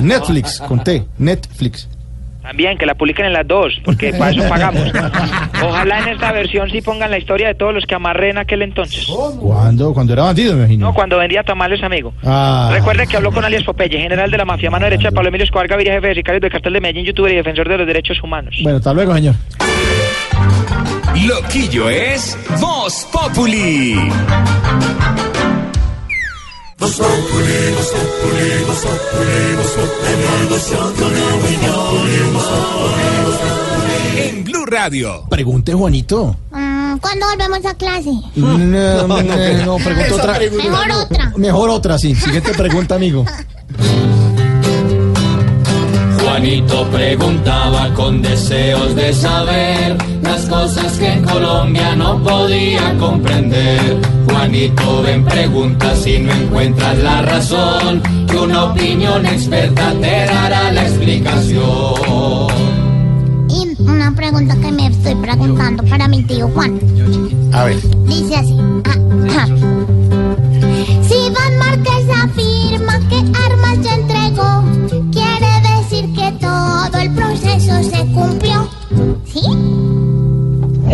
Netflix, 0.00 0.60
conté, 0.60 1.04
Netflix. 1.18 1.88
También, 2.42 2.78
que 2.78 2.86
la 2.86 2.94
publiquen 2.94 3.26
en 3.26 3.34
las 3.34 3.46
dos, 3.46 3.80
porque 3.84 4.14
para 4.14 4.30
eso 4.30 4.48
pagamos. 4.48 4.90
Ojalá 5.62 6.00
en 6.00 6.08
esta 6.08 6.32
versión 6.32 6.70
sí 6.70 6.80
pongan 6.80 7.10
la 7.10 7.18
historia 7.18 7.48
de 7.48 7.54
todos 7.54 7.74
los 7.74 7.84
que 7.84 7.94
amarré 7.94 8.30
en 8.30 8.38
aquel 8.38 8.62
entonces. 8.62 9.06
¿Cuándo? 9.38 9.92
Cuando 9.92 10.14
era 10.14 10.22
bandido, 10.22 10.54
me 10.54 10.60
imagino. 10.60 10.86
No, 10.86 10.94
cuando 10.94 11.18
vendía 11.18 11.42
tamales, 11.42 11.82
amigo. 11.82 12.14
Ah. 12.24 12.70
Recuerde 12.72 13.06
que 13.06 13.16
habló 13.18 13.30
con 13.30 13.44
alias 13.44 13.62
Popeye, 13.62 14.00
general 14.00 14.30
de 14.30 14.38
la 14.38 14.46
mafia, 14.46 14.70
mano 14.70 14.86
derecha 14.86 15.08
de 15.08 15.12
Pablo 15.12 15.28
Emilio 15.28 15.44
Escobar 15.44 15.68
Gaviria, 15.68 15.92
jefe 15.92 16.08
de 16.08 16.14
sicarios 16.14 16.40
del 16.40 16.50
cartel 16.50 16.72
de 16.72 16.80
Medellín, 16.80 17.04
youtuber 17.04 17.32
y 17.32 17.36
defensor 17.36 17.68
de 17.68 17.78
los 17.78 17.86
derechos 17.86 18.22
humanos. 18.22 18.58
Bueno, 18.62 18.78
hasta 18.78 18.94
luego, 18.94 19.14
señor. 19.14 19.34
Loquillo 21.26 21.90
es 21.90 22.38
Voz 22.58 23.06
Populi. 23.12 23.96
En 34.16 34.44
Blue 34.44 34.64
Radio. 34.66 35.24
Pregunte, 35.28 35.74
Juanito. 35.74 36.36
Mm, 36.52 36.96
¿Cuándo 36.98 37.26
volvemos 37.26 37.66
a 37.66 37.74
clase? 37.74 38.10
No, 38.36 38.56
no, 38.56 39.06
no, 39.06 39.64
no, 39.66 39.76
pregunta 39.76 40.14
otra. 40.14 40.38
Mejor 40.38 40.90
otra. 40.92 41.32
Mejor 41.36 41.70
otra, 41.70 41.98
sí. 41.98 42.14
Siguiente 42.14 42.54
pregunta, 42.54 42.94
amigo. 42.94 43.24
Juanito 46.30 46.88
preguntaba 46.92 47.92
con 47.94 48.22
deseos 48.22 48.94
de 48.94 49.12
saber 49.12 49.98
las 50.22 50.46
cosas 50.46 50.96
que 50.96 51.14
en 51.14 51.24
Colombia 51.24 51.96
no 51.96 52.22
podía 52.22 52.96
comprender. 52.98 54.00
Juanito 54.28 55.02
ven 55.02 55.24
preguntas 55.24 55.98
si 55.98 56.20
no 56.20 56.32
encuentras 56.32 56.98
la 56.98 57.22
razón, 57.22 58.00
que 58.28 58.36
una 58.36 58.66
opinión 58.66 59.26
experta 59.26 59.92
te 60.00 60.26
dará 60.26 60.72
la 60.72 60.82
explicación. 60.82 61.64
Y 63.48 63.82
una 63.82 64.14
pregunta 64.14 64.54
que 64.54 64.70
me 64.70 64.86
estoy 64.86 65.16
preguntando 65.16 65.82
para 65.82 66.06
mi 66.06 66.22
tío 66.22 66.48
Juan. 66.54 66.78
A 67.52 67.64
ver. 67.64 67.76
Dice 68.06 68.36
así. 68.36 68.56
ah, 68.84 68.96
ah. 69.36 69.46
Si 71.08 71.14
Iván 71.26 71.58
Márquez 71.58 72.06
afirma 72.22 73.00
que 73.08 73.16
armas 73.16 73.80
ya 73.82 73.94
entregó, 73.96 74.62
proceso 77.20 77.82
se 77.82 78.06
cumplió. 78.12 78.68
¿Sí? 79.26 79.40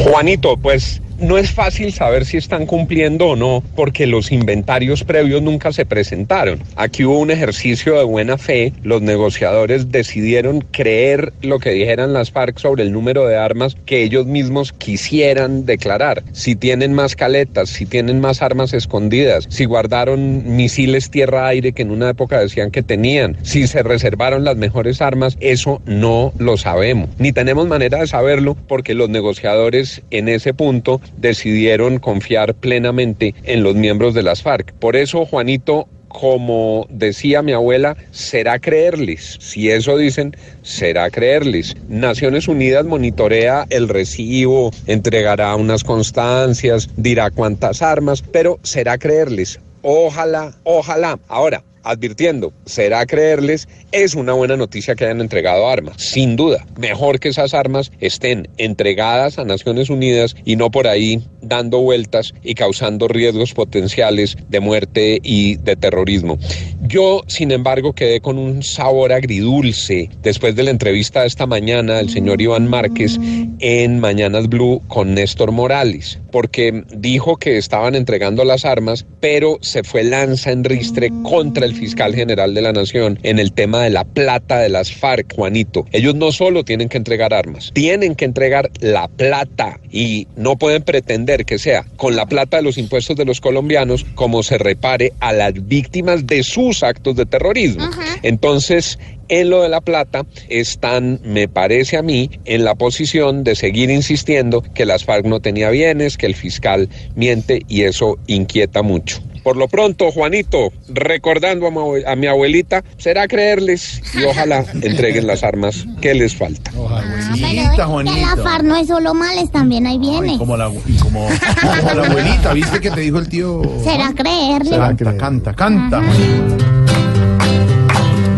Juanito, 0.03 0.57
pues 0.57 1.01
no 1.19 1.39
es 1.39 1.51
fácil 1.51 1.93
saber 1.93 2.25
si 2.25 2.37
están 2.37 2.67
cumpliendo 2.67 3.29
o 3.29 3.37
no, 3.37 3.63
porque 3.75 4.07
los 4.07 4.33
inventarios 4.33 5.05
previos 5.05 5.43
nunca 5.43 5.73
se 5.73 5.87
presentaron. 5.87 6.63
Aquí 6.77 7.05
hubo 7.05 7.19
un 7.19 7.31
ejercicio 7.31 7.99
de 7.99 8.05
buena 8.05 8.39
fe, 8.39 8.73
los 8.83 9.03
negociadores 9.03 9.91
decidieron 9.91 10.61
creer 10.61 11.33
lo 11.43 11.59
que 11.59 11.71
dijeran 11.71 12.13
las 12.13 12.31
FARC 12.31 12.59
sobre 12.59 12.83
el 12.83 12.93
número 12.93 13.27
de 13.27 13.37
armas 13.37 13.77
que 13.87 14.03
ellos 14.03 14.27
mismos 14.27 14.73
quisieran 14.73 15.67
declarar. 15.67 16.23
Si 16.33 16.57
tienen 16.57 16.95
más 16.95 17.17
caletas, 17.17 17.71
si 17.71 17.87
tienen 17.87 18.21
más 18.21 18.43
armas 18.43 18.73
escondidas, 18.73 19.47
si 19.49 19.65
guardaron 19.65 20.57
misiles 20.57 21.11
tierra-aire 21.11 21.73
que 21.73 21.83
en 21.83 21.91
una 21.91 22.11
época 22.11 22.41
decían 22.41 22.71
que 22.71 22.83
tenían, 22.83 23.37
si 23.43 23.67
se 23.67 23.83
reservaron 23.83 24.45
las 24.45 24.57
mejores 24.57 25.01
armas, 25.01 25.37
eso 25.41 25.81
no 25.87 26.33
lo 26.39 26.57
sabemos. 26.57 27.09
Ni 27.19 27.33
tenemos 27.33 27.67
manera 27.67 27.99
de 27.99 28.07
saberlo 28.07 28.57
porque 28.69 28.95
los 28.95 29.09
negociadores 29.09 30.03
en 30.11 30.29
ese 30.29 30.55
punto 30.55 31.01
decidieron 31.17 31.99
confiar 31.99 32.55
plenamente 32.55 33.35
en 33.45 33.63
los 33.63 33.75
miembros 33.75 34.15
de 34.15 34.23
las 34.23 34.43
FARC. 34.43 34.73
Por 34.75 34.97
eso, 34.97 35.27
Juanito, 35.27 35.89
como 36.09 36.87
decía 36.89 37.43
mi 37.43 37.53
abuela, 37.53 37.97
será 38.11 38.59
creerles. 38.59 39.37
Si 39.41 39.71
eso 39.71 39.99
dicen, 39.99 40.35
será 40.63 41.11
creerles. 41.11 41.75
Naciones 41.89 42.49
Unidas 42.49 42.87
monitorea 42.87 43.67
el 43.69 43.89
recibo, 43.89 44.71
entregará 44.87 45.55
unas 45.57 45.85
constancias, 45.85 46.89
dirá 46.97 47.31
cuántas 47.31 47.83
armas, 47.83 48.23
pero 48.23 48.59
será 48.63 48.97
creerles. 48.97 49.61
Ojalá, 49.83 50.55
ojalá. 50.65 51.19
Ahora, 51.29 51.63
advirtiendo, 51.87 52.53
será 52.65 53.07
creerles, 53.07 53.69
es 53.93 54.15
una 54.15 54.33
buena 54.33 54.57
noticia 54.57 54.95
que 54.95 55.05
hayan 55.05 55.21
entregado 55.21 55.69
armas, 55.69 55.97
sin 55.99 56.37
duda. 56.37 56.67
Mejor 56.79 57.21
que 57.21 57.29
esas 57.29 57.55
armas 57.55 57.93
estén 58.01 58.49
entregadas 58.59 59.39
a 59.39 59.45
Naciones 59.45 59.89
Unidas 59.89 60.35
y 60.45 60.57
no 60.57 60.71
por 60.71 60.89
ahí 60.89 61.23
dando 61.49 61.81
vueltas 61.81 62.33
y 62.43 62.55
causando 62.55 63.09
riesgos 63.09 63.53
potenciales 63.53 64.37
de 64.49 64.61
muerte 64.61 65.21
y 65.23 65.57
de 65.57 65.77
terrorismo. 65.77 66.39
Yo, 66.83 67.23
sin 67.27 67.51
embargo, 67.51 67.93
quedé 67.93 68.21
con 68.21 68.39
un 68.39 68.63
sabor 68.63 69.13
agridulce 69.13 70.09
después 70.23 70.55
de 70.55 70.63
la 70.63 70.71
entrevista 70.71 71.23
de 71.23 71.27
esta 71.27 71.47
mañana 71.47 71.97
del 71.97 72.11
señor 72.11 72.41
Iván 72.41 72.69
Márquez 72.69 73.19
en 73.59 73.99
Mañanas 73.99 74.49
Blue 74.49 74.83
con 74.87 75.15
Néstor 75.15 75.53
Morales, 75.53 76.19
porque 76.31 76.85
dijo 76.97 77.37
que 77.37 77.57
estaban 77.59 77.95
entregando 77.95 78.45
las 78.45 78.65
armas, 78.65 79.05
pero 79.21 79.59
se 79.63 79.83
fue 79.83 80.05
lanza 80.05 80.53
en 80.53 80.65
ristre 80.65 81.11
contra 81.23 81.67
el 81.67 81.75
fiscal 81.75 82.15
general 82.15 82.55
de 82.55 82.63
la 82.63 82.73
Nación 82.73 83.19
en 83.23 83.39
el 83.39 83.53
tema 83.53 83.83
de 83.83 83.91
la 83.91 84.05
plata 84.05 84.59
de 84.61 84.69
las 84.69 84.93
FARC, 84.93 85.35
Juanito. 85.35 85.87
Ellos 85.93 86.15
no 86.15 86.33
solo 86.33 86.65
tienen 86.65 86.89
que 86.89 86.99
entregar 86.99 87.35
armas, 87.35 87.71
tienen 87.75 88.15
que 88.15 88.25
entregar 88.25 88.71
la 88.81 89.09
plata 89.09 89.81
y 89.91 90.29
no 90.37 90.57
pueden 90.57 90.83
pretender 90.83 91.36
que 91.45 91.59
sea 91.59 91.85
con 91.97 92.17
la 92.17 92.27
plata 92.27 92.59
de 92.59 92.63
los 92.63 92.79
impuestos 92.79 93.17
de 93.17 93.25
los 93.25 93.41
colombianos 93.41 94.05
como 94.15 94.43
se 94.43 94.59
repare 94.59 95.13
a 95.21 95.33
las 95.33 95.67
víctimas 95.67 96.27
de 96.27 96.43
sus 96.43 96.83
actos 96.83 97.17
de 97.17 97.27
terrorismo. 97.27 97.89
Entonces, 98.23 98.99
en 99.29 99.51
lo 99.51 99.63
de 99.63 99.69
la 99.69 99.81
plata 99.81 100.25
están, 100.49 101.21
me 101.25 101.49
parece 101.49 101.97
a 101.97 102.03
mí, 102.03 102.31
en 102.45 102.65
la 102.65 102.75
posición 102.75 103.45
de 103.45 103.57
seguir 103.57 103.91
insistiendo 103.91 104.63
que 104.63 104.87
las 104.87 105.05
FARC 105.05 105.27
no 105.27 105.41
tenía 105.41 105.71
bienes, 105.71 106.17
que 106.17 106.27
el 106.27 106.35
fiscal 106.35 106.89
miente 107.15 107.63
y 107.69 107.83
eso 107.83 108.19
inquieta 108.27 108.83
mucho. 108.83 109.21
Por 109.47 109.57
lo 109.57 109.69
pronto, 109.69 110.11
Juanito, 110.11 110.73
recordando 110.89 111.69
a 111.69 111.71
mi, 111.71 111.77
abue- 111.77 112.05
a 112.05 112.17
mi 112.17 112.27
abuelita, 112.27 112.83
será 112.99 113.29
creerles 113.29 114.03
y 114.13 114.25
ojalá 114.25 114.65
entreguen 114.83 115.29
las 115.29 115.45
armas 115.45 115.87
que 116.01 116.15
les 116.15 116.35
falta. 116.35 116.73
Pero 116.73 117.63
es 117.63 118.11
que 118.13 118.21
la 118.23 118.37
FARC 118.43 118.65
no 118.65 118.75
es 118.75 118.89
solo 118.89 119.15
males, 119.15 119.53
también 119.53 119.87
hay 119.87 119.99
bienes. 119.99 120.37
Como 120.39 120.57
la, 120.57 120.65
como, 121.01 121.29
como 121.61 121.95
la 121.95 122.07
abuelita, 122.09 122.53
¿viste 122.55 122.81
que 122.81 122.91
te 122.91 123.01
dijo 123.03 123.19
el 123.19 123.29
tío? 123.29 123.63
Será 123.85 124.13
creerle. 124.17 124.77
Canta, 124.77 125.17
canta, 125.17 125.55
canta. 125.55 126.03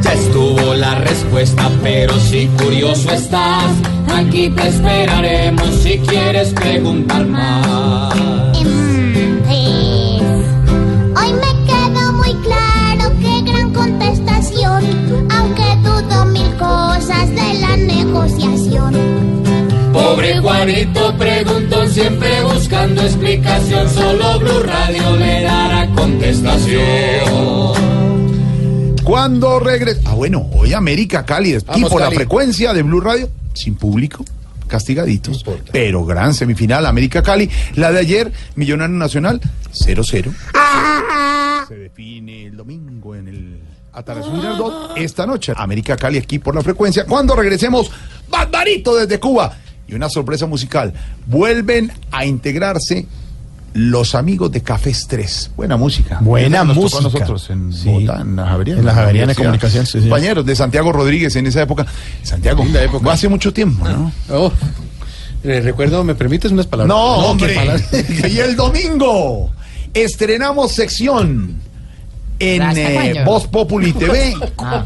Ya 0.02 0.12
estuvo 0.12 0.74
la 0.74 0.94
respuesta, 0.96 1.70
pero 1.82 2.20
si 2.20 2.48
curioso 2.48 3.10
estás, 3.14 3.64
aquí 4.14 4.50
te 4.50 4.68
esperaremos 4.68 5.70
si 5.82 5.96
quieres 6.00 6.50
preguntar 6.52 7.24
más. 7.24 8.47
Cosas 16.58 17.28
de 17.30 17.54
la 17.60 17.76
negociación. 17.76 18.94
Pobre 19.92 20.38
Juanito 20.40 21.16
preguntó 21.16 21.86
siempre 21.88 22.42
buscando 22.42 23.02
explicación, 23.02 23.88
solo 23.88 24.38
Blue 24.38 24.62
Radio 24.62 25.16
le 25.16 25.42
dará 25.42 25.88
contestación. 25.94 26.78
Cuando 29.02 29.58
regrese. 29.58 30.02
Ah, 30.04 30.14
bueno, 30.14 30.50
hoy 30.52 30.74
América 30.74 31.24
Cali, 31.24 31.54
aquí 31.54 31.82
por 31.84 32.00
la 32.00 32.10
frecuencia 32.10 32.74
de 32.74 32.82
Blue 32.82 33.00
Radio, 33.00 33.30
sin 33.54 33.74
público, 33.74 34.24
castigaditos. 34.66 35.44
pero 35.72 36.04
gran 36.04 36.34
semifinal, 36.34 36.84
América 36.84 37.22
Cali. 37.22 37.48
La 37.74 37.90
de 37.90 38.00
ayer, 38.00 38.30
Millonario 38.54 38.96
Nacional, 38.96 39.40
0-0. 39.72 40.34
Se 41.66 41.74
define 41.74 42.46
el 42.46 42.56
domingo 42.56 43.14
en 43.14 43.28
el 43.28 43.60
Girardot. 43.92 44.96
Esta 44.96 45.26
noche, 45.26 45.52
América 45.56 45.96
Cali 45.96 46.18
aquí 46.18 46.38
por 46.38 46.54
la 46.54 46.62
frecuencia. 46.62 47.04
Cuando 47.04 47.34
regresemos, 47.34 47.90
Barbarito 48.30 48.96
desde 48.96 49.18
Cuba. 49.18 49.56
Y 49.86 49.94
una 49.94 50.08
sorpresa 50.08 50.46
musical. 50.46 50.92
Vuelven 51.26 51.90
a 52.10 52.24
integrarse 52.26 53.06
los 53.72 54.14
amigos 54.14 54.50
de 54.52 54.62
Café 54.62 54.90
Estrés. 54.90 55.50
Buena 55.56 55.76
música. 55.76 56.18
Buena 56.20 56.64
Nos 56.64 56.74
tocó 56.76 56.98
a 56.98 57.00
música. 57.00 57.20
nosotros 57.20 57.50
en 57.50 57.72
Sí. 57.72 57.88
Bogotá, 57.88 58.20
en 58.20 58.36
la 58.36 58.46
Javeriana. 58.46 58.80
En 58.80 58.86
la 58.86 58.94
Javeriana 58.94 59.32
de. 59.32 59.36
Comunicación, 59.36 59.86
sí. 59.86 60.00
Compañeros 60.00 60.44
de 60.44 60.56
Santiago 60.56 60.92
Rodríguez 60.92 61.34
en 61.36 61.46
esa 61.46 61.62
época. 61.62 61.86
Santiago, 62.22 62.64
fue 63.00 63.12
hace 63.12 63.28
mucho 63.28 63.52
tiempo, 63.52 63.86
¿no? 63.88 64.12
Oh, 64.30 64.52
eh, 65.44 65.60
recuerdo, 65.62 66.02
¿me 66.04 66.14
permites 66.14 66.50
unas 66.50 66.66
palabras? 66.66 66.94
No, 66.96 67.20
¿qué 67.20 67.26
hombre. 67.30 67.54
palabras? 67.54 67.88
y 68.30 68.38
el 68.40 68.56
domingo 68.56 69.50
estrenamos 69.94 70.72
sección 70.72 71.60
en 72.38 72.62
eh. 72.62 73.24
Voz 73.24 73.46
Populi 73.46 73.92
TV. 73.92 74.34
Ah. 74.60 74.84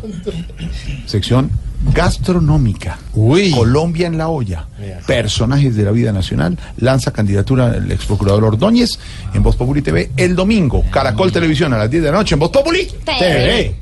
Sección 1.07 1.51
gastronómica. 1.95 2.99
Colombia 3.13 4.07
en 4.07 4.19
la 4.19 4.29
olla. 4.29 4.67
Personajes 5.07 5.75
de 5.75 5.83
la 5.83 5.91
vida 5.91 6.13
nacional. 6.13 6.59
Lanza 6.77 7.11
candidatura 7.11 7.75
el 7.75 7.91
ex 7.91 8.05
procurador 8.05 8.45
Ordóñez 8.45 8.99
en 9.35 9.43
Voz 9.43 9.57
Populi 9.57 9.83
TV 9.83 10.11
el 10.17 10.37
domingo. 10.37 10.85
Caracol 10.91 11.33
Televisión 11.33 11.73
a 11.73 11.79
las 11.79 11.91
10 11.91 12.03
de 12.03 12.11
la 12.11 12.19
noche 12.19 12.35
en 12.35 12.41
Voz 12.41 12.51
Populi 12.51 12.87
TV. 13.05 13.77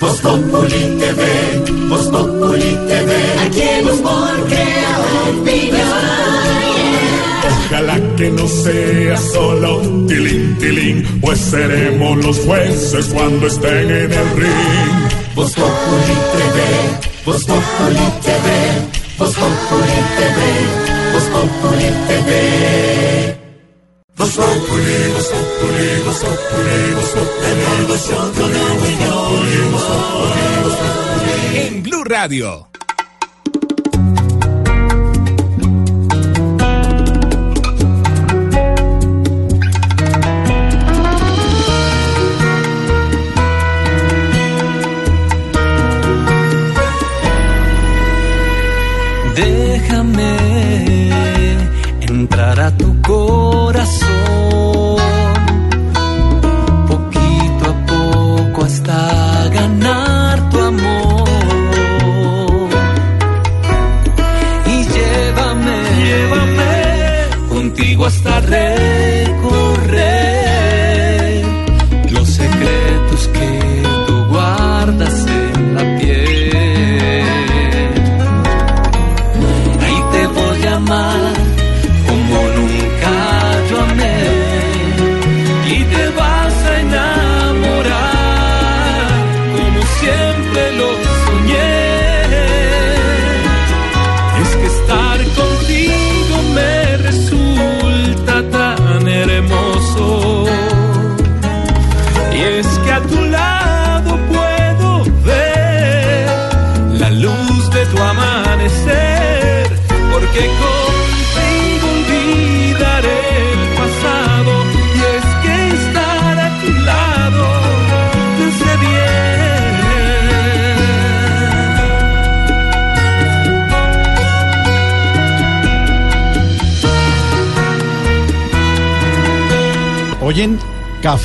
Voz 0.00 0.20
Populi 0.20 0.98
TV, 0.98 1.88
Voz 1.88 2.08
Populi 2.08 2.76
TV, 2.88 3.12
aquí 3.40 3.62
en 3.62 3.86
opinión. 5.40 6.33
Ojalá 7.74 7.98
que 8.16 8.30
no 8.30 8.46
sea 8.46 9.16
solo 9.16 9.80
tilín, 10.06 10.56
tilín, 10.58 11.18
pues 11.20 11.40
seremos 11.40 12.24
los 12.24 12.38
jueces 12.38 13.06
cuando 13.06 13.48
estén 13.48 13.90
en 13.90 14.12
el 14.12 14.36
ring. 14.36 15.08
Voz 15.34 15.52
Populi 15.54 16.14
TV, 16.34 16.58
Voz 17.26 17.44
Populi 17.44 18.06
TV, 18.22 18.46
Voz 19.18 19.34
Populi 19.34 19.98
TV, 20.18 20.38
Voz 21.14 21.24
Populi 21.34 21.88
TV. 22.06 23.40
Voz 24.18 24.30
Populi, 24.30 24.98
Voz 25.12 25.28
Populi, 25.34 25.88
Voz 26.04 26.18
Populi, 26.22 26.78
Voz 26.94 27.08
Populi, 27.10 27.50
Voz 27.88 28.02
Populi, 28.06 28.62
Voz 28.78 29.02
Populi, 29.02 30.38
Voz 30.62 30.76
Populi. 30.76 31.58
En 31.58 31.82
Blue 31.82 32.04
Radio. 32.04 32.68
Déjame 50.12 50.53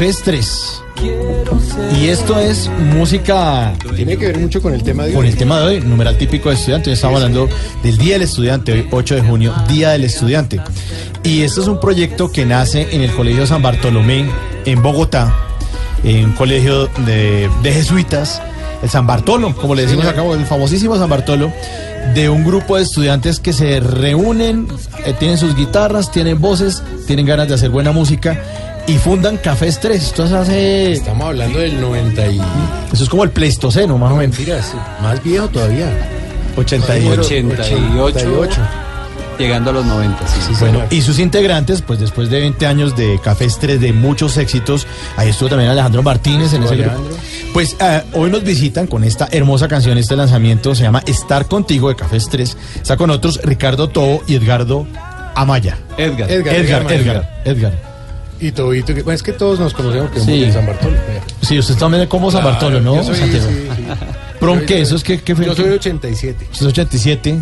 Estrés. 0.01 0.81
Y 1.99 2.07
esto 2.07 2.39
es 2.39 2.69
música. 2.95 3.73
Tiene 3.95 4.17
que 4.17 4.27
ver 4.27 4.39
mucho 4.39 4.61
con 4.61 4.73
el 4.73 4.83
tema 4.83 5.03
de 5.03 5.13
Con 5.13 5.23
hoy. 5.23 5.29
el 5.29 5.37
tema 5.37 5.59
de 5.59 5.65
hoy, 5.65 5.81
numeral 5.81 6.17
típico 6.17 6.49
de 6.49 6.55
estudiante. 6.55 6.89
Hoy 6.89 6.93
estamos 6.93 7.17
hablando 7.17 7.49
del 7.83 7.97
Día 7.97 8.13
del 8.13 8.23
Estudiante, 8.23 8.71
hoy 8.71 8.87
8 8.89 9.15
de 9.15 9.21
junio, 9.21 9.53
Día 9.67 9.89
del 9.89 10.05
Estudiante. 10.05 10.61
Y 11.23 11.41
esto 11.41 11.61
es 11.61 11.67
un 11.67 11.79
proyecto 11.79 12.31
que 12.31 12.45
nace 12.45 12.87
en 12.91 13.01
el 13.01 13.11
Colegio 13.11 13.45
San 13.45 13.61
Bartolomé, 13.61 14.25
en 14.65 14.81
Bogotá, 14.81 15.35
en 16.03 16.25
un 16.25 16.31
colegio 16.33 16.87
de, 17.05 17.49
de 17.61 17.73
jesuitas, 17.73 18.41
el 18.81 18.89
San 18.89 19.05
Bartolo, 19.05 19.53
como 19.55 19.75
le 19.75 19.83
decimos 19.83 20.05
acá, 20.05 20.23
el 20.23 20.45
famosísimo 20.45 20.97
San 20.97 21.09
Bartolo, 21.09 21.51
de 22.13 22.29
un 22.29 22.45
grupo 22.45 22.77
de 22.77 22.83
estudiantes 22.83 23.39
que 23.39 23.51
se 23.51 23.81
reúnen, 23.81 24.67
eh, 25.05 25.13
tienen 25.19 25.37
sus 25.37 25.55
guitarras, 25.55 26.11
tienen 26.11 26.39
voces, 26.39 26.81
tienen 27.05 27.25
ganas 27.25 27.49
de 27.49 27.55
hacer 27.55 27.69
buena 27.69 27.91
música 27.91 28.41
y 28.89 28.97
fundan 28.97 29.37
Cafés 29.37 29.79
3. 29.79 30.03
Esto 30.03 30.25
es 30.25 30.31
hace. 30.31 30.93
Estamos 30.93 31.27
hablando 31.27 31.59
del 31.59 31.79
90 31.79 32.27
y... 32.27 32.41
Eso 32.91 33.03
es 33.03 33.09
como 33.09 33.23
el 33.23 33.29
Pleistoceno, 33.29 33.97
más 33.97 34.11
o 34.11 34.15
menos. 34.15 34.35
Mentiras, 34.35 34.73
más 35.01 35.23
viejo 35.23 35.47
todavía. 35.47 35.87
88. 36.55 37.21
88. 37.99 38.61
Llegando 39.37 39.69
a 39.69 39.73
los 39.73 39.85
90, 39.85 40.27
sí, 40.27 40.41
sí. 40.49 40.53
Bueno, 40.59 40.81
y 40.89 41.01
sus 41.01 41.17
integrantes, 41.19 41.81
pues 41.81 41.99
después 41.99 42.29
de 42.29 42.41
20 42.41 42.65
años 42.65 42.97
de 42.97 43.19
Cafés 43.23 43.57
3, 43.57 43.79
de 43.79 43.93
muchos 43.93 44.35
éxitos, 44.37 44.85
ahí 45.15 45.29
estuvo 45.29 45.47
también 45.47 45.69
Alejandro 45.69 46.03
Martínez 46.03 46.51
en 46.53 46.63
ese 46.63 46.75
grupo. 46.75 46.91
Alejandro. 46.91 47.17
Pues 47.53 47.77
eh, 47.79 48.03
hoy 48.13 48.29
nos 48.31 48.43
visitan 48.43 48.87
con 48.87 49.05
esta 49.05 49.29
hermosa 49.31 49.69
canción, 49.69 49.97
este 49.97 50.17
lanzamiento 50.17 50.75
se 50.75 50.83
llama 50.83 51.01
Estar 51.05 51.45
Contigo 51.45 51.87
de 51.87 51.95
Cafés 51.95 52.27
3. 52.29 52.57
Está 52.75 52.97
con 52.97 53.07
nosotros 53.07 53.39
Ricardo 53.43 53.87
Tobo 53.87 54.23
y 54.27 54.35
Edgardo 54.35 54.85
Amaya. 55.35 55.77
Edgar. 55.97 56.29
Edgar, 56.29 56.55
Edgar, 56.55 56.91
Edgar. 56.91 57.41
Edgar. 57.45 57.88
Y 58.41 58.51
Tobito, 58.51 58.93
que 58.93 59.03
es 59.13 59.23
que 59.23 59.33
todos 59.33 59.59
nos 59.59 59.73
conocemos 59.73 60.11
que 60.11 60.19
Sí. 60.21 60.39
de 60.41 60.53
San 60.53 60.65
Bartolo. 60.65 60.95
Sí, 61.41 61.59
usted 61.59 61.75
también 61.75 62.07
como 62.07 62.31
San 62.31 62.43
Bartolo, 62.43 62.79
¿no, 62.79 62.95
yo 62.95 63.03
soy- 63.03 63.17
Santiago? 63.17 63.47
sí, 63.49 63.67
sí. 63.75 63.83
¿Prom 64.39 64.59
Yo 64.61 64.65
qué? 64.65 64.73
soy- 64.75 64.81
¿Eso 64.83 64.95
es 64.95 65.03
que, 65.03 65.21
qué 65.21 65.35
fue? 65.35 65.45
Yo 65.45 65.55
soy 65.55 65.69
87. 65.69 66.47
Usted 66.51 66.65
es 66.67 66.71
87. 66.71 67.39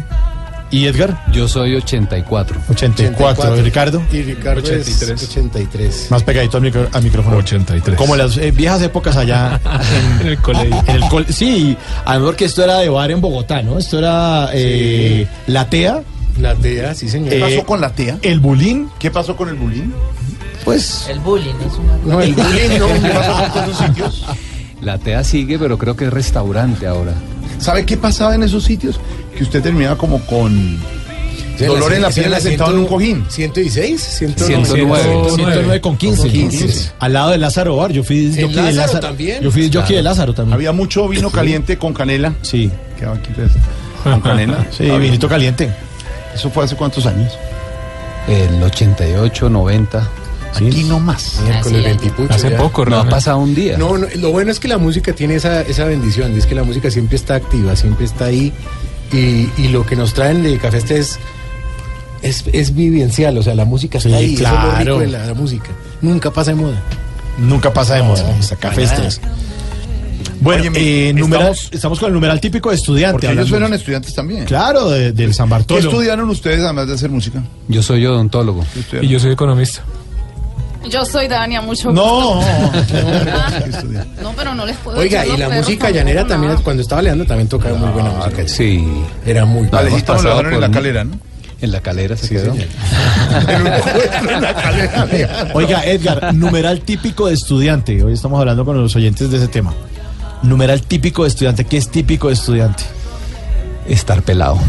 ¿Y 0.69 0.85
Edgar? 0.85 1.23
Yo 1.31 1.47
soy 1.47 1.75
84. 1.75 2.59
84. 2.69 3.55
¿Y 3.57 3.61
Ricardo? 3.61 4.01
Y 4.11 4.21
Ricardo 4.23 4.59
83. 4.59 5.21
es 5.21 5.29
83. 5.29 6.07
Más 6.09 6.23
pegadito 6.23 6.57
al, 6.57 6.63
micro- 6.63 6.89
al 6.91 7.03
micrófono. 7.03 7.37
83. 7.37 7.95
Como 7.95 8.15
en 8.15 8.19
las 8.19 8.35
eh, 8.37 8.51
viejas 8.51 8.81
épocas 8.81 9.15
allá 9.15 9.61
en, 10.21 10.27
el 10.27 10.37
colegio. 10.39 10.83
En 10.87 10.95
el 10.97 11.03
col- 11.09 11.25
sí, 11.29 11.77
a 12.03 12.15
lo 12.15 12.19
mejor 12.21 12.35
que 12.35 12.45
esto 12.45 12.63
era 12.63 12.79
de 12.79 12.89
bar 12.89 13.11
en 13.11 13.21
Bogotá, 13.21 13.61
¿no? 13.61 13.77
Esto 13.77 13.99
era 13.99 14.49
eh, 14.53 15.25
la 15.45 15.69
TEA. 15.69 16.01
La 16.41 16.53
TEA, 16.53 16.93
sí, 16.95 17.07
señor. 17.07 17.29
¿Qué 17.29 17.37
Eh, 17.37 17.41
pasó 17.41 17.65
con 17.65 17.79
la 17.79 17.89
TEA? 17.91 18.17
El 18.21 18.39
bulín. 18.41 18.89
¿Qué 18.99 19.09
pasó 19.09 19.37
con 19.37 19.47
el 19.47 19.55
bullying? 19.55 19.89
Pues. 20.67 21.07
El 21.09 21.21
bullying 21.21 21.53
es 21.65 21.73
una. 21.75 21.97
No, 22.03 22.21
el 22.21 22.33
bullying 22.33 22.77
no. 22.77 22.87
¿Qué 23.01 23.09
pasó 23.09 23.31
con 23.41 23.51
todos 23.53 23.67
esos 23.69 23.77
sitios? 23.87 24.25
La 24.81 24.97
TEA 24.97 25.23
sigue, 25.23 25.57
pero 25.57 25.77
creo 25.77 25.95
que 25.95 26.03
es 26.03 26.11
restaurante 26.11 26.85
ahora. 26.85 27.13
¿Sabe 27.57 27.85
qué 27.85 27.95
pasaba 27.95 28.35
en 28.35 28.43
esos 28.43 28.65
sitios? 28.65 28.99
Que 29.37 29.43
usted 29.43 29.63
terminaba 29.63 29.97
como 29.97 30.19
con 30.25 30.77
dolor 31.57 31.93
en 31.93 32.01
la 32.01 32.09
pierna 32.09 32.41
sentado 32.41 32.73
en 32.73 32.79
un 32.79 32.85
cojín. 32.85 33.25
116, 33.29 34.01
109. 34.01 35.29
109 35.35 35.79
con 35.79 35.95
15. 35.95 36.27
15. 36.27 36.91
Al 36.99 37.13
lado 37.13 37.29
de 37.31 37.37
Lázaro 37.37 37.77
Bar. 37.77 37.93
Yo 37.93 38.03
fui 38.03 38.29
jockey 38.37 38.61
de 38.65 38.73
Lázaro 38.73 38.99
también? 38.99 39.41
Yo 39.41 39.51
fui 39.51 39.69
Claro. 39.69 39.87
de 39.87 40.03
Lázaro 40.03 40.33
también. 40.33 40.53
Había 40.53 40.73
mucho 40.73 41.07
vino 41.07 41.29
caliente 41.31 41.77
con 41.77 41.93
canela. 41.93 42.33
Sí. 42.41 42.69
Quedaba 42.99 43.15
aquí, 43.15 43.29
pues, 43.33 43.51
con 44.03 44.19
canela. 44.19 44.67
Sí, 44.77 44.83
vinito 44.83 45.29
caliente. 45.29 45.71
¿Eso 46.35 46.49
fue 46.49 46.65
hace 46.65 46.75
cuántos 46.75 47.05
años? 47.05 47.31
El 48.27 48.61
88, 48.61 49.49
90. 49.49 50.05
Aquí 50.57 50.83
no 50.83 50.99
más. 50.99 51.39
Miércoles 51.43 51.65
Así 51.65 51.75
es. 51.77 51.83
20 52.01 52.09
pucho, 52.11 52.33
Hace 52.33 52.49
ya. 52.51 52.57
poco, 52.57 52.85
No 52.85 52.97
ha 52.99 53.07
pasado 53.09 53.37
un 53.39 53.53
día. 53.55 53.77
No, 53.77 53.97
no, 53.97 54.07
lo 54.15 54.31
bueno 54.31 54.51
es 54.51 54.59
que 54.59 54.67
la 54.67 54.77
música 54.77 55.13
tiene 55.13 55.35
esa, 55.35 55.61
esa 55.61 55.85
bendición, 55.85 56.37
es 56.37 56.45
que 56.45 56.55
la 56.55 56.63
música 56.63 56.89
siempre 56.91 57.15
está 57.15 57.35
activa, 57.35 57.75
siempre 57.75 58.05
está 58.05 58.25
ahí 58.25 58.51
y, 59.13 59.49
y 59.57 59.67
lo 59.69 59.85
que 59.85 59.95
nos 59.95 60.13
traen 60.13 60.43
de 60.43 60.57
Café 60.57 60.77
Este 60.77 60.97
es, 60.99 61.19
es, 62.21 62.43
es 62.51 62.75
vivencial, 62.75 63.37
o 63.37 63.43
sea, 63.43 63.55
la 63.55 63.65
música 63.65 63.97
está 63.99 64.09
Sí, 64.09 64.15
ahí, 64.15 64.33
eso 64.33 64.43
es 64.43 64.49
lo 64.51 64.57
claro. 64.59 64.79
rico 64.79 64.99
de 64.99 65.07
la, 65.07 65.25
la 65.27 65.33
música, 65.33 65.69
nunca 66.01 66.31
pasa 66.31 66.51
de 66.51 66.57
moda. 66.57 66.81
Nunca 67.37 67.71
pasa 67.71 67.95
de 67.95 68.03
moda. 68.03 68.23
Café 68.59 68.83
estrés. 68.83 69.21
Bueno, 70.39 70.71
eh, 70.75 71.13
numeral- 71.15 71.51
estamos- 71.53 71.69
estamos, 71.73 71.99
con 71.99 72.07
el 72.09 72.13
numeral 72.13 72.39
típico 72.39 72.69
de 72.69 72.75
estudiante. 72.75 73.13
Porque 73.27 73.31
ellos 73.33 73.49
fueron 73.49 73.73
estudiantes 73.73 74.13
también. 74.13 74.45
Claro, 74.45 74.89
de- 74.89 75.11
del 75.11 75.33
San 75.33 75.47
¿Qué 75.47 75.51
Bartolo. 75.51 75.79
estudiaron 75.79 76.29
ustedes 76.29 76.63
además 76.63 76.87
de 76.87 76.93
hacer 76.93 77.09
música? 77.09 77.43
Yo 77.67 77.81
soy 77.81 78.05
odontólogo. 78.05 78.63
¿Qué? 78.91 78.99
Y 79.03 79.07
yo 79.07 79.19
soy 79.19 79.31
economista. 79.31 79.81
Yo 80.89 81.05
soy 81.05 81.27
Dania, 81.27 81.61
mucho 81.61 81.91
No, 81.91 82.35
gusto. 82.35 82.71
¿qué 83.63 83.69
estudiaron? 83.69 84.07
No, 84.21 84.33
pero 84.35 84.55
no 84.55 84.65
les 84.65 84.77
puedo 84.77 84.97
Oiga, 84.99 85.25
y 85.25 85.37
la 85.37 85.49
música 85.49 85.89
llanera 85.89 86.21
no. 86.23 86.27
también, 86.27 86.55
cuando 86.63 86.81
estaba 86.81 87.01
leando, 87.01 87.25
también 87.25 87.47
tocaba 87.47 87.75
muy 87.77 87.89
buena 87.89 88.09
música. 88.11 88.47
Sí. 88.47 88.87
Era 89.25 89.45
muy 89.45 89.67
buena. 89.67 89.89
Nos 89.89 90.23
lo 90.23 90.29
dejaron 90.29 90.53
en 90.53 90.61
la 90.61 90.71
calera, 90.71 91.03
¿no? 91.03 91.19
En 91.59 91.71
la 91.71 91.81
calera 91.81 92.15
se 92.15 92.29
quedó. 92.29 92.53
En 93.47 93.61
un 93.61 93.67
encuentro 93.67 94.31
en 94.35 94.41
la 94.41 94.53
calera. 94.53 95.47
Oiga, 95.53 95.83
Edgar, 95.85 96.33
numeral 96.33 96.81
típico 96.81 97.27
de 97.27 97.33
estudiante. 97.33 98.03
Hoy 98.03 98.13
estamos 98.13 98.39
hablando 98.39 98.63
con 98.63 98.79
los 98.81 98.95
oyentes 98.95 99.29
de 99.31 99.37
ese 99.37 99.47
tema. 99.47 99.73
Numeral 100.43 100.81
típico 100.83 101.23
de 101.23 101.29
estudiante. 101.29 101.65
¿Qué 101.65 101.77
es 101.77 101.89
típico 101.89 102.27
de 102.27 102.35
estudiante? 102.35 102.83
Estar 103.87 104.21
pelado. 104.21 104.59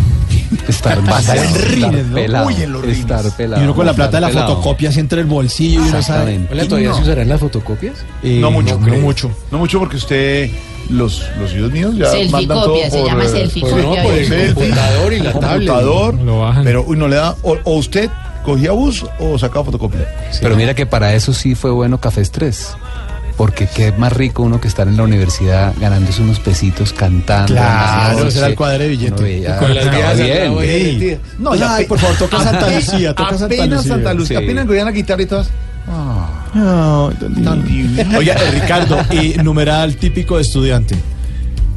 Estar 0.68 0.98
Pasar 1.04 1.36
en 1.38 1.44
estar 1.44 1.68
rines, 1.70 2.06
¿no? 2.06 2.14
pelado. 2.14 2.46
Uy, 2.46 2.54
en 2.62 2.72
los 2.72 2.82
rines. 2.82 2.98
Estar 3.00 3.36
pelado. 3.36 3.60
Y 3.62 3.64
uno 3.64 3.74
con 3.74 3.86
la 3.86 3.92
plata 3.94 4.16
de 4.16 4.20
la 4.22 4.28
fotocopia 4.30 4.88
así 4.90 5.00
entre 5.00 5.20
el 5.20 5.26
bolsillo 5.26 5.84
y 5.84 5.88
uno 5.88 6.02
sabe. 6.02 6.40
Hola, 6.50 6.64
¿todavía 6.66 6.94
se 6.94 7.02
usarán 7.02 7.28
las 7.28 7.40
fotocopias? 7.40 7.96
Eh, 8.22 8.38
No 8.40 8.50
mucho, 8.50 8.78
No, 8.78 8.96
mucho. 8.98 9.30
No 9.50 9.58
mucho 9.58 9.78
porque 9.78 9.96
usted, 9.96 10.50
los, 10.90 11.22
los 11.38 11.52
hijos 11.54 11.70
míos 11.72 11.94
ya 11.96 12.06
Selfie 12.06 12.30
mandan 12.30 12.58
todo 12.62 12.72
copia, 12.74 12.90
se 12.90 12.98
por, 12.98 13.06
llama 13.08 13.24
eh, 13.24 13.28
selfie 13.28 13.60
por- 13.62 13.70
copia. 13.70 13.84
no, 14.02 14.08
por 14.08 14.14
el 14.18 14.54
computador 14.54 15.12
y 15.12 15.18
la 15.20 15.32
computador, 15.32 16.14
Lo 16.14 16.38
bajan. 16.40 16.64
pero 16.64 16.84
uy, 16.86 16.96
no 16.96 17.08
le 17.08 17.16
da, 17.16 17.34
o, 17.42 17.56
o 17.64 17.74
usted 17.76 18.10
cogía 18.44 18.72
bus 18.72 19.04
o 19.18 19.38
sacaba 19.38 19.66
fotocopia. 19.66 20.08
Pero 20.40 20.56
mira 20.56 20.74
que 20.74 20.86
para 20.86 21.14
eso 21.14 21.34
sí 21.34 21.54
fue 21.54 21.70
bueno 21.70 22.00
Café 22.00 22.22
Estrés. 22.22 22.74
Porque 23.38 23.66
qué 23.72 23.92
más 23.92 24.12
rico 24.12 24.42
uno 24.42 24.60
que 24.60 24.68
estar 24.68 24.86
en 24.88 24.96
la 24.98 25.04
universidad 25.04 25.72
ganándose 25.80 26.20
unos 26.22 26.40
pesitos 26.40 26.92
cantando. 26.92 27.54
Claro, 27.54 28.26
ese 28.26 28.38
era 28.38 28.46
el 28.48 28.50
noche. 28.50 28.56
cuadre 28.56 28.78
de 28.84 28.88
billete. 28.90 29.12
Uno 29.14 29.22
veía- 29.22 29.58
Con 29.58 29.74
las 29.74 29.90
viejas 29.90 30.18
bien. 30.18 31.20
No, 31.38 31.52
Ay, 31.52 31.58
ya, 31.60 31.78
por 31.88 31.98
favor, 32.00 32.16
toca 32.18 32.42
Santa 32.42 32.68
Lucía, 32.68 33.14
toca 33.14 33.30
Santa 33.38 33.44
apenas 33.46 33.68
Lucía. 33.78 33.92
Santa 33.94 34.14
Lucía, 34.14 34.38
Sí. 34.40 34.44
apenas 34.44 34.66
la 34.66 34.90
guitarra 34.90 35.22
y 35.22 35.26
todas. 35.26 35.48
No, 36.54 37.10
tan 37.44 37.64
divino. 37.64 38.18
Oiga, 38.18 38.34
eh, 38.34 38.50
Ricardo, 38.60 38.98
y 39.12 39.34
numeral 39.42 39.96
típico 39.96 40.36
de 40.36 40.42
estudiante. 40.42 40.96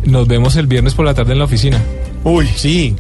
Nos 0.06 0.28
vemos 0.28 0.56
el 0.56 0.66
viernes 0.68 0.96
por 0.96 1.06
la 1.06 1.14
tarde 1.14 1.34
en 1.34 1.40
la 1.40 1.46
oficina. 1.46 1.80
Uy, 2.24 2.48
Sí. 2.56 2.96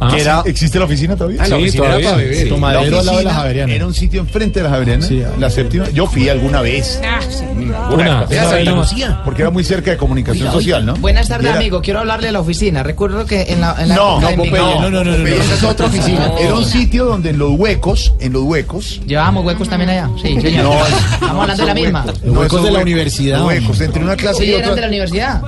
Ah, 0.00 0.08
que 0.14 0.20
era 0.20 0.42
¿existe 0.46 0.78
la 0.78 0.84
oficina 0.84 1.16
todavía? 1.16 1.40
Ah, 1.42 1.48
la 1.48 1.56
Sí, 1.56 1.62
oficina 1.62 1.84
era 1.84 1.88
todavía. 1.94 2.10
para 2.10 2.22
beber. 2.22 2.42
Sí. 2.44 2.48
tomadero 2.48 2.80
La 2.80 2.86
al 2.86 2.90
lado 2.90 3.00
de 3.00 3.04
la 3.06 3.10
oficina 3.30 3.34
Javeriana. 3.34 3.72
Era 3.74 3.86
un 3.86 3.94
sitio 3.94 4.20
enfrente 4.20 4.60
de 4.60 4.64
la 4.64 4.70
Javeriana. 4.70 5.06
Sí, 5.06 5.22
la 5.38 5.50
séptima. 5.50 5.88
Yo 5.90 6.06
fui 6.06 6.28
alguna 6.28 6.60
vez. 6.62 7.00
Una, 7.02 7.88
Una, 7.90 8.26
una 8.26 8.26
vez 8.26 8.64
nomás. 8.66 8.94
Porque 9.24 9.42
era 9.42 9.50
muy 9.50 9.64
cerca 9.64 9.90
de 9.90 9.96
comunicación 9.96 10.52
social, 10.52 10.84
¿no? 10.86 10.94
Buenas 10.96 11.28
tardes, 11.28 11.48
era- 11.50 11.56
amigo. 11.58 11.80
Quiero 11.82 12.00
hablarle 12.00 12.28
a 12.28 12.32
la 12.32 12.40
oficina. 12.40 12.82
Recuerdo 12.82 13.26
que 13.26 13.42
en 13.48 13.60
la. 13.60 13.74
En 13.78 13.88
la 13.88 13.94
No, 13.96 14.20
no, 14.20 14.28
Popeye, 14.30 14.50
no, 14.52 14.80
no, 14.82 14.90
no, 14.90 15.04
no, 15.04 15.10
Popeye, 15.16 15.36
no. 15.36 15.42
esa 15.42 15.54
es 15.54 15.62
otra 15.64 15.86
oficina. 15.86 16.32
Era 16.40 16.54
un 16.54 16.64
sitio 16.64 17.04
donde 17.04 17.30
en 17.30 17.38
los 17.38 17.50
huecos, 17.58 18.12
en 18.20 18.32
los 18.32 18.42
huecos. 18.44 19.00
Llevábamos 19.06 19.44
huecos 19.44 19.68
también 19.68 19.90
allá. 19.90 20.08
Sí, 20.22 20.40
señor. 20.40 20.64
No, 20.64 20.72
Estamos 20.86 21.42
hablando 21.42 21.62
de 21.62 21.66
la 21.68 21.74
misma. 21.74 22.04
Los 22.24 22.36
huecos 22.36 22.62
de 22.62 22.70
la 22.70 22.78
universidad, 22.80 23.44
Huecos, 23.44 23.80
entre 23.80 24.02
una 24.02 24.16
clase 24.16 24.38
Sí, 24.44 24.50
y 24.50 24.54
eran 24.54 24.60
de 24.60 24.66
la 24.66 24.72
otra. 24.72 24.88
universidad. 24.88 25.42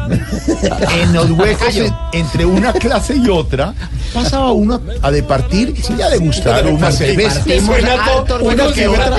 En 1.02 1.12
los 1.12 1.30
huecos, 1.30 1.74
entre 2.12 2.44
una 2.44 2.72
clase 2.72 3.16
y 3.16 3.28
otra, 3.28 3.74
pasaba 4.40 4.52
uno 4.52 4.80
a 5.02 5.10
departir 5.10 5.74
y 5.98 6.02
a 6.02 6.08
degustar 6.08 6.66
una 6.66 6.90
cerveza. 6.90 7.42
Una 7.44 7.44
que 7.44 8.72
que 8.74 8.88
otra. 8.88 9.18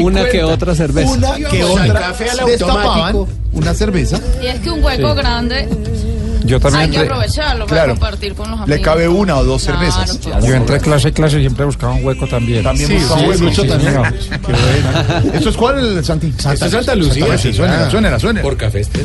Una 0.00 0.24
que 0.28 0.42
otra 0.44 0.74
cerveza. 0.74 1.10
Una 1.12 1.34
que 1.34 1.64
otra. 1.64 2.12
Destapaban 2.46 3.26
una 3.52 3.74
cerveza. 3.74 4.18
Y 4.42 4.46
es 4.46 4.60
que 4.60 4.70
un 4.70 4.82
hueco 4.84 5.14
grande 5.14 5.66
Yo 6.44 6.56
hay 6.56 6.62
también 6.62 6.90
que 6.90 6.96
entré, 6.98 7.14
aprovecharlo 7.14 7.66
Claro. 7.66 7.82
para 7.82 7.92
compartir 7.94 8.34
con 8.34 8.50
los 8.50 8.60
amigos. 8.60 8.68
Le 8.78 8.80
cabe 8.82 9.08
una 9.08 9.36
o 9.38 9.44
dos 9.44 9.64
Claro, 9.64 9.80
cervezas. 9.80 10.18
claro. 10.18 10.46
yo 10.46 10.54
entré 10.54 10.78
clase 10.80 11.08
a 11.08 11.12
clase 11.12 11.38
y 11.38 11.40
siempre 11.40 11.64
buscaba 11.64 11.94
un 11.94 12.04
hueco 12.04 12.26
también. 12.28 12.62
También 12.62 12.88
sí, 12.88 12.96
buscaba 12.96 13.34
sí, 13.34 13.42
mucho 13.42 13.62
sí, 13.62 13.68
también. 13.68 13.94
buena. 13.94 14.14
¿Esto 15.34 15.48
es 15.50 15.56
cuál, 15.56 15.78
el 15.96 16.04
Santi? 16.04 16.32
Esto 16.36 16.52
es 16.66 16.70
Santa 16.70 16.94
Lucía. 16.94 17.38
Sí, 17.38 17.52
suena, 17.54 17.90
suena, 17.90 18.18
suena. 18.18 18.42
Por 18.42 18.56
Café 18.56 18.80
Este. 18.80 19.04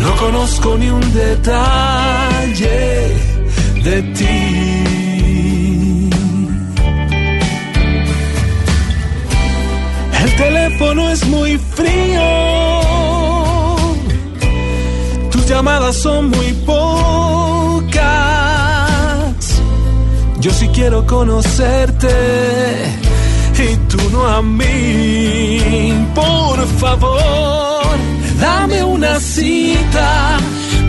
No 0.00 0.14
conozco 0.16 0.76
ni 0.78 0.88
un 0.90 1.12
detalle 1.12 3.08
de 3.82 4.02
ti. 4.02 4.38
El 10.22 10.36
teléfono 10.36 11.10
es 11.10 11.26
muy 11.26 11.58
frío. 11.58 12.28
Tus 15.30 15.46
llamadas 15.46 15.96
son 15.96 16.30
muy 16.30 16.52
pocas. 16.66 17.98
Yo 20.40 20.50
sí 20.52 20.68
quiero 20.68 21.06
conocerte 21.06 22.08
y 23.58 23.76
tú 23.88 23.98
no 24.10 24.26
a 24.26 24.42
mí. 24.42 25.92
Por 26.14 26.66
favor, 26.78 27.96
dame 28.40 28.84
una 28.84 29.18
cita. 29.20 30.38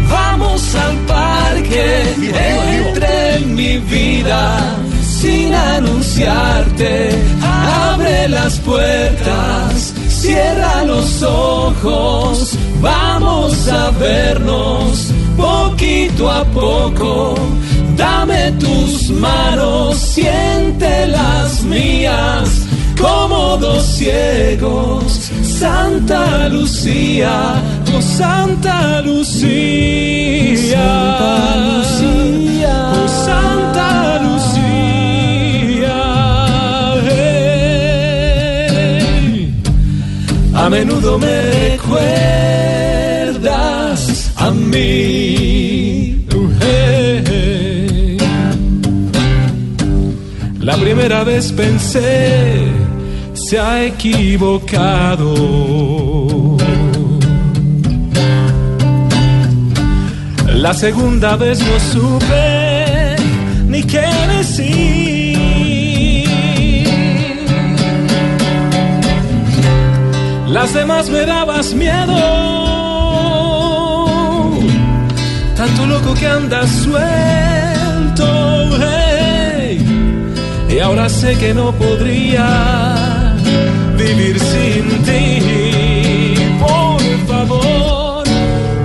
Vamos 0.09 0.75
al 0.75 0.97
parque, 1.05 2.03
entre 2.13 3.35
en 3.35 3.55
mi 3.55 3.77
vida 3.77 4.79
sin 5.19 5.53
anunciarte. 5.53 7.09
Abre 7.41 8.27
las 8.29 8.57
puertas, 8.59 9.93
cierra 10.07 10.83
los 10.85 11.21
ojos. 11.23 12.57
Vamos 12.81 13.67
a 13.67 13.91
vernos 13.91 15.11
poquito 15.37 16.31
a 16.31 16.43
poco. 16.45 17.35
Dame 17.97 18.51
tus 18.53 19.09
manos, 19.09 19.97
siente 19.97 21.07
las 21.07 21.63
mías 21.63 22.67
como 22.99 23.57
dos 23.57 23.83
ciegos. 23.83 25.31
Santa 25.43 26.47
Lucía, 26.49 27.61
oh 27.95 28.01
Santa 28.01 29.01
Lucía, 29.01 30.77
Santa 30.77 31.55
Lucía, 31.57 32.91
oh 32.93 33.07
Santa 33.25 34.19
Lucía. 34.23 34.69
hey. 37.09 38.33
A 40.53 40.69
menudo 40.69 41.17
me 41.17 41.41
recuerdas 41.41 41.99
a 44.37 44.51
mí. 44.51 46.25
hey. 46.61 48.17
La 50.59 50.75
primera 50.77 51.23
vez 51.23 51.51
pensé, 51.51 52.67
se 53.33 53.57
ha 53.57 53.85
equivocado. 53.85 55.29
La 60.61 60.73
segunda 60.73 61.37
vez 61.37 61.59
no 61.59 61.79
supe 61.79 63.15
ni 63.65 63.81
qué 63.81 64.05
decir. 64.35 65.39
Las 70.47 70.73
demás 70.73 71.09
me 71.09 71.25
dabas 71.25 71.73
miedo, 71.73 72.17
tanto 75.55 75.85
loco 75.85 76.13
que 76.15 76.27
andas 76.27 76.69
suelto. 76.83 78.29
Y 80.69 80.79
ahora 80.79 81.07
sé 81.07 81.37
que 81.37 81.53
no 81.53 81.71
podría 81.71 83.33
vivir 83.97 84.37
sin 84.39 85.03
ti. 85.03 86.35
Por 86.59 87.01
favor, 87.27 88.23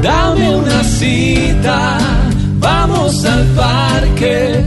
dame 0.03 0.57
una 0.57 0.85
Vamos 1.65 3.25
al 3.25 3.45
parque. 3.57 4.63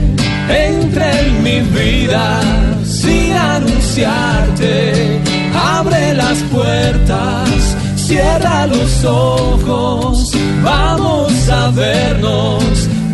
Entra 0.48 1.20
en 1.20 1.42
mi 1.42 1.60
vida 1.60 2.40
sin 2.84 3.32
anunciarte. 3.32 5.20
Abre 5.54 6.14
las 6.14 6.38
puertas, 6.52 7.48
cierra 7.96 8.66
los 8.66 9.04
ojos. 9.04 10.32
Vamos 10.62 11.48
a 11.48 11.70
vernos 11.70 12.64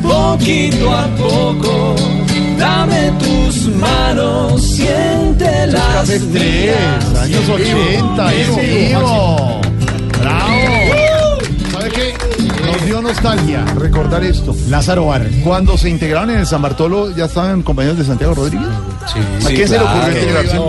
poquito 0.03 0.91
a 0.93 1.07
poco. 1.17 1.97
Dame 2.59 3.13
tus 3.19 3.67
manos, 3.77 4.63
siente 4.63 5.67
las 5.67 5.95
Café 5.95 6.19
Tres, 6.21 6.23
mías. 6.23 7.23
años 7.23 7.49
80, 7.49 8.35
en 8.35 8.57
vivo. 8.57 9.61
Nos 12.85 12.91
dio 12.91 13.01
nostalgia 13.01 13.65
recordar 13.79 14.23
esto. 14.23 14.55
Lázaro 14.69 15.07
Bar. 15.07 15.27
Cuando 15.43 15.79
se 15.79 15.89
integraron 15.89 16.29
en 16.29 16.41
el 16.41 16.47
San 16.47 16.61
Bartolo, 16.61 17.17
¿ya 17.17 17.25
estaban 17.25 17.63
compañeros 17.63 17.97
de 17.97 18.05
Santiago 18.05 18.35
Rodríguez? 18.35 18.69
¿A 19.43 19.49
quién 19.49 19.67
se 19.67 19.79
le 19.79 19.85
ocurrió 19.85 20.13
integrarse? 20.13 20.61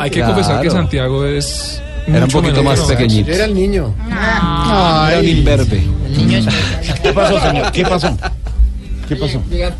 Hay 0.00 0.10
que 0.10 0.22
confesar 0.22 0.60
que 0.60 0.70
Santiago 0.70 1.24
es. 1.24 1.80
Era 2.08 2.24
un 2.24 2.30
poquito 2.32 2.64
más 2.64 2.80
que 2.80 2.96
pequeñito. 2.96 3.30
Era 3.30 3.44
el 3.44 3.54
niño. 3.54 3.94
Era 4.10 5.20
un 5.20 5.28
imberbe. 5.28 5.86
¿Qué 7.00 7.12
pasó, 7.12 7.40
señor? 7.40 7.70
¿Qué 7.70 7.84
pasó? 7.84 8.18
¿Qué 9.08 9.14
pasó? 9.14 9.38
Tierra, 9.48 9.72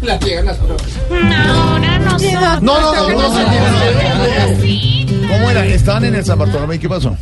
las 0.44 0.60
Ahora 0.60 1.98
no 1.98 2.16
No, 2.60 2.60
no, 2.60 2.60
no, 2.60 3.08
no, 3.08 3.10
no, 3.10 3.28
no. 3.28 5.28
¿Cómo 5.28 5.50
era? 5.50 5.66
Estaban 5.66 6.04
en 6.04 6.14
el 6.14 6.24
San 6.24 6.38
Bartolomé, 6.38 6.78
¿qué 6.78 6.88
pasó? 6.88 7.16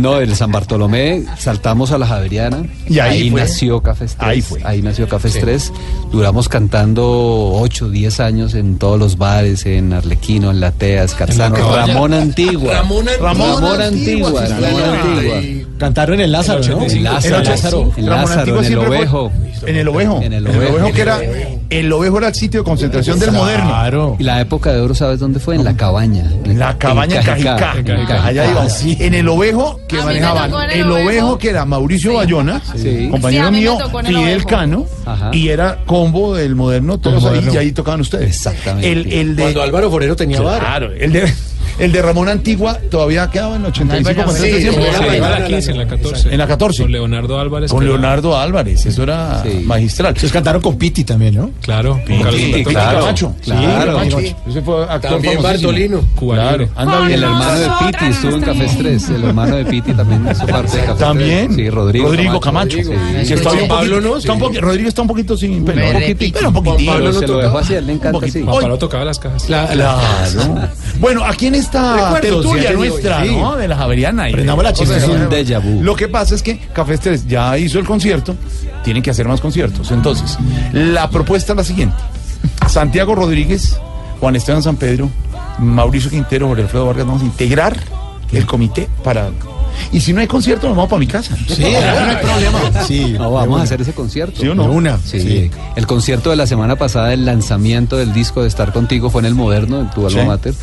No, 0.00 0.14
del 0.18 0.34
San 0.34 0.50
Bartolomé 0.50 1.24
saltamos 1.38 1.92
a 1.92 1.98
la 1.98 2.06
Javeriana. 2.06 2.62
Y 2.88 2.98
ahí 2.98 3.30
fue. 3.30 3.42
nació 3.42 3.82
Cafés 3.82 4.16
3. 4.16 4.28
Ahí 4.28 4.42
fue. 4.42 4.60
Ahí 4.64 4.82
nació 4.82 5.08
Cafés 5.08 5.38
3. 5.40 5.72
Duramos 6.10 6.48
cantando 6.48 7.52
8, 7.54 7.90
10 7.90 8.20
años 8.20 8.54
en 8.54 8.78
todos 8.78 8.98
los 8.98 9.18
bares, 9.18 9.66
en 9.66 9.92
Arlequino, 9.92 10.50
en 10.50 10.60
Lateas, 10.60 11.14
Carzano, 11.14 11.56
En 11.56 11.62
la. 11.62 11.86
Ramón 11.86 12.14
Antigua. 12.14 12.74
Ramón 12.74 13.08
Antigua. 13.08 13.32
Ramón 13.32 13.80
Antigua. 13.82 14.44
Ramón. 14.46 14.82
Antigua. 14.82 15.66
Cantaron 15.78 16.14
en 16.16 16.20
el 16.20 16.32
Lázaro, 16.32 16.62
¿no? 16.62 16.82
En 16.82 17.04
Lázaro, 17.04 17.42
Lázaro. 17.42 17.92
en 17.96 18.06
Ramón 18.06 18.28
Lázaro, 18.28 18.40
Antigua 18.40 18.66
en 18.66 18.72
el 18.72 18.78
Ovejo. 18.78 19.32
En 19.66 19.76
el 19.76 19.88
Ovejo. 19.88 20.22
En 20.22 20.32
el 20.32 20.46
En 20.46 20.56
Ovejo. 20.56 20.74
Ovejo 20.74 20.92
que 20.92 21.00
era... 21.00 21.20
El 21.70 21.92
Ovejo 21.92 22.18
era 22.18 22.28
el 22.28 22.34
sitio 22.34 22.60
de 22.60 22.64
concentración 22.64 23.18
del 23.20 23.30
moderno. 23.30 23.68
Claro. 23.68 24.16
Y 24.18 24.24
la 24.24 24.40
época 24.40 24.72
de 24.72 24.80
oro, 24.80 24.92
¿sabes 24.94 25.20
dónde 25.20 25.38
fue? 25.38 25.54
En 25.54 25.64
la 25.64 25.76
cabaña. 25.76 26.28
La 26.44 26.76
cabaña 26.76 27.20
en 27.20 27.24
Cajicá. 27.24 27.74
En 27.76 27.84
Cajicá. 27.84 28.24
Allá 28.26 28.50
iba. 28.50 28.66
En 28.98 29.14
el 29.14 29.28
Ovejo 29.28 29.80
que 29.90 29.98
A 30.00 30.04
manejaban. 30.04 30.70
el 30.70 30.80
El 30.80 30.90
Ovejo 30.90 31.04
Ovejo. 31.08 31.38
que 31.38 31.50
era 31.50 31.64
Mauricio 31.64 32.14
Bayona, 32.14 32.60
Sí. 32.76 33.08
compañero 33.10 33.46
Sí, 33.48 33.52
mío, 33.52 33.78
Fidel. 34.06 34.44
Cano, 34.46 34.86
Ajá. 35.04 35.30
y 35.32 35.48
era 35.48 35.78
combo 35.86 36.34
del 36.34 36.54
moderno, 36.54 36.98
todos 36.98 37.24
ahí, 37.24 37.30
moderno. 37.30 37.54
y 37.54 37.56
ahí 37.56 37.72
tocaban 37.72 38.00
ustedes. 38.00 38.28
Exactamente. 38.36 38.90
El, 38.92 39.12
el 39.12 39.36
de. 39.36 39.42
Cuando 39.42 39.62
Álvaro 39.62 39.90
Forero 39.90 40.16
tenía 40.16 40.40
bar. 40.40 40.60
Claro, 40.60 40.92
el 40.92 41.12
de. 41.12 41.32
El 41.80 41.92
de 41.92 42.02
Ramón 42.02 42.28
Antigua 42.28 42.78
todavía 42.90 43.28
quedaba 43.30 43.56
en 43.56 43.64
85 43.64 44.24
con 44.24 44.36
Sí, 44.36 44.46
este 44.48 44.78
a 44.78 45.18
la- 45.20 45.38
la 45.40 45.46
15, 45.46 45.70
en 45.70 45.78
la 45.78 45.86
14. 45.86 46.28
En 46.32 46.38
la 46.38 46.46
14. 46.46 46.82
Con 46.82 46.92
Leonardo 46.92 47.40
Álvarez. 47.40 47.70
Con 47.70 47.84
Leonardo 47.84 48.38
Álvarez, 48.38 48.84
eso 48.86 49.02
era 49.02 49.42
Sí. 49.42 49.62
magistral. 49.64 50.12
Ustedes 50.12 50.32
cantaron 50.32 50.60
con 50.62 50.76
Piti 50.76 51.04
también, 51.04 51.34
¿no? 51.36 51.50
Claro, 51.62 52.00
con 52.06 52.12
Alberto 52.26 52.70
claro, 52.70 52.70
claro, 52.70 53.00
Camacho. 53.00 53.34
claro. 53.42 53.92
Camacho. 53.96 54.18
Ese 54.18 54.62
fue 54.62 54.82
actor 54.84 55.10
También. 55.12 55.42
Bartolino. 55.42 56.04
Cuba 56.16 56.34
Claro, 56.34 56.58
Libre. 56.58 56.72
anda 56.76 56.98
bien. 57.00 57.12
El 57.12 57.22
hermano 57.24 57.58
de 57.58 57.68
Piti 57.80 58.04
estuvo 58.06 58.36
en 58.36 58.76
3. 58.78 59.08
El 59.10 59.24
hermano 59.24 59.56
de 59.56 59.64
Piti 59.64 59.92
también 59.94 60.28
hizo 60.30 60.46
parte 60.46 60.76
de 60.76 60.82
Cafés 60.84 60.96
3. 60.96 60.98
También. 60.98 61.54
Sí, 61.54 61.70
Rodrigo, 61.70 62.40
Camacho. 62.40 62.78
Está 62.78 63.52
bien 63.52 63.68
Pablo 63.68 64.00
no, 64.00 64.14
Rodrigo 64.60 64.88
está 64.88 65.02
un 65.02 65.08
poquito 65.08 65.36
sin 65.36 65.64
pelo. 65.64 65.80
Un 65.86 65.92
poquitico, 65.92 66.08
repito. 66.08 66.38
pero 66.38 66.48
un 66.48 66.54
poquitito. 66.54 66.92
Pablo 66.92 67.04
no 67.06 67.12
se 67.12 67.20
lo 67.20 67.26
tocaba. 67.26 67.42
dejó 67.44 67.58
así, 67.58 67.74
él 67.74 67.86
le 67.86 67.92
encanta 67.92 68.26
así. 68.26 68.42
Pablo 68.42 68.78
tocaba 68.78 69.04
las 69.04 69.18
cajas. 69.18 69.42
Claro. 69.44 69.96
Bueno, 70.98 71.24
aquí 71.24 71.46
en 71.46 71.54
esta 71.78 72.20
tertulia 72.20 72.72
nuestra, 72.72 73.24
sí. 73.24 73.36
¿no? 73.36 73.56
De 73.56 73.68
la 73.68 73.76
Javeriana. 73.76 74.28
y 74.28 74.32
Prendamos 74.32 74.64
la 74.64 74.72
chispa. 74.72 74.96
Es 74.96 75.04
un 75.08 75.28
déjà 75.28 75.60
vu. 75.62 75.82
Lo 75.82 75.94
que 75.96 76.08
pasa 76.08 76.34
es 76.34 76.42
que 76.42 76.58
Café 76.72 76.98
3 76.98 77.26
ya 77.28 77.56
hizo 77.58 77.78
el 77.78 77.84
concierto, 77.86 78.34
tienen 78.84 79.02
que 79.02 79.10
hacer 79.10 79.26
más 79.28 79.40
conciertos. 79.40 79.90
Entonces, 79.90 80.36
la 80.72 81.08
propuesta 81.10 81.52
es 81.52 81.56
la 81.56 81.64
siguiente. 81.64 81.96
Santiago 82.68 83.14
Rodríguez, 83.14 83.76
Juan 84.20 84.36
Esteban 84.36 84.62
San 84.62 84.76
Pedro, 84.76 85.08
Mauricio 85.58 86.10
Quintero, 86.10 86.48
Jorge 86.48 86.62
Alfredo 86.62 86.86
Vargas, 86.86 87.06
vamos 87.06 87.22
a 87.22 87.26
integrar 87.26 87.76
el 88.32 88.46
comité 88.46 88.88
para... 89.04 89.30
Y 89.92 90.00
si 90.00 90.12
no 90.12 90.20
hay 90.20 90.26
concierto, 90.26 90.66
nos 90.68 90.76
vamos 90.76 90.90
para 90.90 91.00
mi 91.00 91.06
casa. 91.06 91.34
Sí, 91.48 91.62
no 91.62 91.68
hay 91.68 92.16
problema. 92.16 92.84
Sí, 92.86 93.14
No, 93.18 93.32
vamos 93.32 93.60
a 93.60 93.62
hacer 93.64 93.80
ese 93.80 93.92
concierto. 93.92 94.40
¿Sí 94.40 94.48
o 94.48 94.54
no? 94.54 94.64
Una. 94.64 94.98
Sí. 94.98 95.20
Sí. 95.20 95.50
El 95.76 95.86
concierto 95.86 96.28
de 96.30 96.36
la 96.36 96.46
semana 96.46 96.76
pasada, 96.76 97.12
el 97.14 97.24
lanzamiento 97.24 97.96
del 97.96 98.12
disco 98.12 98.42
de 98.42 98.48
Estar 98.48 98.72
Contigo 98.72 99.10
fue 99.10 99.20
en 99.22 99.26
el 99.26 99.34
Moderno, 99.34 99.80
en 99.80 99.90
tu 99.90 100.06
alma 100.06 100.20
Sí. 100.22 100.26
mater. 100.26 100.54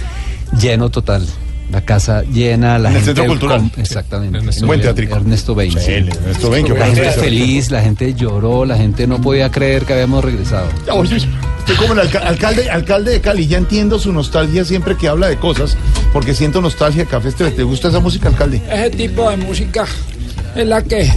Lleno 0.59 0.89
total. 0.89 1.25
La 1.71 1.81
casa 1.81 2.23
llena, 2.23 2.79
la 2.79 2.89
En 2.91 2.95
el. 2.95 3.03
Centro 3.03 3.25
Cultural. 3.25 3.59
com- 3.59 3.71
Exactamente. 3.75 4.37
Ernesto 4.37 4.65
Buen 4.67 4.79
teatrico. 4.81 5.15
Ernesto 5.17 5.53
Bain. 5.53 5.71
Sí. 5.73 5.91
Ernesto 5.91 6.49
Bain, 6.49 6.65
La 6.79 6.85
gente 6.85 7.11
feliz, 7.11 7.71
la 7.71 7.81
gente 7.81 8.13
lloró, 8.13 8.63
la 8.63 8.77
gente 8.77 9.05
no 9.05 9.19
podía 9.19 9.51
creer 9.51 9.83
que 9.83 9.91
habíamos 9.93 10.23
regresado. 10.23 10.67
Ya, 10.85 10.93
oye, 10.93 11.17
Estoy 11.17 11.75
como 11.75 11.91
el 11.93 11.99
alca- 11.99 12.19
alcalde, 12.25 12.69
alcalde 12.69 13.11
de 13.11 13.19
Cali, 13.19 13.45
ya 13.47 13.57
entiendo 13.57 13.99
su 13.99 14.13
nostalgia 14.13 14.63
siempre 14.63 14.95
que 14.95 15.09
habla 15.09 15.27
de 15.27 15.35
cosas, 15.35 15.75
porque 16.13 16.33
siento 16.33 16.61
nostalgia 16.61 17.03
de 17.03 17.09
Café 17.09 17.33
3. 17.33 17.53
¿Te 17.57 17.63
gusta 17.63 17.89
esa 17.89 17.99
música, 17.99 18.29
alcalde? 18.29 18.61
Ese 18.71 18.89
tipo 18.91 19.29
de 19.29 19.35
música 19.35 19.85
es 20.55 20.65
la 20.65 20.81
que 20.81 21.11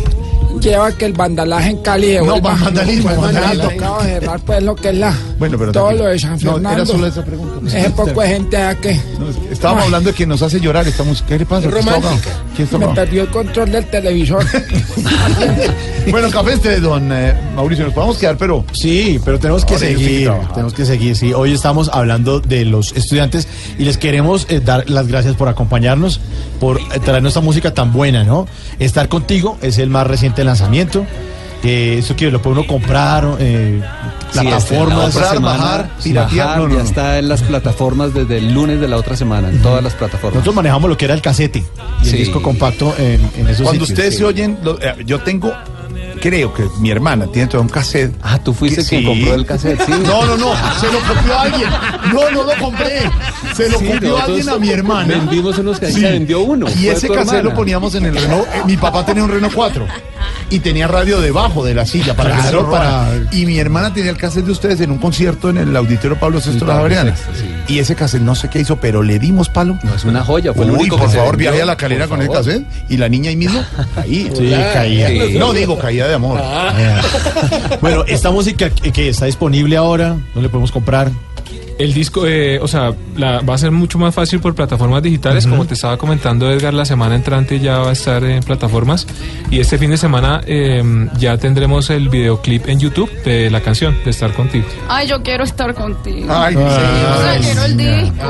lleva 0.61 0.91
que 0.93 1.05
el 1.07 1.13
vandalaje 1.13 1.71
en 1.71 1.79
Cali 1.79 2.17
No, 2.19 2.41
vandalismo, 2.41 3.11
Pues, 3.11 3.21
vandalismo. 3.21 3.61
Me 3.61 3.65
ha 3.65 3.69
tocado 3.71 4.01
cerrar 4.03 4.41
pues 4.41 4.63
lo 4.63 4.75
que 4.77 4.89
es 4.89 4.95
la... 4.97 5.15
Bueno, 5.39 5.59
pero 5.59 5.73
todo 5.73 5.85
tranquilo. 5.85 6.05
lo 6.07 6.11
de 6.13 6.19
San 6.19 6.33
No, 6.33 6.39
Fernando. 6.39 6.71
era 6.71 6.87
solo 6.87 7.07
esa 7.07 7.25
pregunta. 7.25 7.79
Ese 7.79 7.91
poco 7.91 8.21
de 8.21 8.29
gente 8.29 8.57
allá 8.57 8.81
que 8.81 8.95
No, 9.19 9.29
estábamos 9.51 9.85
hablando 9.85 10.11
de 10.11 10.17
que 10.17 10.27
nos 10.27 10.43
hace 10.43 10.61
llorar 10.61 10.87
esta 10.89 11.03
música. 11.03 11.29
¿Qué 11.29 11.39
le 11.39 11.47
pasa? 11.47 11.69
¿Qué 12.57 12.63
está 12.65 12.79
me 12.79 12.89
perdió 12.89 13.23
el 13.23 13.29
control 13.31 13.71
del 13.71 13.87
televisor. 13.87 14.45
Bueno, 16.11 16.31
café 16.31 16.55
este, 16.55 16.81
don 16.81 17.11
eh, 17.13 17.35
Mauricio, 17.55 17.85
nos 17.85 17.95
podemos 17.95 18.17
quedar, 18.17 18.37
pero... 18.37 18.65
Sí, 18.73 19.21
pero 19.25 19.39
tenemos 19.39 19.65
que 19.65 19.79
seguir, 19.79 20.31
tenemos 20.55 20.73
que 20.73 20.85
seguir. 20.87 21.15
Sí, 21.15 21.33
hoy 21.35 21.53
estamos 21.53 21.91
hablando 21.93 22.41
de 22.41 22.65
los 22.65 22.93
estudiantes 22.93 23.47
y 23.79 23.85
les 23.85 23.99
queremos 23.99 24.47
eh, 24.49 24.61
dar 24.61 24.89
las 24.89 25.07
gracias 25.07 25.37
por 25.37 25.49
acompañarnos, 25.49 26.21
por 26.61 26.79
eh, 26.81 26.85
traer 27.05 27.23
nuestra 27.23 27.43
música 27.43 27.73
tan 27.75 27.93
buena, 27.93 28.23
¿no? 28.23 28.47
Estar 28.79 29.09
contigo 29.09 29.59
es 29.63 29.79
el 29.79 29.91
más 29.91 30.07
reciente 30.07 30.45
lanzamiento. 30.45 31.05
Eh, 31.63 31.97
eso 31.99 32.17
que 32.17 32.31
lo 32.31 32.41
puede 32.41 32.59
uno 32.61 32.67
comprar, 32.67 33.37
eh, 33.39 33.83
plataformas, 34.33 35.15
otra 35.15 35.31
semana, 35.31 35.59
bajar, 35.59 35.91
ya 36.03 36.83
está 36.83 37.19
en 37.19 37.29
las 37.29 37.43
plataformas 37.43 38.15
desde 38.15 38.39
el 38.39 38.55
lunes 38.55 38.81
de 38.81 38.89
la 38.89 38.97
otra 38.97 39.15
semana, 39.17 39.51
en 39.51 39.61
todas 39.61 39.83
las 39.85 39.93
plataformas. 39.95 40.37
Nosotros 40.37 40.55
manejamos 40.55 40.89
lo 40.89 40.97
que 40.97 41.05
era 41.05 41.13
el 41.15 41.21
casete 41.21 41.63
y 42.03 42.05
el 42.07 42.11
Sí. 42.11 42.17
disco 42.17 42.41
compacto 42.41 42.95
en, 42.99 43.21
en 43.37 43.49
esos 43.49 43.63
Cuando 43.65 43.85
sitios. 43.85 43.91
ustedes 43.91 44.15
Sí. 44.15 44.19
se 44.21 44.25
oyen, 44.25 44.59
lo- 44.63 44.81
eh, 44.81 44.95
yo 45.05 45.21
tengo, 45.21 45.53
creo 46.21 46.53
que 46.55 46.65
mi 46.79 46.91
hermana 46.91 47.27
tiene 47.27 47.49
todo 47.49 47.63
un 47.63 47.69
cassette. 47.69 48.15
Ah, 48.23 48.39
tú 48.39 48.53
fuiste 48.55 48.85
quien 48.85 49.05
compró 49.05 49.35
el 49.35 49.47
cassette, 49.47 49.81
sí. 49.85 49.93
No, 50.05 50.25
no, 50.27 50.37
no, 50.37 50.53
se 50.79 50.87
lo 50.93 50.99
copió 51.01 51.39
alguien. 51.39 51.69
No, 52.13 52.31
no 52.31 52.43
lo 52.45 52.57
compré. 52.59 53.01
Se 53.57 53.69
lo 53.69 53.79
Sí, 53.79 53.87
copió 53.87 54.19
alguien 54.23 54.49
a 54.49 54.59
mi 54.59 54.71
hermana. 54.71 55.07
vendimos 55.09 55.59
unos 55.59 55.81
que 55.81 55.91
se 55.91 56.01
vendió 56.01 56.41
uno, 56.41 56.67
Y 56.79 56.89
ese 56.89 57.09
cassette 57.09 57.43
lo 57.45 57.55
poníamos 57.55 57.95
en 57.95 58.07
el 58.07 58.15
Renault. 58.15 58.47
eh, 58.55 58.63
mi 58.67 58.77
papá 58.77 59.05
tenía 59.05 59.25
un 59.25 59.31
Renault 59.31 59.55
4 59.55 59.87
y 60.51 60.59
tenía 60.61 60.89
radio 60.89 61.21
debajo 61.21 61.65
de 61.65 61.75
la 61.75 61.87
silla 61.87 62.15
para 62.15 62.35
que 62.37 62.41
Claro, 62.43 62.71
para-. 62.71 63.09
Y 63.33 63.47
mi 63.47 63.59
hermana 63.59 63.93
tenía 63.93 64.11
el 64.11 64.17
cassette 64.17 64.45
de 64.47 64.53
ustedes 64.53 64.81
en 64.81 64.91
un 64.91 64.99
concierto 64.99 65.51
en 65.51 65.59
el 65.59 65.77
auditorio 65.77 66.19
Pablo 66.19 66.41
VI 66.45 66.59
de 66.59 66.67
Javeriana. 66.67 67.15
Y 67.69 67.79
ese 67.79 67.95
cassette 67.95 68.23
no 68.23 68.35
sé 68.35 68.49
qué 68.49 68.61
hizo, 68.61 68.77
pero 68.77 69.03
le 69.03 69.19
dimos 69.19 69.49
palo. 69.49 69.79
No, 69.83 69.95
es 69.95 70.05
una 70.05 70.25
joya, 70.25 70.53
fue 70.53 70.65
el 70.65 70.73
Uy, 70.73 70.79
único 70.81 70.97
por 70.99 71.09
que 71.11 71.17
favor, 71.17 71.37
viaje 71.37 71.63
a 71.63 71.67
la 71.67 71.77
calera 71.77 72.09
con 72.09 72.21
el 72.21 72.27
favor. 72.27 72.45
cassette 72.45 72.67
y 72.89 72.97
la 72.97 73.09
niña 73.09 73.31
ahí 73.31 73.37
mismo 73.37 73.63
caía. 73.95 74.35
Sí, 74.35 74.51
caía. 74.73 75.09
Sí. 75.09 75.37
No 75.39 75.53
digo 75.53 75.79
caía 75.79 76.07
de 76.09 76.15
amor. 76.15 76.41
Bueno, 77.81 78.05
esta 78.07 78.31
música 78.31 78.71
que, 78.71 78.93
que 78.93 79.09
está 79.09 79.27
disponible 79.27 79.77
ahora, 79.77 80.17
¿no 80.35 80.43
le 80.43 80.49
podemos 80.49 80.71
comprar? 80.73 81.11
El 81.81 81.95
disco, 81.95 82.27
eh, 82.27 82.59
o 82.61 82.69
sea, 82.69 82.93
la- 83.17 83.41
va 83.41 83.55
a 83.55 83.59
ser 83.59 83.71
mucho 83.71 83.99
más 83.99 84.15
fácil 84.15 84.39
por 84.41 84.55
plataformas 84.55 85.03
digitales. 85.03 85.47
Como 85.47 85.65
te 85.67 85.75
estaba 85.75 85.97
comentando, 85.97 86.51
Edgar, 86.51 86.75
la 86.75 86.85
semana 86.85 87.15
entrante 87.15 87.59
ya 87.59 87.79
va 87.79 87.89
a 87.91 87.93
estar 87.93 88.23
en 88.25 88.43
plataformas. 88.43 89.07
Y 89.51 89.61
este 89.61 89.79
fin 89.79 89.91
de 89.91 89.97
semana 89.97 90.43
eh, 90.47 91.09
ya 91.19 91.39
tendremos 91.39 91.89
el 91.91 92.09
videoclip 92.09 92.69
en 92.69 92.79
YouTube 92.81 93.11
de 93.25 93.51
la 93.51 93.61
canción, 93.61 93.97
de 94.05 94.11
Estar 94.11 94.33
Contigo. 94.35 94.67
Ay, 94.89 95.09
yo 95.09 95.23
quiero 95.23 95.43
estar 95.45 95.75
contigo. 95.75 96.27
Ay, 96.33 96.55
o 96.55 96.59
sea, 96.71 97.31
Ay, 97.33 97.41
quiero 97.41 97.65
el 97.65 97.77
disco. 97.77 98.27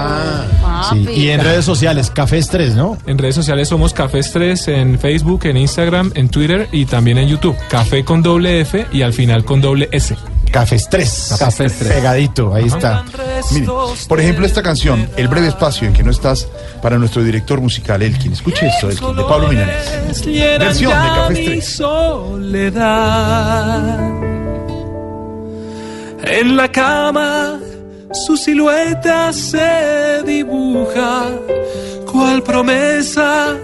Sí, 0.90 1.00
Papi. 1.04 1.12
y 1.20 1.28
en 1.30 1.40
redes 1.40 1.64
sociales, 1.64 2.10
Cafés 2.10 2.48
3, 2.48 2.74
¿no? 2.76 2.96
En 3.06 3.18
redes 3.18 3.34
sociales 3.34 3.68
somos 3.68 3.92
Cafés 3.92 4.30
3 4.32 4.68
en 4.68 4.98
Facebook, 4.98 5.44
en 5.46 5.56
Instagram, 5.56 6.12
en 6.14 6.28
Twitter 6.28 6.68
y 6.72 6.84
también 6.84 7.18
en 7.18 7.28
YouTube. 7.28 7.56
Café 7.68 8.04
con 8.04 8.22
doble 8.22 8.60
F 8.60 8.86
y 8.92 9.02
al 9.02 9.12
final 9.12 9.44
con 9.44 9.60
doble 9.60 9.88
S. 9.92 10.16
Cafés 10.50 10.88
3. 10.88 11.36
Cafés 11.38 11.78
3. 11.78 11.92
Pegadito, 11.92 12.54
ahí 12.54 12.66
está. 12.66 13.04
Mire, 13.52 13.66
por 14.08 14.20
ejemplo, 14.20 14.46
esta 14.46 14.62
canción, 14.62 15.08
El 15.16 15.28
breve 15.28 15.48
espacio 15.48 15.86
en 15.86 15.94
que 15.94 16.02
no 16.02 16.10
estás, 16.10 16.48
para 16.82 16.98
nuestro 16.98 17.22
director 17.22 17.60
musical, 17.60 18.02
Elkin. 18.02 18.32
Escuche 18.32 18.66
esto, 18.66 18.90
Elkin, 18.90 19.16
de 19.16 19.22
Pablo 19.24 19.48
Milanés. 19.48 20.22
Versión 20.58 20.90
de 20.92 21.08
Cafés 21.08 21.44
3. 21.44 21.64
soledad. 21.64 22.90
En 26.22 26.56
la 26.56 26.70
cama 26.70 27.58
su 28.12 28.36
silueta 28.36 29.32
se 29.32 30.22
dibuja, 30.26 31.28
cual 32.10 32.42
promesa 32.42 33.56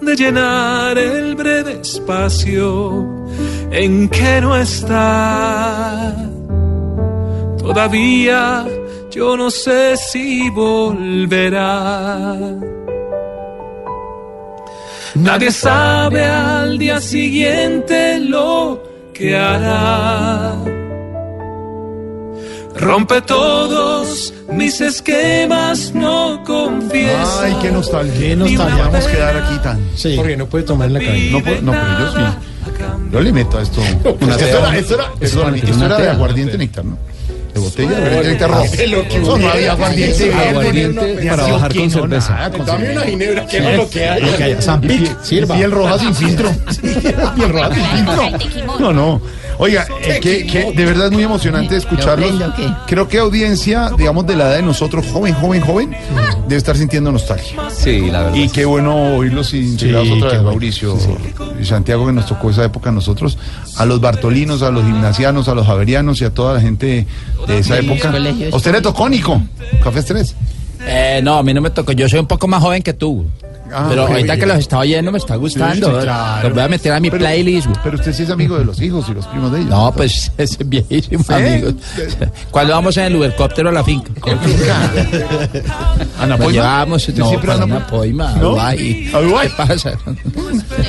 de 0.00 0.16
llenar 0.16 0.96
el 0.96 1.34
breve 1.34 1.80
espacio 1.82 3.26
en 3.72 4.08
que 4.08 4.40
no 4.40 4.56
está. 4.56 6.14
Todavía 7.58 8.64
yo 9.10 9.36
no 9.36 9.50
sé 9.50 9.96
si 9.96 10.48
volverá. 10.50 12.36
Nadie 15.14 15.50
sabe 15.52 16.24
al 16.24 16.78
día 16.78 17.00
siguiente 17.00 18.18
lo 18.20 18.82
que 19.12 19.36
hará. 19.36 20.54
Rompe 22.74 23.20
todos 23.20 24.32
mis 24.50 24.80
esquemas, 24.80 25.92
no 25.94 26.42
confieso. 26.44 27.40
Ay, 27.42 27.54
qué 27.60 27.70
nostalgia. 27.70 28.18
Qué 28.18 28.34
nostalgia. 28.36 28.84
Vamos 28.86 29.06
a 29.06 29.10
quedar 29.12 29.36
aquí 29.36 29.58
tan. 29.62 29.90
Sí. 29.94 30.14
Porque 30.16 30.36
no 30.36 30.46
puede 30.46 30.64
tomar 30.64 30.90
la 30.90 30.98
cabina. 30.98 31.38
No, 31.38 31.44
puedo- 31.44 31.62
no, 31.62 31.72
pero 31.72 31.98
yo 31.98 32.12
sí. 32.12 32.22
Yo 33.10 33.20
le 33.20 33.32
meto 33.32 33.58
a 33.58 33.62
esto. 33.62 33.80
Una 34.20 34.34
esto 34.36 34.46
era, 34.58 34.76
esto 34.76 34.94
era, 34.94 35.12
esto 35.20 35.84
era 35.84 35.98
de 35.98 36.08
aguardiente 36.08 36.58
néctar, 36.58 36.84
¿no? 36.84 36.98
De 37.54 37.60
botella, 37.60 38.00
de 38.00 38.86
lo 38.88 39.02
que 39.06 39.18
Eso 39.18 39.36
no 39.36 39.48
había 39.50 39.72
aguardiente 39.72 40.32
aguardiente 40.32 41.26
para 41.28 41.42
bajar 41.42 41.74
con 41.74 41.84
No, 41.84 41.90
cerveza. 41.90 42.50
Dame 42.64 42.92
una 42.92 43.02
ginebra, 43.02 43.46
que 43.46 43.58
es 43.58 43.76
lo 43.76 43.90
que 43.90 44.08
hay. 44.08 44.22
Lo 44.22 44.36
que 44.36 44.44
haya. 44.44 44.62
San 44.62 44.80
Pic, 44.80 45.22
sirva. 45.22 45.56
Piel 45.56 45.70
roja 45.70 45.98
sin 45.98 46.14
filtro. 46.14 46.50
Piel 47.34 47.48
roja 47.50 47.74
sin 47.74 47.84
filtro. 47.84 48.80
No, 48.80 48.92
no. 48.92 49.20
Oiga, 49.62 49.86
eh, 50.02 50.18
que, 50.20 50.44
que 50.44 50.72
de 50.72 50.84
verdad 50.84 51.06
es 51.06 51.12
muy 51.12 51.22
emocionante 51.22 51.76
escucharlos. 51.76 52.32
Creo 52.88 53.06
que 53.06 53.20
audiencia, 53.20 53.92
digamos, 53.96 54.26
de 54.26 54.34
la 54.34 54.48
edad 54.48 54.56
de 54.56 54.62
nosotros, 54.62 55.06
joven, 55.06 55.34
joven, 55.34 55.60
joven, 55.60 55.96
debe 56.48 56.56
estar 56.56 56.76
sintiendo 56.76 57.12
nostalgia. 57.12 57.70
Sí, 57.70 58.10
la 58.10 58.22
verdad. 58.24 58.34
Y 58.34 58.48
qué 58.48 58.64
bueno 58.64 59.18
oírlos 59.18 59.54
integrados 59.54 60.08
Sí, 60.08 60.14
otra 60.14 60.30
vez. 60.30 60.42
Mauricio 60.42 60.98
y 61.60 61.64
Santiago, 61.64 62.06
que 62.06 62.12
nos 62.12 62.26
tocó 62.26 62.50
esa 62.50 62.64
época 62.64 62.90
a 62.90 62.92
nosotros, 62.92 63.38
a 63.76 63.86
los 63.86 64.00
bartolinos, 64.00 64.62
a 64.62 64.72
los 64.72 64.84
gimnasianos, 64.84 65.48
a 65.48 65.54
los 65.54 65.64
javerianos 65.64 66.20
y 66.20 66.24
a 66.24 66.34
toda 66.34 66.54
la 66.54 66.60
gente 66.60 67.06
de 67.46 67.58
esa 67.58 67.78
época. 67.78 68.10
colegios. 68.10 68.52
¿A 68.52 68.56
usted 68.56 68.72
le 68.72 68.80
tocó, 68.80 69.08
Nico? 69.08 69.40
Café 69.80 70.02
3. 70.02 70.34
Eh, 70.86 71.20
no, 71.22 71.38
a 71.38 71.42
mí 71.44 71.54
no 71.54 71.60
me 71.60 71.70
tocó. 71.70 71.92
Yo 71.92 72.08
soy 72.08 72.18
un 72.18 72.26
poco 72.26 72.48
más 72.48 72.60
joven 72.60 72.82
que 72.82 72.94
tú. 72.94 73.26
Ah, 73.74 73.86
pero 73.88 74.06
ahorita 74.06 74.36
que 74.36 74.46
los 74.46 74.58
estaba 74.58 74.82
oyendo 74.82 75.10
me 75.12 75.18
está 75.18 75.36
gustando. 75.36 75.88
Sí, 75.88 75.94
sí, 75.96 76.02
claro. 76.02 76.42
Los 76.48 76.54
voy 76.54 76.62
a 76.62 76.68
meter 76.68 76.92
a 76.92 77.00
mi 77.00 77.10
Pero- 77.10 77.20
playlist. 77.24 77.68
Pero 77.82 77.96
usted 77.96 78.12
sí 78.12 78.22
es 78.24 78.30
amigo 78.30 78.58
de 78.58 78.64
los 78.64 78.80
hijos 78.80 79.06
y 79.08 79.14
los 79.14 79.26
primos 79.26 79.52
de 79.52 79.58
ellos. 79.60 79.70
No, 79.70 79.92
pues 79.92 80.30
es 80.38 80.58
viejísimo, 80.68 81.22
¿Sí? 81.24 81.32
amigos. 81.32 81.74
¿Cuándo 82.50 82.74
vamos 82.74 82.96
en 82.96 83.04
el 83.04 83.22
helicóptero 83.22 83.68
a 83.68 83.72
la 83.72 83.84
finca? 83.84 84.10
¿Ana 86.18 86.36
Nos 86.36 86.38
Poima? 86.38 86.52
llevamos, 86.52 87.08
¿Usted 87.08 87.18
no, 87.20 87.28
siempre 87.28 87.48
para 87.52 87.64
una 87.64 87.86
poima, 87.86 88.32
¿No? 88.36 88.50
Dubái. 88.50 89.10
¿A 89.14 89.20
Dubái? 89.20 89.48
¿Qué 89.48 89.54
pasa? 89.56 89.92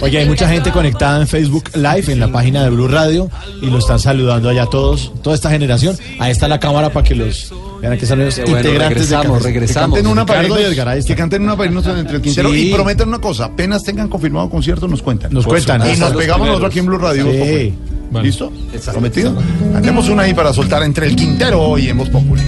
Oye, 0.02 0.18
hay 0.20 0.26
mucha 0.28 0.48
gente 0.48 0.72
conectada 0.72 1.22
en 1.22 1.28
Facebook 1.28 1.70
Live, 1.76 2.12
en 2.12 2.20
la 2.20 2.32
página 2.32 2.64
de 2.64 2.70
Blue 2.70 2.88
Radio, 2.88 3.30
y 3.62 3.68
lo 3.68 3.78
están 3.80 4.00
saludando 4.00 4.50
allá 4.50 4.66
todos, 4.68 5.12
toda 5.22 5.36
esta 5.36 5.50
generación. 5.50 5.98
Ahí 6.20 6.32
está 6.32 6.48
la 6.48 6.60
cámara 6.60 6.90
para 6.92 7.06
que 7.08 7.16
los 7.16 7.52
vean 7.90 7.98
que 8.00 8.06
son 8.06 8.20
los 8.20 8.36
Qué 8.36 8.42
bueno, 8.44 8.58
integrantes 8.60 9.10
de 9.10 9.16
regresamos, 9.16 9.26
Cafés. 9.38 9.44
Que 9.48 9.54
regresamos. 9.60 9.96
canten 9.98 10.12
una 10.12 10.26
para 10.26 10.44
y 10.44 10.46
irnos- 10.48 11.06
que 11.06 11.16
canten 11.16 11.42
una 11.44 11.56
para 11.58 11.70
irnos 11.70 11.86
entre 11.88 12.16
el 12.16 12.22
Quintero 12.22 12.50
Sí. 12.52 12.70
y 12.70 12.74
prometan 12.74 13.08
una 13.10 13.20
cosa, 13.20 13.46
apenas 13.46 13.84
tengan 13.84 14.08
confirmado 14.10 14.50
concierto 14.50 14.88
nos 14.88 15.02
cuentan. 15.02 15.34
Nos 15.34 15.46
cuentan. 15.46 15.82
Y 15.94 15.98
nos 15.98 16.14
pegamos 16.14 16.48
nosotros 16.48 16.70
aquí 16.72 16.80
en 16.80 16.86
Blue 16.86 16.98
Radio. 16.98 17.24
Sí. 17.24 17.30
Voz 17.30 17.38
Populi. 17.40 17.74
Vale. 18.12 18.28
¿Listo? 18.28 18.52
¿Prometido? 18.92 19.34
Hacemos 19.76 20.08
una 20.10 20.24
ahí 20.24 20.34
para 20.34 20.54
soltar 20.54 20.84
entre 20.84 21.08
el 21.08 21.16
Quintero 21.16 21.62
hoy 21.62 21.90
en 21.90 21.98
Voz 21.98 22.10
Populi. 22.10 22.42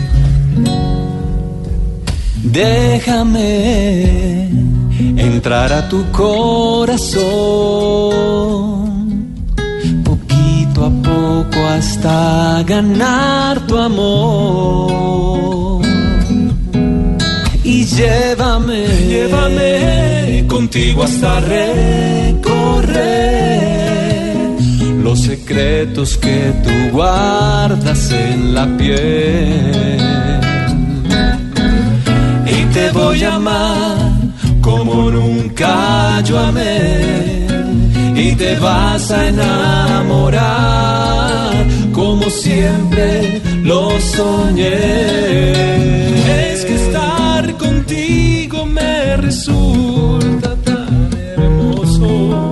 Déjame 3.16 4.50
entrar 5.18 5.74
a 5.74 5.90
tu 5.90 6.06
corazón, 6.12 7.24
hasta 11.76 12.64
ganar 12.64 13.60
tu 13.68 13.78
amor. 13.78 15.82
Y 17.64 17.86
llévame, 17.86 18.88
llévame 19.08 20.46
contigo 20.48 21.04
hasta 21.04 21.40
recorrer 21.42 22.96
los 25.04 25.22
secretos 25.22 26.18
que 26.18 26.52
tú 26.64 26.72
guardas 26.92 28.12
en 28.12 28.54
la 28.54 28.66
piel. 28.78 30.00
Y 32.46 32.66
te 32.74 32.92
voy 32.92 33.24
a 33.24 33.36
amar 33.36 33.98
como 34.62 35.10
nunca 35.12 36.22
yo 36.24 36.40
amé. 36.40 37.48
Y 38.16 38.34
te 38.36 38.58
vas 38.60 39.12
a 39.12 39.28
enamorar 39.28 41.05
como 42.26 42.38
siempre 42.38 43.42
lo 43.62 44.00
soñé. 44.00 44.72
Es 46.52 46.66
que 46.66 46.74
estar 46.74 47.56
contigo 47.58 48.66
me 48.66 49.18
resulta 49.18 50.56
tan 50.64 51.10
hermoso. 51.38 52.52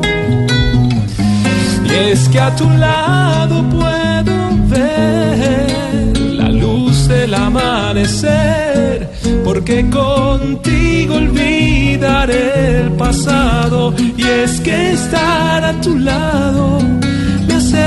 Y 1.85 1.93
es 2.11 2.29
que 2.29 2.39
a 2.39 2.55
tu 2.55 2.69
lado 2.69 3.67
puedo 3.69 4.35
ver 4.69 6.17
la 6.19 6.49
luz 6.49 7.07
del 7.07 7.33
amanecer, 7.33 9.09
porque 9.43 9.89
contigo 9.89 11.15
olvidaré 11.15 12.81
el 12.81 12.91
pasado. 12.91 13.91
Y 14.17 14.21
es 14.21 14.59
que 14.61 14.91
estar 14.91 15.65
a 15.65 15.81
tu 15.81 15.97
lado 15.97 16.79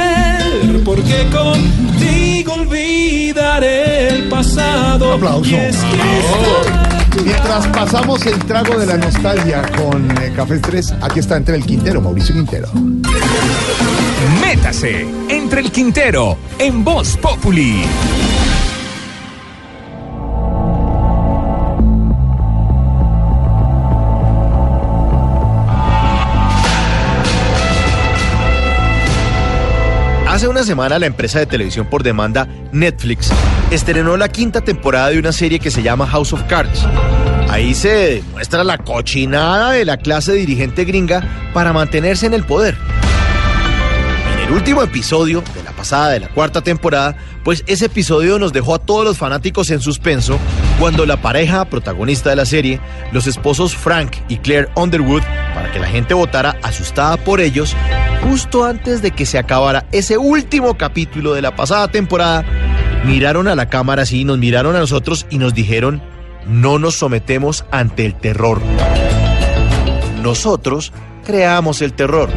porque 0.85 1.27
contigo 1.31 2.55
olvidaré 2.55 4.09
el 4.09 4.29
pasado. 4.29 5.13
Aplauso. 5.15 5.51
Y 5.51 5.55
es 5.55 5.77
que 5.77 7.01
Mientras 7.25 7.67
pasamos 7.69 8.25
el 8.27 8.39
trago 8.45 8.79
de 8.79 8.87
la 8.87 8.97
nostalgia 8.97 9.63
con 9.77 10.11
eh, 10.23 10.33
Café 10.35 10.59
3, 10.59 10.95
aquí 11.03 11.19
está 11.19 11.37
entre 11.37 11.57
el 11.57 11.67
Quintero, 11.67 12.01
Mauricio 12.01 12.35
Quintero. 12.35 12.69
Métase 14.41 15.07
entre 15.29 15.61
el 15.61 15.71
Quintero 15.73 16.39
en 16.59 16.85
Voz 16.85 17.17
Populi. 17.17 17.83
Hace 30.41 30.49
una 30.49 30.65
semana 30.65 30.99
la 30.99 31.05
empresa 31.05 31.39
de 31.39 31.45
televisión 31.45 31.87
por 31.91 32.03
demanda 32.03 32.49
Netflix 32.73 33.31
estrenó 33.71 34.17
la 34.17 34.31
quinta 34.31 34.63
temporada 34.63 35.11
de 35.11 35.19
una 35.19 35.33
serie 35.33 35.59
que 35.59 35.71
se 35.71 35.83
llama 35.83 36.07
House 36.07 36.33
of 36.33 36.45
Cards. 36.45 36.87
Ahí 37.51 37.75
se 37.75 38.25
muestra 38.33 38.65
la 38.65 38.79
cochinada 38.79 39.73
de 39.73 39.85
la 39.85 39.99
clase 39.99 40.33
dirigente 40.33 40.87
gringa 40.87 41.23
para 41.53 41.75
mantenerse 41.75 42.25
en 42.25 42.33
el 42.33 42.45
poder. 42.45 42.75
En 44.33 44.49
el 44.49 44.53
último 44.55 44.83
episodio 44.83 45.45
pasada 45.81 46.11
de 46.11 46.21
la 46.21 46.29
cuarta 46.29 46.61
temporada, 46.61 47.17
pues 47.43 47.65
ese 47.67 47.87
episodio 47.87 48.39
nos 48.39 48.53
dejó 48.53 48.75
a 48.75 48.79
todos 48.81 49.03
los 49.03 49.17
fanáticos 49.17 49.71
en 49.71 49.81
suspenso 49.81 50.39
cuando 50.79 51.07
la 51.07 51.23
pareja 51.23 51.65
protagonista 51.65 52.29
de 52.29 52.37
la 52.37 52.45
serie, 52.45 52.81
los 53.13 53.27
esposos 53.27 53.75
Frank 53.75 54.15
y 54.29 54.37
Claire 54.37 54.69
Underwood, 54.77 55.23
para 55.55 55.73
que 55.73 55.79
la 55.79 55.87
gente 55.87 56.13
votara 56.13 56.59
asustada 56.63 57.17
por 57.17 57.41
ellos, 57.41 57.75
justo 58.29 58.67
antes 58.67 59.01
de 59.01 59.13
que 59.13 59.25
se 59.25 59.39
acabara 59.39 59.87
ese 59.91 60.19
último 60.19 60.77
capítulo 60.77 61.33
de 61.33 61.41
la 61.41 61.57
pasada 61.57 61.89
temporada, 61.89 62.45
miraron 63.07 63.49
a 63.49 63.55
la 63.55 63.71
cámara 63.71 64.03
así, 64.03 64.27
nos 64.27 64.37
miraron 64.37 64.77
a 64.77 64.81
nosotros 64.81 65.27
y 65.31 65.39
nos 65.39 65.55
dijeron, 65.55 66.03
no 66.47 66.79
nos 66.79 66.97
sometemos 66.97 67.65
ante 67.71 68.05
el 68.05 68.17
terror. 68.17 68.61
Nosotros 70.23 70.93
creamos 71.25 71.81
el 71.81 71.95
terror. 71.95 72.29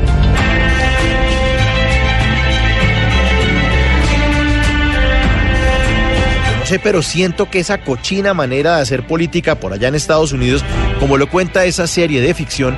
No 6.64 6.68
sé, 6.70 6.80
pero 6.80 7.02
siento 7.02 7.50
que 7.50 7.60
esa 7.60 7.80
cochina 7.80 8.34
manera 8.34 8.78
de 8.78 8.84
hacer 8.84 9.06
política 9.06 9.56
por 9.56 9.74
allá 9.74 9.90
en 9.90 9.96
Estados 9.96 10.32
Unidos, 10.32 10.64
como 10.98 11.18
lo 11.18 11.28
cuenta 11.28 11.66
esa 11.66 11.88
serie 11.88 12.22
de 12.22 12.34
ficción, 12.34 12.78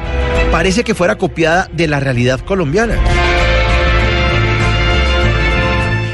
parece 0.51 0.83
que 0.83 0.95
fuera 0.95 1.19
copiada 1.19 1.69
de 1.71 1.87
la 1.87 1.99
realidad 1.99 2.39
colombiana. 2.39 2.95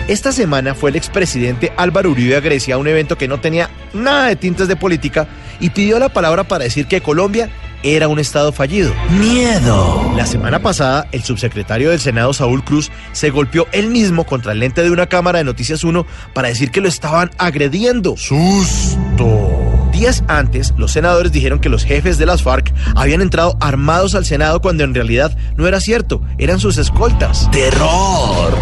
Esta 0.09 0.33
semana 0.33 0.75
fue 0.75 0.89
el 0.89 0.97
expresidente 0.97 1.71
Álvaro 1.77 2.09
Uribe 2.09 2.35
a 2.35 2.41
Grecia 2.41 2.75
a 2.75 2.77
un 2.77 2.89
evento 2.89 3.17
que 3.17 3.29
no 3.29 3.39
tenía 3.39 3.69
nada 3.93 4.27
de 4.27 4.35
tintes 4.35 4.67
de 4.67 4.75
política 4.75 5.29
y 5.61 5.69
pidió 5.69 5.97
la 5.97 6.09
palabra 6.09 6.43
para 6.43 6.65
decir 6.65 6.87
que 6.87 6.99
Colombia 6.99 7.49
era 7.83 8.07
un 8.07 8.19
estado 8.19 8.51
fallido. 8.51 8.93
¡Miedo! 9.19 10.11
La 10.15 10.25
semana 10.25 10.59
pasada, 10.59 11.07
el 11.11 11.23
subsecretario 11.23 11.89
del 11.89 11.99
Senado, 11.99 12.33
Saúl 12.33 12.63
Cruz, 12.63 12.91
se 13.11 13.29
golpeó 13.29 13.67
él 13.71 13.87
mismo 13.87 14.25
contra 14.25 14.51
el 14.51 14.59
lente 14.59 14.83
de 14.83 14.91
una 14.91 15.07
cámara 15.07 15.39
de 15.39 15.45
Noticias 15.45 15.83
1 15.83 16.05
para 16.33 16.49
decir 16.49 16.71
que 16.71 16.81
lo 16.81 16.87
estaban 16.87 17.31
agrediendo. 17.37 18.15
¡Susto! 18.17 19.61
Días 19.91 20.23
antes, 20.27 20.73
los 20.77 20.91
senadores 20.93 21.31
dijeron 21.31 21.59
que 21.59 21.69
los 21.69 21.83
jefes 21.83 22.17
de 22.17 22.25
las 22.25 22.41
FARC 22.43 22.73
habían 22.95 23.21
entrado 23.21 23.57
armados 23.59 24.15
al 24.15 24.25
Senado 24.25 24.61
cuando 24.61 24.83
en 24.83 24.95
realidad 24.95 25.37
no 25.57 25.67
era 25.67 25.79
cierto, 25.79 26.21
eran 26.37 26.59
sus 26.59 26.77
escoltas. 26.77 27.49
¡Terror! 27.51 28.57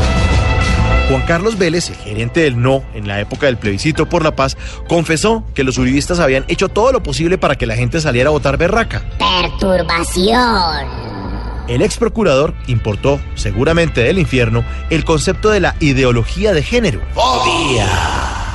Juan 1.09 1.23
Carlos 1.23 1.57
Vélez, 1.57 1.89
el 1.89 1.95
gerente 1.95 2.41
del 2.41 2.61
No 2.61 2.83
en 2.93 3.07
la 3.07 3.19
época 3.19 3.47
del 3.47 3.57
plebiscito 3.57 4.07
por 4.07 4.23
la 4.23 4.35
paz, 4.35 4.57
confesó 4.87 5.43
que 5.55 5.63
los 5.63 5.77
uribistas 5.77 6.19
habían 6.19 6.45
hecho 6.47 6.69
todo 6.69 6.91
lo 6.91 7.01
posible 7.01 7.37
para 7.37 7.55
que 7.55 7.65
la 7.65 7.75
gente 7.75 7.99
saliera 7.99 8.29
a 8.29 8.31
votar 8.31 8.57
berraca. 8.57 9.03
Perturbación. 9.17 10.87
El 11.67 11.83
ex 11.83 11.97
procurador 11.97 12.55
importó, 12.67 13.19
seguramente 13.35 14.01
del 14.01 14.17
infierno, 14.17 14.63
el 14.89 15.05
concepto 15.05 15.51
de 15.51 15.59
la 15.59 15.75
ideología 15.79 16.53
de 16.53 16.63
género. 16.63 17.01
¡Fobia! 17.13 17.87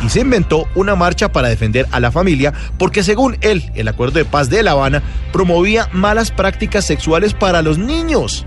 Y 0.05 0.09
se 0.09 0.21
inventó 0.21 0.69
una 0.75 0.97
marcha 0.97 1.31
para 1.33 1.49
defender 1.49 1.87
a 1.93 2.01
la 2.01 2.13
familia 2.13 2.53
porque 2.79 3.03
según 3.03 3.39
él, 3.41 3.71
el 3.75 3.89
acuerdo 3.89 4.19
de 4.19 4.25
paz 4.25 4.51
de 4.51 4.63
La 4.63 4.73
Habana 4.73 5.03
promovía 5.33 5.89
malas 5.93 6.31
prácticas 6.31 6.85
sexuales 6.85 7.35
para 7.35 7.63
los 7.63 7.79
niños. 7.79 8.45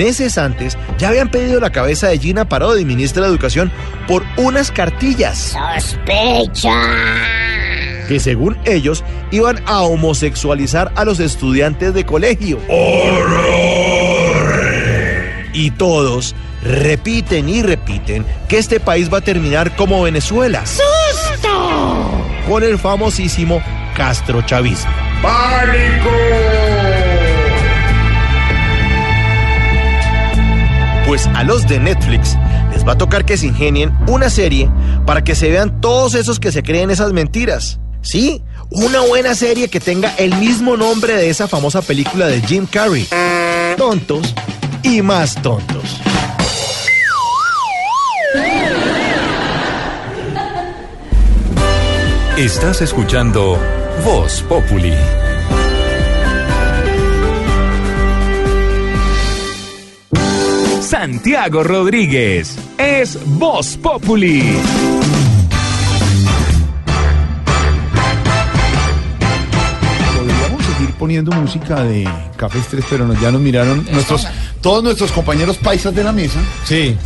Meses 0.00 0.38
antes 0.38 0.78
ya 0.96 1.08
habían 1.08 1.28
pedido 1.30 1.60
la 1.60 1.68
cabeza 1.68 2.08
de 2.08 2.18
Gina 2.18 2.48
Parodi, 2.48 2.86
ministra 2.86 3.20
de 3.24 3.28
Educación, 3.28 3.70
por 4.08 4.24
unas 4.38 4.70
cartillas 4.72 5.54
Sospecha. 5.76 6.72
que 8.08 8.18
según 8.18 8.56
ellos 8.64 9.04
iban 9.30 9.62
a 9.66 9.82
homosexualizar 9.82 10.90
a 10.96 11.04
los 11.04 11.20
estudiantes 11.20 11.92
de 11.92 12.06
colegio. 12.06 12.58
Y 15.52 15.70
todos 15.72 16.34
repiten 16.62 17.50
y 17.50 17.60
repiten 17.60 18.24
que 18.48 18.56
este 18.56 18.80
país 18.80 19.12
va 19.12 19.18
a 19.18 19.20
terminar 19.20 19.76
como 19.76 20.02
Venezuela, 20.02 20.64
¡Susto! 20.64 22.24
con 22.48 22.62
el 22.62 22.78
famosísimo 22.78 23.62
Castro 23.94 24.40
Chavismo. 24.40 24.90
¡Pánico! 25.20 26.19
Pues 31.10 31.26
a 31.34 31.42
los 31.42 31.66
de 31.66 31.80
Netflix 31.80 32.38
les 32.70 32.86
va 32.86 32.92
a 32.92 32.96
tocar 32.96 33.24
que 33.24 33.36
se 33.36 33.46
ingenien 33.46 33.92
una 34.06 34.30
serie 34.30 34.70
para 35.06 35.24
que 35.24 35.34
se 35.34 35.50
vean 35.50 35.80
todos 35.80 36.14
esos 36.14 36.38
que 36.38 36.52
se 36.52 36.62
creen 36.62 36.88
esas 36.88 37.12
mentiras. 37.12 37.80
Sí, 38.00 38.44
una 38.70 39.00
buena 39.00 39.34
serie 39.34 39.66
que 39.66 39.80
tenga 39.80 40.14
el 40.18 40.32
mismo 40.36 40.76
nombre 40.76 41.16
de 41.16 41.28
esa 41.28 41.48
famosa 41.48 41.82
película 41.82 42.28
de 42.28 42.40
Jim 42.42 42.64
Carrey. 42.64 43.08
Tontos 43.76 44.32
y 44.84 45.02
más 45.02 45.34
tontos. 45.42 46.00
Estás 52.36 52.82
escuchando 52.82 53.58
Voz 54.04 54.42
Populi. 54.42 54.94
Santiago 60.94 61.62
Rodríguez 61.62 62.56
es 62.76 63.16
Voz 63.38 63.76
Populi. 63.76 64.42
Podríamos 70.16 70.64
seguir 70.64 70.90
poniendo 70.98 71.32
música 71.32 71.82
de 71.84 72.08
Café 72.36 72.58
Estrés, 72.58 72.84
pero 72.90 73.06
nos- 73.06 73.20
ya 73.20 73.30
nos 73.30 73.40
miraron 73.40 73.86
nuestros, 73.92 74.26
todos 74.60 74.82
nuestros 74.82 75.12
compañeros 75.12 75.56
paisas 75.58 75.94
de 75.94 76.04
la 76.04 76.12
mesa. 76.12 76.40
Sí. 76.64 76.96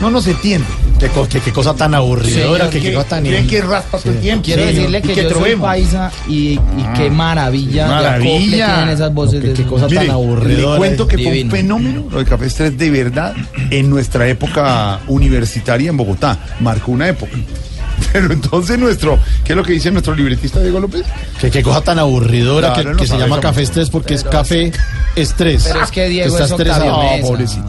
No 0.00 0.10
nos 0.10 0.26
entienden. 0.26 0.68
Qué, 0.98 1.08
co- 1.08 1.28
qué- 1.28 1.40
qué 1.40 1.52
cosa 1.52 1.74
tan 1.74 1.94
aburridora, 1.94 2.68
qué, 2.70 2.80
qué 2.80 2.92
cosa 2.92 3.08
tan... 3.08 3.24
Creen 3.24 3.46
que 3.46 3.60
raspa 3.62 3.98
todo 3.98 4.12
el 4.12 4.20
tiempo. 4.20 4.44
Quiero 4.44 4.62
Sí, 4.62 4.68
decirle 4.74 4.98
y 4.98 5.02
que, 5.02 5.14
yo 5.14 5.22
soy 5.22 5.30
trovemos. 5.30 5.66
paisa 5.66 6.10
y, 6.28 6.34
y 6.52 6.60
qué 6.96 7.10
maravilla, 7.10 7.86
de 7.88 7.94
acople 7.94 8.30
Maravilla. 8.30 8.74
tienen 8.74 8.88
esas 8.94 9.14
voces. 9.14 9.42
de 9.42 9.52
qué 9.52 9.64
cosa 9.64 9.86
Mire, 9.86 10.00
tan 10.06 10.10
aburridora. 10.10 10.72
Le 10.72 10.78
cuento 10.78 11.08
que 11.08 11.16
fue 11.16 11.26
un 11.26 11.32
Divino. 11.32 11.50
fenómeno 11.50 12.04
lo 12.10 12.18
de 12.18 12.24
Café 12.24 12.46
Estrés 12.46 12.76
de 12.78 12.90
verdad 12.90 13.34
en 13.70 13.90
nuestra 13.90 14.26
época 14.28 15.00
universitaria 15.08 15.90
en 15.90 15.96
Bogotá. 15.96 16.38
Marcó 16.60 16.92
una 16.92 17.08
época. 17.08 17.32
Pero 18.12 18.32
entonces 18.32 18.78
nuestro, 18.78 19.18
¿qué 19.44 19.52
es 19.52 19.56
lo 19.56 19.62
que 19.62 19.72
dice 19.72 19.90
nuestro 19.90 20.14
libretista 20.14 20.60
Diego 20.60 20.80
López? 20.80 21.04
Que 21.40 21.50
qué 21.50 21.62
cosa 21.62 21.80
tan 21.80 21.98
aburridora 21.98 22.72
Claro, 22.72 22.82
que, 22.82 22.92
no 22.92 22.96
que 22.98 23.04
se 23.04 23.10
sabe 23.10 23.22
llama 23.22 23.40
café 23.40 23.62
estrés 23.62 23.90
porque 23.90 24.14
es 24.14 24.24
café 24.24 24.72
estrés. 25.16 25.64
Pero 25.68 25.84
es 25.84 25.90
que 25.90 26.08
Diego 26.08 26.32
Está 26.32 26.44
es 26.44 26.50
estresado. 26.50 26.84
Octavio 26.96 27.32
No, 27.32 27.38
Mesa. 27.38 27.64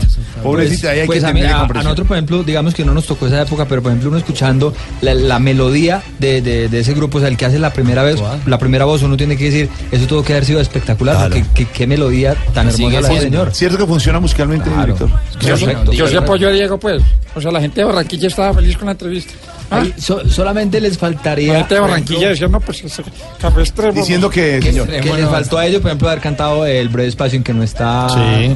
Pobrecita. 0.45 0.89
Ahí 0.91 0.99
hay 1.01 1.05
Pues 1.07 1.23
que 1.23 1.29
a, 1.29 1.33
mí- 1.33 1.41
a- 1.41 1.67
nosotros, 1.67 2.07
por 2.07 2.17
ejemplo, 2.17 2.43
digamos 2.43 2.73
que 2.73 2.85
no 2.85 2.93
nos 2.93 3.05
tocó 3.05 3.27
esa 3.27 3.41
época, 3.41 3.65
pero 3.65 3.81
por 3.81 3.91
ejemplo, 3.91 4.09
uno 4.09 4.17
escuchando 4.17 4.73
la, 5.01 5.13
la 5.13 5.39
melodía 5.39 6.01
de, 6.19 6.41
de- 6.41 6.69
de 6.69 6.79
ese 6.79 6.93
grupo, 6.93 7.17
o 7.17 7.21
sea, 7.21 7.29
el 7.29 7.37
que 7.37 7.45
hace 7.45 7.59
la 7.59 7.71
primera 7.73 8.03
vez, 8.03 8.17
la 8.45 8.57
primera 8.57 8.85
voz, 8.85 9.01
uno 9.03 9.17
tiene 9.17 9.37
que 9.37 9.45
decir, 9.45 9.69
eso 9.91 10.07
tuvo 10.07 10.23
que 10.23 10.33
haber 10.33 10.45
sido 10.45 10.59
espectacular, 10.61 11.15
Claro. 11.15 11.29
porque 11.35 11.45
qué, 11.53 11.65
qué 11.65 11.87
melodía 11.87 12.35
tan 12.53 12.69
hermosa 12.69 13.01
la 13.01 13.07
del 13.09 13.21
señor. 13.21 13.53
¿Cierto 13.53 13.77
que 13.77 13.85
funciona 13.85 14.19
musicalmente, 14.19 14.69
director? 14.69 15.09
Yo, 15.41 15.57
sí- 15.57 15.65
Perfecto. 15.65 15.91
yo 15.93 16.07
sí 16.07 16.15
apoyo 16.15 16.47
a 16.47 16.51
Diego, 16.51 16.77
pues. 16.79 17.01
O 17.35 17.41
sea, 17.41 17.51
la 17.51 17.59
gente 17.61 17.81
de 17.81 17.85
Barranquilla 17.85 18.27
estaba 18.27 18.53
feliz 18.53 18.77
con 18.77 18.85
la 18.85 18.91
entrevista. 18.93 19.33
¿Ah? 19.71 19.83
So- 19.97 20.29
solamente 20.29 20.79
les 20.79 20.97
faltaría. 20.97 21.51
La 21.53 21.59
gente 21.59 21.73
de 21.75 21.79
Barranquilla 21.81 22.29
decía, 22.29 22.47
no, 22.47 22.59
pues 22.59 22.83
ese 22.83 23.03
café 23.39 23.61
extremo. 23.61 23.93
Diciendo 23.93 24.29
que, 24.29 24.59
que, 24.61 24.71
señor. 24.71 24.87
que 24.87 25.13
les 25.13 25.25
faltó 25.27 25.57
a 25.57 25.65
ellos, 25.65 25.81
por 25.81 25.89
ejemplo, 25.89 26.07
haber 26.07 26.21
cantado 26.21 26.65
el 26.67 26.87
breve 26.89 27.09
espacio 27.09 27.35
en 27.37 27.43
que 27.43 27.53
no 27.53 27.63
está. 27.63 28.07
Sí. 28.09 28.55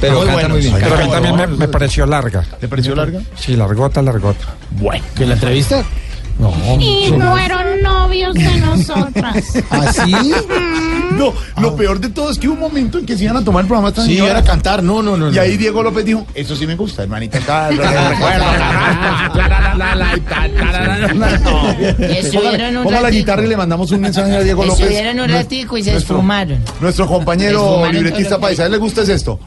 Pero 0.00 0.16
Muy 0.16 0.26
canta 0.26 0.32
bueno, 0.34 0.48
muy 0.54 0.60
bien. 0.60 0.74
Pero 0.80 0.94
a 0.94 0.98
mí 0.98 1.10
también 1.10 1.36
me, 1.36 1.46
me 1.46 1.68
pareció 1.68 2.06
larga. 2.06 2.42
¿Te 2.60 2.68
pareció 2.68 2.94
larga? 2.94 3.20
Sí, 3.36 3.56
largota, 3.56 4.02
largota. 4.02 4.54
Bueno. 4.72 5.04
¿Que 5.14 5.26
la 5.26 5.34
entrevista? 5.34 5.84
No. 6.38 6.52
Y 6.80 7.08
fueron 7.10 7.80
novios 7.82 8.34
de 8.34 8.56
nosotras. 8.60 9.44
¿Así? 9.70 10.12
No, 11.16 11.32
lo 11.60 11.76
peor 11.76 12.00
de 12.00 12.08
todo 12.08 12.30
es 12.30 12.38
que 12.38 12.48
hubo 12.48 12.54
un 12.54 12.60
momento 12.60 12.98
en 12.98 13.06
que 13.06 13.16
se 13.16 13.24
iban 13.24 13.36
a 13.36 13.44
tomar 13.44 13.62
el 13.62 13.68
programa 13.68 13.90
esta 13.90 14.02
Sí, 14.04 14.14
señora. 14.14 14.32
era 14.32 14.42
cantar. 14.42 14.82
No, 14.82 15.00
no, 15.02 15.16
no. 15.16 15.30
Y 15.30 15.34
no. 15.36 15.40
ahí 15.40 15.56
Diego 15.56 15.82
López 15.82 16.04
dijo, 16.04 16.26
eso 16.34 16.56
sí 16.56 16.66
me 16.66 16.74
gusta, 16.74 17.04
hermanita. 17.04 17.38
Ponga 22.82 23.00
la 23.00 23.10
guitarra 23.10 23.44
y 23.44 23.48
le 23.48 23.56
mandamos 23.56 23.90
un 23.92 24.00
mensaje 24.00 24.36
a 24.36 24.40
Diego 24.42 24.64
López. 24.64 24.80
Estuvieron 24.80 25.20
un 25.20 25.28
ratico 25.30 25.76
y 25.78 25.82
se 25.84 25.92
nuestro- 25.92 26.16
esfumaron. 26.16 26.58
Nuestro 26.80 27.06
compañero 27.06 27.60
Esfumaron 27.60 27.94
libretista 27.94 28.38
paisa, 28.38 28.62
¿a 28.64 28.66
él 28.66 28.72
le 28.72 28.78
gusta 28.78 29.02
es 29.02 29.08
esto? 29.08 29.38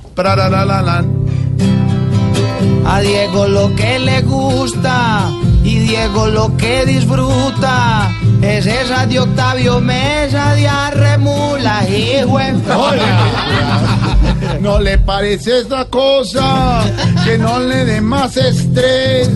A 2.86 3.00
Diego 3.02 3.48
lo 3.48 3.76
que 3.76 4.00
le 4.00 4.22
gusta 4.22 5.30
y 5.68 5.80
Diego 5.80 6.28
lo 6.28 6.55
que 6.55 6.86
disfruta 6.86 8.09
es 8.41 8.65
esa 8.65 9.05
de 9.05 9.20
Octavio 9.20 9.82
Mesa 9.82 10.53
de 10.55 10.65
Arremula, 10.68 11.86
hijo 11.89 12.39
en- 12.39 12.63
No 14.61 14.80
le 14.80 14.97
parece 14.97 15.59
esa 15.59 15.86
cosa 15.86 16.84
que 17.26 17.38
no 17.38 17.59
le 17.59 17.84
dé 17.86 17.99
más 18.01 18.38
estrés. 18.38 19.30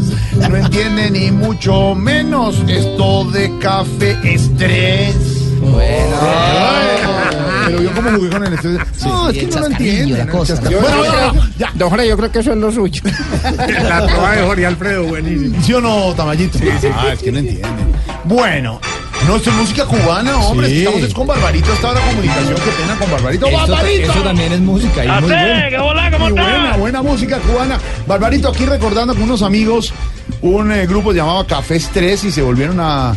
No 0.50 0.56
entiende 0.56 1.12
ni 1.12 1.32
mucho 1.32 1.94
menos 1.96 2.56
esto 2.68 3.26
de 3.26 3.52
café 3.60 4.18
estrés. 4.24 5.16
Pero 7.72 7.84
yo 7.84 7.92
como 7.94 8.12
jugué 8.12 8.30
con 8.30 8.44
el 8.46 8.54
estrés. 8.54 8.80
No, 9.06 9.30
es 9.30 9.38
que 9.38 9.48
no 9.48 9.60
lo 9.62 9.66
entiende. 9.68 10.18
la 10.18 10.26
¿no? 10.26 10.32
cosa. 10.32 10.56
Chascar- 10.56 10.82
Bueno, 10.82 10.98
bueno, 10.98 11.50
ya. 11.58 11.72
Don 11.76 11.90
Jorge, 11.90 12.08
yo 12.08 12.18
creo 12.18 12.32
que 12.32 12.40
eso 12.40 12.52
es 12.52 12.58
lo 12.58 12.72
suyo. 12.72 13.02
La 13.84 14.06
trova 14.08 14.32
de 14.36 14.44
Jorge 14.44 14.66
Alfredo, 14.66 15.04
buenísimo. 15.06 15.62
¿Sí 15.64 15.74
o 15.74 15.82
no, 15.82 16.14
Tamayito? 16.14 16.60
Ah, 16.94 17.14
es 17.14 17.20
que 17.24 17.32
no 17.32 17.40
entiende. 17.40 17.68
Bueno, 18.26 18.80
no, 19.28 19.36
esto 19.38 19.50
es 19.50 19.56
música 19.56 19.86
cubana, 19.86 20.38
hombre. 20.40 20.68
Sí. 20.68 20.80
Estamos 20.80 21.02
es 21.04 21.14
con 21.14 21.28
Barbarito 21.28 21.72
hasta 21.72 21.88
ahora 21.90 22.02
comunicación. 22.02 22.56
Qué 22.56 22.72
pena 22.82 22.96
con 23.00 23.12
Barbarito. 23.12 23.48
Eso, 23.48 23.58
¡Barbarito! 23.58 24.12
eso 24.12 24.22
también 24.22 24.52
es 24.54 24.60
música. 24.60 25.06
Y 25.06 25.08
muy 25.08 25.22
buena. 25.22 25.70
¿Qué 25.70 25.78
hola, 25.78 26.12
cómo 26.12 26.30
Y 26.30 26.32
buena, 26.32 26.78
buena 26.78 27.02
música 27.02 27.38
cubana. 27.40 27.80
Barbarito, 28.08 28.50
aquí 28.50 28.66
recordando 28.66 29.14
con 29.14 29.24
unos 29.24 29.42
amigos 29.42 29.94
un 30.42 30.72
eh, 30.72 30.86
grupo 30.88 31.12
llamado 31.14 31.46
Café 31.46 31.76
Estrés 31.76 32.24
y 32.24 32.32
se 32.32 32.42
volvieron 32.42 32.80
a, 32.80 33.14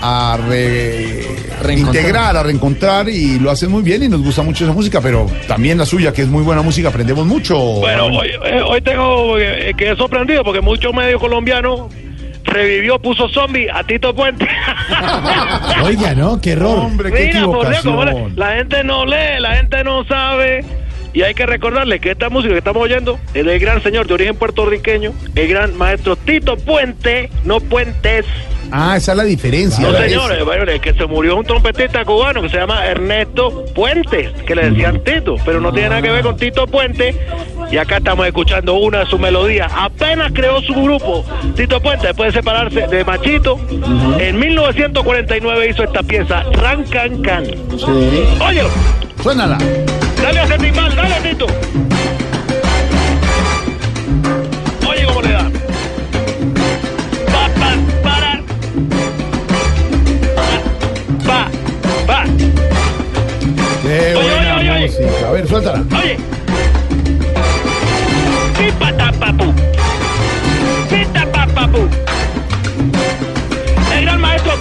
a 0.00 0.38
re- 0.48 1.24
Reencontrar. 1.62 1.96
integrar, 2.02 2.36
a 2.36 2.42
reencontrar 2.42 3.08
y 3.08 3.38
lo 3.38 3.50
hacen 3.50 3.70
muy 3.70 3.82
bien 3.82 4.02
y 4.02 4.08
nos 4.08 4.22
gusta 4.22 4.42
mucho 4.42 4.64
esa 4.64 4.72
música, 4.72 5.00
pero 5.00 5.26
también 5.46 5.78
la 5.78 5.86
suya, 5.86 6.12
que 6.12 6.22
es 6.22 6.28
muy 6.28 6.42
buena 6.42 6.62
música, 6.62 6.88
aprendemos 6.88 7.26
mucho. 7.26 7.56
Bueno, 7.58 8.06
hoy, 8.06 8.28
eh, 8.44 8.60
hoy 8.66 8.80
tengo 8.80 9.38
eh, 9.38 9.72
que 9.76 9.90
he 9.92 9.96
sorprendido 9.96 10.42
porque 10.42 10.60
muchos 10.60 10.92
medios 10.94 11.20
colombianos 11.20 11.92
revivió, 12.44 12.98
puso 13.00 13.28
zombie 13.28 13.68
a 13.70 13.82
Tito 13.84 14.14
Puente. 14.14 14.46
Oiga, 15.84 16.14
¿no? 16.14 16.40
Qué 16.40 16.52
error. 16.52 16.78
Hombre, 16.78 17.10
qué 17.12 17.26
Mira, 17.26 17.44
por 17.46 17.68
Dios, 17.68 17.82
cómo 17.82 18.04
le- 18.04 18.10
equivocación. 18.12 18.38
la 18.38 18.52
gente 18.56 18.84
no 18.84 19.04
lee, 19.06 19.40
la 19.40 19.56
gente 19.56 19.82
no 19.84 20.04
sabe. 20.04 20.64
Y 21.14 21.22
hay 21.22 21.32
que 21.32 21.46
recordarle 21.46 22.00
que 22.00 22.10
esta 22.10 22.28
música 22.28 22.52
que 22.52 22.58
estamos 22.58 22.82
oyendo 22.82 23.20
es 23.32 23.46
del 23.46 23.58
gran 23.60 23.80
señor 23.82 24.08
de 24.08 24.14
origen 24.14 24.36
puertorriqueño, 24.36 25.12
el 25.36 25.48
gran 25.48 25.76
maestro 25.78 26.16
Tito 26.16 26.56
Puente, 26.56 27.30
no 27.44 27.60
Puentes. 27.60 28.26
Ah, 28.72 28.96
esa 28.96 29.12
es 29.12 29.18
la 29.18 29.24
diferencia. 29.24 29.86
No, 29.86 29.96
señores, 29.96 30.44
bueno, 30.44 30.64
el 30.64 30.80
que 30.80 30.92
se 30.92 31.06
murió 31.06 31.36
un 31.36 31.44
trompetista 31.44 32.04
cubano 32.04 32.42
que 32.42 32.48
se 32.48 32.56
llama 32.56 32.84
Ernesto 32.86 33.64
Puentes, 33.74 34.32
que 34.42 34.56
le 34.56 34.70
decían 34.70 35.04
Tito, 35.04 35.36
pero 35.44 35.60
no 35.60 35.72
tiene 35.72 35.90
nada 35.90 36.02
que 36.02 36.10
ver 36.10 36.24
con 36.24 36.36
Tito 36.36 36.66
Puente. 36.66 37.14
Y 37.70 37.76
acá 37.76 37.98
estamos 37.98 38.26
escuchando 38.26 38.74
una 38.74 39.00
de 39.00 39.06
sus 39.06 39.20
melodías. 39.20 39.70
Apenas 39.76 40.32
creó 40.32 40.60
su 40.62 40.74
grupo, 40.74 41.24
Tito 41.54 41.80
Puente, 41.80 42.08
después 42.08 42.34
de 42.34 42.40
separarse 42.40 42.88
de 42.88 43.04
Machito, 43.04 43.60
en 44.18 44.38
1949 44.38 45.68
hizo 45.68 45.84
esta 45.84 46.02
pieza, 46.02 46.42
Ran 46.54 46.82
Can 46.84 47.22
Can. 47.22 47.44
Oye, 48.40 48.62
Suénala. 49.22 49.58
Dale 50.24 50.40
a 50.40 50.44
ese 50.44 50.56
timbal, 50.58 50.96
dale 50.96 51.20
Tito. 51.28 51.46
Oye, 54.88 55.04
¿cómo 55.06 55.20
le 55.20 55.28
da? 55.32 55.50
Pa, 57.26 57.50
pa, 57.60 57.76
para. 58.02 58.42
Pa, 61.26 61.48
pa. 62.06 62.24
Qué 63.82 64.14
Oye, 64.16 64.30
buena 64.30 64.56
oye, 64.56 64.70
oye, 64.70 64.70
oye. 64.70 64.86
música. 64.86 65.28
A 65.28 65.32
ver, 65.32 65.46
suéltala. 65.46 65.84
Oye. 66.02 66.16
Pipatapapu. 68.56 69.52
Pitapapapu. 69.52 69.73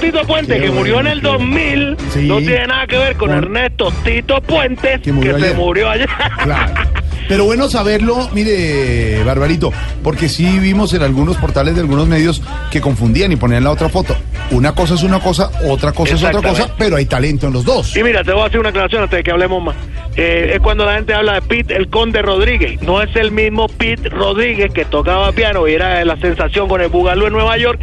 Tito 0.03 0.27
Puente, 0.27 0.59
que 0.59 0.69
murió 0.69 0.99
en 0.99 1.07
el 1.07 1.21
2000, 1.21 1.95
Sí. 2.11 2.27
no 2.27 2.39
tiene 2.39 2.67
nada 2.67 2.85
que 2.87 2.97
ver 2.97 3.15
con 3.15 3.31
Ernesto 3.31 3.91
Tito 4.03 4.41
Puentes, 4.41 4.99
que, 4.99 5.13
murió 5.13 5.39
se 5.39 5.53
murió 5.53 5.89
ayer. 5.89 6.09
Claro. 6.43 6.73
Pero 7.27 7.45
bueno 7.45 7.69
saberlo, 7.69 8.29
mire, 8.33 9.23
Barbarito, 9.23 9.71
porque 10.03 10.29
sí 10.29 10.59
vimos 10.59 10.93
en 10.93 11.01
algunos 11.01 11.37
portales 11.37 11.75
de 11.75 11.81
algunos 11.81 12.07
medios 12.07 12.41
que 12.71 12.81
confundían 12.81 13.31
y 13.31 13.35
ponían 13.35 13.63
la 13.63 13.71
otra 13.71 13.89
foto. 13.89 14.15
Una 14.51 14.73
cosa 14.73 14.95
es 14.95 15.03
una 15.03 15.19
cosa, 15.19 15.49
otra 15.67 15.91
cosa 15.93 16.15
es 16.15 16.23
otra 16.23 16.41
cosa, 16.41 16.75
pero 16.77 16.97
hay 16.97 17.05
talento 17.05 17.47
en 17.47 17.53
los 17.53 17.65
dos. 17.65 17.95
Y 17.95 18.03
mira, 18.03 18.23
te 18.23 18.33
voy 18.33 18.43
a 18.43 18.45
hacer 18.45 18.59
una 18.59 18.69
aclaración 18.69 19.03
antes 19.03 19.17
de 19.17 19.23
que 19.23 19.31
hablemos 19.31 19.63
más. 19.63 19.75
Eh, 20.15 20.51
es 20.53 20.59
cuando 20.59 20.85
la 20.85 20.95
gente 20.95 21.13
habla 21.13 21.33
de 21.33 21.41
Pete 21.41 21.75
el 21.75 21.89
Conde 21.89 22.21
Rodríguez. 22.21 22.81
No 22.81 23.01
es 23.01 23.15
el 23.15 23.31
mismo 23.31 23.67
Pete 23.67 24.09
Rodríguez 24.09 24.71
que 24.71 24.85
tocaba 24.85 25.31
piano 25.31 25.67
y 25.67 25.73
era 25.73 26.03
la 26.05 26.17
sensación 26.17 26.67
con 26.67 26.81
el 26.81 26.89
Bugalú 26.89 27.25
en 27.25 27.33
Nueva 27.33 27.57
York, 27.57 27.79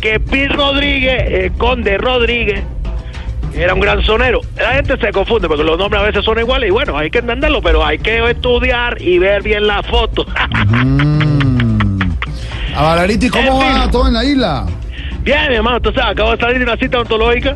que 0.00 0.18
Pete 0.18 0.48
Rodríguez, 0.48 1.24
el 1.28 1.52
Conde 1.52 1.98
Rodríguez, 1.98 2.62
era 3.56 3.74
un 3.74 3.80
gran 3.80 4.02
sonero. 4.04 4.40
La 4.56 4.72
gente 4.74 4.96
se 4.98 5.10
confunde 5.12 5.48
porque 5.48 5.64
los 5.64 5.78
nombres 5.78 6.02
a 6.02 6.06
veces 6.06 6.24
son 6.24 6.38
iguales 6.38 6.68
y 6.68 6.72
bueno, 6.72 6.96
hay 6.98 7.10
que 7.10 7.18
entenderlo, 7.18 7.60
pero 7.62 7.84
hay 7.84 7.98
que 7.98 8.30
estudiar 8.30 9.00
y 9.00 9.18
ver 9.18 9.42
bien 9.42 9.66
la 9.66 9.82
foto. 9.82 10.26
A 12.76 12.82
Barbarito, 12.82 13.26
¿y 13.26 13.28
cómo 13.30 13.62
En 13.62 13.68
fin. 13.72 13.80
va 13.82 13.90
todo 13.90 14.08
en 14.08 14.14
la 14.14 14.24
isla? 14.24 14.66
Bien, 15.22 15.48
mi 15.48 15.54
hermano, 15.56 15.76
entonces 15.78 16.02
acabo 16.04 16.32
de 16.32 16.38
salir 16.38 16.58
de 16.58 16.64
una 16.64 16.76
cita 16.76 16.98
ontológica 17.00 17.54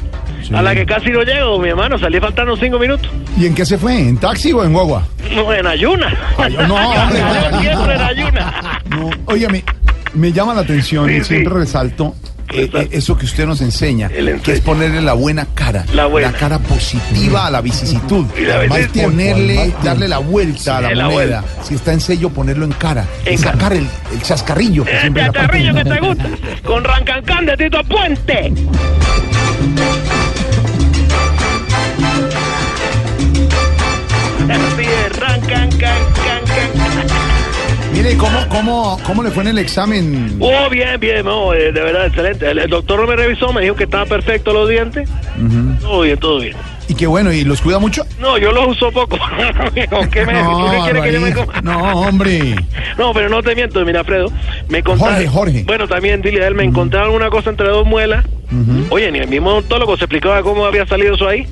a 0.55 0.63
la 0.63 0.75
que 0.75 0.87
casi 0.87 1.11
no 1.11 1.23
llego, 1.23 1.59
mi 1.59 1.69
hermano, 1.69 1.99
salí 1.99 2.19
faltando 2.21 2.57
cinco 2.57 2.79
minutos. 2.79 3.11
¿Y 3.37 3.47
en 3.47 3.55
qué 3.55 3.67
se 3.67 3.77
fue? 3.77 3.99
¿En 3.99 4.17
taxi 4.17 4.53
o 4.53 4.65
en 4.65 4.73
guagua? 4.73 5.03
No, 5.35 5.53
en 5.53 5.67
ayuna. 5.67 6.17
Ay, 6.39 6.57
no, 6.67 6.75
hombre, 6.77 7.21
siempre 7.61 7.95
en 7.95 8.01
ayuna. 8.01 8.81
No, 8.89 9.11
me 10.15 10.33
llama 10.33 10.55
la 10.55 10.63
atención 10.63 11.07
Sí, 11.09 11.17
y 11.17 11.25
siempre 11.25 11.53
sí. 11.53 11.59
resalto 11.61 12.15
eh, 12.53 12.71
eh, 12.73 12.89
eso 12.93 13.17
que 13.17 13.27
usted 13.27 13.47
nos 13.47 13.61
enseña, 13.61 14.09
que 14.09 14.53
es 14.53 14.61
ponerle 14.61 15.01
la 15.03 15.13
buena 15.15 15.47
cara, 15.55 15.85
La 15.93 16.07
buena. 16.07 16.33
cara 16.33 16.59
positiva 16.59 17.47
a 17.47 17.51
la 17.51 17.61
vicisitud, 17.61 18.27
Y 18.39 18.43
la 18.43 18.61
ponerle, 19.03 19.75
darle 19.83 20.09
la 20.09 20.19
vuelta 20.19 20.79
a 20.79 20.81
la 20.81 20.89
moneda. 20.91 21.09
vuelta. 21.41 21.45
Si 21.65 21.75
está 21.75 21.93
en 21.93 22.01
sello, 22.01 22.31
ponerlo 22.31 22.65
en 22.65 22.73
cara 22.73 23.07
y 23.27 23.31
En 23.31 23.39
sacar 23.39 23.73
el, 23.73 23.87
el 24.13 24.23
chascarrillo 24.23 24.85
que 24.85 24.93
El 24.93 25.01
siempre 25.01 25.25
chacarrillo 25.27 25.75
que 25.75 25.85
te 25.85 26.01
gusta. 26.01 26.25
Con 26.65 26.85
Rancancán 26.85 27.47
de 27.47 27.57
Tito 27.57 27.85
Puente. 27.85 28.53
Así 34.51 34.83
es, 34.83 35.17
Rancancán, 35.19 35.71
can, 36.15 36.45
can. 36.47 36.88
Mire, 37.93 38.17
¿cómo, 38.17 38.39
cómo, 38.49 38.99
¿cómo 39.05 39.23
le 39.23 39.31
fue 39.31 39.43
en 39.43 39.49
el 39.51 39.59
examen? 39.59 40.37
Oh, 40.41 40.69
bien, 40.71 41.01
bien, 41.01 41.25
no, 41.25 41.53
eh, 41.53 41.73
de 41.73 41.81
verdad, 41.81 42.07
excelente. 42.07 42.49
El, 42.51 42.59
el 42.59 42.71
doctor 42.71 43.01
no 43.01 43.07
me 43.07 43.17
revisó, 43.17 43.53
me 43.53 43.63
dijo 43.63 43.75
que 43.75 43.85
estaba 43.85 44.05
perfecto 44.07 44.53
los 44.53 44.69
dientes. 44.69 45.09
Todo 45.81 46.03
bien, 46.03 46.19
todo 46.19 46.39
bien. 46.41 46.57
Y 46.87 46.95
qué 46.95 47.07
bueno, 47.07 47.33
¿y 47.33 47.45
los 47.45 47.61
cuida 47.61 47.79
mucho? 47.79 48.05
No, 48.21 48.39
yo 48.39 48.51
los 48.53 48.69
uso 48.69 48.91
poco. 48.93 49.19
¿Con 49.91 50.09
qué 50.11 50.25
me 50.25 50.33
No, 50.33 50.67
¿Tú 50.67 50.71
qué 50.73 50.79
quieres 50.85 51.03
que 51.03 51.13
yo 51.13 51.21
me 51.21 51.33
coma? 51.35 51.61
no, 51.63 52.01
hombre. 52.01 52.55
No, 52.97 53.13
pero 53.13 53.29
no 53.29 53.43
te 53.43 53.55
miento, 53.55 53.85
mira, 53.85 54.01
Alfredo. 54.01 54.31
Me 54.69 54.83
contaron. 54.83 55.15
Jorge, 55.15 55.29
Jorge. 55.29 55.65
Bueno, 55.67 55.87
también, 55.89 56.23
dile 56.23 56.45
a 56.45 56.49
él, 56.49 56.55
me 56.55 56.65
encontraron 56.65 57.15
una 57.15 57.31
cosa 57.31 57.51
entre 57.51 57.69
dos 57.69 57.87
muelas. 57.87 58.25
Oye, 58.91 59.11
ni 59.13 59.19
el 59.19 59.29
mismo 59.29 59.51
odontólogo 59.51 59.97
se 59.99 60.05
explicaba 60.05 60.43
cómo 60.43 60.65
había 60.65 60.87
salido 60.87 61.15
eso 61.15 61.29
ahí. 61.29 61.47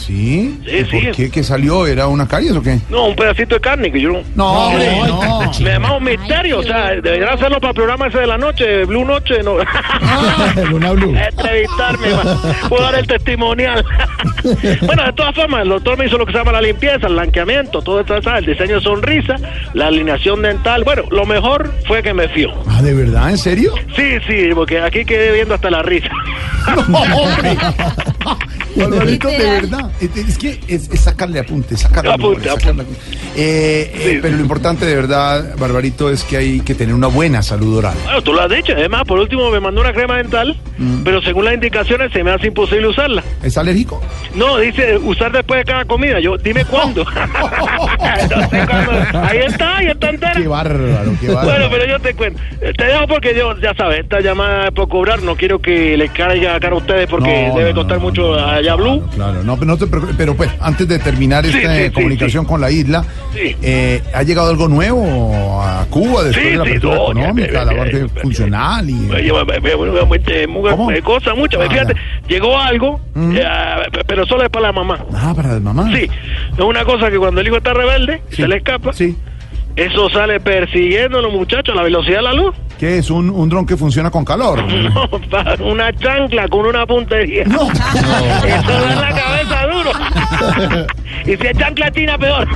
¿Ah, 0.00 0.04
sí? 0.06 0.60
Sí, 0.64 0.76
¿Y 0.76 0.84
sí. 0.84 1.06
¿Por 1.06 1.16
qué? 1.16 1.30
¿Qué 1.30 1.42
salió? 1.42 1.86
¿Era 1.86 2.06
una 2.06 2.26
caries 2.26 2.52
o 2.52 2.62
qué? 2.62 2.78
No, 2.88 3.06
un 3.06 3.16
pedacito 3.16 3.54
de 3.56 3.60
carne 3.60 3.92
que 3.92 4.00
yo 4.00 4.10
no. 4.10 4.22
No, 4.34 4.66
hombre, 4.66 4.88
no. 5.06 5.40
Me 5.60 5.70
llama 5.70 5.96
un 5.96 6.04
misterio, 6.04 6.58
o 6.60 6.62
sea, 6.62 6.90
deberían 6.90 7.30
hacerlo 7.30 7.60
para 7.60 7.70
el 7.70 7.74
programa 7.74 8.06
ese 8.06 8.18
de 8.18 8.26
la 8.26 8.38
noche, 8.38 8.84
Blue 8.84 9.04
Noche, 9.04 9.42
no. 9.42 9.56
Luna 10.70 10.92
Blue. 10.92 11.14
Entrevistarme, 11.16 12.08
puedo 12.68 12.82
dar 12.82 12.94
el 12.96 13.06
testimonial. 13.06 13.84
bueno, 14.82 15.04
de 15.04 15.12
todas 15.12 15.34
formas, 15.34 15.62
el 15.62 15.68
doctor 15.68 15.98
me 15.98 16.06
hizo 16.06 16.18
lo 16.18 16.26
que 16.26 16.32
se 16.32 16.38
llama 16.38 16.52
la 16.52 16.62
limpieza, 16.62 17.06
el 17.06 17.14
blanqueamiento, 17.14 17.82
todo 17.82 18.00
esto, 18.00 18.20
¿sabes? 18.22 18.40
el 18.46 18.52
diseño 18.52 18.76
de 18.76 18.82
sonrisa, 18.82 19.36
la 19.74 19.88
alineación 19.88 20.42
dental. 20.42 20.84
Bueno, 20.84 21.02
lo 21.10 21.26
mejor 21.26 21.72
fue 21.86 22.02
que 22.02 22.14
me 22.14 22.28
fió. 22.28 22.50
Ah, 22.68 22.82
¿de 22.82 22.94
verdad? 22.94 23.30
¿En 23.30 23.38
serio? 23.38 23.74
Sí, 23.94 24.18
sí, 24.26 24.50
porque 24.54 24.80
aquí 24.80 25.04
quedé 25.04 25.32
viendo 25.32 25.54
hasta 25.54 25.70
la 25.70 25.82
risa. 25.82 26.10
No, 26.88 26.98
hombre. 26.98 27.56
Barbarito, 28.76 29.28
de 29.28 29.38
verdad. 29.38 29.90
Es, 30.00 30.38
que 30.38 30.60
es, 30.68 30.88
es 30.90 31.00
sacarle 31.00 31.40
apunte, 31.40 31.76
sacarle 31.76 32.12
Apunte, 32.12 32.48
sacarle 32.48 32.82
apunte. 32.82 33.00
Eh, 33.36 33.92
eh, 33.94 34.18
pero 34.22 34.36
lo 34.36 34.42
importante 34.42 34.86
de 34.86 34.94
verdad, 34.94 35.56
Barbarito, 35.58 36.10
es 36.10 36.24
que 36.24 36.36
hay 36.36 36.60
que 36.60 36.74
tener 36.74 36.94
una 36.94 37.06
buena 37.08 37.42
salud 37.42 37.78
oral. 37.78 37.94
Bueno, 38.04 38.22
tú 38.22 38.32
lo 38.32 38.42
has 38.42 38.50
dicho. 38.50 38.72
Además, 38.72 39.02
por 39.06 39.18
último, 39.18 39.50
me 39.50 39.60
mandó 39.60 39.80
una 39.80 39.92
crema 39.92 40.16
dental, 40.16 40.56
Mm. 40.78 41.02
pero 41.04 41.20
según 41.22 41.44
las 41.44 41.54
indicaciones 41.54 42.10
se 42.12 42.24
me 42.24 42.30
hace 42.30 42.46
imposible 42.46 42.86
usarla. 42.88 43.22
¿Es 43.42 43.58
alérgico? 43.58 44.00
No, 44.34 44.56
dice 44.58 44.96
usar 44.98 45.30
después 45.32 45.60
de 45.60 45.64
cada 45.72 45.84
comida. 45.84 46.20
Yo, 46.20 46.36
dime 46.38 46.64
cuándo. 46.64 47.04
Entonces, 48.20 48.66
cuando- 48.66 49.18
ahí 49.26 49.38
está, 49.46 49.76
ahí 49.78 49.86
está 49.88 50.10
entera. 50.10 50.32
Qué 50.34 50.48
bárbaro, 50.48 51.12
qué 51.20 51.28
bárbaro. 51.28 51.48
Bueno, 51.50 51.66
pero 51.70 51.86
yo 51.86 52.00
te 52.00 52.14
cuento. 52.14 52.40
Eh, 52.60 52.72
Te 52.76 52.84
dejo 52.84 53.06
porque 53.06 53.34
yo, 53.36 53.56
ya 53.60 53.74
sabes, 53.74 54.00
esta 54.00 54.20
llamada 54.20 54.66
es 54.68 54.72
por 54.72 54.88
cobrar. 54.88 55.22
No 55.22 55.36
quiero 55.36 55.58
que 55.60 55.96
les 55.96 56.10
caiga 56.12 56.58
cara 56.60 56.74
a 56.74 56.78
ustedes 56.78 57.08
porque 57.08 57.48
No, 57.48 57.56
debe 57.58 57.70
no, 57.70 57.76
costar 57.76 57.98
mucho 58.00 58.34
allá 58.60 58.74
Blue. 58.76 59.02
Claro, 59.14 59.42
no, 59.42 59.56
no 59.56 59.76
te 59.76 59.86
preocupes, 59.86 60.14
pero 60.16 60.34
pues 60.34 60.50
antes 60.60 60.86
de 60.88 60.98
terminar 60.98 61.44
Sí, 61.44 61.56
esta 61.56 61.76
sí, 61.76 61.84
sí, 61.84 61.90
comunicación 61.90 62.44
con 62.44 62.60
la 62.60 62.70
isla, 62.70 63.04
eh, 63.34 64.02
¿ha 64.14 64.22
llegado 64.22 64.50
algo 64.50 64.68
nuevo 64.68 65.62
a 65.62 65.86
Cuba 65.90 66.24
después 66.24 66.44
de 66.46 66.56
la 66.56 66.62
apertura 66.62 66.94
no, 66.96 67.02
económica, 67.10 67.64
la 67.64 67.76
parte 67.76 68.08
funcional 68.22 68.88
y... 68.88 69.08
Cosas 71.02 71.36
muchas. 71.36 71.60
Ah, 71.62 71.68
Fíjate, 71.70 71.94
llegó 72.28 72.58
algo, 72.58 73.00
Mm. 73.14 73.36
pero 74.06 74.24
solo 74.26 74.44
es 74.44 74.50
para 74.50 74.68
la 74.68 74.72
mamá. 74.72 75.04
Ah, 75.12 75.32
para 75.34 75.54
la 75.54 75.60
mamá. 75.60 75.90
Sí, 75.94 76.08
es 76.52 76.58
una 76.64 76.84
cosa 76.84 77.10
que 77.10 77.18
cuando 77.18 77.40
el 77.40 77.46
hijo 77.48 77.56
está 77.56 77.74
rebelde, 77.74 78.22
se 78.30 78.46
le 78.46 78.56
escapa. 78.56 78.92
Sí. 78.92 79.16
Eso 79.80 80.10
sale 80.10 80.38
persiguiendo 80.40 81.18
a 81.18 81.22
los 81.22 81.32
muchachos 81.32 81.72
a 81.72 81.76
la 81.76 81.82
velocidad 81.84 82.16
de 82.18 82.22
la 82.22 82.32
luz. 82.34 82.54
¿Qué 82.78 82.98
es? 82.98 83.10
¿Un, 83.10 83.30
un 83.30 83.48
dron 83.48 83.64
que 83.66 83.76
funciona 83.76 84.10
con 84.10 84.24
calor? 84.24 84.62
No, 84.90 85.08
una 85.66 85.92
chancla 85.92 86.48
con 86.48 86.66
una 86.66 86.86
puntería. 86.86 87.44
No. 87.44 87.62
Eso 87.70 88.72
da 88.72 88.92
en 88.92 89.00
la 89.00 89.10
cabeza 89.10 89.66
duro. 89.66 89.90
y 91.24 91.36
si 91.36 91.46
es 91.46 91.58
chancla 91.58 91.90
china, 91.92 92.18
peor. 92.18 92.46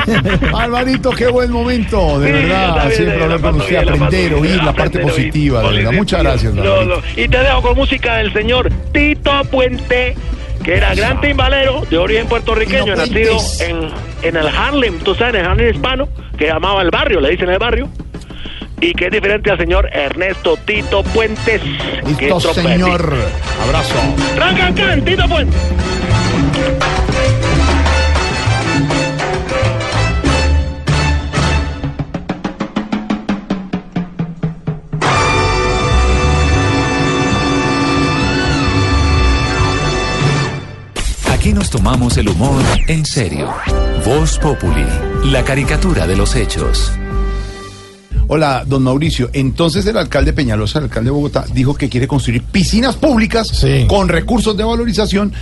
Alvarito, 0.54 1.10
qué 1.10 1.26
buen 1.28 1.50
momento, 1.50 2.20
de 2.20 2.26
Sí, 2.26 2.32
verdad. 2.32 2.90
Siempre 2.90 3.18
la 3.18 3.24
hablar 3.24 3.40
con 3.40 3.54
usted, 3.56 3.70
bien, 3.70 3.86
la 3.86 3.92
aprender, 3.92 4.34
oír 4.34 4.56
la 4.56 4.64
parte 4.72 4.82
aprender, 4.82 5.04
oír. 5.04 5.12
positiva, 5.12 5.62
de 5.62 5.76
verdad. 5.78 5.92
Muchas 5.92 6.22
gracias, 6.22 6.54
No, 6.54 6.84
no. 6.84 6.94
Y 7.16 7.28
te 7.28 7.38
dejo 7.38 7.62
con 7.62 7.76
música 7.76 8.16
del 8.16 8.32
señor 8.32 8.70
Tito 8.92 9.32
Puente, 9.50 10.14
que 10.68 10.76
era 10.76 10.94
gran 10.94 11.18
timbalero 11.22 11.80
de 11.88 11.96
origen 11.96 12.26
puertorriqueño, 12.26 12.92
Tito 12.92 12.96
nacido 12.96 13.36
Puentes. 13.36 13.60
en, 13.62 13.88
en 14.20 14.36
el 14.36 14.46
Harlem, 14.48 14.98
tú 14.98 15.14
sabes, 15.14 15.36
en 15.36 15.40
el 15.40 15.46
Harlem 15.46 15.74
hispano, 15.74 16.08
que 16.36 16.46
llamaba 16.46 16.82
el 16.82 16.90
barrio, 16.90 17.22
le 17.22 17.30
dicen 17.30 17.48
el 17.48 17.58
barrio. 17.58 17.88
Y 18.78 18.92
que 18.92 19.06
es 19.06 19.10
diferente 19.10 19.50
al 19.50 19.56
señor 19.56 19.88
Ernesto 19.90 20.58
Tito 20.66 21.02
Puentes. 21.04 21.62
que 21.62 22.26
Listo, 22.26 22.36
es 22.36 22.42
trompetista. 22.42 22.68
señor. 22.68 23.14
Abrazo. 23.64 23.94
Trancan, 24.34 24.74
can, 24.74 25.04
Tito 25.06 25.26
Puente. 25.26 25.56
Aquí 41.48 41.54
nos 41.54 41.70
tomamos 41.70 42.18
el 42.18 42.28
humor 42.28 42.62
en 42.88 43.06
serio. 43.06 43.48
Voz 44.04 44.38
Populi, 44.38 44.84
la 45.32 45.42
caricatura 45.42 46.06
de 46.06 46.14
los 46.14 46.36
hechos. 46.36 46.92
Hola, 48.26 48.64
don 48.66 48.82
Mauricio. 48.82 49.30
Entonces 49.32 49.86
el 49.86 49.96
alcalde 49.96 50.34
Peñalosa, 50.34 50.78
el 50.78 50.84
alcalde 50.84 51.06
de 51.06 51.12
Bogotá, 51.12 51.46
dijo 51.54 51.74
que 51.74 51.88
quiere 51.88 52.06
construir 52.06 52.42
piscinas 52.42 52.96
públicas 52.96 53.64
con 53.88 54.10
recursos 54.10 54.58
de 54.58 54.64
valorización 54.64 55.32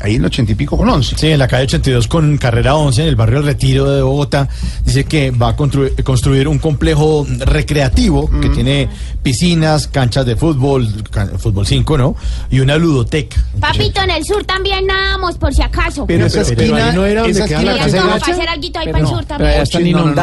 ahí 0.00 0.14
en 0.16 0.22
el 0.22 0.26
ochenta 0.26 0.52
y 0.52 0.54
pico 0.54 0.76
con 0.76 0.88
once. 0.88 1.14
Sí, 1.18 1.28
en 1.28 1.38
la 1.38 1.48
calle 1.48 1.64
82 1.64 2.06
con 2.08 2.36
carrera 2.38 2.74
11, 2.76 3.02
en 3.02 3.08
el 3.08 3.16
barrio 3.16 3.38
El 3.38 3.44
Retiro 3.44 3.90
de 3.90 4.02
Bogotá, 4.02 4.48
dice 4.84 5.04
que 5.04 5.30
va 5.30 5.50
a 5.50 5.56
construir, 5.56 5.94
construir 6.04 6.48
un 6.48 6.58
complejo 6.58 7.26
recreativo 7.38 8.30
que 8.40 8.48
tiene 8.48 8.88
piscinas, 9.22 9.86
canchas 9.88 10.24
de 10.26 10.36
fútbol, 10.36 10.88
can- 11.10 11.38
fútbol 11.38 11.66
5, 11.66 11.98
¿no? 11.98 12.16
Y 12.50 12.60
una 12.60 12.76
ludoteca. 12.76 13.36
Papito, 13.60 14.02
en 14.02 14.10
el 14.10 14.24
sur 14.24 14.44
también 14.44 14.86
nadamos, 14.86 15.36
por 15.36 15.52
si 15.54 15.62
acaso. 15.62 16.06
Pero 16.06 16.26
esa 16.26 16.40
esquina, 16.62 16.92
esa 17.26 17.44
esquina- 17.44 17.72
Y 17.76 17.78
esto 17.86 17.96
va 18.08 18.12
a 18.14 18.16
hacer 18.32 18.48
algo 18.48 18.62
ahí 18.64 18.86
para 18.86 18.98
el 18.98 19.06
sur 19.06 19.24
también. 19.26 19.50
Ocho- 19.62 19.78
no, 19.92 19.98
no, 19.98 20.04
no. 20.06 20.14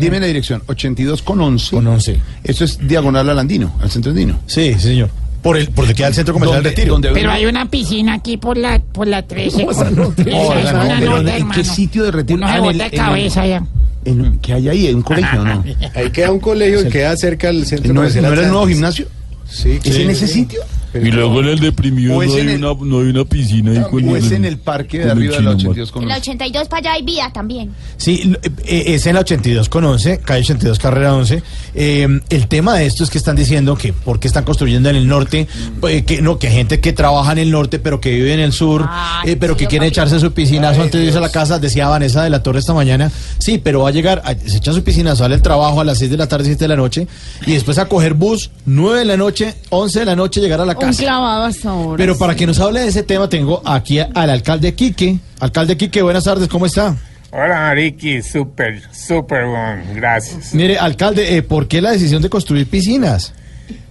Dime 0.00 0.20
la 0.20 0.26
dirección, 0.26 0.62
82 0.66 1.22
con 1.22 1.40
11. 1.40 1.70
Con 1.74 1.86
11. 1.86 2.20
Eso 2.42 2.64
es 2.64 2.78
diagonal 2.86 3.28
al 3.30 3.38
Andino, 3.38 3.74
al 3.80 3.90
centro 3.90 4.10
andino. 4.10 4.38
Sí, 4.46 4.74
sí, 4.74 4.80
señor. 4.80 5.10
Por 5.44 5.56
el, 5.58 5.68
por 5.68 5.84
el 5.84 5.90
que 5.90 5.94
queda 5.98 6.08
el 6.08 6.14
centro 6.14 6.34
comercial 6.34 6.56
¿Dónde- 6.56 6.70
El 6.70 6.74
Retiro. 6.74 6.92
dónde- 6.94 7.10
Pero 7.12 7.30
hay 7.30 7.44
una 7.46 7.66
piscina 7.70 8.14
aquí 8.14 8.36
por 8.38 8.56
la, 8.56 8.80
por 8.80 9.06
la 9.06 9.22
13. 9.22 9.62
Esa 9.70 9.84
con- 9.84 9.94
no, 9.94 10.04
no, 10.08 10.14
pero 10.16 11.22
nota, 11.22 11.36
¿en 11.36 11.50
qué 11.50 11.62
sitio 11.64 12.02
de 12.04 12.10
retiro? 12.10 12.38
Se 12.48 12.52
Ah, 12.54 12.60
bota 12.60 12.84
de 12.84 12.90
cabeza 12.90 13.46
ya. 13.46 13.62
En- 14.06 14.38
¿Qué 14.38 14.54
hay 14.54 14.68
ahí? 14.70 14.86
¿En 14.88 14.96
un 14.96 15.02
colegio 15.02 15.44
no? 15.44 15.62
Ahí 15.94 16.10
queda 16.10 16.32
un 16.32 16.40
colegio 16.40 16.82
que 16.84 16.88
queda 16.88 17.16
cerca 17.16 17.46
del 17.48 17.64
centro 17.66 17.92
¿No, 17.92 18.00
comercial 18.00 18.24
¿no 18.24 18.32
era 18.32 18.42
el 18.42 18.48
nuevo 18.48 18.66
gimnasio? 18.66 19.06
Sí. 19.48 19.78
¿Es 19.84 19.96
en 19.96 20.10
ese 20.10 20.26
sitio? 20.26 20.60
Y 20.94 21.10
luego 21.10 21.40
en 21.40 21.48
el 21.48 21.58
deprimido 21.60 22.14
no 22.14 22.20
hay, 22.20 22.30
el- 22.32 22.64
una, 22.64 22.84
no 22.84 22.98
hay 23.00 23.06
una 23.08 23.24
piscina 23.24 23.72
ahí 23.72 23.82
con 23.90 24.08
¿O 24.08 24.16
es 24.16 24.26
el- 24.26 24.32
en 24.34 24.44
el 24.44 24.58
parque 24.58 24.98
de 24.98 25.04
el 25.04 25.10
arriba 25.10 25.36
de 25.36 25.42
la 25.42 25.56
chino, 25.56 25.70
82 25.70 25.90
con 25.92 26.02
En 26.02 26.08
la 26.08 26.14
11? 26.16 26.30
82 26.30 26.68
para 26.68 26.78
allá 26.80 26.92
hay 26.92 27.02
vida 27.02 27.30
también. 27.32 27.70
Sí, 27.96 28.20
l- 28.24 28.38
eh, 28.64 28.84
es 28.94 29.06
en 29.06 29.14
la 29.14 29.20
82 29.20 29.68
con 29.68 29.84
11, 29.84 30.18
calle 30.18 30.40
82, 30.42 30.78
carrera 30.78 31.14
11. 31.14 31.42
Eh, 31.74 32.06
el 32.30 32.46
tema 32.48 32.74
de 32.76 32.86
esto 32.86 33.02
es 33.04 33.10
que 33.10 33.18
están 33.18 33.36
diciendo 33.36 33.76
que 33.76 33.92
porque 33.92 34.28
están 34.28 34.44
construyendo 34.44 34.88
en 34.88 34.96
el 34.96 35.06
norte, 35.08 35.48
eh, 35.88 36.04
que 36.04 36.22
no, 36.22 36.38
que 36.38 36.48
gente 36.50 36.80
que 36.80 36.92
trabaja 36.92 37.32
en 37.32 37.38
el 37.38 37.50
norte 37.50 37.78
pero 37.78 38.00
que 38.00 38.10
vive 38.12 38.34
en 38.34 38.40
el 38.40 38.52
sur, 38.52 38.88
eh, 39.24 39.36
pero 39.36 39.56
que 39.56 39.66
quiere 39.66 39.86
echarse 39.86 40.20
su 40.20 40.32
piscinazo 40.32 40.82
antes 40.82 41.00
de 41.00 41.06
irse 41.06 41.18
a 41.18 41.20
la 41.20 41.30
casa, 41.32 41.58
decía 41.58 41.88
Vanessa 41.88 42.22
de 42.22 42.30
la 42.30 42.42
Torre 42.42 42.60
esta 42.60 42.72
mañana. 42.74 43.10
Sí, 43.38 43.58
pero 43.62 43.80
va 43.82 43.88
a 43.88 43.92
llegar, 43.92 44.22
a- 44.24 44.34
se 44.34 44.58
echa 44.58 44.72
su 44.72 44.82
piscina, 44.84 45.16
sale 45.16 45.34
al 45.34 45.42
trabajo 45.42 45.80
a 45.80 45.84
las 45.84 45.98
6 45.98 46.10
de 46.10 46.16
la 46.16 46.28
tarde, 46.28 46.44
7 46.44 46.64
de 46.64 46.68
la 46.68 46.76
noche, 46.76 47.06
y 47.46 47.52
después 47.52 47.78
a 47.78 47.88
coger 47.88 48.14
bus, 48.14 48.50
9 48.66 49.00
de 49.00 49.04
la 49.04 49.16
noche, 49.16 49.54
11 49.70 50.00
de 50.00 50.04
la 50.06 50.14
noche, 50.16 50.40
llegar 50.40 50.60
a 50.60 50.64
la 50.66 50.72
Un 50.74 50.78
casa. 50.86 51.02
clavado 51.02 51.44
hasta 51.44 51.70
ahora. 51.70 51.96
Pero 51.96 52.18
para 52.18 52.34
que 52.34 52.46
nos 52.46 52.60
hable 52.60 52.80
de 52.80 52.88
ese 52.88 53.02
tema, 53.02 53.28
tengo 53.28 53.62
aquí 53.64 53.98
al 53.98 54.30
alcalde 54.30 54.74
Quique. 54.74 55.18
Alcalde 55.40 55.76
Quique, 55.76 56.02
buenas 56.02 56.24
tardes, 56.24 56.48
¿cómo 56.48 56.66
está? 56.66 56.96
Hola, 57.30 57.54
Mariki, 57.62 58.22
súper, 58.22 58.80
súper 58.92 59.44
bueno, 59.46 59.82
gracias. 59.94 60.54
Mire, 60.54 60.78
alcalde, 60.78 61.36
eh, 61.36 61.42
¿por 61.42 61.66
qué 61.66 61.80
la 61.82 61.90
decisión 61.90 62.22
de 62.22 62.30
construir 62.30 62.68
piscinas? 62.68 63.34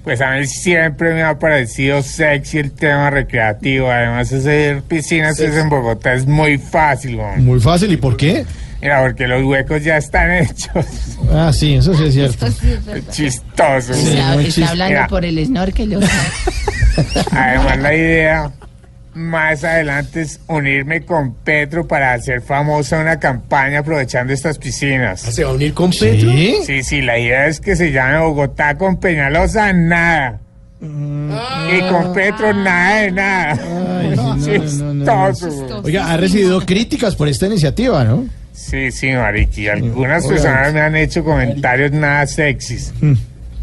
Pues 0.04 0.22
a 0.22 0.32
mí 0.32 0.46
siempre 0.48 1.14
me 1.14 1.24
ha 1.24 1.40
parecido 1.40 2.02
sexy 2.02 2.58
el 2.58 2.72
tema 2.72 3.10
recreativo. 3.10 3.90
Además, 3.90 4.32
hacer 4.32 4.82
piscinas 4.84 5.40
es 5.40 5.56
en 5.56 5.70
Bogotá 5.70 6.14
es 6.14 6.26
muy 6.26 6.58
fácil. 6.58 7.20
Muy 7.38 7.60
fácil, 7.60 7.92
¿y 7.92 7.98
por 7.98 8.18
qué? 8.18 8.46
Mira, 8.84 9.02
porque 9.02 9.28
los 9.30 9.44
huecos 9.46 9.82
ya 9.82 9.96
están 9.96 10.30
hechos. 10.44 10.86
Ah, 11.32 11.52
sí, 11.54 11.76
eso 11.76 11.94
sí 11.94 12.04
es 12.04 12.14
cierto. 12.14 12.46
Chistoso. 13.12 13.94
Sí, 13.94 14.16
weón. 14.16 14.34
muy 14.34 14.46
Está 14.48 14.70
hablando 14.70 14.94
Mira, 14.96 15.08
por 15.08 15.24
el 15.24 15.46
snorkel. 15.46 16.00
Además, 17.32 17.80
la 17.80 17.96
idea 17.96 18.52
más 19.14 19.64
adelante 19.64 20.22
es 20.22 20.42
unirme 20.48 21.06
con 21.06 21.34
Petro 21.36 21.88
para 21.88 22.14
hacer 22.14 22.42
famosa 22.42 23.00
una 23.00 23.20
campaña 23.20 23.80
aprovechando 23.80 24.34
estas 24.34 24.58
piscinas. 24.58 25.22
¿Se 25.22 25.46
va 25.46 25.52
a 25.52 25.54
unir 25.54 25.74
con 25.74 25.90
Petro? 25.92 26.30
¿Sí? 26.32 26.58
Sí, 26.66 26.84
sí, 26.84 27.02
la 27.02 27.18
idea 27.18 27.48
es 27.48 27.62
que 27.62 27.78
se 27.78 27.92
llame 27.92 28.20
Bogotá 28.20 28.78
con 28.78 29.00
Peñalosa, 29.00 29.72
nada. 29.72 30.42
Y 30.82 31.80
con 31.90 32.12
Petro, 32.14 32.52
nada 32.54 33.02
de 33.02 33.12
nada. 33.12 33.58
Chistoso. 34.44 35.82
Oiga, 35.86 36.12
ha 36.12 36.18
recibido 36.18 36.60
críticas 36.66 37.16
por 37.16 37.30
esta 37.30 37.46
iniciativa, 37.46 38.04
¿no? 38.04 38.26
Sí, 38.54 38.92
sí, 38.92 39.12
Mariqui. 39.12 39.68
Algunas 39.68 40.26
personas 40.26 40.74
me 40.74 40.82
han 40.82 40.96
hecho 40.96 41.24
comentarios 41.24 41.92
nada 41.92 42.26
sexys. 42.28 42.94
Mm. 43.02 43.14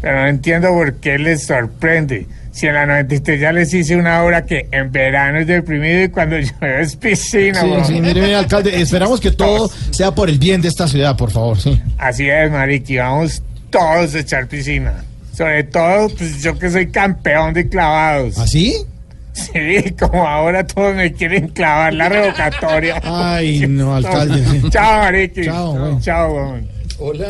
Pero 0.01 0.21
no 0.21 0.27
entiendo 0.27 0.69
por 0.69 0.95
qué 0.95 1.17
les 1.17 1.43
sorprende. 1.43 2.27
Si 2.51 2.67
en 2.67 2.73
la 2.73 2.85
93 2.85 3.39
ya 3.39 3.53
les 3.53 3.73
hice 3.73 3.95
una 3.95 4.23
obra 4.23 4.45
que 4.45 4.67
en 4.71 4.91
verano 4.91 5.39
es 5.39 5.47
deprimido 5.47 6.03
y 6.03 6.09
cuando 6.09 6.37
llueve 6.39 6.81
es 6.81 6.95
piscina. 6.97 7.61
Sí, 7.61 7.67
sí, 7.87 8.01
mire, 8.01 8.21
mire, 8.21 8.35
alcalde, 8.35 8.75
esperamos 8.81 9.21
que 9.21 9.31
todo 9.31 9.71
sea 9.91 10.13
por 10.13 10.29
el 10.29 10.37
bien 10.37 10.61
de 10.61 10.67
esta 10.67 10.87
ciudad, 10.87 11.15
por 11.15 11.31
favor, 11.31 11.57
sí. 11.57 11.81
Así 11.97 12.29
es, 12.29 12.51
Mariqui. 12.51 12.97
Vamos 12.97 13.41
todos 13.69 14.15
a 14.15 14.19
echar 14.19 14.47
piscina. 14.47 15.05
Sobre 15.33 15.63
todo, 15.63 16.09
pues 16.09 16.43
yo 16.43 16.59
que 16.59 16.69
soy 16.69 16.91
campeón 16.91 17.53
de 17.53 17.69
clavados. 17.69 18.37
¿Así? 18.37 18.75
Sí, 19.33 19.95
como 19.99 20.27
ahora 20.27 20.65
todos 20.65 20.95
me 20.95 21.13
quieren 21.13 21.47
clavar 21.49 21.93
la 21.93 22.09
revocatoria. 22.09 23.01
Ay, 23.03 23.65
no, 23.67 23.95
alcalde. 23.95 24.61
Chao, 24.69 25.01
Mariqui. 25.01 25.45
Chao, 25.45 25.73
güey. 25.73 25.99
Chao, 26.01 26.33
weón. 26.33 26.67
Hola. 26.99 27.27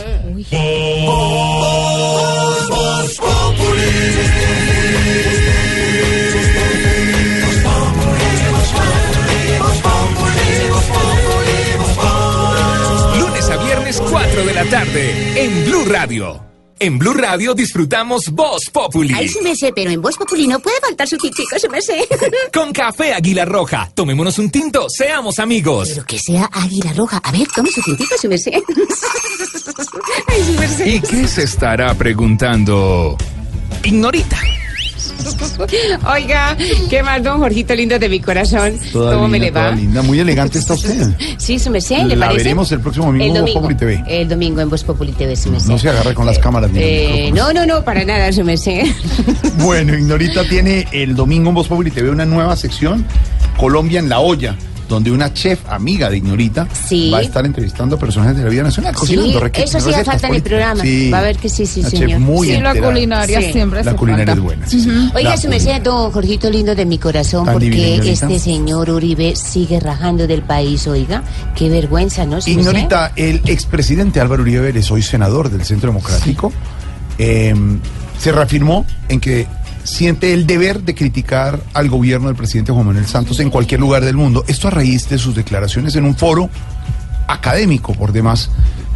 Lunes 13.18 13.50
a 13.50 13.58
viernes 13.64 14.02
4 14.10 14.46
de 14.46 14.54
la 14.54 14.66
tarde 14.66 15.42
en 15.42 15.66
Blue 15.66 15.86
Radio. 15.86 16.51
En 16.84 16.98
Blue 16.98 17.14
Radio 17.14 17.54
disfrutamos 17.54 18.32
Voz 18.32 18.72
Populi. 18.72 19.14
Ay, 19.16 19.28
sí 19.28 19.38
me 19.44 19.56
sé, 19.56 19.72
pero 19.72 19.92
en 19.92 20.02
Voz 20.02 20.18
Populi 20.18 20.48
no 20.48 20.60
puede 20.60 20.80
faltar 20.80 21.08
su 21.08 21.16
tintico, 21.16 21.60
sí 21.60 21.68
me 21.70 21.80
sé. 21.80 22.08
Con 22.52 22.74
café 22.74 23.14
Águila 23.14 23.46
Roja. 23.46 23.92
Tomémonos 23.94 24.40
un 24.40 24.50
tinto, 24.50 24.88
seamos 24.90 25.38
amigos. 25.38 25.90
Pero 25.90 26.08
que 26.08 26.18
sea 26.18 26.50
águila 26.52 26.92
roja. 26.94 27.22
A 27.24 27.32
ver, 27.32 27.48
tome 27.56 27.70
su 27.70 27.84
tintico, 27.84 28.16
sí 28.20 28.28
me 28.28 28.40
sé. 28.40 28.54
Ay, 30.28 30.44
sí 30.44 30.56
me 30.60 30.68
sé. 30.68 30.90
¿Y 30.90 31.02
qué 31.02 31.28
se 31.28 31.44
estará 31.44 31.94
preguntando? 31.94 33.16
Ignorita. 33.84 34.40
Oiga, 36.14 36.58
¿qué 36.90 37.04
más, 37.04 37.24
don 37.24 37.40
Jorgito 37.40 37.76
lindo 37.76 38.00
de 38.00 38.10
mi 38.10 38.20
corazón? 38.20 38.74
Toda 38.92 39.14
¿Cómo 39.16 39.28
me 39.28 39.40
le 39.40 39.52
va? 39.52 39.72
linda. 39.72 40.02
Muy 40.02 40.20
elegante 40.20 40.60
está 40.60 40.74
usted. 40.74 41.10
Sí, 41.38 41.58
su 41.60 41.70
merced, 41.72 42.04
¿le 42.06 42.16
La 42.16 42.28
parece? 42.28 42.44
veremos 42.46 42.72
el 42.72 42.80
próximo 42.82 43.08
domingo 43.08 43.36
en 43.36 43.42
Voz 43.42 43.52
Populi 43.52 43.76
TV. 43.76 44.04
El 44.08 44.28
domingo 44.30 44.62
en 44.62 44.70
Voz 44.70 44.84
Populi 44.84 45.12
TV, 45.12 45.36
su 45.36 45.50
merced. 45.52 45.70
No 45.70 45.78
se 45.78 45.90
agarre 45.90 46.14
con 46.14 46.26
las 46.26 46.38
cámaras 46.40 46.70
ni 46.72 46.80
Eh, 46.82 47.32
no, 47.34 47.52
no, 47.54 47.66
no, 47.66 47.84
para 47.84 48.04
nada, 48.06 48.32
su 48.32 48.44
merced. 48.44 48.84
Bueno, 49.58 49.94
Ignorita 49.96 50.44
tiene 50.48 50.88
el 50.92 51.16
domingo 51.16 51.50
en 51.50 51.56
Voz 51.56 51.68
Populi 51.68 51.92
TV 51.92 52.10
una 52.10 52.26
nueva 52.26 52.56
sección, 52.56 53.06
Colombia 53.58 54.00
en 54.00 54.10
la 54.10 54.20
olla, 54.20 54.56
donde 54.92 55.10
una 55.12 55.34
chef 55.34 55.60
amiga 55.70 56.10
de 56.10 56.18
Ignorita 56.18 56.68
Sí. 56.88 57.10
va 57.10 57.18
a 57.18 57.22
estar 57.22 57.46
entrevistando 57.46 57.96
a 57.96 58.00
personajes 58.00 58.38
de 58.38 58.44
la 58.44 58.50
vida 58.50 58.64
nacional, 58.64 58.94
Sí, 58.94 59.00
cocinando 59.00 59.40
reque- 59.40 59.64
eso 59.64 59.80
sí 59.80 59.86
recetas 59.88 60.06
falta 60.06 60.28
en 60.28 60.36
el 60.36 60.44
programa. 60.44 60.82
Sí. 60.84 61.10
Va 61.10 61.18
a 61.20 61.22
ver 61.22 61.38
que 61.38 61.50
sí, 61.50 61.66
sí, 61.66 61.80
Una 61.80 61.90
chef 61.90 62.00
señor. 62.00 62.20
muy 62.20 62.48
sí, 62.48 62.54
enterada. 62.54 63.52
siempre 63.52 63.84
La 63.84 63.94
culinaria 63.96 64.26
falta. 64.36 64.40
es 64.40 64.44
buena. 64.44 64.68
sí. 64.68 64.78
Ujú. 64.88 65.18
Oiga, 65.18 65.30
La 65.32 65.38
su 65.38 65.48
merced, 65.50 65.82
don 65.82 66.12
Jorgito 66.12 66.50
lindo 66.50 66.76
de 66.76 66.86
mi 66.86 66.98
corazón, 67.00 67.46
Tan 67.46 67.54
porque 67.56 67.96
este 68.12 68.38
señor 68.40 68.90
Uribe 68.90 69.36
sigue 69.36 69.80
rajando 69.80 70.28
del 70.28 70.42
país, 70.44 70.86
oiga. 70.88 71.24
Qué 71.56 71.70
vergüenza, 71.70 72.26
¿no? 72.26 72.38
Ignorita, 72.46 73.14
el 73.16 73.42
expresidente 73.46 74.20
Álvaro 74.20 74.44
Uribe 74.44 74.60
Vélez, 74.60 74.92
hoy 74.92 75.02
senador 75.02 75.50
del 75.50 75.64
Centro 75.64 75.90
Democrático, 75.92 76.52
eh, 77.18 77.56
se 78.20 78.32
reafirmó 78.32 78.86
en 79.10 79.20
que 79.20 79.48
siente 79.84 80.34
el 80.34 80.46
deber 80.48 80.82
de 80.82 80.96
criticar 80.96 81.60
al 81.74 81.90
gobierno 81.90 82.28
del 82.28 82.36
presidente 82.36 82.72
Juan 82.72 82.86
Manuel 82.86 83.08
Santos 83.08 83.40
en 83.40 83.50
cualquier 83.50 83.80
lugar 83.80 84.04
del 84.06 84.16
mundo. 84.16 84.44
Esto 84.48 84.68
a 84.68 84.72
raíz 84.72 85.10
de 85.10 85.18
sus 85.18 85.36
declaraciones 85.36 85.96
en 85.96 86.06
un 86.06 86.16
foro 86.16 86.50
académico, 87.28 87.94
por 87.94 88.12
demás, 88.12 88.50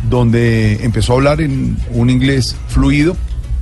donde 0.10 0.84
empezó 0.84 1.14
a 1.14 1.16
hablar 1.16 1.41
en 1.41 1.78
un 1.91 2.10
inglés 2.10 2.56
fluido, 2.68 3.16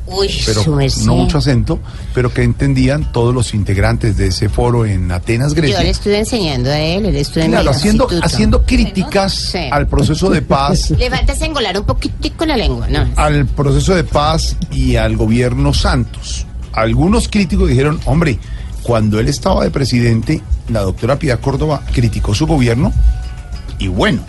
Uy, 0.06 0.30
pero 0.46 0.64
no 1.06 1.16
mucho 1.16 1.38
acento, 1.38 1.80
pero 2.14 2.34
que 2.34 2.44
entendían 2.44 3.12
todos 3.14 3.34
los 3.34 3.54
integrantes 3.54 4.18
de 4.18 4.28
ese 4.28 4.50
foro 4.50 4.86
en 4.86 5.10
Atenas, 5.12 5.52
Yo 5.54 5.62
Grecia. 5.62 5.82
le 5.82 5.90
estoy 5.90 6.16
enseñando 6.16 6.70
a 6.70 6.78
él, 6.78 7.06
él 7.06 7.16
estudia 7.16 7.46
en 7.46 7.52
Claro, 7.52 7.72
haciendo, 7.72 8.04
instituto. 8.04 8.26
haciendo 8.26 8.64
críticas 8.64 9.54
al 9.72 9.88
proceso 9.88 10.30
de 10.30 10.42
paz 10.42 10.90
Le 10.98 11.10
falta 11.10 11.34
engolar 11.46 11.80
un 11.80 11.86
poquitico 11.86 12.46
la 12.46 12.58
lengua, 12.58 12.88
¿no? 12.90 13.08
al 13.16 13.46
proceso 13.46 13.96
de 13.96 14.04
paz 14.04 14.58
y 14.72 14.98
al 14.98 15.16
gobierno 15.16 15.74
Santos. 15.74 16.46
Algunos 16.74 17.30
críticos 17.30 17.70
dijeron, 17.70 18.00
hombre, 18.06 18.40
cuando 18.84 19.20
él 19.20 19.28
estaba 19.28 19.64
de 19.64 19.72
presidente, 19.72 20.42
la 20.70 20.82
doctora 20.82 21.18
Piedad 21.18 21.40
Córdoba 21.40 21.84
criticó 21.94 22.36
su 22.36 22.46
gobierno 22.46 22.92
y 23.80 23.88
bueno, 23.88 24.22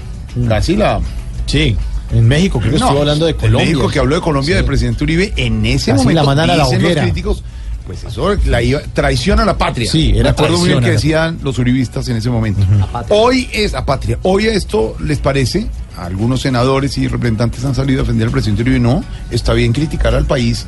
casi 0.49 0.77
la... 0.77 1.01
Sí, 1.47 1.77
en 2.13 2.29
México, 2.29 2.61
creo 2.61 2.73
que 2.73 2.79
estuvo 2.79 3.01
hablando 3.01 3.27
de 3.27 3.33
en 3.33 3.39
Colombia. 3.39 3.67
México 3.67 3.89
que 3.89 3.99
habló 3.99 4.15
de 4.15 4.21
Colombia, 4.21 4.57
del 4.57 4.65
presidente 4.65 5.05
Uribe, 5.05 5.33
en 5.37 5.65
ese 5.67 5.91
Casi 5.93 6.03
momento 6.03 6.23
la 6.23 6.27
mandan 6.27 6.51
a 6.51 6.57
la 6.57 6.65
dicen 6.65 6.83
los 6.83 6.93
críticos, 6.93 7.45
pues 7.87 8.05
eso 8.05 8.35
la 8.47 8.63
iba, 8.63 8.81
traición 8.81 9.41
a 9.41 9.45
la 9.45 9.59
patria. 9.59 9.91
Sí, 9.91 10.13
era 10.15 10.25
Me 10.25 10.29
acuerdo 10.31 10.59
muy 10.59 10.69
bien 10.69 10.81
que 10.81 10.91
decían 10.91 11.39
los 11.43 11.59
uribistas 11.59 12.09
en 12.09 12.17
ese 12.17 12.31
momento. 12.31 12.65
Hoy 13.11 13.49
es 13.53 13.75
a 13.75 13.85
patria. 13.85 14.19
Hoy 14.23 14.47
a 14.47 14.55
esto 14.55 14.97
les 15.01 15.19
parece, 15.19 15.67
algunos 15.97 16.41
senadores 16.41 16.97
y 16.99 17.09
representantes 17.09 17.65
han 17.65 17.75
salido 17.75 18.01
a 18.01 18.03
defender 18.05 18.27
al 18.27 18.33
presidente 18.33 18.63
Uribe. 18.63 18.81
No, 18.81 19.05
está 19.31 19.53
bien 19.53 19.73
criticar 19.73 20.15
al 20.15 20.25
país 20.25 20.67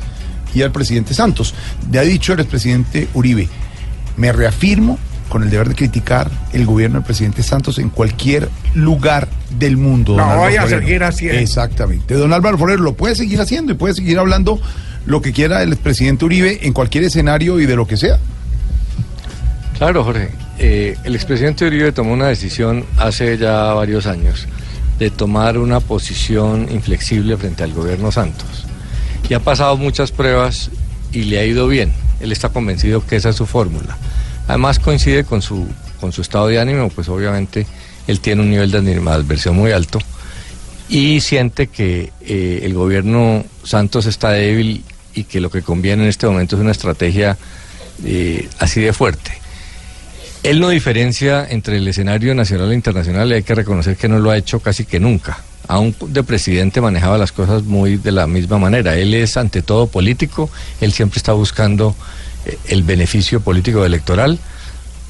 y 0.53 0.61
al 0.61 0.71
presidente 0.71 1.13
Santos. 1.13 1.53
Ya 1.91 2.01
ha 2.01 2.03
dicho 2.03 2.33
el 2.33 2.39
expresidente 2.39 3.07
Uribe, 3.13 3.47
me 4.17 4.31
reafirmo 4.31 4.97
con 5.29 5.43
el 5.43 5.49
deber 5.49 5.69
de 5.69 5.75
criticar 5.75 6.29
el 6.53 6.65
gobierno 6.65 6.99
del 6.99 7.05
presidente 7.05 7.43
Santos 7.43 7.79
en 7.79 7.89
cualquier 7.89 8.49
lugar 8.73 9.27
del 9.59 9.77
mundo. 9.77 10.13
Lo 10.15 10.19
don 10.23 10.29
Álvaro 10.31 10.41
voy 10.49 10.55
a 10.55 10.61
Forero. 10.61 10.79
seguir 10.79 11.03
haciendo. 11.03 11.39
Exactamente. 11.39 12.13
Don 12.13 12.33
Álvaro 12.33 12.57
Forero 12.57 12.81
lo 12.81 12.93
puede 12.93 13.15
seguir 13.15 13.41
haciendo 13.41 13.73
y 13.73 13.75
puede 13.75 13.93
seguir 13.93 14.19
hablando 14.19 14.59
lo 15.05 15.21
que 15.21 15.33
quiera 15.33 15.63
el 15.63 15.75
presidente 15.77 16.25
Uribe 16.25 16.59
en 16.65 16.73
cualquier 16.73 17.03
escenario 17.03 17.59
y 17.59 17.65
de 17.65 17.75
lo 17.75 17.87
que 17.87 17.97
sea. 17.97 18.19
Claro, 19.77 20.03
Jorge. 20.03 20.29
Eh, 20.59 20.97
el 21.03 21.15
expresidente 21.15 21.65
Uribe 21.65 21.91
tomó 21.91 22.13
una 22.13 22.27
decisión 22.27 22.85
hace 22.97 23.37
ya 23.37 23.73
varios 23.73 24.07
años 24.07 24.47
de 24.97 25.11
tomar 25.11 25.57
una 25.57 25.79
posición 25.79 26.67
inflexible 26.71 27.37
frente 27.37 27.63
al 27.63 27.73
gobierno 27.73 28.11
Santos. 28.11 28.66
Y 29.29 29.33
ha 29.33 29.39
pasado 29.39 29.77
muchas 29.77 30.11
pruebas 30.11 30.71
y 31.11 31.23
le 31.23 31.39
ha 31.39 31.45
ido 31.45 31.67
bien. 31.67 31.93
Él 32.19 32.31
está 32.31 32.49
convencido 32.49 33.05
que 33.05 33.15
esa 33.15 33.29
es 33.29 33.35
su 33.35 33.45
fórmula. 33.45 33.97
Además 34.47 34.79
coincide 34.79 35.23
con 35.23 35.41
su, 35.41 35.67
con 35.99 36.11
su 36.11 36.21
estado 36.21 36.47
de 36.47 36.59
ánimo, 36.59 36.89
pues 36.89 37.09
obviamente 37.09 37.67
él 38.07 38.19
tiene 38.21 38.41
un 38.41 38.49
nivel 38.49 38.71
de 38.71 38.77
animadversión 38.77 39.55
muy 39.55 39.71
alto 39.71 39.99
y 40.89 41.19
siente 41.19 41.67
que 41.67 42.11
eh, 42.21 42.61
el 42.63 42.73
gobierno 42.73 43.43
Santos 43.63 44.05
está 44.05 44.31
débil 44.31 44.83
y 45.13 45.25
que 45.25 45.41
lo 45.41 45.49
que 45.49 45.61
conviene 45.61 46.03
en 46.03 46.09
este 46.09 46.27
momento 46.27 46.55
es 46.55 46.61
una 46.61 46.71
estrategia 46.71 47.37
eh, 48.05 48.47
así 48.59 48.81
de 48.81 48.93
fuerte. 48.93 49.31
Él 50.43 50.59
no 50.59 50.69
diferencia 50.69 51.45
entre 51.49 51.77
el 51.77 51.87
escenario 51.87 52.33
nacional 52.35 52.71
e 52.71 52.75
internacional 52.75 53.29
y 53.29 53.35
hay 53.35 53.43
que 53.43 53.55
reconocer 53.55 53.97
que 53.97 54.07
no 54.07 54.19
lo 54.19 54.31
ha 54.31 54.37
hecho 54.37 54.59
casi 54.59 54.85
que 54.85 54.99
nunca. 54.99 55.39
Aún 55.67 55.95
de 56.07 56.23
presidente 56.23 56.79
manejaba 56.79 57.17
las 57.17 57.31
cosas 57.31 57.63
muy 57.63 57.97
de 57.97 58.11
la 58.11 58.25
misma 58.27 58.57
manera. 58.57 58.95
Él 58.95 59.13
es 59.13 59.35
ante 59.37 59.61
todo 59.61 59.87
político, 59.87 60.49
él 60.79 60.93
siempre 60.93 61.17
está 61.17 61.33
buscando 61.33 61.95
eh, 62.45 62.57
el 62.69 62.83
beneficio 62.83 63.41
político 63.41 63.85
electoral 63.85 64.39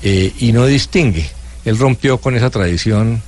eh, 0.01 0.33
y 0.39 0.51
no 0.53 0.65
distingue. 0.65 1.29
Él 1.65 1.77
rompió 1.77 2.17
con 2.17 2.35
esa 2.35 2.49
tradición 2.49 3.21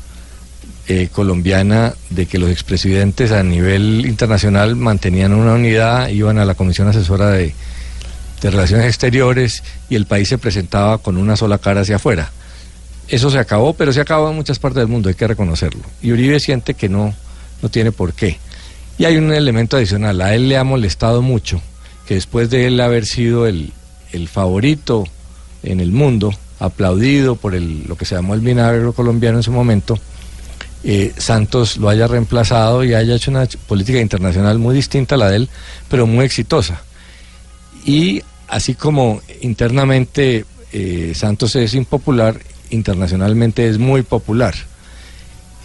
eh, 0.87 1.09
colombiana 1.11 1.93
de 2.09 2.25
que 2.25 2.39
los 2.39 2.49
expresidentes 2.49 3.31
a 3.31 3.43
nivel 3.43 4.05
internacional 4.07 4.75
mantenían 4.75 5.33
una 5.33 5.53
unidad, 5.53 6.09
iban 6.09 6.39
a 6.39 6.45
la 6.45 6.55
Comisión 6.55 6.87
Asesora 6.87 7.29
de, 7.29 7.53
de 8.41 8.49
Relaciones 8.49 8.87
Exteriores 8.87 9.63
y 9.89 9.95
el 9.95 10.07
país 10.07 10.29
se 10.29 10.39
presentaba 10.39 10.97
con 10.97 11.17
una 11.17 11.35
sola 11.35 11.59
cara 11.59 11.81
hacia 11.81 11.97
afuera. 11.97 12.31
Eso 13.09 13.29
se 13.29 13.39
acabó, 13.39 13.73
pero 13.73 13.91
se 13.91 14.01
acabó 14.01 14.29
en 14.29 14.35
muchas 14.35 14.59
partes 14.59 14.81
del 14.81 14.87
mundo, 14.87 15.09
hay 15.09 15.15
que 15.15 15.27
reconocerlo. 15.27 15.81
Y 16.01 16.11
Uribe 16.11 16.39
siente 16.39 16.75
que 16.75 16.89
no, 16.89 17.13
no 17.61 17.69
tiene 17.69 17.91
por 17.91 18.13
qué. 18.13 18.37
Y 18.97 19.05
hay 19.05 19.17
un 19.17 19.33
elemento 19.33 19.77
adicional, 19.77 20.21
a 20.21 20.35
él 20.35 20.47
le 20.47 20.57
ha 20.57 20.63
molestado 20.63 21.21
mucho 21.21 21.61
que 22.05 22.15
después 22.15 22.49
de 22.49 22.67
él 22.67 22.79
haber 22.81 23.05
sido 23.05 23.47
el, 23.47 23.71
el 24.11 24.27
favorito 24.27 25.05
en 25.63 25.79
el 25.79 25.91
mundo, 25.91 26.33
aplaudido 26.59 27.35
por 27.35 27.55
el, 27.55 27.85
lo 27.87 27.95
que 27.95 28.05
se 28.05 28.15
llamó 28.15 28.33
el 28.33 28.41
vinagre 28.41 28.91
colombiano 28.93 29.37
en 29.37 29.43
su 29.43 29.51
momento, 29.51 29.97
eh, 30.83 31.13
Santos 31.17 31.77
lo 31.77 31.89
haya 31.89 32.07
reemplazado 32.07 32.83
y 32.83 32.93
haya 32.93 33.15
hecho 33.15 33.31
una 33.31 33.45
política 33.67 33.99
internacional 33.99 34.59
muy 34.59 34.73
distinta 34.75 35.15
a 35.15 35.17
la 35.17 35.29
de 35.29 35.37
él, 35.37 35.49
pero 35.89 36.07
muy 36.07 36.25
exitosa. 36.25 36.81
Y 37.85 38.21
así 38.47 38.75
como 38.75 39.21
internamente 39.41 40.45
eh, 40.71 41.13
Santos 41.15 41.55
es 41.55 41.73
impopular, 41.73 42.39
internacionalmente 42.69 43.67
es 43.67 43.77
muy 43.77 44.01
popular. 44.01 44.53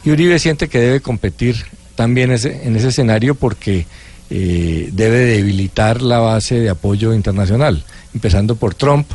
Y 0.04 0.10
Uribe 0.10 0.38
siente 0.38 0.68
que 0.68 0.78
debe 0.78 1.00
competir 1.00 1.56
también 1.94 2.30
en 2.30 2.76
ese 2.76 2.88
escenario 2.88 3.34
porque 3.34 3.86
eh, 4.30 4.90
debe 4.92 5.18
debilitar 5.18 6.02
la 6.02 6.18
base 6.18 6.58
de 6.60 6.70
apoyo 6.70 7.14
internacional, 7.14 7.84
empezando 8.12 8.56
por 8.56 8.74
Trump. 8.74 9.10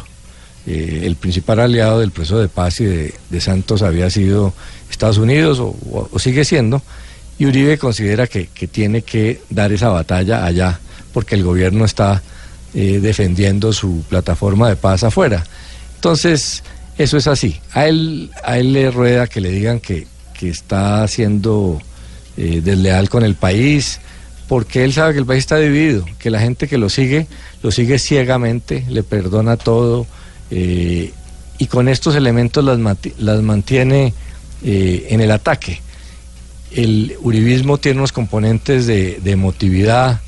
Eh, 0.66 1.02
el 1.03 1.16
principal 1.16 1.60
aliado 1.60 1.99
del 1.99 2.11
proceso 2.11 2.40
de 2.40 2.48
paz 2.48 2.80
y 2.82 2.86
de, 2.86 3.41
Santos 3.41 3.82
había 3.82 4.10
sido 4.10 4.53
Estados 4.90 5.18
Unidos 5.18 5.60
o 5.60 6.20
sigue 6.20 6.44
siendo, 6.44 6.82
y 7.38 7.45
Uribe 7.45 7.78
considera 7.78 8.28
que, 8.28 8.48
que 8.48 8.68
tiene 8.68 9.02
que 9.02 9.41
dar 9.49 9.72
esa 9.72 9.90
batalla 9.90 10.45
allá 10.45 10.80
porque 11.14 11.36
el 11.36 11.44
gobierno 11.44 11.86
está 11.86 12.22
eh, 12.74 12.99
defendiendo 13.02 13.74
su 13.74 14.03
plataforma 14.07 14.70
de 14.70 14.76
paz 14.76 15.03
afuera. 15.03 15.44
Entonces, 15.95 16.64
eso 17.00 17.18
es 17.18 17.26
así. 17.26 17.60
A 17.74 17.88
él, 17.88 18.30
a 18.44 18.60
él 18.60 18.74
le 18.74 18.92
rueda 18.92 19.26
que 19.26 19.42
le 19.42 19.50
digan 19.50 19.80
que, 19.80 20.06
que 20.38 20.50
está 20.50 21.08
siendo 21.08 21.82
eh, 22.38 22.62
desleal 22.64 23.10
con 23.10 23.24
el 23.24 23.34
país, 23.34 24.00
porque 24.48 24.84
él 24.84 24.94
sabe 24.94 25.14
que 25.14 25.20
el 25.20 25.26
país 25.26 25.40
está 25.40 25.58
dividido, 25.58 26.06
que 26.20 26.30
la 26.30 26.40
gente 26.40 26.68
que 26.68 26.78
lo 26.78 26.90
sigue, 26.90 27.26
lo 27.64 27.72
sigue 27.72 27.98
ciegamente, 28.00 28.86
le 28.88 29.02
perdona 29.02 29.58
todo, 29.58 30.06
eh, 30.52 31.12
y 31.58 31.66
con 31.68 31.90
estos 31.90 32.16
elementos 32.16 32.64
las, 32.64 33.42
mantiene 33.42 34.14
eh, 34.64 35.08
en 35.10 35.22
el 35.22 35.32
ataque. 35.32 35.82
El 36.72 37.16
uribismo 37.22 37.80
tiene 37.80 38.00
unos 38.00 38.12
componentes 38.12 38.88
de, 38.88 39.20
de 39.24 39.32
emotividad, 39.32 40.22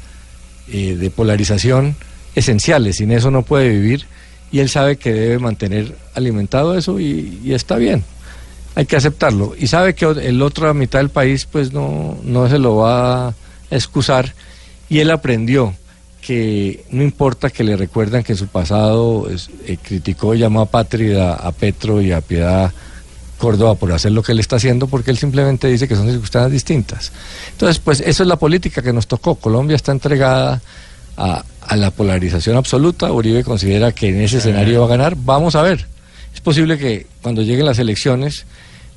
eh, 0.72 0.96
de 0.96 1.10
polarización 1.10 1.96
esenciales, 2.34 2.98
sin 2.98 3.12
eso 3.12 3.30
no 3.30 3.42
puede 3.42 3.70
vivir, 3.70 4.06
y 4.52 4.60
él 4.60 4.70
sabe 4.70 4.98
que 4.98 5.14
debe 5.14 5.40
mantener 5.40 5.96
alimentado 6.14 6.78
eso 6.78 7.00
y, 7.00 7.42
está 7.54 7.78
bien. 7.78 8.04
Hay 8.76 8.86
que 8.86 8.96
aceptarlo. 8.96 9.54
Y 9.58 9.68
sabe 9.68 9.96
que 9.96 10.06
el 10.06 10.42
otra 10.42 10.74
mitad 10.74 11.00
del 11.00 11.10
país 11.10 11.46
pues 11.46 11.74
no, 11.74 12.18
no 12.24 12.48
se 12.50 12.58
lo 12.58 12.78
va 12.78 13.28
a 13.30 13.34
excusar 13.70 14.34
Y 14.90 15.00
él 15.00 15.12
aprendió 15.12 15.74
que 16.22 16.84
no 16.92 17.02
importa 17.04 17.50
que 17.50 17.64
le 17.64 17.76
recuerdan 17.78 18.24
que 18.24 18.34
en 18.34 18.38
su 18.38 18.48
pasado 18.48 19.28
es- 19.30 19.50
eh, 19.66 19.78
criticó 19.82 20.36
y 20.36 20.40
llamó 20.40 20.62
a 20.62 20.66
Patria, 20.68 21.34
a 21.34 21.52
Petro 21.52 22.02
y 22.02 22.12
a 22.12 22.22
Piedad 22.22 22.72
Córdoba 23.38 23.74
por 23.76 23.92
hacer 23.92 24.12
lo 24.12 24.22
que 24.22 24.34
él 24.34 24.40
está 24.40 24.58
haciendo, 24.58 24.86
porque 24.88 25.10
él 25.10 25.18
simplemente 25.18 25.68
dice 25.68 25.88
que 25.88 25.96
son 25.96 26.08
circunstancias 26.08 26.52
distintas. 26.52 27.12
Entonces, 27.54 27.80
pues 27.80 28.00
eso 28.02 28.22
es 28.22 28.30
la 28.30 28.36
política 28.36 28.84
que 28.84 28.94
nos 28.94 29.08
tocó. 29.08 29.34
Colombia 29.36 29.76
está 29.76 29.92
entregada 29.92 30.62
a, 31.18 31.44
a 31.72 31.78
la 31.78 31.90
polarización 31.90 32.58
absoluta. 32.58 33.14
Uribe 33.14 33.46
considera 33.46 33.94
que 33.94 34.10
en 34.10 34.20
ese 34.20 34.40
escenario 34.40 34.82
va 34.82 34.88
a 34.88 34.90
ganar. 34.90 35.16
Vamos 35.16 35.56
a 35.56 35.62
ver. 35.62 35.88
Es 36.34 36.42
posible 36.42 36.78
que 36.78 37.08
cuando 37.22 37.44
lleguen 37.44 37.66
las 37.66 37.80
elecciones 37.80 38.46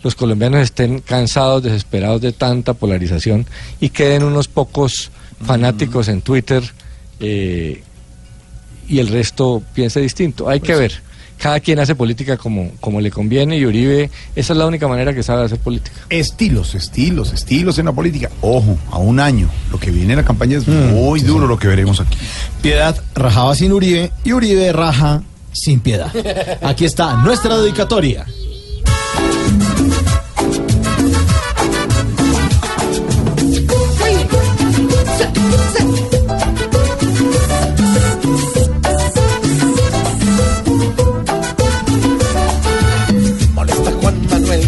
los 0.03 0.17
colombianos 0.17 0.61
estén 0.61 0.99
cansados, 0.99 1.63
desesperados 1.63 2.21
de 2.21 2.33
tanta 2.33 2.75
polarización 2.75 3.47
y 3.81 3.91
queden 3.91 4.25
unos 4.25 4.49
pocos 4.49 5.13
fanáticos 5.47 6.09
en 6.09 6.21
Twitter 6.21 6.65
eh, 7.21 7.81
y 8.89 8.99
el 8.99 9.07
resto 9.07 9.63
piense 9.73 10.01
distinto. 10.01 10.49
Hay 10.49 10.59
que 10.59 10.75
ver. 10.75 11.01
Cada 11.39 11.61
quien 11.61 11.78
hace 11.78 11.94
política 11.94 12.36
como, 12.36 12.70
como 12.81 13.01
le 13.01 13.11
conviene 13.11 13.59
y 13.59 13.66
Uribe, 13.66 14.11
esa 14.35 14.52
es 14.52 14.59
la 14.59 14.66
única 14.66 14.89
manera 14.89 15.15
que 15.15 15.23
sabe 15.23 15.44
hacer 15.44 15.59
política. 15.59 15.97
Estilos, 16.09 16.74
estilos, 16.74 17.32
estilos 17.32 17.78
en 17.78 17.86
la 17.86 17.93
política. 17.93 18.31
Ojo, 18.40 18.78
a 18.90 18.98
un 18.98 19.20
año. 19.20 19.48
Lo 19.70 19.78
que 19.78 19.90
viene 19.90 20.12
en 20.12 20.19
la 20.19 20.24
campaña 20.24 20.59
es 20.59 20.66
muy 20.66 21.20
duro 21.20 21.47
lo 21.47 21.59
que 21.59 21.69
veremos 21.69 22.01
aquí. 22.01 22.16
Piedad 22.62 22.97
rajaba 23.15 23.55
sin 23.55 23.73
Uribe 23.73 24.11
y 24.24 24.32
Uribe 24.32 24.73
raja 24.73 25.23
sin 25.52 25.81
piedad. 25.81 26.12
Aquí 26.62 26.85
está 26.85 27.16
nuestra 27.16 27.56
dedicatoria. 27.59 28.27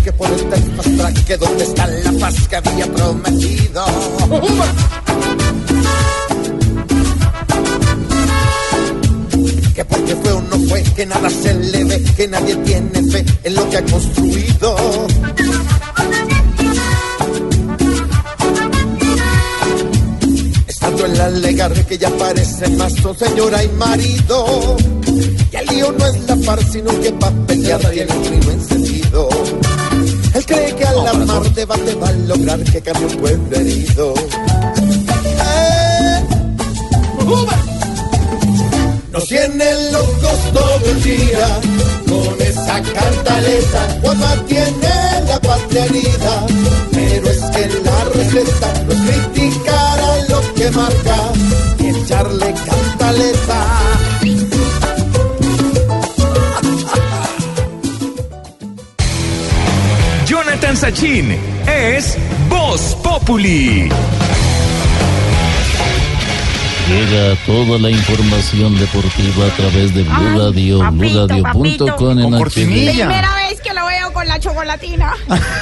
Que 0.06 0.12
por 0.12 0.30
el 0.30 0.48
teléfono 0.48 1.08
que 1.26 1.36
donde 1.36 1.64
está 1.64 1.84
la 1.84 2.12
paz 2.12 2.46
que 2.48 2.54
había 2.54 2.86
prometido. 2.86 3.84
Que 9.74 9.84
porque 9.84 10.14
fue 10.14 10.32
o 10.32 10.42
no 10.42 10.58
fue, 10.68 10.82
que 10.94 11.06
nada 11.06 11.28
se 11.28 11.54
le 11.54 11.82
ve, 11.82 12.04
que 12.16 12.28
nadie 12.28 12.54
tiene 12.54 13.02
fe 13.10 13.24
en 13.42 13.54
lo 13.56 13.68
que 13.68 13.78
ha 13.78 13.84
construido. 13.84 14.76
Estando 20.68 21.06
en 21.06 21.18
la 21.18 21.24
alegar 21.24 21.86
que 21.86 21.98
ya 21.98 22.10
parece 22.10 22.68
más 22.76 22.92
son 22.92 23.18
señora 23.18 23.64
y 23.64 23.68
marido. 23.70 24.76
Y 25.50 25.56
el 25.56 25.66
lío 25.66 25.90
no 25.98 26.06
es 26.06 26.20
la 26.28 26.36
par, 26.46 26.62
sino 26.70 26.92
que 27.00 27.10
para 27.10 27.34
pelear 27.48 27.80
tiene 27.90 28.12
un 28.46 28.52
encendido. 28.52 29.28
Él 30.36 30.44
cree 30.44 30.74
que 30.74 30.84
al 30.84 31.06
armar 31.06 31.50
debate 31.54 31.94
va 31.94 32.08
a 32.08 32.12
lograr 32.12 32.62
que 32.62 32.82
cambie 32.82 33.06
un 33.06 33.16
pueblo 33.16 33.56
herido. 33.56 34.14
¡Eh! 35.46 36.24
Nos 39.12 39.24
tienen 39.28 39.92
locos 39.92 40.38
todo 40.52 40.90
el 40.90 41.02
día 41.02 41.60
con 42.06 42.42
esa 42.42 42.82
cantaleta. 42.82 43.98
Cuando 44.02 44.26
tiene 44.42 45.24
la 45.26 45.40
patria 45.40 45.84
herida, 45.86 46.46
pero 46.92 47.30
es 47.30 47.40
que 47.40 47.68
la 47.82 48.04
receta 48.04 48.84
no 48.84 48.92
es 48.92 49.00
criticar 49.00 50.00
a 50.00 50.16
lo 50.28 50.54
que 50.54 50.70
marca 50.70 51.32
y 51.78 51.86
echarle 51.96 52.54
cantaleta. 52.66 53.75
Jonathan 60.66 60.76
Sachin 60.76 61.38
es 61.68 62.18
Voz 62.48 62.96
Populi. 63.00 63.88
Llega 66.88 67.36
toda 67.46 67.78
la 67.78 67.88
información 67.88 68.76
deportiva 68.76 69.46
a 69.46 69.50
través 69.50 69.94
de 69.94 70.02
Blue 70.02 70.38
Radio, 70.38 70.82
en 70.82 71.94
con 71.96 72.18
la 74.36 74.40
chocolatina. 74.40 75.12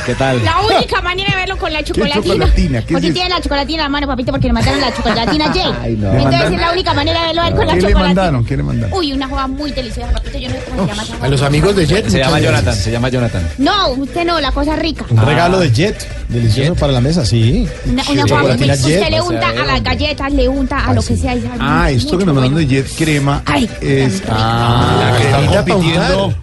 ¿Qué 0.05 0.15
tal? 0.15 0.45
La 0.45 0.57
única 0.61 1.01
manera 1.01 1.31
de 1.31 1.37
verlo 1.37 1.57
con 1.57 1.73
la 1.73 1.83
chocolatina. 1.85 2.23
chocolatina? 2.23 2.79
¿Qué 2.81 2.87
es 2.87 2.93
porque 2.93 3.07
eso? 3.07 3.15
tiene 3.15 3.29
la 3.31 3.41
chocolatina 3.41 3.79
en 3.79 3.85
la 3.85 3.89
mano, 3.89 4.07
papito, 4.09 4.33
porque 4.33 4.49
le 4.49 4.53
mandaron 4.53 4.81
la 4.81 4.95
chocolatina 4.95 5.45
a 5.47 5.53
Jay. 5.55 5.75
Ay, 5.83 5.97
no. 5.97 6.13
Entonces 6.13 6.51
¿Le 6.51 6.55
es 6.57 6.61
la 6.61 6.73
única 6.73 6.95
manera 6.95 7.21
de 7.21 7.27
verlo 7.29 7.43
él 7.45 7.55
con 7.55 7.67
la 7.67 7.73
¿Qué 7.75 7.81
le 7.81 7.87
chocolatina. 7.89 8.07
mandaron? 8.07 8.45
¿Qué 8.45 8.57
le 8.57 8.63
mandaron? 8.65 8.99
Uy, 8.99 9.13
una 9.13 9.29
joda 9.29 9.47
muy 9.47 9.71
deliciosa, 9.71 10.11
papito. 10.13 10.39
Yo 10.39 10.49
no 10.49 10.55
sé 10.55 10.61
cómo 10.69 10.83
se 10.83 10.89
llama 10.91 11.03
esa. 11.05 11.25
A 11.25 11.29
los 11.29 11.43
amigos 11.43 11.77
de 11.77 11.87
Jet. 11.87 12.09
Se 12.09 12.19
llama 12.19 12.41
Jonathan, 12.41 12.75
se 12.75 12.91
llama 12.91 13.09
Jonathan. 13.09 13.49
No, 13.59 13.89
usted 13.91 14.25
no, 14.25 14.41
la 14.41 14.51
cosa 14.53 14.77
rica. 14.77 15.05
Un 15.09 15.25
regalo 15.25 15.61
de 15.61 15.71
Jet, 15.71 16.07
delicioso 16.29 16.75
para 16.75 16.93
la 16.93 17.01
mesa, 17.01 17.25
sí. 17.25 17.69
Una, 17.87 18.03
una 18.03 18.03
joda 18.03 18.13
muy 18.13 18.29
Chocolatina. 18.29 18.75
Usted 18.75 19.11
le 19.11 19.21
unta 19.21 19.49
a 19.51 19.65
las 19.67 19.83
galletas, 19.83 20.33
le 20.33 20.49
unta 20.49 20.85
a 20.87 20.95
lo 20.95 21.03
que 21.03 21.17
sea. 21.17 21.35
Ah, 21.61 21.91
esto 21.91 22.19
que 22.19 22.25
nos 22.25 22.35
mandaron 22.35 22.55
bueno. 22.55 22.69
de 22.69 22.75
Jet 22.83 22.97
Crema 22.97 23.43
Ay, 23.47 23.71
es 23.81 24.23
Ah, 24.29 25.11
la 25.13 25.17
cremita 25.19 25.65
compitiendo 25.65 26.35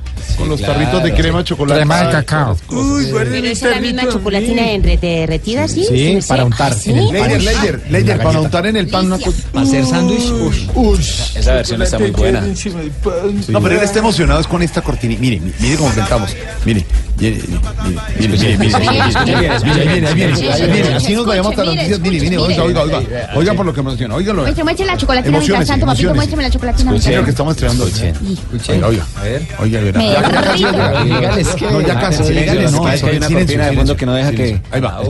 con 0.42 0.50
los 0.50 0.60
claro. 0.60 0.74
tarritos 0.74 1.04
de 1.04 1.14
crema 1.14 1.44
chocolate. 1.44 1.80
Crema 1.80 2.04
de 2.04 2.12
cacao. 2.12 2.58
Uy, 2.70 3.08
Pero 3.14 3.36
esa 3.48 3.70
es 3.70 3.76
la 3.76 3.82
misma 3.82 4.10
chocolatina 4.10 4.64
derretida, 5.02 5.68
¿sí? 5.68 5.86
Sí, 5.88 6.20
para 6.28 6.46
untar. 6.46 6.76
Leider, 6.86 7.42
Leider, 7.42 7.82
Leider, 7.90 8.18
para 8.22 8.40
untar 8.42 8.66
en 8.66 8.78
el 8.78 8.88
pan 8.88 9.06
una 9.06 9.18
cosa. 9.20 9.38
¿Para 9.52 9.66
hacer 9.66 9.86
sándwich? 9.86 10.34
Ush. 10.76 11.38
Esa 11.38 11.54
versión 11.56 11.82
está 11.82 12.00
muy 12.00 12.12
buena. 12.12 12.42
No, 13.48 13.62
pero 13.62 13.76
él 13.76 13.84
está 13.84 14.00
emocionado 14.00 14.40
es 14.42 14.48
con 14.48 14.62
esta 14.62 14.82
cortina. 14.82 15.16
Mire, 15.20 15.40
mi- 15.40 15.54
mire 15.60 15.76
cómo 15.78 15.94
cantamos. 15.94 16.36
Mire, 16.66 16.86
Así 20.96 21.14
nos 21.14 21.26
vayamos 21.26 21.56
a. 21.58 21.62
Viene. 21.62 22.38
Oiga, 23.36 23.54
por 23.54 23.66
lo 23.66 23.74
que 23.74 23.84
menciona. 23.84 24.16
Oiga, 24.16 24.34
lo 24.34 24.44
Muéstrame 24.44 24.74
la 24.86 24.98
chocolatina 24.98 25.38
papito. 25.86 26.16
Muéstrame 26.16 26.44
la 26.44 26.50
chocolatina. 26.50 26.96
Escuchen 26.96 27.24
que 27.24 27.30
estamos 27.30 27.56
estrenando. 27.56 27.86
Oiga, 27.86 28.88
oiga. 28.88 29.06
A 29.18 29.24
ver. 29.24 29.48
Oiga. 29.60 29.82
No, 29.92 30.00
Ahí 34.72 34.82
va. 34.82 35.02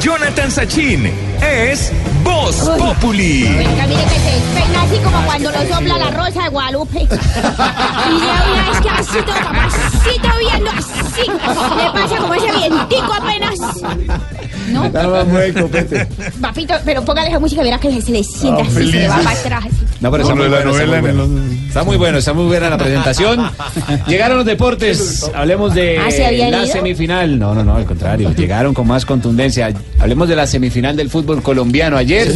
Jonathan 0.00 0.50
Sachin 0.50 1.10
es 1.46 1.92
Voz 2.24 2.56
Populi. 2.78 3.42
Venga, 3.56 3.86
mire 3.86 4.02
que 4.02 4.08
se 4.10 4.60
peina 4.60 4.82
así 4.82 4.96
como 5.02 5.24
cuando 5.26 5.50
lo 5.50 5.58
sopla 5.74 5.98
la 5.98 6.10
rosa 6.10 6.42
de 6.44 6.48
Guadalupe. 6.48 6.98
Y 7.02 7.06
de 7.06 7.14
una 8.52 8.70
vez 8.70 8.80
que 8.82 8.88
así 8.88 9.18
todo, 9.24 9.34
papacito 9.36 10.28
viendo 10.40 10.70
así. 10.70 11.30
Le 11.76 12.00
pasa 12.00 12.16
como 12.16 12.34
ese 12.34 12.52
vientico 12.56 13.12
apenas. 13.14 13.58
¿No? 14.68 14.90
Papito, 16.40 16.74
pero 16.84 17.04
póngale 17.04 17.28
esa 17.28 17.38
música 17.38 17.60
y 17.62 17.64
verá 17.64 17.78
que 17.78 18.00
se 18.02 18.10
le 18.10 18.24
sienta 18.24 18.62
Ah, 18.62 18.66
así, 18.66 18.74
se 18.74 18.82
le 18.84 19.08
va 19.08 19.16
para 19.18 19.30
atrás. 19.30 19.64
No, 20.00 20.10
pero 20.10 20.22
está 20.24 20.34
muy 20.34 20.48
bueno, 20.48 20.70
está 20.70 20.84
novela 20.84 21.00
muy 21.00 21.10
en 21.10 21.16
bueno. 21.16 21.24
el- 21.42 21.66
Está 21.68 21.84
muy 21.84 21.96
bueno, 21.96 22.18
está 22.18 22.32
muy 22.32 22.44
buena 22.46 22.70
la 22.70 22.78
presentación. 22.78 23.50
Llegaron 24.08 24.38
los 24.38 24.46
deportes. 24.46 25.30
Hablemos 25.34 25.74
de 25.74 25.98
¿Ah, 25.98 26.10
se 26.10 26.22
la 26.36 26.62
ido? 26.62 26.66
semifinal. 26.66 27.38
No, 27.38 27.54
no, 27.54 27.62
no, 27.62 27.76
al 27.76 27.84
contrario. 27.84 28.32
Llegaron 28.34 28.72
con 28.74 28.86
más 28.88 29.04
contundencia. 29.06 29.72
Hablemos 30.00 30.28
de 30.28 30.36
la 30.36 30.46
semifinal 30.46 30.96
del 30.96 31.10
fútbol 31.10 31.35
colombiano. 31.42 31.96
Ayer. 31.96 32.32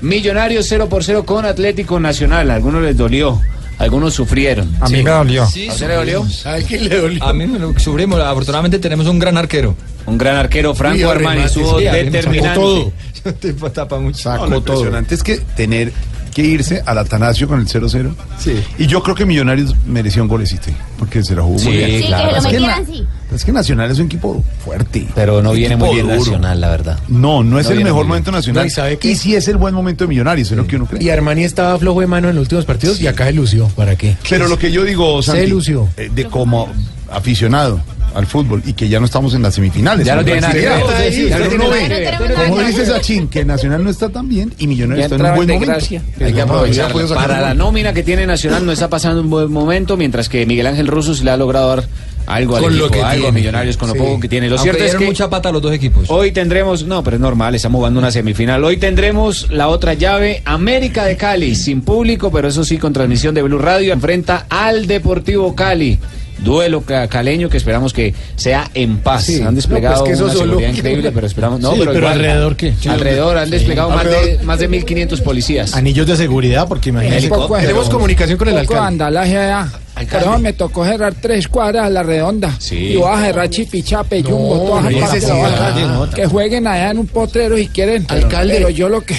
Millonarios 0.00 0.66
0 0.68 0.88
por 0.88 1.04
0 1.04 1.24
con 1.24 1.44
Atlético 1.44 2.00
Nacional. 2.00 2.50
A 2.50 2.54
algunos 2.54 2.82
les 2.82 2.96
dolió. 2.96 3.40
Algunos 3.78 4.12
sufrieron. 4.12 4.70
A 4.80 4.88
mí 4.90 5.02
me 5.02 5.10
dolió. 5.10 5.46
Sí, 5.46 5.68
¿A 5.68 5.72
usted 5.72 5.88
le 5.88 5.94
dolió? 5.94 6.26
¿A 6.44 6.56
quién 6.58 6.88
le 6.88 7.00
dolió? 7.00 7.24
A 7.24 7.32
mí 7.32 7.46
me 7.46 7.58
lo 7.58 7.78
sufrimos. 7.78 8.20
Afortunadamente 8.20 8.78
tenemos 8.78 9.06
un 9.06 9.18
gran 9.18 9.38
arquero. 9.38 9.74
Un 10.04 10.18
gran 10.18 10.36
arquero, 10.36 10.74
Franco 10.74 11.08
Armani, 11.08 11.42
estuvo 11.44 11.78
sí, 11.78 11.84
determinante. 11.84 12.60
todo. 12.60 12.92
Mucho. 14.00 14.36
No, 14.36 14.46
lo 14.46 14.56
impresionante 14.56 15.14
es 15.14 15.22
que 15.22 15.38
tener 15.38 15.92
que 16.34 16.42
irse 16.42 16.82
al 16.86 16.98
Atanasio 16.98 17.48
con 17.48 17.58
el 17.60 17.66
0-0. 17.66 18.14
Sí. 18.38 18.54
Y 18.78 18.86
yo 18.86 19.02
creo 19.02 19.14
que 19.14 19.26
Millonarios 19.26 19.74
mereció 19.86 20.22
un 20.22 20.28
golecito, 20.28 20.68
porque 20.98 21.22
se 21.22 21.34
la 21.34 21.42
jugó 21.42 21.58
muy 21.60 21.76
bien. 21.76 22.00
Sí, 22.02 22.06
claro. 22.06 22.30
que 22.30 22.36
Es 22.38 22.44
lo 22.44 22.50
que, 22.50 22.56
metieran, 22.60 22.80
na- 22.86 22.92
sí. 22.92 23.06
es 23.34 23.44
que 23.44 23.52
Nacional 23.52 23.90
es 23.90 23.98
un 23.98 24.06
equipo 24.06 24.44
fuerte. 24.64 25.06
Pero 25.14 25.42
no 25.42 25.52
viene 25.52 25.76
muy 25.76 25.90
bien 25.94 26.06
duro. 26.06 26.18
Nacional, 26.18 26.60
la 26.60 26.68
verdad. 26.70 26.98
No, 27.08 27.42
no 27.42 27.58
es 27.58 27.66
No 27.66 27.70
el 27.72 27.76
viene 27.78 27.90
mejor 27.90 28.04
muy 28.04 28.08
momento 28.10 28.30
nacional. 28.32 28.62
No, 28.64 28.66
¿y 28.66 28.70
sabe 28.70 28.98
qué? 28.98 29.14
sí 29.16 29.34
es 29.34 29.48
el 29.48 29.56
buen 29.56 29.74
momento 29.74 30.04
de 30.04 30.08
Millonarios, 30.08 30.50
es 30.50 30.56
lo 30.56 30.66
que 30.66 30.76
uno 30.76 30.86
cree. 30.86 31.02
Y 31.02 31.10
Armani 31.10 31.44
estaba 31.44 31.78
flojo 31.78 32.00
de 32.00 32.06
mano 32.06 32.28
en 32.28 32.36
los 32.36 32.42
últimos 32.42 32.64
partidos 32.64 33.00
y 33.00 33.06
acá 33.06 33.26
se 33.26 33.32
lució. 33.32 33.66
¿Para 33.68 33.96
qué? 33.96 34.16
Pero 34.28 34.46
lo 34.48 34.58
que 34.58 34.70
yo 34.70 34.84
digo, 34.84 35.22
Se 35.22 35.32
Santi, 35.32 35.46
lució. 35.48 35.88
eh, 35.96 36.10
de 36.14 36.24
como 36.26 36.68
aficionado 37.10 37.80
al 38.14 38.26
fútbol 38.26 38.62
y 38.66 38.72
que 38.72 38.88
ya 38.88 38.98
no 39.00 39.06
estamos 39.06 39.34
en 39.34 39.42
las 39.42 39.54
semifinales. 39.54 40.06
Ya 40.06 40.16
no 40.16 40.24
tiene 40.24 40.40
nada 40.40 40.52
que 40.54 40.60
ver. 40.60 42.14
Como 42.48 42.60
dice. 42.60 42.86
Sachin, 42.86 43.28
que 43.28 43.44
Nacional 43.44 43.84
no 43.84 43.90
está 43.90 44.08
tan 44.08 44.28
bien 44.28 44.52
y 44.58 44.66
Millonarios 44.66 45.04
está 45.10 45.16
en 45.16 45.30
un 45.30 45.36
buen 45.36 45.48
momento. 45.48 45.72
Hay 46.20 46.32
que 46.32 47.06
sacar 47.06 47.14
Para 47.14 47.40
la 47.40 47.54
nómina 47.54 47.92
que 47.92 48.02
tiene 48.02 48.26
Nacional 48.26 48.64
no 48.64 48.72
está 48.72 48.88
pasando 48.88 49.20
un 49.20 49.30
buen 49.30 49.52
momento, 49.52 49.96
mientras 49.96 50.28
que 50.28 50.46
Miguel 50.46 50.66
Ángel 50.66 50.86
Russo 50.86 51.14
se 51.14 51.24
le 51.24 51.30
ha 51.30 51.36
logrado 51.36 51.68
dar 51.68 51.84
Algo 52.26 52.54
al 52.56 52.62
Con 52.62 52.78
lo 52.78 52.86
equipo, 52.86 53.00
que 53.00 53.02
algo 53.02 53.26
a 53.26 53.30
tiene. 53.30 53.32
Millonarios, 53.40 53.76
con 53.76 53.88
lo 53.88 53.94
Sí. 53.94 54.00
poco 54.00 54.20
que 54.20 54.28
tiene. 54.28 54.48
Lo 54.48 54.54
Aunque 54.56 54.62
cierto 54.70 54.84
es 54.84 54.90
dieron 54.90 55.00
que 55.00 55.06
mucha 55.06 55.30
pata 55.30 55.48
a 55.48 55.52
equipos. 55.52 55.58
Con 55.58 55.58
lo 55.58 55.64
Sí. 55.64 55.68
poco 55.68 55.80
que 55.80 55.88
tiene. 55.88 55.88
Lo 55.90 55.90
Aunque 55.90 55.90
cierto 55.98 56.04
es 56.04 56.04
que 56.04 56.04
mucha 56.04 56.08
pata 56.08 56.08
los 56.08 56.08
dos 56.08 56.08
equipos. 56.08 56.10
Hoy 56.10 56.32
tendremos, 56.32 56.84
no, 56.84 57.02
pero 57.02 57.16
es 57.16 57.20
normal, 57.20 57.54
estamos 57.54 57.78
jugando 57.78 57.98
una 57.98 58.10
semifinal. 58.12 58.62
Hoy 58.62 58.76
tendremos 58.76 59.50
la 59.50 59.68
otra 59.68 59.94
llave, 59.94 60.42
América 60.44 61.04
de 61.06 61.16
Cali, 61.16 61.56
sin 61.56 61.80
público, 61.80 62.30
pero 62.30 62.46
eso 62.48 62.62
sí, 62.62 62.78
con 62.78 62.92
transmisión 62.92 63.34
de 63.34 63.42
Blue 63.42 63.58
Radio, 63.58 63.92
enfrenta 63.92 64.46
al 64.48 64.86
Deportivo 64.86 65.56
Cali. 65.56 65.98
Duelo 66.42 66.82
ca- 66.82 67.06
caleño 67.08 67.48
que 67.48 67.56
esperamos 67.56 67.92
que 67.92 68.14
sea 68.36 68.70
en 68.74 68.98
paz. 68.98 69.24
Sí. 69.24 69.42
Han 69.42 69.54
desplegado 69.54 69.96
No, 69.96 70.00
pues 70.04 70.08
que 70.10 70.14
eso 70.14 70.24
una 70.24 70.32
solo- 70.32 70.44
seguridad 70.46 70.70
increíble, 70.74 71.12
pero 71.12 71.26
esperamos. 71.26 71.60
No, 71.60 71.72
Sí, 71.72 71.78
pero, 71.80 71.92
pero 71.92 71.98
igual, 72.06 72.12
alrededor, 72.18 72.56
¿qué? 72.56 72.74
Alrededor 72.88 73.38
han 73.38 73.44
Sí. 73.46 73.50
desplegado 73.52 73.90
más 73.90 74.04
de, 74.04 74.16
Alrededor. 74.16 74.44
más 74.44 74.58
de 74.58 74.68
1.500 74.68 75.20
policías. 75.20 75.74
Anillos 75.74 76.06
de 76.06 76.16
seguridad, 76.16 76.66
porque 76.68 76.88
imagínate. 76.90 77.28
Tenemos 77.60 77.90
comunicación 77.90 78.38
con 78.38 78.48
el 78.48 78.54
Poco 78.54 78.60
alcalde. 78.74 78.86
andalaje 78.88 79.36
allá. 79.38 79.68
Por 80.10 80.20
eso 80.22 80.38
me 80.38 80.52
tocó 80.54 80.84
cerrar 80.86 81.14
tres 81.20 81.46
cuadras 81.46 81.84
a 81.84 81.90
la 81.90 82.02
redonda. 82.02 82.54
Sí. 82.58 82.76
Y 82.76 82.96
voy 82.96 83.12
a 83.12 83.20
cerrar 83.20 83.50
Chipichape, 83.50 84.22
Jumbo, 84.22 84.56
todas 84.66 84.84
no 84.84 84.90
necesidad. 84.90 85.38
partes. 85.40 85.60
Alcalde, 85.60 85.82
no. 85.86 86.10
Que 86.10 86.26
jueguen 86.26 86.66
allá 86.66 86.90
en 86.92 86.98
un 87.00 87.06
potrero 87.06 87.56
si 87.58 87.68
quieren. 87.68 88.06
Alcalde. 88.08 88.54
Pero 88.54 88.70
yo 88.70 88.88
lo 88.88 89.02
que... 89.02 89.14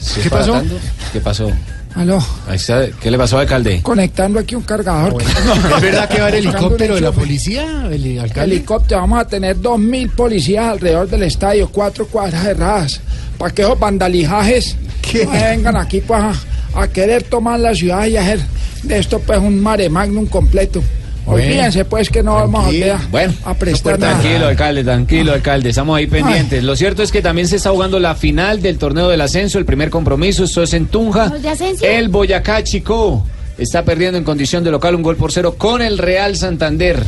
¿Sí, 0.00 0.20
¿Qué 0.22 0.30
pasó? 0.30 0.62
¿Qué 1.12 1.20
pasó? 1.20 1.50
Aló, 1.94 2.18
Ahí 2.48 2.56
está. 2.56 2.88
¿Qué 3.00 3.08
le 3.10 3.16
pasó 3.16 3.36
al 3.36 3.42
alcalde? 3.42 3.80
conectando 3.82 4.40
aquí 4.40 4.56
un 4.56 4.62
cargador. 4.62 5.22
¿Es 5.76 5.80
verdad 5.80 6.08
que 6.08 6.20
va 6.20 6.28
el 6.28 6.34
helicóptero 6.34 6.96
de 6.96 7.00
la 7.00 7.12
policía? 7.12 7.86
El 7.90 8.18
alcalde. 8.18 8.56
Helicóptero, 8.56 9.00
vamos 9.00 9.20
a 9.20 9.24
tener 9.26 9.60
dos 9.60 9.78
mil 9.78 10.08
policías 10.10 10.64
alrededor 10.66 11.08
del 11.08 11.22
estadio, 11.22 11.68
cuatro 11.68 12.06
cuadras 12.08 12.42
cerradas. 12.42 13.00
Para 13.38 13.52
que 13.54 13.62
esos 13.62 13.78
vandalijajes 13.78 14.76
no 15.24 15.30
vengan 15.30 15.76
aquí 15.76 16.00
pues, 16.00 16.20
a, 16.20 16.34
a 16.74 16.88
querer 16.88 17.22
tomar 17.24 17.60
la 17.60 17.74
ciudad 17.74 18.06
y 18.06 18.16
hacer 18.16 18.40
de 18.82 18.98
esto 18.98 19.20
pues 19.20 19.38
un 19.38 19.60
mare 19.62 19.88
magnum 19.88 20.26
completo. 20.26 20.82
Olvídense 21.26 21.84
pues 21.84 22.10
que 22.10 22.22
no 22.22 22.34
vamos 22.34 22.66
a 22.66 23.08
Bueno, 23.10 23.32
a 23.44 23.54
prestar 23.54 23.98
nada. 23.98 24.18
Tranquilo, 24.18 24.46
alcalde, 24.46 24.84
tranquilo, 24.84 25.32
alcalde. 25.32 25.70
Estamos 25.70 25.96
ahí 25.96 26.06
pendientes. 26.06 26.62
Lo 26.62 26.76
cierto 26.76 27.02
es 27.02 27.10
que 27.10 27.22
también 27.22 27.48
se 27.48 27.56
está 27.56 27.70
jugando 27.70 27.98
la 27.98 28.14
final 28.14 28.60
del 28.60 28.78
torneo 28.78 29.08
del 29.08 29.20
ascenso, 29.20 29.58
el 29.58 29.64
primer 29.64 29.90
compromiso. 29.90 30.44
Esto 30.44 30.62
es 30.62 30.74
en 30.74 30.86
Tunja. 30.86 31.28
¿Los 31.28 31.42
de 31.42 31.48
Asensio? 31.48 31.88
El 31.88 32.08
Boyacá 32.08 32.62
Chico 32.62 33.24
está 33.56 33.84
perdiendo 33.84 34.18
en 34.18 34.24
condición 34.24 34.64
de 34.64 34.70
local 34.70 34.94
un 34.94 35.02
gol 35.02 35.16
por 35.16 35.32
cero 35.32 35.54
con 35.56 35.80
el 35.80 35.98
Real 35.98 36.36
Santander. 36.36 37.02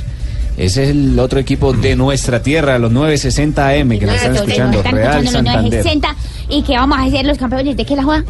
Ese 0.57 0.85
es 0.85 0.91
el 0.91 1.19
otro 1.19 1.39
equipo 1.39 1.75
de 1.75 1.97
nuestra 1.97 2.43
tierra, 2.43 2.79
los 2.79 2.91
960 2.91 3.69
AM 3.69 3.99
que 3.99 4.07
nos 4.07 4.15
están 4.15 4.37
escuchando. 4.37 4.83
Real 4.83 5.29
Santander. 5.29 5.85
960 5.85 6.17
y 6.49 6.63
que 6.63 6.73
vamos 6.73 6.99
a 6.99 7.11
ser 7.11 7.27
los 7.27 7.37
campeones 7.37 7.77
de 7.77 7.85
qué 7.85 7.95
la 7.95 8.05
juega. 8.05 8.25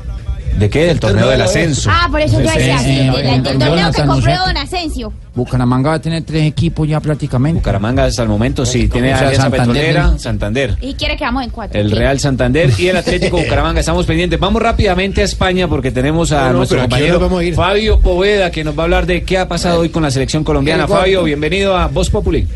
¿De 0.58 0.70
qué? 0.70 0.86
Del 0.86 0.98
torneo 1.00 1.28
del 1.28 1.40
ascenso. 1.42 1.90
Ah, 1.92 2.08
por 2.10 2.20
eso 2.20 2.40
yo 2.40 2.50
decía, 2.50 2.78
sí, 2.78 3.10
torneo 3.42 3.92
que 3.92 4.02
compró 4.04 4.32
Don 4.46 4.56
Asensio. 4.56 5.12
Bucaramanga 5.34 5.90
va 5.90 5.96
a 5.96 6.00
tener 6.00 6.22
tres 6.22 6.44
equipos 6.44 6.88
ya 6.88 6.98
prácticamente. 6.98 7.58
Bucaramanga 7.58 8.04
hasta 8.04 8.22
el 8.22 8.28
momento 8.28 8.64
sí, 8.64 8.88
tiene 8.88 9.08
sea, 9.08 9.18
Alianza 9.18 9.42
Santander, 9.42 9.74
Petrolera, 9.74 10.06
¿no? 10.06 10.18
Santander. 10.18 10.78
Y 10.80 10.94
quiere 10.94 11.16
que 11.18 11.24
vamos 11.24 11.44
en 11.44 11.50
cuatro. 11.50 11.78
El 11.78 11.90
Real 11.90 12.18
Santander 12.18 12.72
y 12.78 12.88
el 12.88 12.96
Atlético 12.96 13.36
Bucaramanga. 13.42 13.80
Estamos 13.80 14.06
pendientes. 14.06 14.40
Vamos 14.40 14.62
rápidamente 14.62 15.20
a 15.20 15.24
España 15.24 15.68
porque 15.68 15.90
tenemos 15.90 16.32
a 16.32 16.48
No, 16.48 16.58
nuestro 16.58 16.78
¿a 16.78 16.82
compañero 16.82 17.16
hora 17.16 17.26
vamos 17.26 17.40
a 17.40 17.44
ir? 17.44 17.54
Fabio 17.54 18.00
Poveda 18.00 18.50
que 18.50 18.64
nos 18.64 18.76
va 18.76 18.82
a 18.82 18.84
hablar 18.84 19.04
de 19.04 19.24
qué 19.24 19.36
ha 19.36 19.48
pasado 19.48 19.80
hoy 19.80 19.90
con 19.90 20.02
la 20.02 20.10
selección 20.10 20.42
colombiana. 20.42 20.88
Fabio, 20.88 21.22
bienvenido 21.24 21.76
a 21.76 21.88
Voz 21.88 22.08
Populi. 22.08 22.48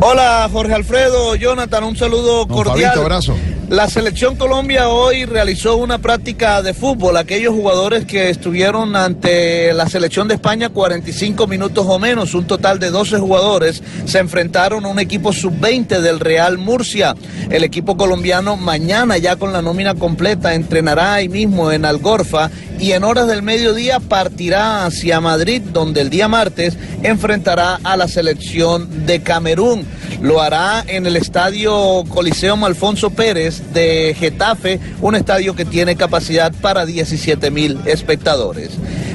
Hola 0.00 0.48
Jorge 0.52 0.74
Alfredo, 0.74 1.34
Jonathan, 1.34 1.84
un 1.84 1.96
saludo 1.96 2.46
cordial. 2.46 2.90
Fabito, 2.90 3.00
abrazo. 3.00 3.34
La 3.70 3.88
selección 3.88 4.36
Colombia 4.36 4.90
hoy 4.90 5.24
realizó 5.24 5.76
una 5.76 5.98
práctica 5.98 6.60
de 6.60 6.74
fútbol. 6.74 7.16
Aquellos 7.16 7.54
jugadores 7.54 8.04
que 8.04 8.28
estuvieron 8.28 8.94
ante 8.94 9.72
la 9.72 9.88
selección 9.88 10.28
de 10.28 10.34
España 10.34 10.68
45 10.68 11.46
minutos 11.46 11.86
o 11.88 11.98
menos, 11.98 12.34
un 12.34 12.46
total 12.46 12.78
de 12.78 12.90
12 12.90 13.18
jugadores, 13.18 13.82
se 14.04 14.18
enfrentaron 14.18 14.84
a 14.84 14.88
un 14.88 14.98
equipo 14.98 15.32
sub-20 15.32 16.00
del 16.00 16.20
Real 16.20 16.58
Murcia. 16.58 17.16
El 17.48 17.64
equipo 17.64 17.96
colombiano 17.96 18.56
mañana 18.58 19.16
ya 19.16 19.36
con 19.36 19.54
la 19.54 19.62
nómina 19.62 19.94
completa 19.94 20.54
entrenará 20.54 21.14
ahí 21.14 21.30
mismo 21.30 21.72
en 21.72 21.86
Algorfa 21.86 22.50
y 22.78 22.92
en 22.92 23.02
horas 23.02 23.26
del 23.28 23.42
mediodía 23.42 23.98
partirá 23.98 24.84
hacia 24.84 25.22
Madrid, 25.22 25.62
donde 25.72 26.02
el 26.02 26.10
día 26.10 26.28
martes 26.28 26.76
enfrentará 27.02 27.80
a 27.82 27.96
la 27.96 28.08
selección 28.08 29.06
de 29.06 29.22
Camerún. 29.22 29.86
Lo 30.24 30.40
hará 30.40 30.82
en 30.86 31.04
el 31.04 31.16
estadio 31.16 32.02
Coliseum 32.08 32.64
Alfonso 32.64 33.10
Pérez 33.10 33.74
de 33.74 34.16
Getafe, 34.18 34.80
un 35.02 35.16
estadio 35.16 35.54
que 35.54 35.66
tiene 35.66 35.96
capacidad 35.96 36.50
para 36.62 36.86
17 36.86 37.50
mil 37.50 37.78
espectadores. 37.84 38.70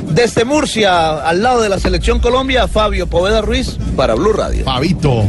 Desde 0.08 0.46
Murcia, 0.46 1.28
al 1.28 1.42
lado 1.42 1.62
de 1.62 1.70
la 1.70 1.80
selección 1.80 2.20
Colombia, 2.20 2.68
Fabio 2.68 3.08
Poveda 3.08 3.42
Ruiz 3.42 3.80
para 3.96 4.14
Blue 4.14 4.34
Radio. 4.34 4.66
Fabito, 4.66 5.26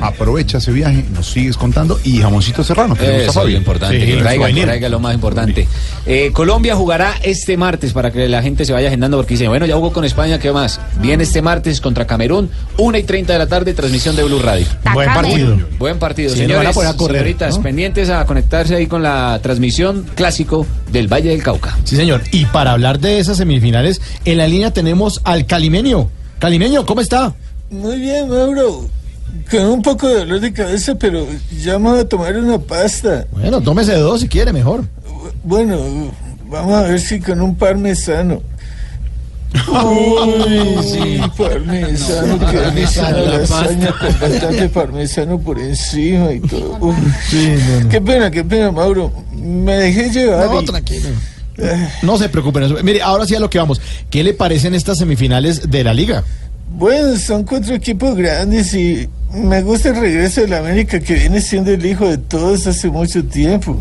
aprovecha 0.00 0.58
ese 0.58 0.72
viaje, 0.72 1.04
nos 1.14 1.30
sigues 1.30 1.56
contando. 1.56 1.98
Y 2.04 2.18
jamoncito 2.18 2.62
serrano, 2.64 2.94
que 2.94 3.24
Eso 3.24 3.40
es 3.44 3.50
lo 3.52 3.56
importante, 3.56 3.98
Sí, 4.00 4.06
que 4.06 4.12
traiga, 4.18 4.30
que 4.30 4.36
souvenir. 4.38 4.64
traiga 4.64 4.88
lo 4.88 5.00
más 5.00 5.14
importante. 5.14 5.66
Eh, 6.06 6.30
Colombia 6.32 6.74
jugará 6.76 7.14
este 7.22 7.56
martes 7.56 7.92
para 7.92 8.10
que 8.10 8.28
la 8.28 8.42
gente 8.42 8.64
se 8.64 8.72
vaya 8.72 8.88
agendando 8.88 9.16
porque 9.16 9.34
dice, 9.34 9.48
bueno, 9.48 9.66
ya 9.66 9.74
jugó 9.76 9.92
con 9.92 10.04
España, 10.04 10.38
¿qué 10.38 10.52
más? 10.52 10.80
Viene 11.00 11.22
este 11.24 11.42
martes 11.42 11.80
contra 11.80 12.06
Camerún, 12.06 12.50
1 12.78 12.98
y 12.98 13.02
30 13.02 13.32
de 13.32 13.38
la 13.38 13.46
tarde, 13.46 13.74
transmisión 13.74 14.16
de 14.16 14.24
Blue 14.24 14.38
Radio. 14.40 14.66
Buen 14.92 15.12
partido. 15.12 15.58
Buen 15.78 15.98
partido, 15.98 16.30
Sí, 16.30 16.36
señores. 16.38 16.58
van 16.58 16.66
a 16.66 16.72
poner 16.72 16.90
a 16.90 16.96
correr, 16.96 17.16
señoritas, 17.22 17.56
¿no? 17.56 17.62
pendientes 17.62 18.10
a 18.10 18.24
conectarse 18.26 18.74
ahí 18.76 18.86
con 18.86 19.02
la 19.02 19.38
transmisión 19.42 20.04
clásico 20.14 20.66
del 20.92 21.08
Valle 21.12 21.30
del 21.30 21.42
Cauca. 21.42 21.76
Sí, 21.84 21.96
señor. 21.96 22.22
Y 22.32 22.44
para 22.46 22.72
hablar 22.72 22.98
de 23.00 23.18
esas 23.18 23.36
semifinales, 23.38 24.00
en 24.24 24.38
la 24.38 24.46
línea 24.48 24.72
tenemos 24.72 25.20
al 25.24 25.46
Calimeño. 25.46 26.10
Calimeño, 26.38 26.84
¿cómo 26.84 27.00
está? 27.00 27.34
Muy 27.70 27.98
bien, 27.98 28.28
Mauro. 28.28 28.88
Con 29.50 29.64
un 29.66 29.82
poco 29.82 30.08
de 30.08 30.14
dolor 30.20 30.40
de 30.40 30.52
cabeza, 30.52 30.94
pero 30.94 31.26
ya 31.62 31.78
me 31.78 31.90
voy 31.90 32.00
a 32.00 32.08
tomar 32.08 32.36
una 32.36 32.58
pasta. 32.58 33.26
Bueno, 33.32 33.60
tómese 33.60 33.94
dos 33.94 34.20
si 34.20 34.28
quiere, 34.28 34.52
mejor. 34.52 34.84
Bueno, 35.42 35.78
vamos 36.48 36.74
a 36.74 36.82
ver 36.82 37.00
si 37.00 37.20
con 37.20 37.40
un 37.42 37.54
parmesano. 37.56 38.42
Uy, 39.68 40.82
sí, 40.82 41.20
parmesano, 41.36 42.38
delicia 42.38 43.10
la 43.10 43.38
lasaña 43.38 43.94
con 43.98 44.20
bastante 44.20 44.68
parmesano 44.68 45.38
por 45.38 45.60
encima 45.60 46.32
y 46.32 46.40
todo. 46.40 46.76
Uf. 46.80 46.96
Qué 47.88 48.00
pena, 48.00 48.30
qué 48.30 48.42
pena, 48.44 48.72
Mauro. 48.72 49.12
Me 49.32 49.74
dejé 49.76 50.10
llevar. 50.10 50.46
No, 50.50 50.60
y- 50.60 50.64
tranquilo. 50.64 51.08
No 52.02 52.18
se 52.18 52.28
preocupen. 52.28 52.84
Mire, 52.84 53.00
ahora 53.00 53.26
sí 53.26 53.36
a 53.36 53.40
lo 53.40 53.48
que 53.48 53.58
vamos. 53.58 53.80
¿Qué 54.10 54.24
le 54.24 54.34
parecen 54.34 54.74
estas 54.74 54.98
semifinales 54.98 55.70
de 55.70 55.84
la 55.84 55.94
liga? 55.94 56.24
Bueno, 56.70 57.16
son 57.16 57.44
cuatro 57.44 57.74
equipos 57.74 58.16
grandes 58.16 58.74
y 58.74 59.08
me 59.32 59.62
gusta 59.62 59.90
el 59.90 59.96
regreso 59.96 60.42
de 60.42 60.48
la 60.48 60.58
América 60.58 61.00
que 61.00 61.14
viene 61.14 61.40
siendo 61.40 61.70
el 61.70 61.84
hijo 61.84 62.08
de 62.08 62.18
todos 62.18 62.66
hace 62.66 62.88
mucho 62.88 63.24
tiempo. 63.24 63.76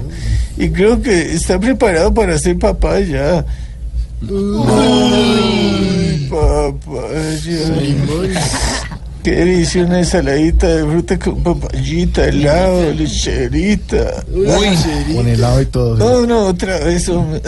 Y 0.58 0.70
creo 0.70 1.02
que 1.02 1.34
está 1.34 1.60
preparado 1.60 2.14
para 2.14 2.38
ser 2.38 2.60
papá 2.60 3.00
ya. 3.00 3.44
Uy, 4.22 6.30
papá 6.30 7.08
ya. 7.44 8.93
Qué 9.24 9.32
delicia 9.32 9.86
una 9.86 10.00
ensaladita 10.00 10.68
de 10.68 10.84
fruta 10.84 11.18
con 11.18 11.42
papayita, 11.44 12.26
helado, 12.28 12.92
lecherita. 12.92 14.24
lecherita. 14.30 15.14
Con 15.16 15.28
helado 15.28 15.62
y 15.62 15.66
todo. 15.68 15.96
No, 15.98 16.28
no, 16.28 16.48
otra 16.48 16.80
vez, 16.80 17.08
hombre. 17.08 17.42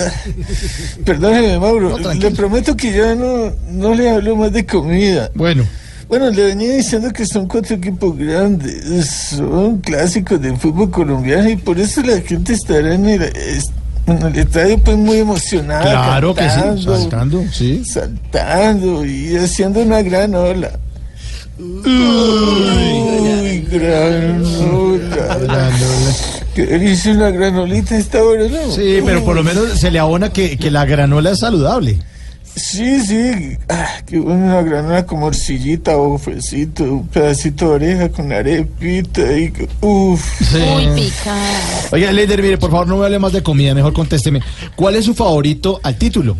Perdóneme, 1.05 1.59
Mauro. 1.59 1.97
le 1.97 2.31
prometo 2.31 2.75
que 2.77 2.91
ya 2.93 3.13
no, 3.15 3.51
no 3.71 3.93
le 3.93 4.09
hablo 4.09 4.35
más 4.35 4.51
de 4.53 4.65
comida. 4.65 5.29
Bueno. 5.35 5.63
Bueno, 6.07 6.29
le 6.29 6.43
venía 6.43 6.71
diciendo 6.75 7.11
que 7.11 7.25
son 7.25 7.47
cuatro 7.47 7.75
equipos 7.75 8.15
grandes. 8.17 8.83
Son 9.35 9.79
clásicos 9.79 10.39
del 10.39 10.55
fútbol 10.57 10.91
colombiano 10.91 11.49
y 11.49 11.55
por 11.55 11.79
eso 11.79 12.01
la 12.03 12.21
gente 12.21 12.53
estará 12.53 12.93
en 12.93 13.09
el, 13.09 13.23
es- 13.23 13.71
en 14.05 14.21
el 14.21 14.37
estadio 14.37 14.77
pues 14.77 14.95
muy 14.97 15.17
emocionada. 15.17 15.81
Claro 15.81 16.35
que 16.35 16.43
sí, 16.47 16.83
saltando, 16.83 17.43
sí. 17.51 17.83
Saltando 17.83 19.03
y 19.03 19.35
haciendo 19.35 19.81
una 19.81 20.03
gran 20.03 20.35
ola. 20.35 20.71
Uy, 21.57 23.61
granola. 23.71 25.71
Que 26.53 26.65
delicia 26.65 27.11
una 27.11 27.31
granolita 27.31 27.97
esta 27.97 28.23
hora, 28.23 28.47
¿no? 28.47 28.71
Sí, 28.71 28.99
pero 29.05 29.23
por 29.23 29.35
lo 29.35 29.43
menos 29.43 29.77
se 29.77 29.91
le 29.91 29.99
abona 29.99 30.31
que, 30.31 30.57
que 30.57 30.71
la 30.71 30.85
granola 30.85 31.31
es 31.31 31.39
saludable. 31.39 31.99
Sí, 32.55 33.01
sí. 33.01 33.57
Ah, 33.67 33.99
qué 34.05 34.17
buena 34.17 34.45
una 34.45 34.61
granola 34.61 35.05
con 35.05 35.19
morcillita 35.19 35.97
o 35.97 36.17
fresito, 36.17 36.85
un 36.85 37.07
pedacito 37.07 37.69
de 37.69 37.75
oreja 37.75 38.09
con 38.09 38.31
arepita 38.31 39.37
y... 39.37 39.51
Uf. 39.81 40.51
Muy 40.53 40.87
picada. 40.95 41.59
Oiga, 41.91 42.13
Leider, 42.13 42.41
mire, 42.41 42.57
por 42.57 42.71
favor, 42.71 42.87
no 42.87 42.97
me 42.97 43.05
hable 43.05 43.19
más 43.19 43.33
de 43.33 43.43
comida, 43.43 43.73
mejor 43.73 43.91
contésteme. 43.91 44.39
¿Cuál 44.77 44.95
es 44.95 45.03
su 45.03 45.13
favorito 45.13 45.81
al 45.83 45.97
título? 45.97 46.37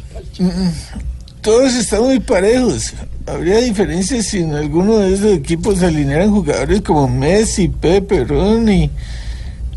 Todos 1.46 1.76
están 1.76 2.02
muy 2.02 2.20
parejos. 2.20 2.92
Habría 3.28 3.60
diferencias 3.60 4.26
si 4.26 4.40
en 4.40 4.56
alguno 4.56 4.98
de 4.98 5.14
esos 5.14 5.32
equipos 5.32 5.78
se 5.78 5.86
alinearan 5.86 6.32
jugadores 6.32 6.82
como 6.82 7.08
Messi, 7.08 7.68
Pepe, 7.68 8.26
Ronnie. 8.26 8.90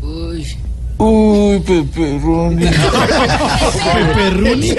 Uy. 0.01 0.47
Uy, 1.01 1.59
peperroni. 1.61 2.65
¿Peperroni? 3.93 4.73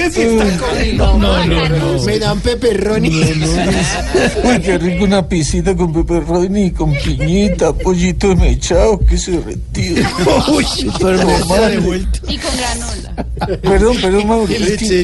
No, 0.96 1.18
no, 1.18 1.46
no. 1.46 2.02
Me 2.04 2.18
dan 2.18 2.38
peperroni. 2.40 3.08
Uy, 3.08 4.60
qué 4.60 4.76
rico 4.78 5.04
una 5.04 5.26
pisita 5.26 5.74
con 5.74 5.94
peperroni 5.94 6.72
con 6.72 6.92
piñita, 6.92 7.72
pollito 7.72 8.36
mechado, 8.36 8.98
que 8.98 9.16
se 9.16 9.40
retira. 9.40 10.10
Uy, 10.52 10.64
super 10.64 11.16
Y 12.28 12.36
con 12.36 12.56
granola. 12.56 13.14
Perdón, 13.62 13.96
perdón, 14.02 14.28
Mauricio. 14.28 15.02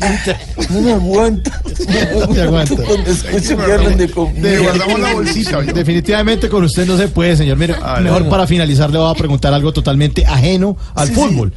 No 0.69 0.81
me 0.83 0.93
aguanta. 0.93 1.63
No 2.21 2.27
me 2.29 2.41
aguanta. 2.43 2.77
Cuando 2.77 3.11
escucho 3.11 3.57
que 3.57 3.73
hablan 3.73 3.97
de 3.97 4.11
comida. 4.11 5.63
Definitivamente 5.75 6.51
con 6.51 6.63
usted 6.65 6.87
no 6.87 6.99
se 6.99 7.09
puede, 7.09 7.37
señor. 7.37 7.57
Mire, 7.57 7.75
Ah, 7.83 8.01
mejor 8.03 8.25
no. 8.25 8.29
para 8.31 8.47
finalizar 8.47 8.91
le 8.91 8.99
voy 8.99 9.11
a 9.11 9.15
preguntar 9.15 9.55
algo 9.55 9.73
totalmente 9.73 10.27
ajeno 10.27 10.77
al 11.09 11.15
Sí, 11.15 11.21
fútbol. 11.21 11.53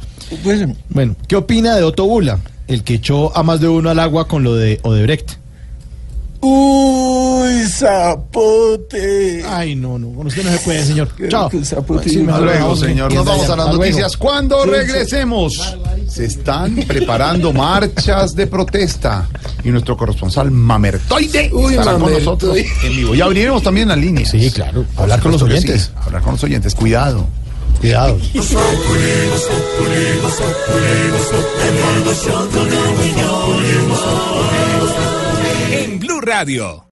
Bueno, 0.90 1.16
¿qué 1.28 1.36
opina 1.36 1.74
de 1.76 1.82
Otto 1.82 2.06
Bula, 2.06 2.38
el 2.68 2.82
que 2.84 2.94
echó 2.94 3.36
a 3.36 3.42
más 3.42 3.60
de 3.60 3.68
uno 3.68 3.90
al 3.90 3.98
agua 3.98 4.26
con 4.28 4.42
lo 4.44 4.54
de 4.54 4.78
Odebrecht? 4.82 5.32
Uy, 6.42 7.66
zapote. 7.68 9.44
Ay, 9.46 9.74
no, 9.74 9.98
no, 9.98 10.10
con 10.12 10.26
usted 10.26 10.42
no 10.42 10.50
se 10.50 10.58
puede, 10.60 10.82
señor. 10.84 11.08
Chao. 11.28 11.50
zapote. 11.62 12.08
Sí, 12.08 12.20
Hasta 12.20 12.40
luego, 12.40 12.76
señor. 12.76 13.12
Nos 13.12 13.26
vamos 13.26 13.50
a 13.50 13.56
las 13.56 13.68
noticias. 13.74 14.16
Cuando 14.16 14.62
Sí, 14.62 14.70
sí. 14.70 14.76
regresemos, 14.76 15.76
se 16.08 16.24
están 16.24 16.76
preparando 16.88 17.52
marchas 17.52 18.34
de 18.34 18.46
protesta. 18.46 19.28
Y 19.62 19.68
nuestro 19.68 19.94
corresponsal 19.98 20.50
Mamertoide 20.50 21.50
Uy, 21.52 21.74
estará 21.74 21.98
con 21.98 22.10
nosotros 22.10 22.56
en 22.56 22.96
vivo. 22.96 23.14
Y 23.14 23.20
abriremos 23.20 23.62
también 23.62 23.88
las 23.88 23.98
líneas. 23.98 24.30
Sí, 24.30 24.50
claro. 24.50 24.86
Hablar 24.96 25.20
con 25.20 25.32
los 25.32 25.42
oyentes. 25.42 25.82
sí, 25.82 25.90
Hablar 26.06 26.22
con 26.22 26.32
los 26.32 26.44
oyentes. 26.44 26.74
Cuidado. 26.74 27.26
En 35.72 35.98
Blue 35.98 36.20
Radio. 36.20 36.84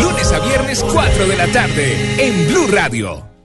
Lunes 0.00 0.32
a 0.32 0.38
viernes 0.38 0.84
4 0.92 1.26
de 1.26 1.36
la 1.36 1.46
tarde 1.48 2.24
en 2.24 2.46
Blue 2.46 2.68
Radio. 2.68 3.35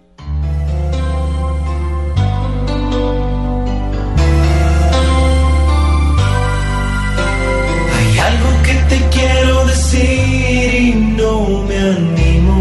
Te 8.92 9.00
quiero 9.10 9.66
decir 9.66 10.76
y 10.88 10.94
no 11.20 11.64
me 11.68 11.78
animo. 11.78 12.56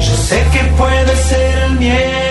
Yo 0.00 0.14
sé 0.28 0.38
que 0.52 0.62
puede 0.76 1.16
ser 1.16 1.58
el 1.66 1.72
miedo 1.78 2.25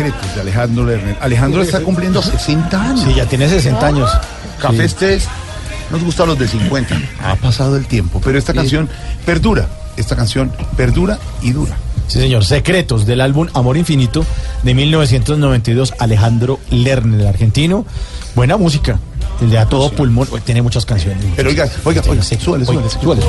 Secretos 0.00 0.34
de 0.34 0.40
Alejandro 0.40 0.86
Lerner. 0.86 1.16
Alejandro 1.20 1.62
está 1.62 1.80
cumpliendo 1.80 2.22
60 2.22 2.82
años. 2.82 3.04
Sí, 3.04 3.14
ya 3.14 3.26
tiene 3.26 3.48
60 3.48 3.86
años. 3.86 4.10
Café. 4.58 4.84
Estés 4.84 5.28
nos 5.90 6.02
gusta 6.02 6.24
los 6.24 6.38
de 6.38 6.48
50. 6.48 6.98
Ha 7.22 7.36
pasado 7.36 7.76
el 7.76 7.84
tiempo, 7.86 8.20
pero 8.24 8.38
esta 8.38 8.54
canción 8.54 8.88
perdura. 9.26 9.68
Esta 9.96 10.16
canción 10.16 10.52
perdura 10.76 11.18
y 11.42 11.52
dura. 11.52 11.76
Sí, 12.06 12.18
señor. 12.18 12.46
Secretos 12.46 13.04
del 13.04 13.20
álbum 13.20 13.48
Amor 13.52 13.76
Infinito 13.76 14.24
de 14.62 14.72
1992, 14.72 15.94
Alejandro 15.98 16.60
Lerner, 16.70 17.20
el 17.20 17.26
argentino. 17.26 17.84
Buena 18.34 18.56
música. 18.56 18.98
El 19.42 19.50
de 19.50 19.58
A 19.58 19.66
Todo 19.66 19.90
Pulmón. 19.90 20.28
Uy, 20.30 20.40
Tiene 20.40 20.62
muchas 20.62 20.86
canciones. 20.86 21.24
Pero 21.36 21.50
oiga, 21.50 21.68
oiga, 21.84 22.02
oiga, 22.08 22.22
súbale, 22.22 22.64
súbale, 22.64 22.88
súbale, 22.88 23.22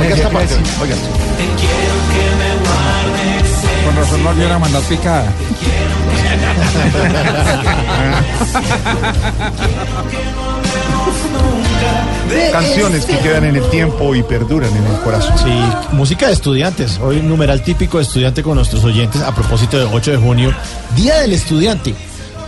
Oiga 0.00 0.14
esta 0.14 0.30
parte, 0.30 0.54
oiga. 0.80 0.94
Te 0.94 1.46
quiero 1.60 1.94
que 2.12 2.24
me 2.38 2.50
guardes 2.64 3.48
Con 3.84 3.96
razón 3.96 4.22
no 4.22 4.28
volvieron 4.30 4.52
a 4.52 4.58
mandar 4.58 4.82
picada. 4.82 5.32
Canciones 12.52 13.04
que 13.04 13.18
quedan 13.18 13.44
en 13.44 13.56
el 13.56 13.68
tiempo 13.70 14.14
y 14.14 14.22
perduran 14.22 14.70
en 14.76 14.84
el 14.84 15.00
corazón. 15.02 15.36
Sí, 15.38 15.52
música 15.92 16.28
de 16.28 16.32
estudiantes. 16.32 16.98
Hoy 17.00 17.18
un 17.18 17.28
numeral 17.28 17.62
típico 17.62 17.98
de 17.98 18.04
estudiante 18.04 18.42
con 18.42 18.56
nuestros 18.56 18.84
oyentes 18.84 19.20
a 19.22 19.34
propósito 19.34 19.78
de 19.78 19.84
8 19.84 20.12
de 20.12 20.16
junio, 20.16 20.54
Día 20.96 21.20
del 21.20 21.32
Estudiante. 21.32 21.94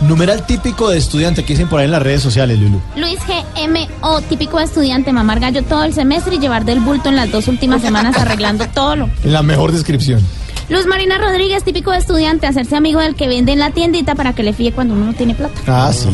Numeral 0.01 0.45
típico 0.45 0.89
de 0.89 0.97
estudiante 0.97 1.43
que 1.43 1.53
dicen 1.53 1.67
por 1.67 1.79
ahí 1.79 1.85
en 1.85 1.91
las 1.91 2.03
redes 2.03 2.21
sociales, 2.21 2.59
Lulu. 2.59 2.79
Luis 2.95 3.17
GMO, 3.25 4.21
típico 4.21 4.59
de 4.59 4.65
estudiante, 4.65 5.11
mamar 5.11 5.39
gallo 5.39 5.63
todo 5.63 5.83
el 5.83 5.93
semestre 5.93 6.35
y 6.35 6.39
llevar 6.39 6.65
del 6.65 6.79
bulto 6.79 7.09
en 7.09 7.15
las 7.15 7.31
dos 7.31 7.47
últimas 7.47 7.81
semanas 7.81 8.15
arreglando 8.19 8.67
todo 8.67 8.95
lo. 8.95 9.09
La 9.23 9.41
mejor 9.41 9.71
descripción. 9.71 10.21
Luz 10.69 10.85
Marina 10.85 11.17
Rodríguez, 11.17 11.63
típico 11.63 11.91
de 11.91 11.97
estudiante, 11.97 12.45
hacerse 12.45 12.75
amigo 12.75 12.99
del 12.99 13.15
que 13.15 13.27
vende 13.27 13.53
en 13.53 13.59
la 13.59 13.71
tiendita 13.71 14.15
para 14.15 14.33
que 14.33 14.43
le 14.43 14.53
fíe 14.53 14.73
cuando 14.73 14.93
uno 14.93 15.05
no 15.05 15.13
tiene 15.13 15.33
plata. 15.33 15.59
Ah, 15.65 15.91
sí. 15.93 16.09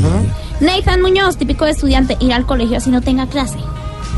Nathan 0.60 1.01
Muñoz, 1.01 1.38
típico 1.38 1.65
de 1.65 1.72
estudiante, 1.72 2.15
ir 2.19 2.34
al 2.34 2.45
colegio 2.45 2.77
así 2.77 2.89
no 2.89 3.01
tenga 3.01 3.26
clase. 3.27 3.57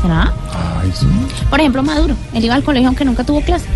¿Será? 0.02 0.32
Ay, 0.78 0.92
sí. 0.94 1.06
Por 1.48 1.58
ejemplo, 1.58 1.82
Maduro, 1.82 2.14
él 2.34 2.44
iba 2.44 2.54
al 2.54 2.62
colegio 2.62 2.88
aunque 2.88 3.04
nunca 3.04 3.24
tuvo 3.24 3.40
clase. 3.40 3.66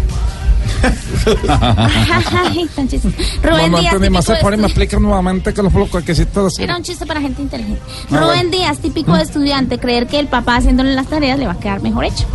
Ay, 1.48 2.68
tan 2.74 2.88
chistoso. 2.88 3.14
Rubén 3.42 3.74
Díaz, 3.74 3.98
me 4.00 4.66
explica 4.66 4.98
nuevamente 4.98 5.52
que 5.54 5.62
los 5.62 5.72
bloques 5.72 6.04
que 6.04 6.62
Era 6.62 6.76
un 6.76 6.82
chiste 6.82 7.06
para 7.06 7.20
gente 7.20 7.42
inteligente. 7.42 7.80
Ah, 8.10 8.20
Rubén. 8.20 8.50
Díaz, 8.50 8.78
típico 8.78 9.14
de 9.14 9.22
estudiante, 9.22 9.78
creer 9.78 10.06
que 10.06 10.18
el 10.18 10.26
papá 10.28 10.56
haciéndole 10.56 10.94
las 10.94 11.06
tareas 11.06 11.38
le 11.38 11.46
va 11.46 11.52
a 11.52 11.58
quedar 11.58 11.82
mejor 11.82 12.04
hecho. 12.04 12.26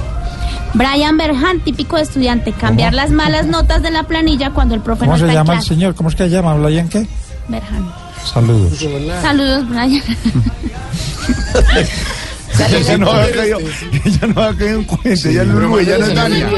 Brian 0.74 1.18
Berhan, 1.18 1.62
típico 1.62 1.95
de 1.95 2.03
estudiante, 2.03 2.52
cambiar 2.52 2.94
las 2.94 3.10
malas 3.10 3.45
notas 3.48 3.82
de 3.82 3.91
la 3.91 4.03
planilla 4.03 4.52
cuando 4.52 4.76
el 4.76 4.82
profe 4.82 5.02
¿Cómo 5.02 5.12
no 5.14 5.18
se 5.18 5.24
está 5.24 5.32
en 5.32 5.38
llama 5.40 5.53
el 5.53 5.60
clase. 5.60 5.74
señor? 5.74 5.95
¿Cómo 5.95 6.10
es 6.10 6.16
que 6.16 6.24
se 6.26 6.30
llama? 6.30 6.52
¿Habla 6.52 6.70
en 6.70 6.90
qué? 6.90 7.07
Berhan. 7.48 7.94
Saludos. 8.26 8.74
Saludos, 9.22 9.70
Brian. 9.70 10.02
Ella 12.60 12.98
no 12.98 13.11
había 13.11 13.32
caído, 13.36 13.60
ella 13.60 14.27
no 14.27 14.41
había 14.41 14.57
caído 14.57 14.80
en 14.80 14.84
cuenta, 14.86 15.30
ella 15.30 15.44
no 15.44 15.77
es 15.77 15.88
ella 15.88 15.98
no 15.98 16.06
es 16.06 16.15
Dania. 16.15 16.49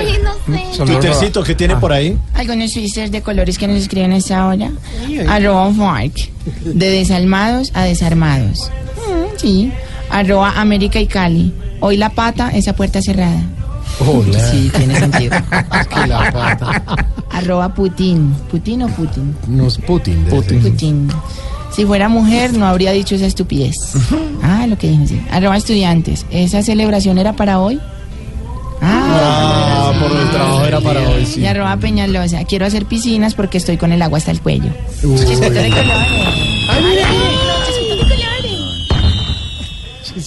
Twittercito, 0.77 1.43
¿qué 1.43 1.55
tiene 1.55 1.75
por 1.77 1.91
ahí? 1.91 2.17
Algunos 2.33 2.73
twitters 2.73 3.11
de 3.11 3.21
colores 3.21 3.57
que 3.57 3.67
nos 3.67 3.77
escriben 3.77 4.11
a 4.11 4.17
esta 4.17 4.45
hora. 4.47 4.71
Arroba 5.27 5.73
Fark. 5.73 6.29
De 6.63 6.89
desalmados 6.89 7.71
a 7.73 7.83
desarmados. 7.83 8.71
Mm, 8.95 9.37
sí. 9.37 9.71
Arroba 10.09 10.59
América 10.59 10.99
y 10.99 11.07
Cali. 11.07 11.53
Hoy 11.79 11.97
la 11.97 12.09
pata, 12.09 12.49
esa 12.51 12.73
puerta 12.73 13.01
cerrada. 13.01 13.41
Hola. 13.99 14.39
Sí, 14.51 14.71
tiene 14.75 14.99
sentido. 14.99 15.35
que 15.89 16.07
la 16.07 16.31
pata. 16.31 17.07
Arroba 17.31 17.73
Putin. 17.73 18.33
¿Putin 18.49 18.83
o 18.83 18.87
Putin? 18.87 19.35
No 19.47 19.67
es 19.67 19.77
Putin. 19.77 20.25
ser. 20.29 20.61
Putin. 20.61 21.09
Si 21.71 21.85
fuera 21.85 22.09
mujer, 22.09 22.53
no 22.57 22.65
habría 22.65 22.91
dicho 22.91 23.15
esa 23.15 23.25
estupidez. 23.25 23.75
Ah, 24.41 24.65
lo 24.67 24.77
que 24.77 24.89
dije, 24.89 25.07
sí. 25.07 25.21
Arroba 25.29 25.57
estudiantes. 25.57 26.25
¿Esa 26.31 26.63
celebración 26.63 27.17
era 27.17 27.33
para 27.33 27.59
hoy? 27.59 27.79
Ah, 28.81 29.91
por 29.99 30.11
el 30.17 30.29
trabajo 30.29 30.65
era 30.65 30.79
para 30.81 31.09
hoy, 31.09 31.25
sí. 31.25 31.41
Y 31.41 31.45
arroba 31.45 31.75
Peñalosa. 31.77 32.43
Quiero 32.45 32.65
hacer 32.65 32.85
piscinas 32.85 33.33
porque 33.35 33.57
estoy 33.57 33.77
con 33.77 33.91
el 33.91 34.01
agua 34.01 34.17
hasta 34.17 34.31
el 34.31 34.41
cuello. 34.41 34.71
De 35.01 35.69
colores. 35.69 37.26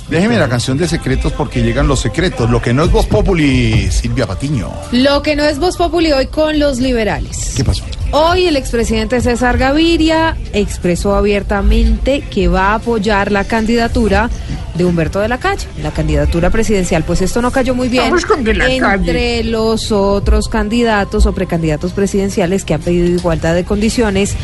Déjeme 0.08 0.38
la 0.38 0.48
canción 0.48 0.78
de 0.78 0.88
secretos 0.88 1.32
porque 1.32 1.62
llegan 1.62 1.88
los 1.88 2.00
secretos. 2.00 2.50
Lo 2.50 2.60
que 2.60 2.72
no 2.72 2.84
es 2.84 2.90
Voz 2.90 3.06
Populi, 3.06 3.90
Silvia 3.90 4.26
Patiño. 4.26 4.70
Lo 4.92 5.22
que 5.22 5.36
no 5.36 5.44
es 5.44 5.58
Voz 5.58 5.76
Populi 5.76 6.12
hoy 6.12 6.26
con 6.26 6.58
los 6.58 6.78
liberales. 6.78 7.54
¿Qué 7.56 7.64
pasó? 7.64 7.84
Hoy 8.12 8.46
el 8.46 8.56
expresidente 8.56 9.20
César 9.20 9.56
Gaviria 9.56 10.36
expresó 10.52 11.14
abiertamente 11.14 12.22
que 12.22 12.48
va 12.48 12.72
a 12.72 12.74
apoyar 12.76 13.30
la 13.30 13.44
candidatura 13.44 14.28
de 14.74 14.84
Humberto 14.84 15.20
de 15.20 15.28
la 15.28 15.38
Calle, 15.38 15.66
la 15.82 15.92
candidatura 15.92 16.50
presidencial. 16.50 17.04
Pues 17.04 17.22
esto 17.22 17.40
no 17.40 17.52
cayó 17.52 17.74
muy 17.74 17.88
bien 17.88 18.12
entre 18.38 18.78
Calle. 18.78 19.44
los 19.44 19.92
otros 19.92 20.48
candidatos 20.48 21.26
o 21.26 21.32
precandidatos 21.32 21.92
presidenciales 21.92 22.64
que 22.64 22.74
han 22.74 22.80
pedido 22.80 23.06
igualdad 23.06 23.54
de 23.54 23.64
condiciones 23.64 24.34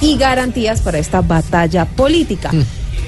y 0.00 0.16
garantías 0.18 0.80
para 0.80 0.98
esta 0.98 1.20
batalla 1.20 1.84
política. 1.84 2.50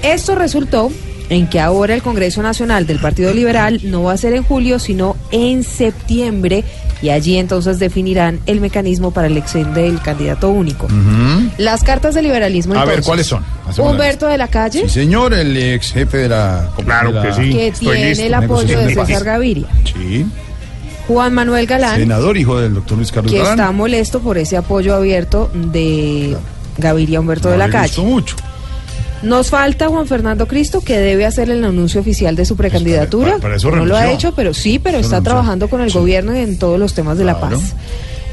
Esto 0.03 0.35
resultó 0.35 0.91
en 1.31 1.47
que 1.49 1.61
ahora 1.61 1.95
el 1.95 2.03
Congreso 2.03 2.43
Nacional 2.43 2.87
del 2.87 2.99
Partido 2.99 3.33
Liberal 3.35 3.81
no 3.85 4.05
va 4.05 4.13
a 4.13 4.17
ser 4.17 4.33
en 4.33 4.43
julio, 4.43 4.79
sino 4.79 5.17
en 5.31 5.63
septiembre, 5.63 6.65
y 7.03 7.11
allí 7.11 7.37
entonces 7.37 7.79
definirán 7.79 8.41
el 8.47 8.61
mecanismo 8.61 9.11
para 9.11 9.29
la 9.29 9.33
elección 9.33 9.75
del 9.75 10.01
candidato 10.01 10.49
único. 10.49 10.89
Las 11.59 11.83
cartas 11.85 12.15
de 12.15 12.23
liberalismo. 12.23 12.75
A 12.75 12.79
ver, 12.79 12.89
entonces. 12.99 13.07
¿cuáles 13.07 13.27
son? 13.27 13.45
Hacemos 13.69 13.93
Humberto 13.93 14.27
de 14.27 14.39
la 14.39 14.49
Calle, 14.49 14.83
Sí, 14.83 14.89
señor, 14.89 15.35
el 15.35 15.57
ex 15.57 15.93
jefe 15.93 16.17
de 16.19 16.29
la. 16.31 16.71
Claro 16.85 17.13
de 17.13 17.15
la- 17.17 17.23
que 17.23 17.33
sí. 17.35 17.51
que 17.53 17.67
estoy 17.69 17.95
tiene 17.97 18.09
listo. 18.11 18.25
el 18.25 18.35
apoyo 18.35 18.79
de 18.81 18.95
César. 18.95 19.25
Gaviria. 19.25 19.67
Sí. 19.85 20.27
Juan 21.07 21.33
Manuel 21.35 21.67
Galán, 21.67 21.97
Senador, 22.01 22.37
hijo 22.37 22.59
del 22.61 22.75
doctor 22.75 22.99
Luis 22.99 23.11
Carlos 23.13 23.33
que 23.33 23.39
Galán. 23.39 23.59
está 23.59 23.73
molesto 23.73 24.21
por 24.21 24.37
ese 24.37 24.57
apoyo 24.59 24.95
abierto 24.95 25.51
de 25.55 26.37
Gaviria 26.77 27.19
Humberto 27.21 27.49
No 27.49 27.53
de 27.53 27.59
la 27.59 27.67
le 27.67 27.73
Calle. 27.73 27.87
gustó 27.89 28.05
mucho. 28.05 28.37
Nos 29.23 29.51
falta 29.51 29.89
Juan 29.89 30.07
Fernando 30.07 30.47
Cristo, 30.47 30.81
que 30.81 30.99
debe 30.99 31.27
hacer 31.27 31.51
el 31.51 31.65
anuncio 31.65 32.01
oficial 32.01 32.37
de 32.37 32.45
su 32.45 32.57
precandidatura. 32.57 33.31
para- 33.33 33.39
para 33.43 33.57
eso 33.57 33.71
no 33.71 33.85
lo 33.85 33.97
ha 33.97 34.11
hecho, 34.13 34.33
pero 34.35 34.55
sí, 34.55 34.79
pero 34.79 34.99
Eso 34.99 35.07
está 35.07 35.17
renunció. 35.17 35.31
trabajando 35.33 35.69
con 35.69 35.81
el 35.81 35.91
gobierno 35.91 36.37
y 36.37 36.41
en 36.41 36.59
todos 36.59 36.79
los 36.79 36.95
temas 36.95 37.19
de 37.19 37.25
la 37.25 37.41
paz. 37.41 37.75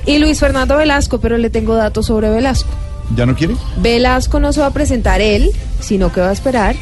Y 0.06 0.20
Luis 0.20 0.40
Fernando 0.40 0.78
Velasco, 0.78 1.20
pero 1.20 1.38
le 1.38 1.50
tengo 1.50 1.74
datos 1.76 2.06
sobre 2.06 2.30
Velasco. 2.30 2.70
¿Ya 3.16 3.26
no 3.26 3.36
quiere? 3.36 3.56
Velasco 3.78 4.40
no 4.40 4.54
se 4.54 4.60
va 4.62 4.68
a 4.68 4.72
presentar 4.74 5.22
él, 5.22 5.50
sino 5.80 6.12
que 6.12 6.22
va 6.22 6.30
a 6.30 6.34
esperar 6.34 6.76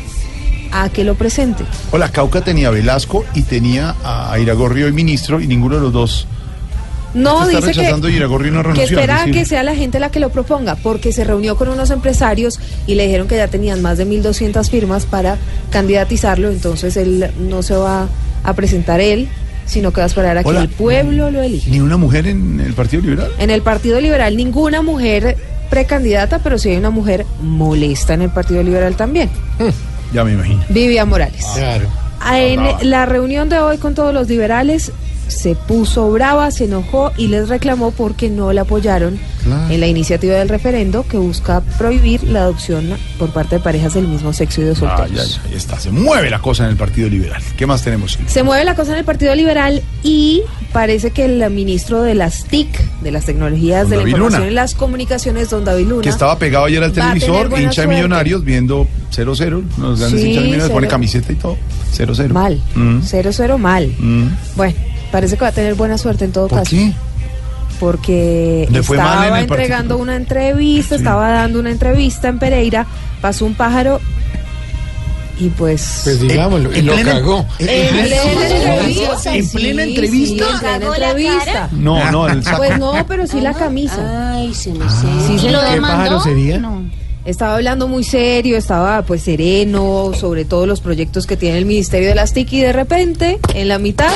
a 0.73 0.89
que 0.89 1.03
lo 1.05 1.15
presente. 1.15 1.63
Hola, 1.91 2.09
Cauca 2.09 2.41
tenía 2.41 2.67
a 2.69 2.71
Velasco 2.71 3.23
y 3.33 3.43
tenía 3.43 3.95
a 4.03 4.37
Iragorri 4.39 4.83
hoy 4.83 4.91
ministro 4.91 5.39
y 5.39 5.47
ninguno 5.47 5.75
de 5.75 5.81
los 5.81 5.93
dos. 5.93 6.27
No, 7.13 7.47
está 7.47 7.57
dice 7.57 7.73
rechazando 7.73 8.09
y 8.09 8.15
Iragorri 8.15 8.49
no 8.49 8.63
que, 8.63 8.73
que 8.73 8.83
espera 8.83 9.25
que 9.25 9.45
sea 9.45 9.63
la 9.63 9.75
gente 9.75 9.99
la 9.99 10.09
que 10.09 10.19
lo 10.19 10.29
proponga, 10.29 10.75
porque 10.75 11.11
se 11.11 11.23
reunió 11.23 11.55
con 11.55 11.69
unos 11.69 11.91
empresarios 11.91 12.59
y 12.87 12.95
le 12.95 13.05
dijeron 13.05 13.27
que 13.27 13.37
ya 13.37 13.47
tenían 13.47 13.81
más 13.81 13.97
de 13.97 14.07
1.200 14.07 14.69
firmas 14.69 15.05
para 15.05 15.37
candidatizarlo, 15.69 16.49
entonces 16.49 16.97
él 16.97 17.31
no 17.39 17.61
se 17.61 17.75
va 17.75 18.07
a 18.43 18.53
presentar 18.53 18.99
él, 18.99 19.29
sino 19.65 19.91
que 19.91 20.01
va 20.01 20.05
a 20.05 20.07
esperar 20.07 20.37
a 20.37 20.43
que 20.43 20.49
el 20.49 20.69
pueblo 20.69 21.31
lo 21.31 21.41
elija. 21.41 21.69
Ni 21.69 21.79
una 21.79 21.97
mujer 21.97 22.27
en 22.27 22.59
el 22.59 22.73
Partido 22.73 23.03
Liberal. 23.03 23.31
En 23.37 23.49
el 23.49 23.61
Partido 23.61 24.01
Liberal 24.01 24.35
ninguna 24.35 24.81
mujer 24.81 25.37
precandidata, 25.69 26.39
pero 26.39 26.57
sí 26.57 26.69
hay 26.69 26.77
una 26.77 26.89
mujer 26.89 27.25
molesta 27.41 28.13
en 28.13 28.23
el 28.23 28.29
Partido 28.29 28.63
Liberal 28.63 28.95
también, 28.95 29.29
Ya 30.13 30.23
me 30.23 30.33
imagino. 30.33 30.63
Vivian 30.69 31.09
Morales. 31.09 31.45
Claro. 31.55 31.87
En 32.31 32.89
la 32.89 33.05
reunión 33.05 33.49
de 33.49 33.59
hoy 33.59 33.77
con 33.77 33.95
todos 33.95 34.13
los 34.13 34.29
liberales 34.29 34.91
se 35.33 35.55
puso 35.55 36.09
brava, 36.11 36.49
se 36.51 36.65
enojó 36.65 37.11
y 37.17 37.27
les 37.27 37.49
reclamó 37.49 37.91
porque 37.91 38.29
no 38.29 38.53
la 38.53 38.61
apoyaron 38.61 39.19
Claro. 39.43 39.73
en 39.73 39.79
la 39.81 39.87
iniciativa 39.87 40.35
del 40.35 40.47
referendo 40.47 41.05
que 41.05 41.17
busca 41.17 41.59
prohibir 41.77 42.23
la 42.23 42.43
adopción 42.43 42.91
por 43.19 43.31
parte 43.31 43.57
de 43.57 43.61
parejas 43.61 43.93
del 43.93 44.07
mismo 44.07 44.31
sexo 44.31 44.61
y 44.61 44.63
de 44.63 44.71
Ah, 44.71 44.75
solteros. 44.75 45.11
ya, 45.11 45.23
ya, 45.43 45.49
ahí 45.49 45.55
está. 45.55 45.77
Se 45.79 45.91
mueve 45.91 46.29
la 46.29 46.39
cosa 46.39 46.63
en 46.63 46.69
el 46.69 46.77
Partido 46.77 47.09
Liberal. 47.09 47.41
¿Qué 47.57 47.65
más 47.67 47.81
tenemos? 47.83 48.17
Se 48.27 48.43
mueve 48.43 48.63
la 48.63 48.75
cosa 48.75 48.93
en 48.93 48.99
el 48.99 49.05
Partido 49.05 49.35
Liberal 49.35 49.81
y 50.01 50.43
parece 50.71 51.11
que 51.11 51.25
el 51.25 51.49
ministro 51.51 52.01
de 52.03 52.15
las 52.15 52.45
TIC, 52.45 52.69
de 53.01 53.11
las 53.11 53.25
tecnologías 53.25 53.81
Don 53.83 53.89
de 53.89 53.95
la 53.97 54.09
información 54.09 54.41
Luna. 54.43 54.51
y 54.51 54.55
las 54.55 54.75
comunicaciones, 54.75 55.49
don 55.49 55.65
David 55.65 55.87
Luna. 55.87 56.01
Que 56.03 56.09
estaba 56.09 56.37
pegado 56.39 56.65
ayer 56.65 56.81
al 56.81 56.93
televisor, 56.93 57.49
hincha 57.59 57.81
de 57.81 57.87
millonarios, 57.87 58.43
viendo 58.45 58.87
0-0. 59.11 59.61
Los 59.77 59.99
grandes 59.99 60.21
Sí, 60.21 60.27
hinchas 60.29 60.43
de 60.43 60.47
millonarios, 60.47 60.69
pone 60.69 60.87
camiseta 60.87 61.31
y 61.33 61.35
todo. 61.35 61.57
0-0. 61.91 62.29
Mal. 62.33 62.61
Mm. 62.75 62.99
0-0 63.01 63.57
mal. 63.57 63.93
Mm. 63.99 64.27
Bueno, 64.55 64.75
parece 65.13 65.37
que 65.37 65.41
va 65.43 65.49
a 65.49 65.53
tener 65.53 65.75
buena 65.75 65.97
suerte 65.97 66.25
en 66.25 66.31
todo 66.33 66.47
¿Por 66.49 66.59
caso. 66.59 66.71
qué? 66.71 66.91
Porque 67.79 68.67
Le 68.69 68.79
estaba 68.79 69.27
en 69.27 69.35
entregando 69.43 69.95
partido. 69.95 69.97
una 69.99 70.15
entrevista, 70.15 70.95
estaba 70.95 71.29
dando 71.31 71.59
una 71.59 71.69
entrevista 71.71 72.27
en 72.27 72.39
Pereira, 72.39 72.85
pasó 73.21 73.45
un 73.45 73.53
pájaro 73.55 73.99
y 75.39 75.49
pues... 75.49 76.01
Pues 76.03 76.19
digámoslo, 76.19 76.75
y 76.77 76.81
lo 76.81 76.93
cagó. 77.03 77.45
En 77.59 77.89
plena 77.89 78.13
entrevista. 78.23 79.33
¿En 79.35 79.49
plena 79.49 79.83
sí, 79.83 79.89
entrevista? 79.89 80.45
en 80.45 80.59
plena 80.59 80.85
entrevista. 80.95 81.69
No, 81.71 82.11
no, 82.11 82.27
el 82.29 82.43
saco. 82.43 82.57
Pues 82.57 82.79
no, 82.79 83.05
pero 83.07 83.27
sí 83.27 83.41
la 83.41 83.53
camisa. 83.53 84.33
Ay, 84.33 84.53
se 84.53 84.71
me 84.73 84.85
Sí, 84.89 85.07
¿Y 85.35 85.39
señor. 85.39 85.51
lo 85.63 85.71
demandó? 85.71 86.19
sería? 86.21 86.61
Estaba 87.25 87.55
hablando 87.55 87.87
muy 87.87 88.03
serio, 88.03 88.57
estaba 88.57 89.01
pues 89.03 89.21
sereno 89.23 90.11
sobre 90.13 90.43
todos 90.43 90.67
los 90.67 90.81
proyectos 90.81 91.25
que 91.25 91.37
tiene 91.37 91.57
el 91.57 91.65
Ministerio 91.65 92.09
de 92.09 92.15
las 92.15 92.33
TIC 92.33 92.51
y 92.53 92.59
de 92.61 92.73
repente, 92.73 93.39
en 93.55 93.69
la 93.69 93.79
mitad, 93.79 94.11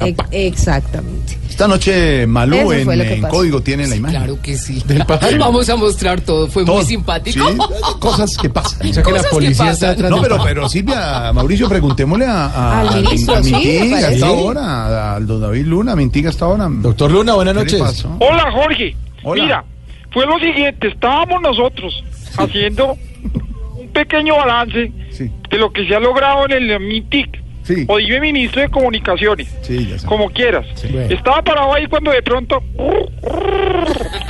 e- 0.00 0.14
exactamente. 0.30 1.38
Esta 1.50 1.66
noche 1.68 2.24
Malú 2.26 2.70
Eso 2.72 2.92
en, 2.92 3.22
código 3.22 3.60
tiene 3.62 3.86
la 3.88 3.96
imagen. 3.96 4.16
Claro 4.20 4.38
que 4.40 4.56
sí. 4.56 4.80
Del 4.86 5.04
pájaro. 5.06 5.36
Vamos 5.38 5.68
a 5.68 5.76
mostrar 5.76 6.20
todo. 6.20 6.46
Fue 6.48 6.64
Todo. 6.64 6.76
muy 6.76 6.84
simpático. 6.86 7.46
Sí, 7.50 7.58
cosas 7.98 8.36
que 8.38 8.48
pasan. 8.48 8.86
O 8.88 8.92
sea 8.94 9.02
que 9.02 9.12
la 9.12 9.22
policía 9.24 9.70
está 9.72 9.90
atrás 9.90 10.10
No, 10.10 10.22
pero, 10.22 10.38
pero 10.42 10.68
Silvia, 10.68 11.32
Mauricio, 11.34 11.68
preguntémosle 11.68 12.26
a, 12.26 12.46
a- 12.46 12.80
Al 12.80 13.02
ministro, 13.02 13.34
a 13.34 13.42
sí, 13.42 13.52
Mintiga 13.52 13.84
a 13.84 14.00
parece. 14.00 14.14
esta 14.14 14.30
hora, 14.30 15.14
al 15.16 15.26
don 15.26 15.40
David 15.40 15.66
Luna, 15.66 15.96
Mintiga 15.96 16.28
a 16.28 16.32
esta 16.32 16.46
hora. 16.46 16.68
Doctor 16.70 17.10
Luna, 17.10 17.34
buenas 17.34 17.54
¿Qué 17.64 17.72
le 17.72 17.78
noches. 17.80 18.06
Hola 18.20 18.50
Jorge, 18.52 18.96
Hola. 19.24 19.42
mira, 19.42 19.64
fue 20.12 20.24
lo 20.26 20.38
siguiente, 20.38 20.88
estábamos 20.88 21.42
nosotros 21.42 22.02
haciendo 22.38 22.96
un 23.76 23.88
pequeño 23.92 24.36
balance 24.36 24.92
Sí. 25.10 25.30
de 25.50 25.58
lo 25.58 25.72
que 25.72 25.86
se 25.86 25.94
ha 25.94 26.00
logrado 26.00 26.44
en 26.46 26.52
el 26.70 26.80
MITIC, 26.80 27.40
Sí. 27.64 27.84
o 27.88 27.98
dime 27.98 28.20
ministro 28.20 28.60
de 28.62 28.68
Comunicaciones, 28.68 29.48
Sí, 29.62 29.86
ya 29.88 29.98
sé. 29.98 30.06
como 30.06 30.28
quieras. 30.30 30.66
Bueno. 30.90 31.14
Estaba 31.14 31.42
parado 31.42 31.74
ahí 31.74 31.86
cuando 31.86 32.10
de 32.10 32.22
pronto... 32.22 32.62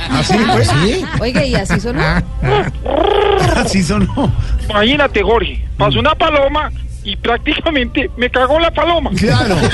¿Así 0.09 0.37
fue? 0.37 0.65
¿Sí? 0.65 1.05
Oiga, 1.19 1.43
¿y 1.45 1.55
así 1.55 1.79
sonó? 1.79 2.01
Así 3.55 3.83
sonó. 3.83 4.31
Imagínate 4.69 5.21
Jorge, 5.23 5.65
pasó 5.77 5.99
una 5.99 6.13
paloma 6.15 6.71
y 7.03 7.15
prácticamente 7.17 8.09
me 8.17 8.29
cagó 8.29 8.59
la 8.59 8.71
paloma. 8.71 9.11
Claro. 9.17 9.55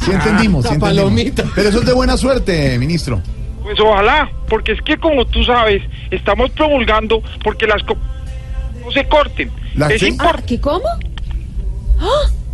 Sí 0.00 0.10
entendimos, 0.12 0.64
sí 0.64 0.68
La 0.70 0.74
entendimos. 0.74 0.80
palomita. 0.80 1.44
Pero 1.54 1.68
eso 1.70 1.80
es 1.80 1.86
de 1.86 1.92
buena 1.92 2.16
suerte, 2.16 2.78
ministro. 2.78 3.20
Pues 3.66 3.80
ojalá, 3.80 4.30
porque 4.48 4.72
es 4.72 4.82
que 4.82 4.96
como 4.96 5.24
tú 5.24 5.42
sabes, 5.42 5.82
estamos 6.12 6.50
promulgando 6.52 7.20
porque 7.42 7.66
las 7.66 7.82
co- 7.82 7.96
no 8.84 8.92
se 8.92 9.04
corten. 9.08 9.50
¿Las 9.74 9.90
es 9.90 10.02
importante. 10.04 10.46
¿Qué 10.46 10.60
cómo? 10.60 10.84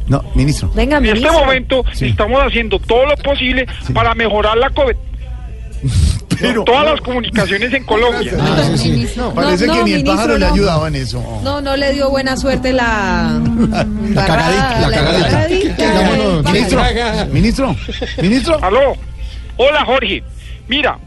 No, 0.08 0.24
ministro. 0.34 0.70
Venga, 0.74 0.96
En 0.96 1.04
este 1.04 1.30
momento 1.30 1.84
Sí. 1.92 2.06
estamos 2.06 2.40
haciendo 2.42 2.78
todo 2.78 3.04
lo 3.04 3.16
posible 3.18 3.66
para 3.92 4.14
mejorar 4.14 4.56
la 4.56 4.70
co- 4.70 4.86
Pero 6.40 6.64
todas 6.64 6.86
las 6.86 7.00
comunicaciones 7.02 7.72
en 7.74 7.84
Colombia. 7.84 8.32
Ah, 8.40 8.62
sí, 8.74 9.06
sí. 9.06 9.12
No, 9.16 9.34
parece 9.34 9.66
No, 9.66 9.74
que 9.74 9.78
no, 9.80 9.84
ni 9.84 9.90
el 9.92 9.96
ministro, 9.98 10.14
pájaro 10.16 10.38
le 10.38 10.46
ayudaba 10.46 10.88
en 10.88 10.94
eso. 10.96 11.40
No, 11.44 11.60
no 11.60 11.76
le 11.76 11.92
dio 11.92 12.08
buena 12.08 12.38
suerte 12.38 12.72
la... 12.72 13.38
La 14.14 14.24
cagadita, 14.26 14.80
la 14.80 14.90
cagadita. 14.90 15.76
cagadita. 15.76 16.50
Ministro, 16.50 16.82
ministro, 17.32 17.76
ministro. 18.22 18.58
Aló. 18.64 18.94
Hola, 19.58 19.84
Jorge. 19.84 20.22
Mira, 20.68 20.98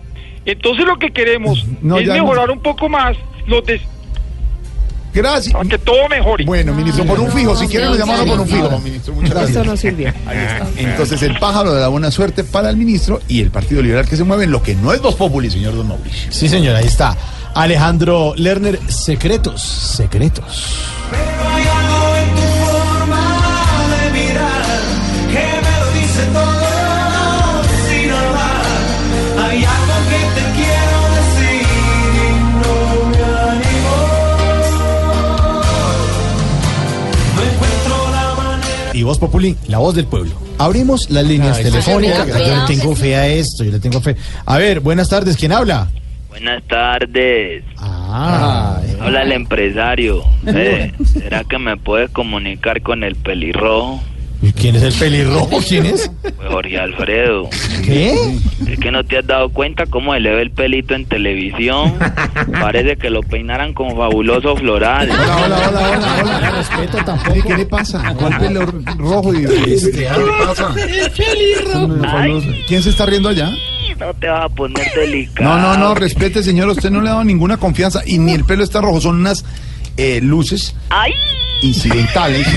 entonces 0.45 0.85
lo 0.85 0.97
que 0.97 1.11
queremos 1.11 1.65
No, 1.81 1.97
es 1.99 2.07
no. 2.07 2.13
mejorar 2.13 2.49
un 2.51 2.59
poco 2.59 2.89
más 2.89 3.17
los 3.47 3.65
des... 3.65 3.81
Gracias. 5.13 5.55
Ante 5.55 5.77
todo 5.77 6.09
mejor. 6.09 6.43
Bueno, 6.43 6.73
ministro, 6.73 7.05
por 7.05 7.17
un 7.21 7.31
fijo. 7.31 7.55
Si 7.55 7.67
quiere, 7.69 7.85
lo 7.85 7.95
llamamos 7.95 8.25
por 8.25 8.39
un 8.41 8.47
fijo, 8.49 8.79
ministro. 8.79 9.13
Muchas 9.13 9.29
gracias. 9.29 9.49
Esto 9.51 9.63
no 9.63 9.77
sirvió. 9.77 10.13
Entonces, 10.75 11.21
el 11.23 11.39
pájaro 11.39 11.73
de 11.73 11.79
la 11.79 11.87
buena 11.87 12.11
suerte 12.11 12.43
para 12.43 12.69
el 12.69 12.75
ministro 12.75 13.21
y 13.29 13.39
el 13.39 13.49
Partido 13.49 13.81
Liberal 13.81 14.05
que 14.09 14.17
se 14.17 14.25
mueve 14.25 14.43
en 14.43 14.51
lo 14.51 14.61
que 14.61 14.75
no 14.75 14.91
es 14.91 15.01
Voz 15.01 15.15
Populi, 15.15 15.49
señor 15.49 15.73
Don 15.73 15.87
Mauricio. 15.87 16.33
Sí, 16.33 16.49
señor, 16.49 16.75
ahí 16.75 16.85
está. 16.87 17.15
Alejandro 17.53 18.33
Lerner, 18.35 18.77
secretos, 18.89 19.61
secretos. 19.61 20.73
Voz 39.05 39.19
Populi, 39.19 39.55
la 39.67 39.77
voz 39.77 39.95
del 39.95 40.05
pueblo. 40.05 40.31
Abrimos 40.57 41.09
las 41.09 41.25
líneas 41.25 41.57
Ay, 41.57 41.65
telefónicas. 41.65 42.27
Yo 42.27 42.33
le 42.35 42.65
tengo 42.67 42.95
fe 42.95 43.15
a 43.15 43.27
esto, 43.27 43.63
yo 43.63 43.71
le 43.71 43.79
tengo 43.79 44.01
fe. 44.01 44.15
A 44.45 44.57
ver, 44.57 44.79
buenas 44.79 45.09
tardes, 45.09 45.37
¿quién 45.37 45.51
habla? 45.51 45.89
Buenas 46.29 46.63
tardes. 46.63 47.63
Ah, 47.77 48.81
Habla 48.99 49.21
el 49.21 49.31
empresario. 49.31 50.23
Eh, 50.47 50.91
¿Será 51.05 51.43
que 51.45 51.57
me 51.57 51.77
puedes 51.77 52.09
comunicar 52.09 52.81
con 52.81 53.03
el 53.03 53.15
pelirrojo? 53.15 54.01
¿Y 54.45 54.53
quién 54.53 54.75
es 54.75 54.83
el 54.83 54.93
pelirrojo? 54.93 55.59
¿Quién 55.67 55.85
es? 55.87 56.09
Pues 56.21 56.33
Jorge 56.47 56.79
Alfredo. 56.79 57.49
¿Qué? 57.83 58.15
Es 58.67 58.79
que 58.79 58.91
no 58.91 59.03
te 59.03 59.17
has 59.17 59.27
dado 59.27 59.49
cuenta 59.49 59.85
cómo 59.87 60.13
se 60.13 60.19
le 60.19 60.35
ve 60.35 60.41
el 60.43 60.51
pelito 60.51 60.93
en 60.93 61.05
televisión. 61.05 61.95
Parece 62.59 62.97
que 62.97 63.09
lo 63.09 63.21
peinaran 63.21 63.73
como 63.73 63.97
fabuloso 63.97 64.55
floral. 64.55 65.09
Hola, 65.09 65.37
hola, 65.45 65.69
hola, 65.69 65.89
hola, 65.97 66.21
hola. 66.23 66.51
respeto 66.57 66.97
tampoco. 67.05 67.47
¿Qué 67.47 67.57
le 67.57 67.65
pasa? 67.65 68.13
¿Cuál 68.15 68.37
pelo 68.37 68.65
rojo 68.97 69.33
y 69.33 69.45
este, 69.45 69.91
¿Qué 69.91 69.99
le 70.01 70.45
pasa? 70.45 70.75
¿Quién 72.67 72.83
se 72.83 72.89
está 72.89 73.05
riendo 73.05 73.29
allá? 73.29 73.51
No 73.99 74.13
te 74.13 74.27
vas 74.27 74.45
a 74.45 74.49
poner 74.49 74.85
delicado. 74.95 75.57
No, 75.57 75.61
no, 75.61 75.77
no, 75.77 75.95
respete, 75.95 76.43
señor. 76.43 76.69
Usted 76.69 76.91
no 76.91 77.01
le 77.01 77.09
ha 77.09 77.13
dado 77.13 77.23
ninguna 77.23 77.57
confianza 77.57 78.01
y 78.05 78.17
ni 78.17 78.33
el 78.33 78.43
pelo 78.43 78.63
está 78.63 78.81
rojo. 78.81 79.01
Son 79.01 79.15
unas 79.15 79.45
eh, 79.97 80.19
luces 80.21 80.75
¡Ay! 80.89 81.13
incidentales. 81.61 82.47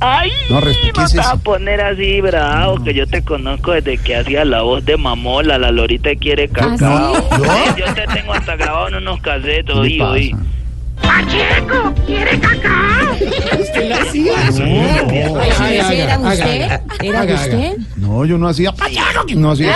¡Ay! 0.00 0.30
No, 0.50 0.60
respe- 0.60 0.80
¿qué 0.82 0.92
no 0.94 1.04
es 1.04 1.10
te 1.12 1.16
vas 1.18 1.26
a 1.28 1.36
poner 1.36 1.80
así 1.80 2.20
bravo, 2.20 2.82
que 2.84 2.92
yo 2.92 3.06
te 3.06 3.22
conozco 3.22 3.72
desde 3.72 3.96
que 3.98 4.16
hacía 4.16 4.44
la 4.44 4.60
voz 4.62 4.84
de 4.84 4.96
Mamola, 4.98 5.58
la 5.58 5.70
Lorita 5.70 6.10
quiere 6.20 6.48
cacao. 6.48 7.14
¿Ah, 7.32 7.74
sí? 7.74 7.80
Yo 7.80 7.94
te 7.94 8.06
tengo 8.14 8.34
hasta 8.34 8.56
grabado 8.56 8.88
en 8.88 8.94
unos 8.96 9.20
casetes, 9.22 9.64
¿Qué 9.64 9.72
oí, 9.72 9.96
le 9.96 10.04
oí. 10.04 10.34
Pacheco, 11.00 11.94
¿quiere 12.06 12.38
cacao? 12.40 13.14
Usted 13.60 13.88
lo 13.88 13.94
hacía. 13.96 14.32
No. 14.50 15.40
Ay, 15.60 16.00
era 16.00 16.18
usted. 16.18 16.62
haga, 16.62 16.80
¿Era 17.02 17.20
haga, 17.20 17.34
usted? 17.34 17.54
haga. 17.54 17.74
No, 17.96 18.24
yo 18.26 18.38
no 18.38 18.48
hacía. 18.48 18.74
No 19.34 19.50
hacía. 19.52 19.74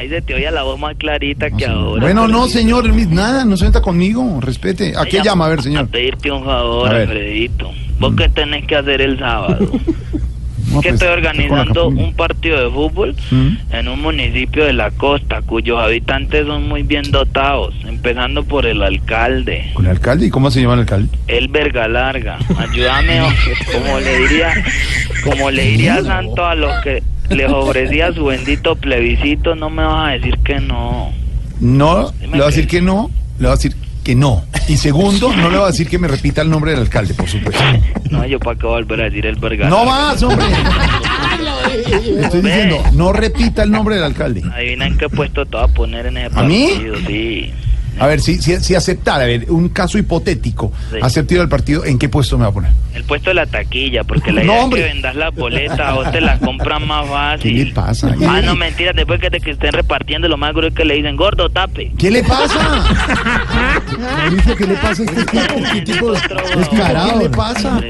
Ahí 0.00 0.08
se 0.08 0.22
te 0.22 0.32
oía 0.32 0.50
la 0.50 0.62
voz 0.62 0.80
más 0.80 0.96
clarita 0.96 1.50
que 1.50 1.66
ahora. 1.66 2.00
Bueno, 2.00 2.26
no, 2.26 2.48
señor, 2.48 2.90
nada, 3.10 3.44
no 3.44 3.58
se 3.58 3.70
conmigo, 3.82 4.40
respete. 4.40 4.94
¿A 4.96 5.04
qué 5.04 5.20
llama? 5.22 5.44
A 5.44 5.50
ver, 5.50 5.58
A 5.58 5.62
señor. 5.62 5.88
pedirte 5.88 6.32
un 6.32 6.42
favor, 6.42 6.88
A. 6.88 7.02
Alfredito. 7.02 7.70
¿Vos 7.98 8.14
qué 8.16 8.30
tenés 8.30 8.64
que 8.64 8.76
hacer 8.76 9.02
el 9.02 9.18
sábado? 9.18 9.58
No, 10.70 10.80
que 10.80 10.90
pues, 10.90 11.02
estoy 11.02 11.08
organizando 11.08 11.88
un 11.88 12.14
partido 12.14 12.62
de 12.62 12.70
fútbol 12.70 13.16
¿Mm? 13.32 13.48
en 13.72 13.88
un 13.88 14.00
municipio 14.02 14.64
de 14.64 14.72
la 14.72 14.92
costa 14.92 15.42
cuyos 15.42 15.80
habitantes 15.80 16.46
son 16.46 16.68
muy 16.68 16.84
bien 16.84 17.10
dotados, 17.10 17.74
empezando 17.88 18.44
por 18.44 18.66
el 18.66 18.80
alcalde, 18.80 19.72
¿Con 19.74 19.86
el 19.86 19.90
alcalde? 19.90 20.26
¿Y 20.26 20.30
cómo 20.30 20.48
se 20.48 20.60
llama 20.60 20.74
el 20.74 20.80
alcalde? 20.80 21.08
el 21.26 21.48
verga 21.48 21.88
larga. 21.88 22.38
Ayúdame, 22.56 23.20
como 23.72 23.98
le 23.98 24.18
diría, 24.20 24.64
como 25.24 25.50
le 25.50 25.62
diría 25.64 26.02
Santo 26.04 26.46
a 26.46 26.54
los 26.54 26.72
que 26.84 27.02
les 27.30 27.50
ofrecía 27.50 28.12
su 28.12 28.26
bendito 28.26 28.76
plebiscito, 28.76 29.54
no 29.54 29.70
me 29.70 29.82
vas 29.84 30.08
a 30.08 30.12
decir 30.12 30.38
que 30.44 30.60
no. 30.60 31.12
No, 31.60 32.12
le 32.20 32.38
va 32.38 32.44
a 32.44 32.48
decir 32.48 32.66
que 32.66 32.80
no, 32.80 33.10
le 33.38 33.46
va 33.46 33.52
a 33.54 33.56
decir 33.56 33.74
que 34.02 34.14
no. 34.14 34.44
Y 34.68 34.76
segundo, 34.76 35.34
no 35.36 35.50
le 35.50 35.58
va 35.58 35.64
a 35.64 35.70
decir 35.70 35.88
que 35.88 35.98
me 35.98 36.08
repita 36.08 36.42
el 36.42 36.50
nombre 36.50 36.70
del 36.72 36.80
alcalde, 36.80 37.14
por 37.14 37.28
supuesto. 37.28 37.62
No, 38.10 38.24
yo 38.26 38.38
para 38.38 38.58
qué 38.58 38.66
volver 38.66 39.00
a 39.00 39.04
decir 39.04 39.26
el 39.26 39.36
verga 39.36 39.68
No 39.68 39.84
más, 39.84 40.22
hombre. 40.22 40.46
Le 42.14 42.20
estoy 42.24 42.40
diciendo, 42.40 42.82
no 42.94 43.12
repita 43.12 43.62
el 43.62 43.70
nombre 43.70 43.96
del 43.96 44.04
alcalde. 44.04 44.42
Adivina 44.52 44.86
en 44.86 44.96
qué 44.98 45.08
puesto 45.08 45.44
te 45.44 45.56
vas 45.56 45.70
a 45.70 45.74
poner 45.74 46.06
en 46.06 46.16
ese 46.16 46.38
¿A 46.38 46.42
mí? 46.42 46.68
partido, 46.72 46.96
sí. 47.06 47.52
A 47.98 48.06
ver, 48.06 48.20
si, 48.20 48.40
si, 48.40 48.56
si 48.60 48.74
aceptara, 48.74 49.24
a 49.24 49.26
ver, 49.26 49.50
un 49.50 49.68
caso 49.68 49.98
hipotético, 49.98 50.72
Sí. 50.90 50.96
aceptar 51.02 51.38
el 51.38 51.48
partido, 51.48 51.84
¿en 51.84 51.98
qué 51.98 52.08
puesto 52.08 52.38
me 52.38 52.44
va 52.44 52.50
a 52.50 52.52
poner? 52.52 52.70
El 52.94 53.04
puesto 53.04 53.30
de 53.30 53.34
la 53.34 53.46
taquilla, 53.46 54.04
porque 54.04 54.32
la 54.32 54.42
No, 54.44 54.52
idea 54.52 54.64
hombre. 54.64 54.80
es 54.80 54.86
que 54.86 54.92
vendas 54.94 55.16
la 55.16 55.30
boleta 55.30 55.94
o 55.96 56.10
te 56.10 56.20
la 56.20 56.38
compran 56.38 56.86
más 56.86 57.06
fácil. 57.08 57.56
¿Qué 57.56 57.64
le 57.66 57.72
pasa? 57.72 58.14
Ah, 58.28 58.40
no, 58.42 58.54
mentira, 58.56 58.92
después 58.92 59.20
que 59.20 59.30
te 59.30 59.40
que 59.40 59.50
estén 59.52 59.72
repartiendo, 59.72 60.28
lo 60.28 60.36
más 60.36 60.52
grueso 60.52 60.68
es 60.68 60.74
que 60.74 60.84
le 60.84 60.94
dicen, 60.94 61.16
gordo, 61.16 61.48
tape. 61.50 61.92
¿Qué 61.98 62.10
le 62.10 62.22
pasa? 62.24 62.84
¿qué 64.58 64.66
le 64.66 64.74
pasa 64.74 65.02
a 65.02 65.06
este 65.06 65.24
tipo? 65.24 65.54
¿Qué 65.72 65.80
tipo 65.82 66.12
descarado? 66.12 67.10
¿Qué 67.18 67.24
le 67.24 67.30
pasa? 67.30 67.80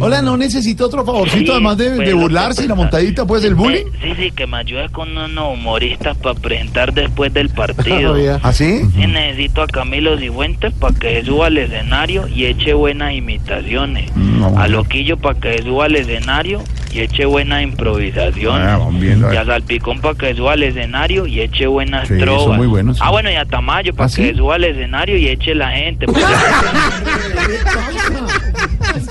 Hola, 0.00 0.22
no 0.22 0.36
necesito 0.36 0.86
otro 0.86 1.04
favorcito, 1.04 1.44
Sí, 1.44 1.50
además 1.50 1.76
de, 1.76 2.02
que 2.04 2.14
burlarse 2.14 2.64
y 2.64 2.68
la 2.68 2.74
montadita, 2.74 3.26
pues, 3.26 3.44
el 3.44 3.54
bullying. 3.54 3.84
Sí, 4.02 4.12
sí, 4.18 4.30
que 4.30 4.46
me 4.46 4.56
ayudes 4.56 4.90
con 4.90 5.16
unos 5.16 5.52
humoristas 5.54 6.16
para 6.16 6.34
presentar 6.38 6.92
después 6.94 7.32
del 7.34 7.48
partido. 7.50 8.16
¿Ah, 8.42 8.52
sí? 8.52 8.80
Sí, 8.94 9.06
necesito 9.06 9.62
a 9.62 9.66
Camilo 9.66 10.18
Cifuentes 10.18 10.72
para 10.72 10.94
que 10.98 11.22
suba 11.24 11.46
al 11.48 11.58
escenario 11.58 12.26
y 12.28 12.46
eche 12.46 12.72
buenas 12.72 13.12
imitaciones. 13.14 14.14
No. 14.16 14.58
A 14.58 14.68
Loquillo 14.68 15.18
para 15.18 15.38
que 15.38 15.62
suba 15.62 15.84
al 15.84 15.96
escenario 15.96 16.62
y 16.92 17.00
eche 17.00 17.24
buenas 17.26 17.62
improvisaciones. 17.62 18.68
Ah, 18.68 18.88
y 19.32 19.36
a 19.36 19.44
Salpicón 19.44 20.00
para 20.00 20.14
que 20.16 20.34
suba 20.34 20.54
al 20.54 20.62
escenario 20.62 21.26
y 21.26 21.40
eche 21.40 21.66
buenas 21.66 22.08
Sí, 22.08 22.16
trovas. 22.18 22.56
muy 22.56 22.66
buenos, 22.66 22.96
sí. 22.96 23.02
Ah, 23.04 23.10
bueno, 23.10 23.30
y 23.30 23.34
a 23.36 23.44
Tamayo 23.44 23.94
para 23.94 24.06
¿Ah, 24.06 24.08
que 24.08 24.14
sí? 24.22 24.28
se 24.30 24.34
suba 24.36 24.54
al 24.56 24.64
escenario 24.64 25.16
y 25.16 25.28
eche 25.28 25.54
la 25.54 25.70
gente. 25.70 26.06
porque- 26.06 26.20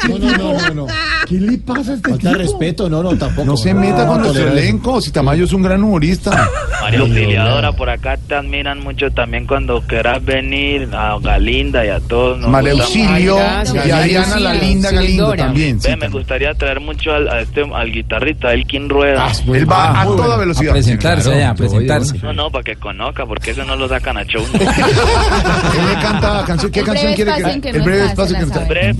No, 0.07 0.17
no, 0.17 0.53
no, 0.53 0.73
no. 0.73 0.87
¿Qué 1.27 1.35
le 1.35 1.57
pasa 1.57 1.91
a 1.91 1.95
este 1.95 2.09
Falta 2.09 2.29
tipo? 2.29 2.41
respeto, 2.41 2.89
no, 2.89 3.03
no, 3.03 3.15
tampoco. 3.17 3.45
No 3.45 3.57
se 3.57 3.73
meta 3.73 4.05
con 4.07 4.21
nuestro 4.21 4.47
elenco, 4.49 5.01
si 5.01 5.11
Tamayo 5.11 5.43
es 5.45 5.53
un 5.53 5.61
gran 5.61 5.83
humorista. 5.83 6.49
María 6.81 6.99
Auxiliadora, 7.01 7.71
por 7.73 7.89
acá 7.89 8.17
te 8.17 8.35
admiran 8.35 8.79
mucho 8.81 9.11
también 9.11 9.45
cuando 9.45 9.81
quieras 9.81 10.23
venir, 10.23 10.89
a 10.93 11.17
Galinda 11.21 11.85
y 11.85 11.89
a 11.89 11.99
todos. 11.99 12.39
nos 12.39 12.49
María 12.49 12.71
Auxilio 12.73 13.37
y 13.85 13.91
Adriana 13.91 14.39
la 14.39 14.53
linda 14.53 14.91
Galindo 14.91 15.33
también. 15.35 15.79
me 15.99 16.07
gustaría 16.07 16.53
traer 16.55 16.79
mucho 16.79 17.11
al, 17.13 17.27
a 17.27 17.41
este, 17.41 17.61
al 17.61 17.91
guitarrista 17.91 18.53
Elkin 18.53 18.89
Rueda. 18.89 19.27
Ah, 19.27 19.31
Él 19.53 19.69
va 19.69 20.01
a 20.01 20.05
toda 20.05 20.37
velocidad. 20.37 20.71
A 20.71 20.73
presentarse, 20.73 21.23
Claro, 21.29 21.39
ya, 21.39 21.49
a 21.51 21.55
presentarse. 21.55 22.17
No, 22.19 22.33
no, 22.33 22.49
para 22.49 22.63
que 22.63 22.75
conozca, 22.77 23.25
porque 23.25 23.51
eso 23.51 23.63
no 23.65 23.75
lo 23.75 23.87
sacan 23.87 24.17
a 24.17 24.23
show. 24.25 24.43
Él 24.53 25.87
le 25.87 26.01
canta 26.01 26.43
canción. 26.45 26.71
¿Qué 26.71 26.79
El 26.79 26.85
canción 26.85 27.13
breve 27.13 27.15
quiere 27.15 27.61
que 27.61 27.69
El 27.69 27.81
breve 27.81 28.05
espacio 28.05 28.35
que 28.35 28.41
no 28.41 28.47
está. 28.47 28.65
Breve 28.65 28.93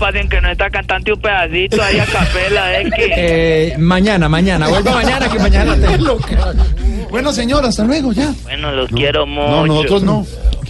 cantante 0.90 1.14
un 1.14 1.22
pedacito 1.22 1.82
ahí 1.84 2.00
a 2.00 2.06
capela, 2.06 2.80
es 2.80 2.92
que... 2.94 3.14
Eh, 3.16 3.76
mañana, 3.78 4.28
mañana, 4.28 4.68
vuelva 4.68 4.92
mañana 4.94 5.30
que 5.30 5.40
mañana 5.40 5.76
tengo. 5.76 6.18
Bueno, 7.12 7.32
señor, 7.34 7.66
hasta 7.66 7.84
luego, 7.86 8.14
ya. 8.14 8.32
Bueno, 8.44 8.72
los 8.72 8.88
quiero 8.92 9.26
mucho. 9.26 9.50
No, 9.50 9.66
nosotros 9.66 10.04
no. 10.04 10.28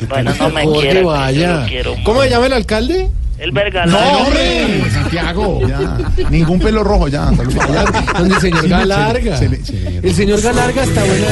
Bueno, 0.07 0.31
no 0.39 0.49
me 0.51 0.63
quieran, 0.71 1.03
vaya. 1.05 1.65
quiero 1.67 1.95
¿Cómo 2.05 2.21
se 2.23 2.29
llama 2.29 2.45
el 2.45 2.53
alcalde? 2.53 3.09
El 3.37 3.51
verga 3.51 3.85
No, 3.85 3.97
hombre, 3.97 4.89
Santiago. 4.89 5.59
Ya. 5.67 6.29
Ningún 6.29 6.59
pelo 6.59 6.81
rojo, 6.85 7.09
ya. 7.09 7.27
hasta 7.27 7.43
luego. 7.43 7.73
Ya. 7.73 7.83
Donde 8.19 8.35
el 8.35 8.41
señor 8.41 8.69
Galarga. 8.69 9.35
se 9.37 9.49
le- 9.49 9.65
se 9.65 9.73
le- 9.73 9.97
El 9.97 10.15
señor 10.15 10.41
Galarga 10.41 10.81
está 10.83 11.01
bueno. 11.03 11.25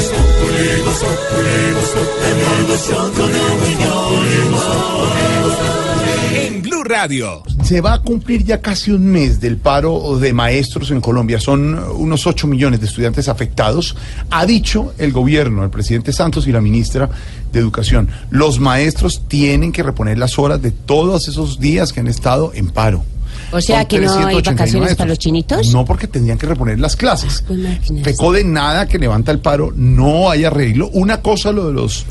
En 6.33 6.61
Blue 6.61 6.83
Radio. 6.83 7.43
Se 7.67 7.81
va 7.81 7.95
a 7.95 7.99
cumplir 7.99 8.45
ya 8.45 8.61
casi 8.61 8.91
un 8.91 9.05
mes 9.07 9.41
del 9.41 9.57
paro 9.57 10.17
de 10.19 10.31
maestros 10.31 10.89
en 10.91 11.01
Colombia. 11.01 11.37
Son 11.37 11.77
unos 11.97 12.25
8 12.25 12.47
millones 12.47 12.79
de 12.79 12.85
estudiantes 12.85 13.27
afectados. 13.27 13.93
Ha 14.29 14.45
dicho 14.45 14.93
el 14.97 15.11
gobierno, 15.11 15.65
el 15.65 15.69
presidente 15.69 16.13
Santos 16.13 16.47
y 16.47 16.53
la 16.53 16.61
ministra 16.61 17.09
de 17.51 17.59
Educación. 17.59 18.07
Los 18.29 18.61
maestros 18.61 19.23
tienen 19.27 19.73
que 19.73 19.83
reponer 19.83 20.17
las 20.17 20.39
horas 20.39 20.61
de 20.61 20.71
todos 20.71 21.27
esos 21.27 21.59
días 21.59 21.91
que 21.91 21.99
han 21.99 22.07
estado 22.07 22.53
en 22.53 22.69
paro. 22.69 23.03
O 23.51 23.59
sea, 23.59 23.79
Son 23.79 23.87
que 23.87 23.99
no 23.99 24.13
hay 24.13 24.41
389 24.41 24.53
vacaciones 24.53 24.95
para 24.95 25.09
los 25.09 25.19
chinitos. 25.19 25.73
No, 25.73 25.83
porque 25.83 26.07
tendrían 26.07 26.37
que 26.37 26.47
reponer 26.47 26.79
las 26.79 26.95
clases. 26.95 27.43
Pues 27.45 27.59
máquinas. 27.59 28.01
Pecó 28.05 28.31
de 28.31 28.45
nada 28.45 28.87
que 28.87 28.97
levanta 28.97 29.33
el 29.33 29.39
paro, 29.39 29.73
no 29.75 30.29
hay 30.29 30.45
arreglo. 30.45 30.87
Una 30.93 31.21
cosa 31.21 31.51
lo 31.51 31.67
de 31.67 31.73
los 31.73 32.05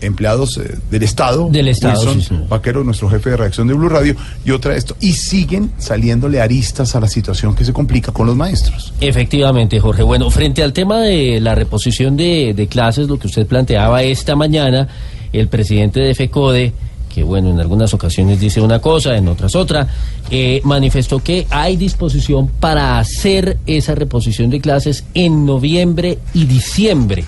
empleados 0.00 0.58
eh, 0.58 0.78
del 0.90 1.02
Estado, 1.02 1.48
Del 1.50 1.68
Estado, 1.68 2.00
Wilson 2.00 2.20
sí, 2.20 2.28
sí. 2.28 2.44
Vaquero, 2.48 2.84
nuestro 2.84 3.08
jefe 3.08 3.30
de 3.30 3.36
reacción 3.36 3.68
de 3.68 3.74
Blue 3.74 3.88
Radio, 3.88 4.14
y 4.44 4.50
otra 4.50 4.76
esto. 4.76 4.96
Y 5.00 5.12
siguen 5.12 5.72
saliéndole 5.78 6.40
aristas 6.40 6.94
a 6.96 7.00
la 7.00 7.08
situación 7.08 7.54
que 7.54 7.64
se 7.64 7.72
complica 7.72 8.12
con 8.12 8.26
los 8.26 8.36
maestros. 8.36 8.92
Efectivamente, 9.00 9.80
Jorge. 9.80 10.02
Bueno, 10.02 10.30
frente 10.30 10.62
al 10.62 10.72
tema 10.72 11.00
de 11.00 11.40
la 11.40 11.54
reposición 11.54 12.16
de, 12.16 12.54
de 12.54 12.66
clases, 12.66 13.08
lo 13.08 13.18
que 13.18 13.26
usted 13.26 13.46
planteaba 13.46 14.02
esta 14.02 14.36
mañana, 14.36 14.88
el 15.32 15.48
presidente 15.48 16.00
de 16.00 16.14
FECODE, 16.14 16.72
que 17.12 17.22
bueno, 17.22 17.50
en 17.50 17.60
algunas 17.60 17.92
ocasiones 17.92 18.40
dice 18.40 18.60
una 18.60 18.78
cosa, 18.78 19.16
en 19.16 19.28
otras 19.28 19.54
otra, 19.56 19.86
eh, 20.30 20.60
manifestó 20.64 21.18
que 21.18 21.46
hay 21.50 21.76
disposición 21.76 22.48
para 22.48 22.98
hacer 22.98 23.58
esa 23.66 23.94
reposición 23.94 24.48
de 24.48 24.60
clases 24.60 25.04
en 25.12 25.44
noviembre 25.44 26.18
y 26.32 26.44
diciembre, 26.46 27.24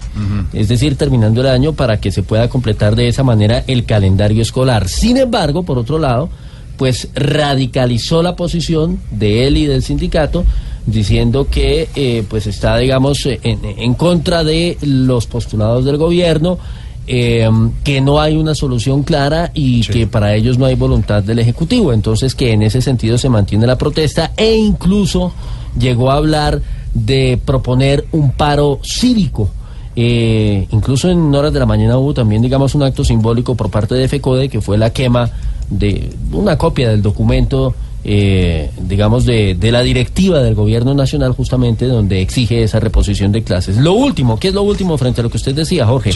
es 0.52 0.68
decir, 0.68 0.96
terminando 0.96 1.40
el 1.40 1.48
año 1.48 1.72
para 1.72 2.00
que 2.00 2.12
se 2.12 2.22
pueda 2.22 2.48
completar 2.48 2.96
de 2.96 3.08
esa 3.08 3.24
manera 3.24 3.64
el 3.66 3.84
calendario 3.84 4.40
escolar. 4.40 4.88
Sin 4.88 5.16
embargo, 5.16 5.64
por 5.64 5.78
otro 5.78 5.98
lado, 5.98 6.30
pues 6.76 7.08
radicalizó 7.14 8.22
la 8.22 8.36
posición 8.36 9.00
de 9.10 9.46
él 9.46 9.56
y 9.56 9.66
del 9.66 9.82
sindicato 9.82 10.44
diciendo 10.86 11.46
que 11.48 11.88
eh, 11.94 12.24
pues 12.28 12.46
está 12.46 12.76
digamos 12.76 13.24
en, 13.26 13.60
en 13.64 13.94
contra 13.94 14.42
de 14.42 14.78
los 14.82 15.26
postulados 15.26 15.84
del 15.84 15.96
gobierno 15.96 16.58
eh, 17.06 17.48
que 17.82 18.00
no 18.00 18.20
hay 18.20 18.36
una 18.36 18.54
solución 18.54 19.02
clara 19.02 19.50
y 19.54 19.82
que 19.82 20.06
para 20.06 20.34
ellos 20.34 20.58
no 20.58 20.66
hay 20.66 20.74
voluntad 20.74 21.22
del 21.22 21.38
Ejecutivo. 21.38 21.92
Entonces 21.92 22.34
que 22.34 22.52
en 22.52 22.62
ese 22.62 22.80
sentido 22.80 23.18
se 23.18 23.28
mantiene 23.28 23.66
la 23.66 23.76
protesta 23.76 24.32
e 24.36 24.54
incluso 24.54 25.32
llegó 25.78 26.10
a 26.10 26.16
hablar 26.16 26.60
de 26.94 27.40
proponer 27.44 28.06
un 28.12 28.32
paro 28.32 28.78
cívico. 28.82 29.50
Eh, 29.94 30.66
incluso 30.70 31.10
en 31.10 31.34
horas 31.34 31.52
de 31.52 31.58
la 31.58 31.66
mañana 31.66 31.98
hubo 31.98 32.14
también, 32.14 32.40
digamos, 32.40 32.74
un 32.74 32.82
acto 32.82 33.04
simbólico 33.04 33.54
por 33.54 33.70
parte 33.70 33.94
de 33.94 34.08
FECODE 34.08 34.48
que 34.48 34.60
fue 34.60 34.78
la 34.78 34.90
quema 34.90 35.30
de 35.68 36.14
una 36.32 36.56
copia 36.56 36.88
del 36.90 37.02
documento 37.02 37.74
eh, 38.04 38.70
digamos, 38.80 39.24
de, 39.24 39.54
de, 39.54 39.70
la 39.70 39.82
directiva 39.82 40.42
del 40.42 40.54
gobierno 40.54 40.92
nacional 40.94 41.32
justamente 41.32 41.86
donde 41.86 42.20
exige 42.20 42.62
esa 42.62 42.80
reposición 42.80 43.30
de 43.30 43.42
clases. 43.42 43.76
Lo 43.76 43.92
último, 43.92 44.38
¿qué 44.40 44.48
es 44.48 44.54
lo 44.54 44.62
último 44.62 44.98
frente 44.98 45.20
a 45.20 45.24
lo 45.24 45.30
que 45.30 45.36
usted 45.36 45.54
decía, 45.54 45.86
Jorge? 45.86 46.10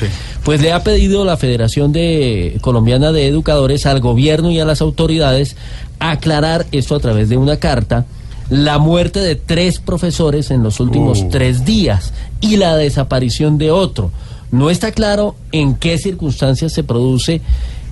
Pues 0.45 0.61
le 0.61 0.73
ha 0.73 0.83
pedido 0.83 1.25
la 1.25 1.37
Federación 1.37 1.93
de 1.93 2.59
Colombiana 2.61 3.13
de 3.13 3.29
Educadores 3.29 3.87
al 3.87 4.01
gobierno 4.01 4.51
y 4.51 4.59
a 4.59 4.65
las 4.65 4.81
autoridades 4.81 5.57
aclarar 6.01 6.67
esto 6.73 6.97
a 6.97 7.01
través 7.01 7.29
de 7.29 7.37
una 7.37 7.57
carta 7.57 8.05
la 8.51 8.79
muerte 8.79 9.21
de 9.21 9.35
tres 9.35 9.81
profesores 9.81 10.51
en 10.51 10.63
los 10.63 10.79
últimos 10.79 11.23
Uh. 11.23 11.29
tres 11.31 11.65
días 11.65 12.13
y 12.41 12.57
la 12.57 12.77
desaparición 12.77 13.59
de 13.59 13.71
otro. 13.71 14.11
No 14.53 14.71
está 14.71 14.93
claro 14.93 15.35
en 15.51 15.75
qué 15.75 15.99
circunstancias 15.99 16.73
se 16.73 16.85
produce 16.85 17.41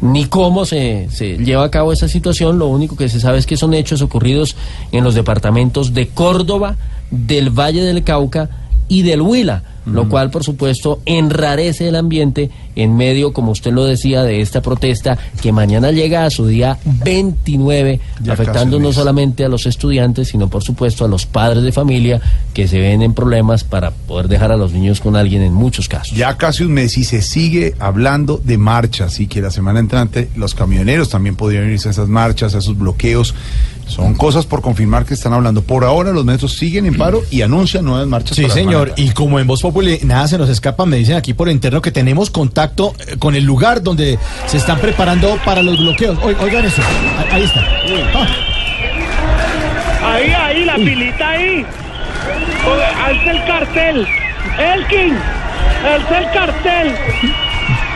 ni 0.05 0.27
cómo 0.27 0.67
se, 0.67 1.09
se 1.11 1.39
lleva 1.39 1.65
a 1.65 1.71
cabo 1.71 1.91
esa 1.91 2.09
situación. 2.09 2.59
Lo 2.59 2.67
único 2.67 2.95
que 2.95 3.09
se 3.09 3.21
sabe 3.21 3.39
es 3.39 3.47
que 3.47 3.57
son 3.57 3.73
hechos 3.73 4.03
ocurridos 4.03 4.55
en 4.93 5.03
los 5.03 5.15
departamentos 5.15 5.95
de 5.95 6.09
Córdoba, 6.09 6.77
del 7.11 7.49
Valle 7.49 7.83
del 7.83 8.05
Cauca 8.05 8.51
y 8.87 9.01
del 9.03 9.23
Huila, 9.23 9.63
lo 9.87 10.09
cual, 10.09 10.31
por 10.31 10.45
supuesto, 10.45 11.01
enrarece 11.05 11.89
el 11.89 11.97
ambiente 11.97 12.51
en 12.77 12.97
medio, 12.97 13.33
como 13.33 13.53
usted 13.53 13.73
lo 13.73 13.85
decía, 13.85 14.23
de 14.23 14.41
esta 14.41 14.63
protesta 14.63 15.19
que 15.41 15.53
mañana 15.53 15.91
llega 15.93 16.25
a 16.25 16.31
su 16.31 16.47
día 16.47 16.79
29, 16.85 18.01
Ya 18.23 18.33
afectando 18.33 18.81
no 18.81 18.93
solamente 18.93 19.45
a 19.45 19.49
los 19.49 19.67
estudiantes, 19.67 20.29
sino, 20.29 20.49
por 20.49 20.63
supuesto, 20.63 21.05
a 21.05 21.09
los 21.09 21.27
padres 21.27 21.63
de 21.63 21.73
familia 21.73 22.21
que 22.53 22.67
se 22.69 22.79
ven 22.79 23.03
en 23.03 23.15
problemas 23.15 23.65
para 23.65 23.91
poder 23.91 24.29
dejar 24.29 24.53
a 24.53 24.57
los 24.57 24.73
niños 24.73 25.01
con 25.01 25.17
alguien 25.17 25.43
en 25.43 25.53
muchos 25.53 25.89
casos. 25.89 26.17
Ya 26.17 26.37
casi 26.37 26.65
un 26.65 26.73
mes 26.73 26.97
y 26.99 27.05
se 27.05 27.23
sigue 27.23 27.75
hablando 27.79 28.41
de 28.43 28.59
marchas 28.59 29.21
y 29.21 29.27
que 29.27 29.41
la 29.41 29.51
semana 29.51 29.81
entrante 29.81 30.29
los 30.37 30.55
camioneros 30.55 31.09
también 31.09 31.37
podrían 31.37 31.71
irse 31.71 31.89
a 31.89 31.93
esas 31.93 32.09
marchas, 32.09 32.55
a 32.55 32.59
esos 32.59 32.77
bloqueos. 32.79 33.35
Son 33.87 34.15
cosas 34.15 34.47
por 34.47 34.61
confirmar 34.63 35.05
que 35.05 35.15
están 35.15 35.33
hablando. 35.35 35.63
Por 35.63 35.85
ahora 35.85 36.11
los 36.13 36.25
metros 36.25 36.55
siguen 36.57 36.87
en 36.87 36.97
paro 36.97 37.23
y 37.31 37.43
anuncian 37.43 37.85
nuevas 37.85 38.07
marchas. 38.07 38.37
Sí, 38.37 38.49
señor. 38.51 38.93
Y 38.97 39.11
como 39.11 39.39
en 39.39 39.47
Voz 39.47 39.61
Populi 39.63 39.99
nada 40.05 40.27
se 40.27 40.39
nos 40.39 40.49
escapa, 40.49 40.87
me 40.87 40.97
dicen 40.97 41.17
aquí 41.17 41.35
por 41.35 41.49
interno 41.49 41.81
que 41.83 41.93
tenemos 41.93 42.31
contacto 42.31 42.95
eh, 43.07 43.17
con 43.19 43.35
el 43.35 43.45
lugar 43.45 43.83
donde 43.83 44.19
se 44.47 44.57
están 44.57 44.79
preparando 44.81 45.39
para 45.45 45.63
los 45.63 45.79
bloqueos. 45.79 46.19
Oi- 46.23 46.37
Oigan 46.41 46.65
eso. 46.65 46.81
Ahí, 47.19 47.29
ahí 47.33 47.43
está. 47.45 47.61
Ah, 48.15 48.27
Ahí, 50.15 50.31
ahí, 50.33 50.65
la 50.65 50.77
pilita 50.77 51.29
ahí. 51.31 51.65
Alza 53.05 53.31
el 53.31 53.45
cartel. 53.47 54.07
Elkin, 54.59 55.17
alza 55.87 56.19
el 56.19 56.31
cartel. 56.33 56.95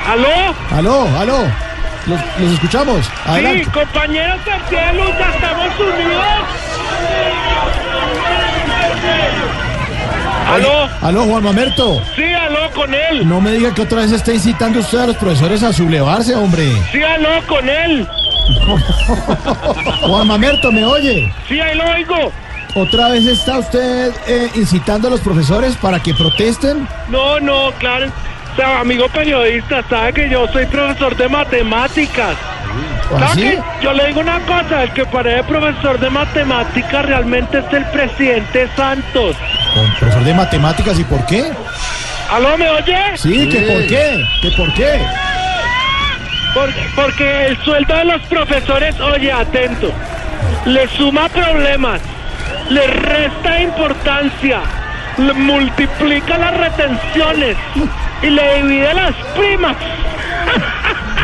¿Aló? 0.07 0.55
aló, 0.71 1.19
aló. 1.19 1.68
Los, 2.09 2.21
los 2.41 2.53
escuchamos. 2.55 3.11
Adelante. 3.27 3.65
Sí, 3.65 3.71
compañeros 3.71 4.41
cielo, 4.69 5.05
ya 5.19 5.31
estamos 5.35 5.81
unidos. 5.81 6.25
¿Aló? 10.49 10.89
Aló, 11.03 11.25
Juan 11.25 11.45
Mamerto. 11.45 12.03
Sí, 12.17 12.25
aló 12.25 12.71
con 12.73 12.95
él. 12.95 13.29
No 13.29 13.41
me 13.41 13.53
diga 13.53 13.75
que 13.75 13.83
otra 13.83 14.01
vez 14.01 14.13
está 14.13 14.33
incitando 14.33 14.81
usted 14.81 14.99
a 14.99 15.07
los 15.09 15.17
profesores 15.17 15.63
a 15.63 15.73
sublevarse, 15.73 16.35
hombre. 16.35 16.73
Sí, 16.91 17.03
aló 17.03 17.47
con 17.47 17.69
él. 17.69 18.09
Juan 20.01 20.27
Mamerto, 20.27 20.73
¿me 20.73 20.85
oye? 20.85 21.33
Sí, 21.47 21.61
ahí 21.61 21.77
lo 21.77 21.85
oigo. 21.91 22.33
¿Otra 22.75 23.09
vez 23.09 23.27
está 23.27 23.59
usted 23.59 24.13
eh, 24.27 24.51
incitando 24.55 25.09
a 25.09 25.11
los 25.11 25.21
profesores 25.21 25.77
para 25.77 26.01
que 26.01 26.15
protesten? 26.15 26.89
No, 27.09 27.41
no, 27.41 27.73
claro. 27.79 28.11
Amigo 28.65 29.09
periodista, 29.09 29.83
sabe 29.89 30.13
que 30.13 30.29
yo 30.29 30.47
soy 30.49 30.67
profesor 30.67 31.17
de 31.17 31.29
matemáticas. 31.29 32.37
¿Ah, 33.15 33.29
¿Sabe 33.29 33.35
sí? 33.53 33.59
Yo 33.83 33.93
le 33.93 34.07
digo 34.09 34.21
una 34.21 34.41
cosa, 34.41 34.83
el 34.83 34.93
que 34.93 35.05
parece 35.07 35.43
profesor 35.45 35.99
de 36.01 36.11
matemáticas 36.11 37.05
realmente 37.07 37.59
es 37.59 37.73
el 37.73 37.85
presidente 37.87 38.69
Santos. 38.77 39.37
Con 39.75 39.87
profesor 39.95 40.25
de 40.25 40.35
matemáticas, 40.35 40.99
¿y 40.99 41.05
por 41.05 41.25
qué? 41.27 41.53
¿Aló, 42.31 42.59
me 42.59 42.69
oye? 42.69 42.97
Sí, 43.17 43.49
que 43.49 43.61
por 43.61 43.87
qué, 43.87 44.25
que 44.43 44.51
por 44.57 44.73
qué. 44.75 45.01
Por- 46.55 46.73
porque 46.97 47.47
el 47.47 47.57
sueldo 47.65 47.95
de 47.97 48.05
los 48.05 48.23
profesores, 48.23 48.99
oye, 49.01 49.31
atento, 49.33 49.93
le 50.67 50.89
suma 50.89 51.29
problemas, 51.29 52.01
le 52.71 52.87
resta 52.87 53.61
importancia, 53.63 54.61
le 55.17 55.33
multiplica 55.33 56.37
las 56.39 56.57
retenciones 56.57 57.57
y 58.23 58.31
le 58.31 58.63
divide 58.63 58.95
las 58.95 59.15
primas. 59.37 59.77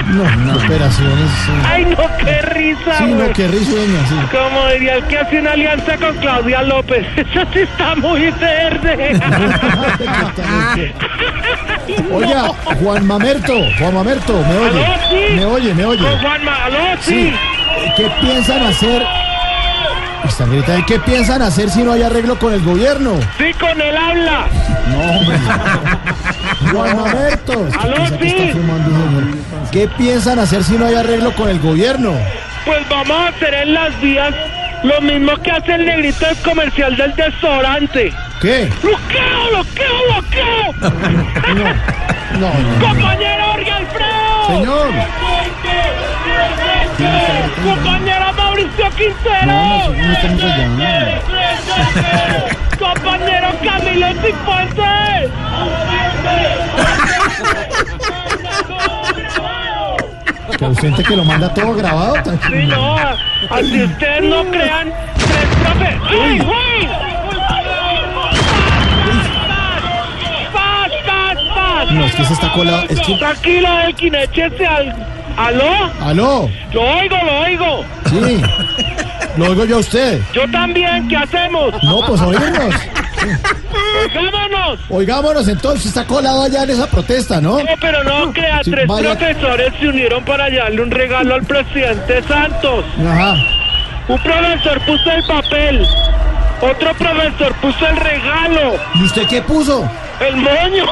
No, 0.09 0.25
no. 0.37 0.57
Operaciones. 0.57 1.31
sí. 1.47 1.53
Ay, 1.67 1.85
no, 1.87 1.97
qué 2.19 2.43
risa, 2.43 2.99
Sí, 2.99 3.05
no, 3.07 3.33
qué 3.33 3.49
risueña, 3.49 4.07
sí. 4.07 4.15
Como 4.31 4.69
diría 4.69 4.97
el 4.97 5.05
que 5.05 5.19
hace 5.19 5.41
una 5.41 5.53
alianza 5.53 5.97
con 5.97 6.15
Claudia 6.19 6.63
López. 6.63 7.07
Eso 7.17 7.41
sí 7.53 7.61
está 7.61 7.95
muy 7.97 8.31
verde. 8.31 9.21
Oiga, 12.13 12.49
Juan 12.83 13.07
Mamerto, 13.07 13.55
Juan 13.79 13.95
Mamerto, 13.95 14.33
¿me 14.47 14.57
oye? 14.57 14.85
¿Aló, 14.85 14.95
sí? 15.11 15.35
¿Me 15.37 15.45
oye, 15.47 15.75
me 15.75 15.85
oye? 15.85 16.03
Con 16.03 16.19
Juanma, 16.19 16.65
¿aló? 16.65 16.79
Sí. 17.01 17.33
¿Qué 17.97 18.11
piensan 18.21 18.63
hacer? 18.63 19.07
Están 20.35 20.51
gritando, 20.51 20.85
¿qué 20.87 20.99
piensan 20.99 21.43
hacer 21.43 21.71
si 21.71 21.85
no 21.85 21.93
hay 21.93 22.03
arreglo 22.03 22.37
con 22.37 22.53
el 22.53 22.61
gobierno? 22.61 23.21
Sí, 23.39 23.53
con 23.55 23.81
él 23.81 23.97
habla. 23.97 24.49
No, 24.91 25.01
hombre. 25.13 25.39
Juan 26.73 26.97
señor. 26.97 27.69
¿Qué 29.71 29.87
piensan 29.97 30.41
hacer 30.41 30.65
si 30.65 30.73
no 30.73 30.87
hay 30.87 30.97
arreglo 30.97 31.33
con 31.37 31.49
el 31.49 31.61
gobierno? 31.61 32.15
Pues 32.65 32.81
vamos 32.89 33.17
a 33.17 33.29
hacer 33.29 33.55
en 33.55 33.75
las 33.75 34.01
vías 34.01 34.35
lo 34.83 35.01
mismo 35.03 35.37
que 35.37 35.53
hace 35.53 35.73
el 35.73 35.87
negrito 35.87 36.27
del 36.27 36.37
comercial 36.39 36.97
del 36.97 37.15
desodorante. 37.15 38.13
¿Qué? 38.43 38.69
¡Bloqueo, 38.83 39.49
bloqueo, 39.51 39.95
bloqueo! 40.11 40.75
No, 42.35 42.49
no. 42.49 42.85
¡Compañero 42.85 43.45
Jorge 43.53 43.71
Alfredo! 43.71 44.47
Señor. 44.49 44.89
¡Compañero 47.63 48.24
Quintero! 48.91 49.47
No, 49.47 49.89
no, 49.89 49.95
no 49.95 50.13
estamos 50.13 50.43
allá. 50.45 50.67
¡Compañero 52.79 53.49
Camilo 53.63 54.07
Cifuentes! 54.23 55.31
Que 60.59 60.75
siente 60.77 61.03
que 61.03 61.17
lo 61.17 61.25
manda 61.25 61.53
todo 61.53 61.75
grabado. 61.75 62.15
Sí, 62.49 62.67
no, 62.69 62.97
así 63.51 63.83
ustedes 63.83 64.23
no 64.23 64.45
crean 64.51 64.93
tres 65.17 65.47
profe. 65.63 65.99
¡Uy, 66.15 66.41
uy! 66.41 66.89
¡Paz, 70.53 70.91
paz, 71.07 71.39
paz! 71.55 71.91
No, 71.91 72.05
es 72.05 72.15
que 72.15 72.25
se 72.25 72.33
está 72.35 72.53
colado. 72.53 72.85
Es 72.89 73.01
que. 73.01 73.17
Tranquilo, 73.17 73.69
al... 73.69 74.95
¿Aló? 75.37 75.91
¿Aló? 76.01 76.49
Lo 76.73 76.83
oigo, 76.83 77.17
lo 77.25 77.41
oigo. 77.41 77.85
Sí. 78.23 78.43
Lo 79.37 79.47
oigo 79.51 79.65
yo 79.65 79.77
a 79.77 79.81
usted. 79.81 80.21
Yo 80.33 80.49
también, 80.51 81.09
¿qué 81.09 81.17
hacemos? 81.17 81.75
No, 81.83 82.01
pues 82.07 82.21
oírnos. 82.21 82.75
¡Oigámonos! 84.05 84.79
Oigámonos 84.89 85.49
entonces, 85.49 85.87
está 85.87 86.05
colado 86.05 86.43
allá 86.43 86.63
en 86.65 86.71
esa 86.71 86.87
protesta, 86.87 87.41
¿no? 87.41 87.59
No, 87.59 87.65
pero 87.81 88.05
no 88.05 88.33
crea, 88.33 88.61
Sí, 88.63 88.71
tres 88.71 88.87
vaya- 88.87 89.17
profesores 89.17 89.73
se 89.81 89.89
unieron 89.89 90.25
para 90.25 90.49
darle 90.51 90.83
un 90.83 90.91
regalo 90.91 91.35
al 91.35 91.43
presidente 91.45 92.23
Santos. 92.29 92.85
Ajá. 93.07 93.35
Un 94.07 94.19
profesor 94.23 94.81
puso 94.85 95.11
el 95.11 95.25
papel, 95.25 95.87
otro 96.61 96.95
profesor 96.95 97.55
puso 97.55 97.87
el 97.89 97.97
regalo, 97.97 98.75
¿Y 98.95 99.05
usted 99.05 99.27
qué 99.29 99.43
puso? 99.43 99.91
el 100.21 100.37
moño. 100.37 100.85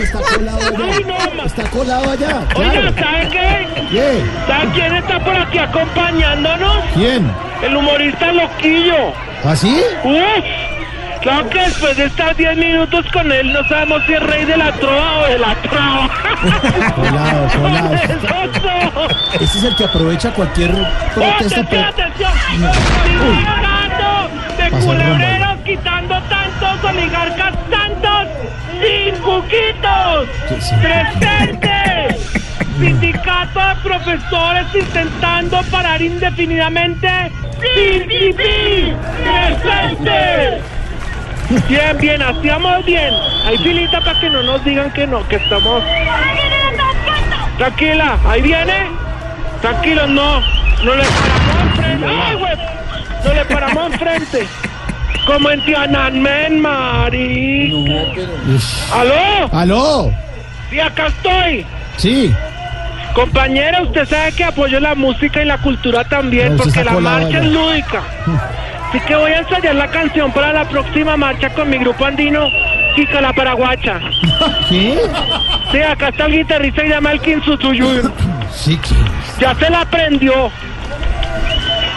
Está 0.00 0.18
colado 0.20 0.58
allá. 0.66 1.44
Está 1.44 1.62
colado 1.70 2.10
allá. 2.10 2.40
Oiga, 2.54 2.72
claro. 2.72 2.94
¿sabe 2.98 3.28
qué? 3.30 3.86
¿Qué? 3.90 4.24
¿Sabe 4.46 4.68
quién 4.74 4.94
está 4.96 5.18
por 5.24 5.36
aquí 5.36 5.58
acompañándonos? 5.58 6.84
¿Quién? 6.94 7.30
El 7.62 7.76
humorista 7.76 8.32
Loquillo. 8.32 9.12
¿Así? 9.44 9.82
¡Uf! 10.04 10.44
Claro 11.22 11.48
que 11.50 11.60
después 11.60 11.96
de 11.96 12.06
estar 12.06 12.34
10 12.34 12.56
minutos 12.56 13.06
con 13.12 13.30
él 13.30 13.52
no 13.52 13.62
sabemos 13.68 14.02
si 14.06 14.12
es 14.14 14.22
rey 14.24 14.44
de 14.44 14.56
la 14.56 14.72
trova 14.72 15.20
o 15.20 15.26
de 15.26 15.38
la 15.38 15.54
trova. 15.54 16.10
Colado, 16.96 17.48
colado. 17.60 17.94
Este 19.34 19.44
es 19.58 19.64
el 19.64 19.76
que 19.76 19.84
aprovecha 19.84 20.32
cualquier 20.32 20.72
protesta. 21.14 21.60
¡Atención, 21.60 21.84
atención! 21.84 22.32
¡Estoy 22.52 23.44
hablando 23.46 24.28
de 24.56 24.70
culebreros 24.84 25.58
quitando 25.64 26.20
tantos 26.22 26.90
oligarcas 26.90 27.52
sin 28.82 29.14
cuquitos! 29.22 30.28
¡Presente! 30.80 32.16
Sindicato 32.78 33.60
de 33.60 33.74
profesores 33.82 34.66
intentando 34.74 35.62
parar 35.70 36.02
indefinidamente 36.02 37.08
¡PPP! 37.60 38.96
¡Presente! 39.62 40.62
Bien, 41.68 41.96
bien, 41.98 42.22
hacíamos 42.22 42.84
bien. 42.84 43.14
Hay 43.44 43.58
filita 43.58 44.00
para 44.00 44.18
que 44.18 44.30
no 44.30 44.42
nos 44.42 44.64
digan 44.64 44.90
que 44.92 45.06
no, 45.06 45.26
que 45.28 45.36
estamos... 45.36 45.82
Tranquila, 47.58 48.18
ahí 48.26 48.42
viene. 48.42 48.88
Tranquilos, 49.60 50.08
no. 50.08 50.40
No 50.82 50.94
le 50.94 51.04
paramos 51.04 51.62
enfrente. 51.62 52.06
¡Ay, 52.06 52.34
güey! 52.36 52.52
No 53.24 53.34
le 53.34 53.44
paramos 53.44 53.92
enfrente. 53.92 54.46
Como 55.26 55.50
en 55.50 55.64
Tiananmen, 55.64 56.60
marica. 56.60 58.22
¿Aló? 58.92 59.50
¿Aló? 59.52 60.12
Sí, 60.70 60.80
acá 60.80 61.06
estoy. 61.06 61.66
Sí. 61.96 62.34
Compañera, 63.14 63.82
usted 63.82 64.06
sabe 64.06 64.32
que 64.32 64.44
apoyo 64.44 64.80
la 64.80 64.94
música 64.94 65.42
y 65.42 65.44
la 65.44 65.58
cultura 65.58 66.04
también, 66.04 66.56
No, 66.56 66.62
porque 66.62 66.82
la 66.82 66.92
marcha 66.92 67.38
es 67.38 67.44
lúdica. 67.44 68.02
Así 68.88 69.00
que 69.00 69.14
voy 69.14 69.32
a 69.32 69.38
ensayar 69.38 69.74
la 69.74 69.88
canción 69.88 70.32
para 70.32 70.52
la 70.52 70.68
próxima 70.68 71.16
marcha 71.16 71.50
con 71.50 71.68
mi 71.70 71.78
grupo 71.78 72.04
andino, 72.04 72.46
Chica 72.96 73.20
la 73.20 73.32
Paraguacha. 73.32 74.00
¿Qué? 74.68 74.98
Sí, 75.70 75.78
acá 75.80 76.08
está 76.08 76.26
el 76.26 76.32
guitarrista 76.32 76.84
y 76.84 76.88
llama 76.88 77.12
el 77.12 77.20
Kinsutuyu. 77.20 78.10
Sí. 78.54 78.78
Ya 79.38 79.54
se 79.54 79.70
la 79.70 79.82
aprendió. 79.82 80.50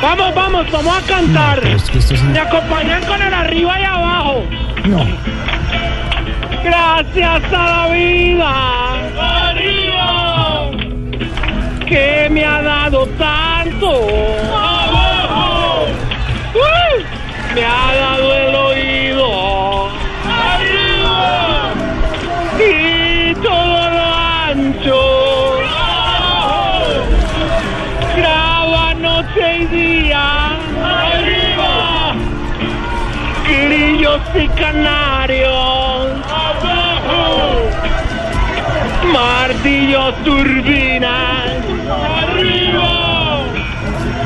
Vamos, 0.02 0.36
vamos, 0.36 0.72
vamos 0.72 0.98
a 0.98 1.02
cantar. 1.08 1.66
es 1.66 1.90
que 1.90 2.00
esto 2.00 2.14
es 2.14 2.22
un- 2.22 2.32
Me 2.34 2.40
acompañan 2.40 3.04
con 3.06 3.22
el 3.22 3.34
arriba 3.34 3.80
y 3.80 3.84
abajo. 3.84 4.44
No. 4.86 5.06
Gracias 6.64 7.54
a 7.54 7.88
la 7.88 7.94
vida. 7.94 9.50
Arriba. 9.50 10.72
Que 11.88 12.28
me 12.30 12.44
ha 12.46 12.62
dado 12.62 13.06
tanto. 13.18 13.90
Abajo. 14.54 15.88
Me 17.54 17.64
ha 17.64 17.95
y 34.38 34.48
canarios. 34.50 36.12
Abajo. 36.30 37.70
Martillos, 39.14 40.16
turbinas. 40.24 41.52
Arriba. 42.24 43.40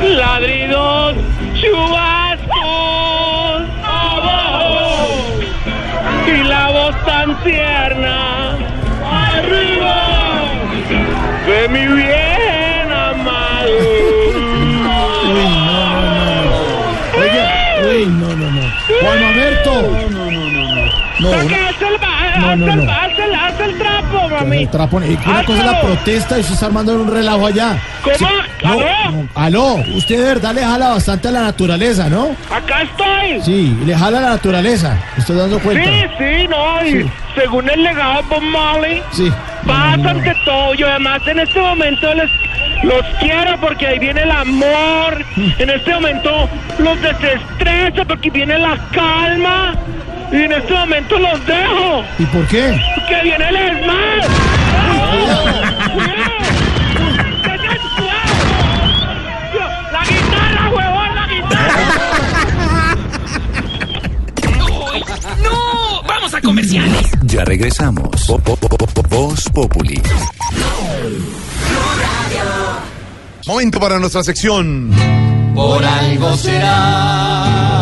Ladridos, 0.02 1.16
chubascos. 1.54 2.48
Abajo. 3.84 5.08
Y 6.28 6.44
la 6.44 6.70
voz 6.70 7.06
tan 7.06 7.36
tierna. 7.44 8.58
Arriba. 9.04 9.96
De 11.46 11.68
mi 11.70 11.88
bien 11.88 12.39
No, 22.60 22.72
haz 22.72 22.76
no, 22.76 22.82
el- 22.82 22.88
no. 22.88 22.92
haz 22.94 23.20
el- 23.20 23.36
haz 23.36 23.60
el 23.60 23.78
trapo, 23.78 24.30
mami. 24.30 24.58
el 24.64 24.70
trapo- 24.70 24.98
una 24.98 25.44
cosa 25.46 25.60
es 25.60 25.66
la 25.66 25.82
protesta 25.82 26.38
y 26.38 26.42
usted 26.42 26.54
está 26.54 26.66
armando 26.68 26.94
un 27.02 27.12
relajo 27.12 27.46
allá. 27.48 27.78
¿Cómo? 28.04 28.16
Sí, 28.18 28.26
¿Aló? 28.64 28.86
aló, 29.36 29.76
usted 29.96 30.18
de 30.18 30.24
verdad 30.26 30.54
le 30.54 30.64
jala 30.64 30.90
bastante 30.90 31.28
a 31.28 31.32
la 31.32 31.42
naturaleza, 31.44 32.10
¿no? 32.10 32.30
Acá 32.54 32.82
estoy. 32.84 33.42
Sí, 33.44 33.78
le 33.86 33.96
jala 33.96 34.18
a 34.18 34.22
la 34.22 34.30
naturaleza. 34.32 34.98
¿Me 35.16 35.20
estoy 35.22 35.38
dando 35.38 35.60
cuenta? 35.60 35.84
Sí, 35.90 36.02
sí, 36.18 36.48
no, 36.48 36.86
y 36.86 36.92
Sí. 37.04 37.10
según 37.36 37.70
el 37.70 37.84
legado 37.84 38.22
de 38.22 38.28
Bob 38.30 38.42
Marley, 38.44 39.02
Sí. 39.12 39.32
paz 39.66 39.94
ante 40.06 40.34
todo. 40.46 40.74
Yo 40.76 40.88
además 40.90 41.22
en 41.28 41.40
este 41.40 41.60
momento 41.60 42.14
les 42.14 42.30
los 42.84 43.04
quiero 43.20 43.60
porque 43.60 43.88
ahí 43.88 44.00
viene 44.00 44.22
el 44.24 44.32
amor. 44.32 45.26
Mm. 45.36 45.50
En 45.60 45.70
este 45.70 45.94
momento 45.94 46.50
los 46.80 47.02
desestreso 47.02 48.06
porque 48.08 48.30
viene 48.30 48.58
la 48.58 48.78
calma. 48.92 49.76
Y 50.32 50.36
en 50.44 50.52
este 50.52 50.74
momento 50.74 51.18
los 51.18 51.46
dejo. 51.46 52.04
¿Y 52.20 52.26
por 52.26 52.48
qué? 52.48 52.80
Que 53.08 53.22
viene 53.24 53.50
el 53.50 53.56
esmalte. 53.56 54.28
La 59.92 60.04
guitarra, 60.06 60.70
huevón, 60.70 61.16
la 61.16 61.28
guitarra. 61.28 62.96
¡No! 65.44 66.04
¡Vamos 66.08 66.34
a 66.34 66.42
comerciales! 66.42 67.12
Ya 67.24 67.44
regresamos. 67.46 68.10
Po- 68.28 68.40
po- 68.40 68.56
po- 68.56 68.68
po- 68.78 69.04
Voz 69.10 69.44
Populi. 69.54 70.00
Momento 73.48 73.80
para 73.80 73.98
nuestra 74.00 74.24
sección. 74.24 74.92
Por 75.56 75.84
algo 75.84 76.38
será. 76.38 77.79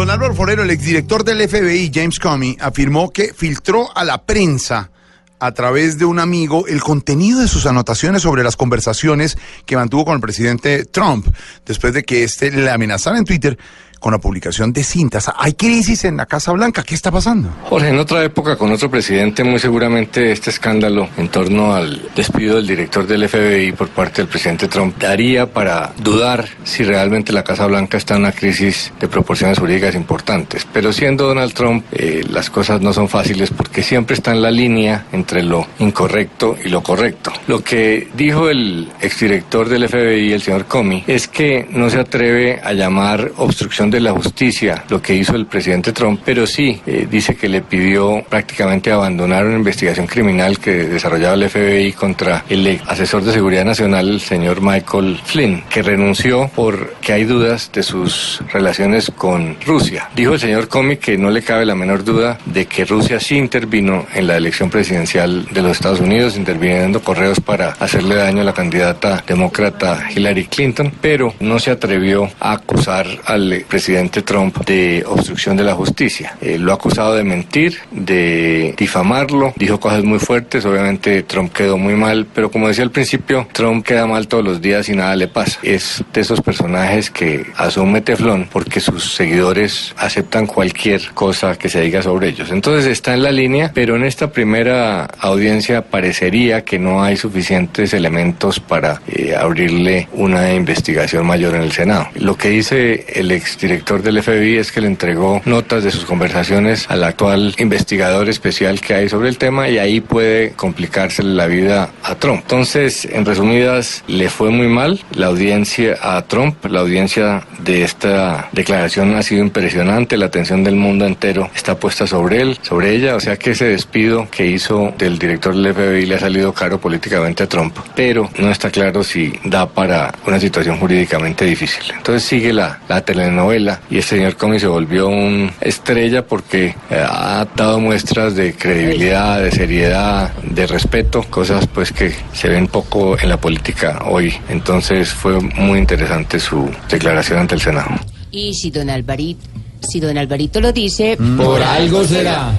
Don 0.00 0.08
Álvaro 0.08 0.34
Forero, 0.34 0.62
el 0.62 0.70
exdirector 0.70 1.24
del 1.24 1.46
FBI, 1.46 1.90
James 1.92 2.18
Comey, 2.18 2.56
afirmó 2.58 3.10
que 3.10 3.34
filtró 3.34 3.94
a 3.94 4.02
la 4.02 4.24
prensa 4.24 4.90
a 5.38 5.52
través 5.52 5.98
de 5.98 6.06
un 6.06 6.18
amigo 6.18 6.66
el 6.66 6.80
contenido 6.80 7.40
de 7.40 7.48
sus 7.48 7.66
anotaciones 7.66 8.22
sobre 8.22 8.42
las 8.42 8.56
conversaciones 8.56 9.36
que 9.66 9.76
mantuvo 9.76 10.06
con 10.06 10.14
el 10.14 10.22
presidente 10.22 10.86
Trump 10.86 11.26
después 11.66 11.92
de 11.92 12.02
que 12.02 12.24
éste 12.24 12.50
le 12.50 12.70
amenazara 12.70 13.18
en 13.18 13.26
Twitter 13.26 13.58
con 14.00 14.12
la 14.12 14.18
publicación 14.18 14.72
de 14.72 14.82
cintas. 14.82 15.30
Hay 15.36 15.52
crisis 15.52 16.04
en 16.04 16.16
la 16.16 16.26
Casa 16.26 16.52
Blanca. 16.52 16.82
¿Qué 16.82 16.94
está 16.94 17.10
pasando? 17.10 17.50
Jorge, 17.68 17.90
en 17.90 17.98
otra 17.98 18.24
época 18.24 18.56
con 18.56 18.72
otro 18.72 18.90
presidente, 18.90 19.44
muy 19.44 19.60
seguramente 19.60 20.32
este 20.32 20.50
escándalo 20.50 21.08
en 21.16 21.28
torno 21.28 21.74
al 21.74 22.10
despido 22.16 22.56
del 22.56 22.66
director 22.66 23.06
del 23.06 23.28
FBI 23.28 23.72
por 23.72 23.88
parte 23.90 24.22
del 24.22 24.28
presidente 24.28 24.66
Trump 24.68 24.98
daría 24.98 25.52
para 25.52 25.92
dudar 26.02 26.48
si 26.64 26.82
realmente 26.82 27.32
la 27.32 27.44
Casa 27.44 27.66
Blanca 27.66 27.98
está 27.98 28.14
en 28.14 28.22
una 28.22 28.32
crisis 28.32 28.92
de 28.98 29.08
proporciones 29.08 29.58
jurídicas 29.58 29.94
importantes. 29.94 30.66
Pero 30.72 30.92
siendo 30.92 31.26
Donald 31.26 31.52
Trump, 31.52 31.84
eh, 31.92 32.24
las 32.28 32.48
cosas 32.50 32.80
no 32.80 32.92
son 32.92 33.08
fáciles 33.08 33.50
porque 33.50 33.82
siempre 33.82 34.14
está 34.14 34.32
en 34.32 34.42
la 34.42 34.50
línea 34.50 35.06
entre 35.12 35.42
lo 35.42 35.66
incorrecto 35.78 36.56
y 36.64 36.68
lo 36.68 36.82
correcto. 36.82 37.32
Lo 37.46 37.62
que 37.62 38.08
dijo 38.14 38.48
el 38.48 38.88
exdirector 39.00 39.68
del 39.68 39.88
FBI, 39.88 40.32
el 40.32 40.42
señor 40.42 40.64
Comey, 40.64 41.04
es 41.06 41.28
que 41.28 41.66
no 41.70 41.90
se 41.90 42.00
atreve 42.00 42.60
a 42.62 42.72
llamar 42.72 43.32
obstrucción 43.36 43.89
de 43.90 44.00
la 44.00 44.12
justicia 44.12 44.84
lo 44.88 45.02
que 45.02 45.14
hizo 45.14 45.34
el 45.34 45.46
presidente 45.46 45.92
Trump, 45.92 46.20
pero 46.24 46.46
sí 46.46 46.80
eh, 46.86 47.06
dice 47.10 47.34
que 47.34 47.48
le 47.48 47.60
pidió 47.60 48.22
prácticamente 48.28 48.92
abandonar 48.92 49.44
una 49.44 49.56
investigación 49.56 50.06
criminal 50.06 50.58
que 50.58 50.70
desarrollaba 50.86 51.34
el 51.34 51.50
FBI 51.50 51.92
contra 51.92 52.44
el 52.48 52.80
asesor 52.86 53.24
de 53.24 53.32
seguridad 53.32 53.64
nacional, 53.64 54.08
el 54.08 54.20
señor 54.20 54.60
Michael 54.60 55.18
Flynn, 55.24 55.64
que 55.68 55.82
renunció 55.82 56.50
porque 56.54 57.12
hay 57.12 57.24
dudas 57.24 57.70
de 57.72 57.82
sus 57.82 58.40
relaciones 58.52 59.10
con 59.10 59.56
Rusia. 59.66 60.08
Dijo 60.14 60.34
el 60.34 60.40
señor 60.40 60.68
Comey 60.68 60.98
que 60.98 61.18
no 61.18 61.30
le 61.30 61.42
cabe 61.42 61.66
la 61.66 61.74
menor 61.74 62.04
duda 62.04 62.38
de 62.44 62.66
que 62.66 62.84
Rusia 62.84 63.18
sí 63.18 63.36
intervino 63.36 64.06
en 64.14 64.26
la 64.26 64.36
elección 64.36 64.70
presidencial 64.70 65.46
de 65.46 65.62
los 65.62 65.72
Estados 65.72 66.00
Unidos, 66.00 66.36
interviniendo 66.36 67.02
correos 67.02 67.40
para 67.40 67.70
hacerle 67.80 68.14
daño 68.14 68.42
a 68.42 68.44
la 68.44 68.54
candidata 68.54 69.24
demócrata 69.26 70.08
Hillary 70.14 70.46
Clinton, 70.46 70.92
pero 71.00 71.34
no 71.40 71.58
se 71.58 71.70
atrevió 71.70 72.30
a 72.38 72.52
acusar 72.52 73.06
al 73.24 73.64
presidente 73.68 73.79
presidente 73.80 74.20
Trump 74.20 74.58
de 74.66 75.02
obstrucción 75.06 75.56
de 75.56 75.64
la 75.64 75.74
justicia. 75.74 76.36
Eh, 76.42 76.58
lo 76.58 76.72
ha 76.72 76.74
acusado 76.74 77.14
de 77.14 77.24
mentir, 77.24 77.78
de 77.90 78.74
difamarlo, 78.76 79.54
dijo 79.56 79.80
cosas 79.80 80.04
muy 80.04 80.18
fuertes, 80.18 80.66
obviamente 80.66 81.22
Trump 81.22 81.50
quedó 81.50 81.78
muy 81.78 81.94
mal, 81.94 82.26
pero 82.34 82.50
como 82.50 82.68
decía 82.68 82.84
al 82.84 82.90
principio, 82.90 83.48
Trump 83.52 83.82
queda 83.82 84.06
mal 84.06 84.28
todos 84.28 84.44
los 84.44 84.60
días 84.60 84.90
y 84.90 84.92
nada 84.92 85.16
le 85.16 85.28
pasa. 85.28 85.58
Es 85.62 86.04
de 86.12 86.20
esos 86.20 86.42
personajes 86.42 87.10
que 87.10 87.46
asume 87.56 88.02
teflón 88.02 88.50
porque 88.52 88.80
sus 88.80 89.14
seguidores 89.14 89.94
aceptan 89.96 90.46
cualquier 90.46 91.12
cosa 91.14 91.56
que 91.56 91.70
se 91.70 91.80
diga 91.80 92.02
sobre 92.02 92.28
ellos. 92.28 92.50
Entonces 92.50 92.84
está 92.84 93.14
en 93.14 93.22
la 93.22 93.32
línea, 93.32 93.70
pero 93.72 93.96
en 93.96 94.04
esta 94.04 94.30
primera 94.30 95.06
audiencia 95.20 95.86
parecería 95.86 96.66
que 96.66 96.78
no 96.78 97.02
hay 97.02 97.16
suficientes 97.16 97.94
elementos 97.94 98.60
para 98.60 99.00
eh, 99.08 99.34
abrirle 99.34 100.06
una 100.12 100.52
investigación 100.52 101.26
mayor 101.26 101.54
en 101.54 101.62
el 101.62 101.72
Senado. 101.72 102.08
Lo 102.16 102.36
que 102.36 102.50
dice 102.50 103.06
el 103.14 103.32
exdirector 103.70 104.02
del 104.02 104.22
FBI 104.22 104.56
es 104.56 104.72
que 104.72 104.80
le 104.80 104.88
entregó 104.88 105.40
notas 105.44 105.84
de 105.84 105.90
sus 105.90 106.04
conversaciones 106.04 106.86
al 106.88 107.04
actual 107.04 107.54
investigador 107.58 108.28
especial 108.28 108.80
que 108.80 108.94
hay 108.94 109.08
sobre 109.08 109.28
el 109.28 109.38
tema 109.38 109.68
y 109.68 109.78
ahí 109.78 110.00
puede 110.00 110.52
complicarse 110.52 111.22
la 111.22 111.46
vida 111.46 111.90
a 112.02 112.14
Trump. 112.16 112.40
Entonces, 112.42 113.04
en 113.04 113.24
resumidas, 113.24 114.02
le 114.08 114.28
fue 114.28 114.50
muy 114.50 114.66
mal 114.66 115.00
la 115.14 115.26
audiencia 115.26 115.96
a 116.02 116.22
Trump. 116.22 116.64
La 116.66 116.80
audiencia 116.80 117.46
de 117.60 117.84
esta 117.84 118.48
declaración 118.52 119.14
ha 119.14 119.22
sido 119.22 119.42
impresionante. 119.42 120.16
La 120.16 120.26
atención 120.26 120.64
del 120.64 120.74
mundo 120.74 121.06
entero 121.06 121.48
está 121.54 121.76
puesta 121.76 122.06
sobre 122.06 122.42
él, 122.42 122.58
sobre 122.62 122.94
ella. 122.94 123.14
O 123.14 123.20
sea 123.20 123.36
que 123.36 123.52
ese 123.52 123.66
despido 123.66 124.28
que 124.30 124.46
hizo 124.46 124.92
del 124.98 125.18
director 125.18 125.54
del 125.54 125.72
FBI 125.72 126.06
le 126.06 126.16
ha 126.16 126.20
salido 126.20 126.52
caro 126.52 126.80
políticamente 126.80 127.44
a 127.44 127.48
Trump. 127.48 127.76
Pero 127.94 128.28
no 128.38 128.50
está 128.50 128.70
claro 128.70 129.04
si 129.04 129.32
da 129.44 129.68
para 129.68 130.12
una 130.26 130.40
situación 130.40 130.78
jurídicamente 130.78 131.44
difícil. 131.44 131.84
Entonces 131.96 132.24
sigue 132.24 132.52
la, 132.52 132.80
la 132.88 133.00
telenovela 133.02 133.59
y 133.90 133.98
este 133.98 134.16
señor 134.16 134.36
Comey 134.36 134.58
se 134.58 134.66
volvió 134.66 135.08
un 135.08 135.50
estrella 135.60 136.26
porque 136.26 136.74
eh, 136.90 137.04
ha 137.06 137.46
dado 137.56 137.80
muestras 137.80 138.34
de 138.34 138.54
credibilidad, 138.54 139.42
de 139.42 139.50
seriedad, 139.50 140.32
de 140.42 140.66
respeto, 140.66 141.22
cosas 141.28 141.66
pues 141.66 141.92
que 141.92 142.14
se 142.32 142.48
ven 142.48 142.66
poco 142.66 143.18
en 143.18 143.28
la 143.28 143.36
política 143.38 144.02
hoy. 144.06 144.34
Entonces 144.48 145.10
fue 145.10 145.40
muy 145.40 145.78
interesante 145.78 146.38
su 146.38 146.70
declaración 146.88 147.40
ante 147.40 147.54
el 147.54 147.60
Senado. 147.60 147.90
Y 148.30 148.54
si 148.54 148.70
don 148.70 148.88
Alvarito, 148.90 149.46
si 149.80 150.00
don 150.00 150.16
Alvarito 150.16 150.60
lo 150.60 150.72
dice... 150.72 151.18
Por 151.36 151.62
algo 151.62 152.04
será. 152.04 152.52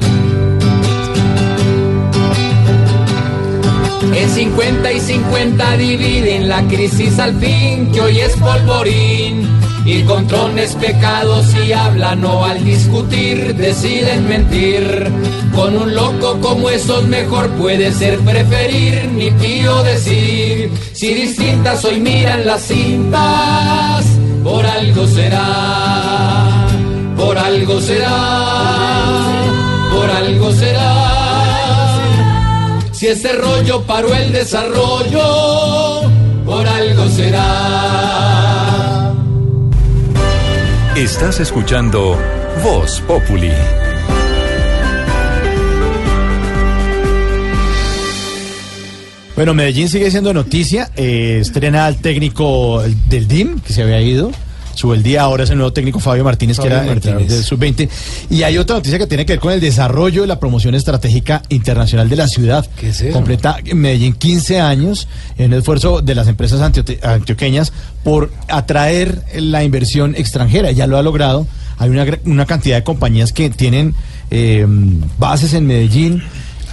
En 4.14 4.30
50 4.30 4.92
y 4.92 5.00
50 5.00 5.78
dividen 5.78 6.50
la 6.50 6.62
crisis 6.68 7.18
al 7.18 7.40
fin, 7.40 7.92
que 7.92 8.02
hoy 8.02 8.20
es 8.20 8.34
polvorín. 8.34 9.31
Y 9.86 10.04
con 10.04 10.28
trones 10.28 10.76
pecados 10.76 11.48
y 11.66 11.74
hablan 11.74 12.24
o 12.24 12.46
al 12.46 12.64
discutir 12.64 13.56
deciden 13.56 14.28
mentir. 14.28 15.12
Con 15.56 15.76
un 15.76 15.96
loco 15.96 16.40
como 16.40 16.70
esos 16.70 17.08
mejor 17.08 17.50
puede 17.52 17.92
ser 17.92 18.20
preferir, 18.20 19.10
ni 19.14 19.32
pío 19.32 19.84
decir. 19.84 20.72
Si 20.94 21.14
distintas 21.14 21.84
hoy 21.84 22.00
miran 22.00 22.46
las 22.46 22.62
cintas, 22.62 24.06
por 24.44 24.66
algo 24.66 25.08
será, 25.08 26.68
por 27.18 27.38
algo 27.38 27.82
será, 27.82 29.42
por 29.92 30.10
algo 30.10 30.52
será. 30.54 31.12
Si 32.92 33.08
ese 33.08 33.34
rollo 33.34 33.82
paró 33.82 34.14
el 34.14 34.32
desarrollo, 34.32 36.02
por 36.46 36.68
algo 36.68 37.08
será. 37.10 37.91
Estás 41.02 41.40
escuchando 41.40 42.16
Voz 42.64 43.02
Populi. 43.02 43.50
Bueno, 49.36 49.56
Medellín 49.56 49.90
sigue 49.90 50.12
siendo 50.12 50.32
noticia. 50.32 50.92
eh, 50.96 51.40
estrena 51.42 51.88
al 51.88 51.98
técnico 51.98 52.84
del 53.08 53.28
DIM, 53.28 53.62
que 53.62 53.74
se 53.74 53.82
había 53.82 54.00
ido. 54.00 54.32
Sube 54.74 54.96
el 54.96 55.04
día, 55.04 55.22
ahora 55.22 55.44
es 55.44 55.50
el 55.50 55.58
nuevo 55.58 55.74
técnico 55.74 56.00
Fabio 56.00 56.24
Martínez, 56.24 56.58
Fabio 56.58 56.70
que 56.70 56.76
era 56.78 56.86
Martínez. 56.86 57.28
del 57.30 57.44
Sub-20. 57.44 57.90
Y 58.30 58.44
hay 58.44 58.58
otra 58.58 58.78
noticia 58.78 58.98
que 58.98 59.08
tiene 59.08 59.26
que 59.26 59.34
ver 59.34 59.40
con 59.40 59.54
el 59.54 59.60
desarrollo 59.60 60.22
de 60.22 60.28
la 60.28 60.40
promoción 60.40 60.76
estratégica 60.76 61.42
internacional 61.50 62.10
de 62.10 62.16
la 62.16 62.28
ciudad. 62.28 62.68
¿Qué 62.78 62.90
es 62.90 63.02
eso? 63.02 63.14
Completa 63.14 63.58
Medellín 63.74 64.14
15 64.14 64.60
años 64.60 65.08
en 65.38 65.54
el 65.54 65.60
esfuerzo 65.60 66.02
de 66.02 66.16
las 66.16 66.28
empresas 66.28 66.62
antioqueñas 66.62 67.74
por 68.04 68.32
atraer 68.48 69.24
la 69.36 69.64
inversión 69.64 70.16
extranjera. 70.16 70.72
Ya 70.72 70.88
lo 70.88 70.98
ha 70.98 71.04
logrado. 71.04 71.48
Hay 71.78 71.90
una, 71.90 72.06
una 72.26 72.46
cantidad 72.46 72.78
de 72.78 72.84
compañías 72.84 73.34
que 73.34 73.50
tienen 73.50 73.96
eh, 74.30 74.66
bases 75.18 75.54
en 75.54 75.66
Medellín 75.66 76.24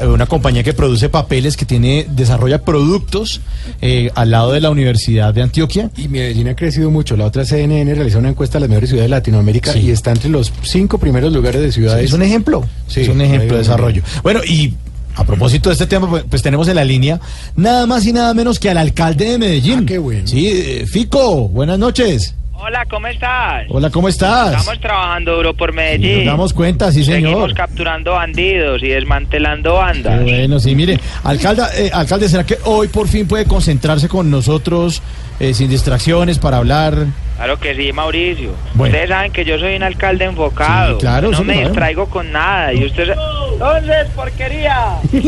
una 0.07 0.27
compañía 0.27 0.63
que 0.63 0.73
produce 0.73 1.09
papeles, 1.09 1.57
que 1.57 1.65
tiene 1.65 2.07
desarrolla 2.11 2.63
productos 2.63 3.41
eh, 3.81 4.11
al 4.15 4.31
lado 4.31 4.53
de 4.53 4.61
la 4.61 4.71
Universidad 4.71 5.33
de 5.35 5.43
Antioquia. 5.43 5.91
Y 5.97 6.09
Medellín 6.09 6.49
ha 6.49 6.55
crecido 6.57 6.91
mucho. 6.91 7.17
La 7.17 7.25
otra 7.27 7.45
CNN 7.45 7.95
realizó 7.95 8.19
una 8.19 8.29
encuesta 8.31 8.59
de 8.59 8.61
las 8.63 8.69
mejores 8.71 8.91
ciudades 8.91 9.11
de 9.11 9.17
Latinoamérica 9.17 9.73
Sí. 9.73 9.81
y 9.81 9.91
está 9.91 10.11
entre 10.13 10.31
los 10.31 10.53
cinco 10.63 10.99
primeros 10.99 11.33
lugares 11.33 11.61
de 11.63 11.73
ciudades. 11.73 12.05
Es 12.07 12.13
un 12.13 12.23
ejemplo, 12.23 12.65
Sí, 12.87 13.01
es 13.03 13.09
un 13.09 13.21
ejemplo 13.21 13.53
de 13.55 13.59
desarrollo. 13.59 14.03
Bueno, 14.23 14.41
y 14.47 14.75
a 15.17 15.25
propósito 15.25 15.69
de 15.69 15.73
este 15.73 15.87
tema, 15.87 16.09
pues, 16.09 16.25
pues 16.31 16.43
tenemos 16.43 16.69
en 16.69 16.77
la 16.77 16.85
línea 16.85 17.21
nada 17.57 17.87
más 17.87 18.07
y 18.07 18.13
nada 18.13 18.33
menos 18.35 18.61
que 18.61 18.71
al 18.71 18.79
alcalde 18.79 19.25
de 19.31 19.39
Medellín. 19.39 19.85
qué 19.85 19.99
bueno. 19.99 20.27
Sí, 20.29 20.47
eh, 20.47 20.85
Fico, 20.87 21.49
buenas 21.49 21.79
noches. 21.79 22.35
Hola, 22.61 22.85
¿cómo 22.91 23.07
estás? 23.07 23.67
Hola, 23.69 23.89
¿cómo 23.91 24.09
estás? 24.09 24.57
Estamos 24.59 24.81
trabajando 24.81 25.37
duro 25.37 25.55
por 25.55 25.69
Nos 25.69 25.77
Medellín. 25.77 26.27
damos 26.27 26.53
cuenta, 26.53 26.91
sí, 26.91 27.05
señor. 27.05 27.31
Seguimos 27.31 27.55
capturando 27.55 28.13
bandidos 28.13 28.83
y 28.83 28.89
desmantelando 28.89 29.75
Qué 29.75 29.79
bandas. 29.79 30.23
bueno, 30.25 30.59
sí, 30.59 30.75
mire, 30.75 30.99
alcalde, 31.23 31.63
eh, 31.77 31.91
alcalde, 31.93 32.29
¿será 32.29 32.45
que 32.45 32.59
hoy 32.65 32.89
por 32.89 33.07
fin 33.07 33.29
puede 33.29 33.45
concentrarse 33.45 34.09
con 34.09 34.29
nosotros 34.29 35.01
eh, 35.39 35.55
sin 35.55 35.71
distracciones 35.71 36.39
para 36.41 36.57
hablar? 36.57 37.07
Claro 37.37 37.61
que 37.61 37.77
sí, 37.77 37.93
Mauricio. 37.93 38.51
Bueno. 38.75 38.93
Ustedes 38.93 39.09
saben 39.11 39.31
que 39.33 39.45
yo 39.45 39.57
soy 39.59 39.77
un 39.77 39.85
alcalde 39.85 40.25
enfocado. 40.25 40.95
Sí, 40.95 41.01
claro, 41.01 41.31
no 41.31 41.37
sí, 41.39 41.45
me 41.45 41.53
sabemos. 41.55 41.71
distraigo 41.71 42.07
con 42.07 42.33
nada. 42.33 42.73
Y 42.75 42.85
usted... 42.87 43.15
Entonces, 43.53 44.09
porquería. 44.17 44.97
Me 45.13 45.21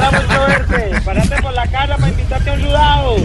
da 0.00 0.10
mucho 0.12 0.40
verte. 0.48 1.00
Párate 1.04 1.42
por 1.42 1.52
la 1.52 1.66
casa 1.66 1.96
para 1.98 2.08
invitarte 2.08 2.48
a 2.50 2.52
un 2.54 2.60
sudado. 2.62 3.16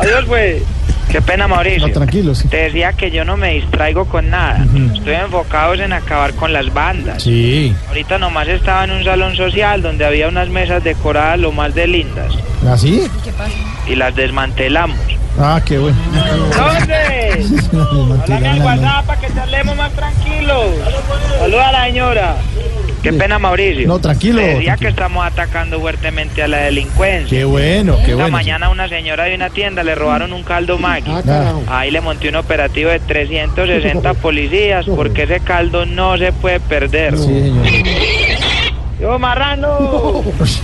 Adiós, 0.00 0.24
pues. 0.28 0.62
Qué 1.10 1.22
pena, 1.22 1.46
Mauricio. 1.46 1.86
No, 1.86 1.94
tranquilo, 1.94 2.34
sí. 2.34 2.48
Te 2.48 2.56
decía 2.56 2.92
que 2.92 3.10
yo 3.10 3.24
no 3.24 3.36
me 3.36 3.54
distraigo 3.54 4.06
con 4.06 4.28
nada. 4.30 4.64
Estoy 4.94 5.14
enfocado 5.14 5.74
en 5.74 5.92
acabar 5.92 6.34
con 6.34 6.52
las 6.52 6.72
bandas. 6.72 7.22
Sí. 7.22 7.74
Ahorita 7.88 8.18
nomás 8.18 8.48
estaba 8.48 8.84
en 8.84 8.90
un 8.90 9.04
salón 9.04 9.36
social 9.36 9.82
donde 9.82 10.04
había 10.04 10.28
unas 10.28 10.48
mesas 10.48 10.82
decoradas 10.82 11.38
lo 11.38 11.52
más 11.52 11.74
de 11.74 11.86
lindas. 11.86 12.32
¿Así? 12.68 13.08
Y 13.86 13.94
las 13.94 14.14
desmantelamos. 14.14 14.98
Ah, 15.38 15.60
qué 15.64 15.78
bueno. 15.78 15.96
¿Dónde? 16.56 17.44
Háblame 18.22 18.48
al 18.48 18.62
WhatsApp 18.62 19.06
para 19.06 19.20
que 19.20 19.28
te 19.28 19.40
hablemos 19.40 19.76
más 19.76 19.92
tranquilos. 19.92 20.64
Saluda 21.38 21.68
a 21.68 21.72
la 21.72 21.84
señora. 21.84 22.36
Qué 23.10 23.12
pena, 23.12 23.38
Mauricio. 23.38 23.86
No, 23.86 23.98
tranquilo, 24.00 24.36
Le 24.40 24.46
decía 24.48 24.58
tranquilo. 24.64 24.78
que 24.80 24.88
estamos 24.88 25.24
atacando 25.26 25.80
fuertemente 25.80 26.42
a 26.42 26.48
la 26.48 26.58
delincuencia. 26.58 27.38
Qué 27.38 27.44
bueno, 27.44 27.96
qué 27.98 28.02
Esta 28.12 28.14
bueno. 28.16 28.30
mañana 28.30 28.66
a 28.66 28.70
una 28.70 28.88
señora 28.88 29.24
de 29.24 29.34
una 29.36 29.50
tienda 29.50 29.82
le 29.84 29.94
robaron 29.94 30.32
un 30.32 30.42
caldo 30.42 30.76
Maggi. 30.78 31.10
Ah, 31.10 31.22
carajo. 31.24 31.62
Ahí 31.68 31.90
le 31.90 32.00
monté 32.00 32.28
un 32.28 32.36
operativo 32.36 32.90
de 32.90 32.98
360 32.98 34.14
policías 34.22 34.86
porque 34.86 35.22
ese 35.22 35.40
caldo 35.40 35.86
no 35.86 36.18
se 36.18 36.32
puede 36.32 36.58
perder. 36.60 37.16
Sí, 37.16 37.24
señor. 37.26 37.64
Yo, 39.00 39.18
marrano. 39.18 40.22
Es 40.42 40.60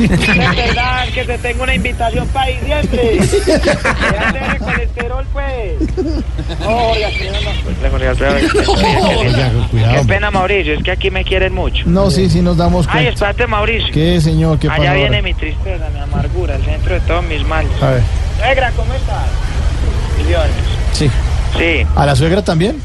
verdad 0.56 1.08
que 1.12 1.24
te 1.24 1.38
tengo 1.38 1.64
una 1.64 1.74
invitación 1.74 2.26
para 2.28 2.46
diciembre. 2.46 3.18
Déjate 3.20 4.38
de 4.52 4.58
colesterol, 4.58 5.26
pues. 5.32 5.78
Ya 7.00 7.10
cuidado, 9.70 9.94
Qué 10.00 10.04
pena, 10.06 10.30
Mauricio, 10.30 10.74
es 10.74 10.82
que 10.82 10.90
aquí 10.92 11.10
me 11.10 11.24
quieren 11.24 11.52
mucho. 11.54 11.84
No, 11.86 12.10
sí, 12.10 12.30
sí 12.30 12.40
nos 12.40 12.56
damos 12.56 12.86
Ay, 12.86 12.92
cuenta. 12.92 13.10
espérate, 13.10 13.46
Mauricio. 13.46 13.92
¿Qué, 13.92 14.20
señor? 14.20 14.58
¿Qué 14.58 14.68
pasa 14.68 14.80
Allá 14.82 14.94
viene 14.94 15.22
mi 15.22 15.34
tristeza, 15.34 15.88
mi 15.92 16.00
amargura, 16.00 16.56
el 16.56 16.64
centro 16.64 16.94
de 16.94 17.00
todos 17.00 17.24
mis 17.24 17.44
males. 17.46 17.70
A 17.82 17.90
ver, 17.90 18.02
Negra, 18.40 18.72
¿cómo 18.76 18.94
estás? 18.94 19.26
Millones. 20.18 20.52
sí. 20.92 21.10
Sí, 21.58 21.86
¿A 21.96 22.06
la 22.06 22.16
suegra 22.16 22.42
también? 22.42 22.80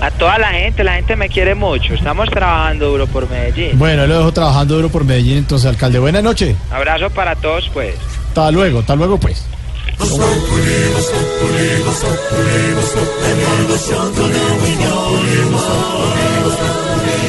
A 0.00 0.10
toda 0.10 0.38
la 0.38 0.48
gente, 0.48 0.82
la 0.82 0.94
gente 0.94 1.16
me 1.16 1.28
quiere 1.28 1.54
mucho. 1.54 1.94
Estamos 1.94 2.28
trabajando 2.30 2.90
duro 2.90 3.06
por 3.06 3.28
Medellín. 3.28 3.78
Bueno, 3.78 4.06
lo 4.06 4.18
dejo 4.18 4.32
trabajando 4.32 4.76
duro 4.76 4.88
por 4.88 5.04
Medellín, 5.04 5.38
entonces, 5.38 5.68
alcalde. 5.68 5.98
Buenas 5.98 6.22
noches. 6.22 6.56
Abrazo 6.70 7.10
para 7.10 7.34
todos, 7.36 7.68
pues. 7.72 7.94
Hasta 8.28 8.50
luego, 8.50 8.80
hasta 8.80 8.96
luego, 8.96 9.18
pues. 9.18 9.44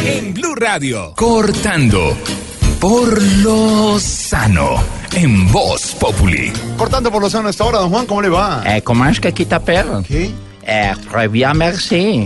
En 0.06 0.34
Blue 0.34 0.56
Radio, 0.56 1.14
cortando 1.15 2.15
por 2.80 3.22
lo 3.43 3.99
sano. 3.99 4.76
En 5.14 5.52
Voz 5.52 5.95
Populi. 5.99 6.53
Cortando 6.77 7.11
por 7.11 7.22
lo 7.22 7.30
sano 7.30 7.48
a 7.48 7.52
esta 7.52 7.65
hora, 7.65 7.80
don 7.80 7.89
Juan, 7.89 8.06
¿cómo 8.06 8.22
le 8.22 8.30
va? 8.30 8.64
Eh, 8.65 8.81
comment 8.81 9.10
est-ce 9.11 9.19
que 9.19 9.34
quitte 9.34 9.49
t'appelle? 9.49 10.03
¿Qué? 10.07 10.31
Eh, 10.73 10.93
très 11.10 11.27
bien, 11.27 11.53
merci. 11.53 12.23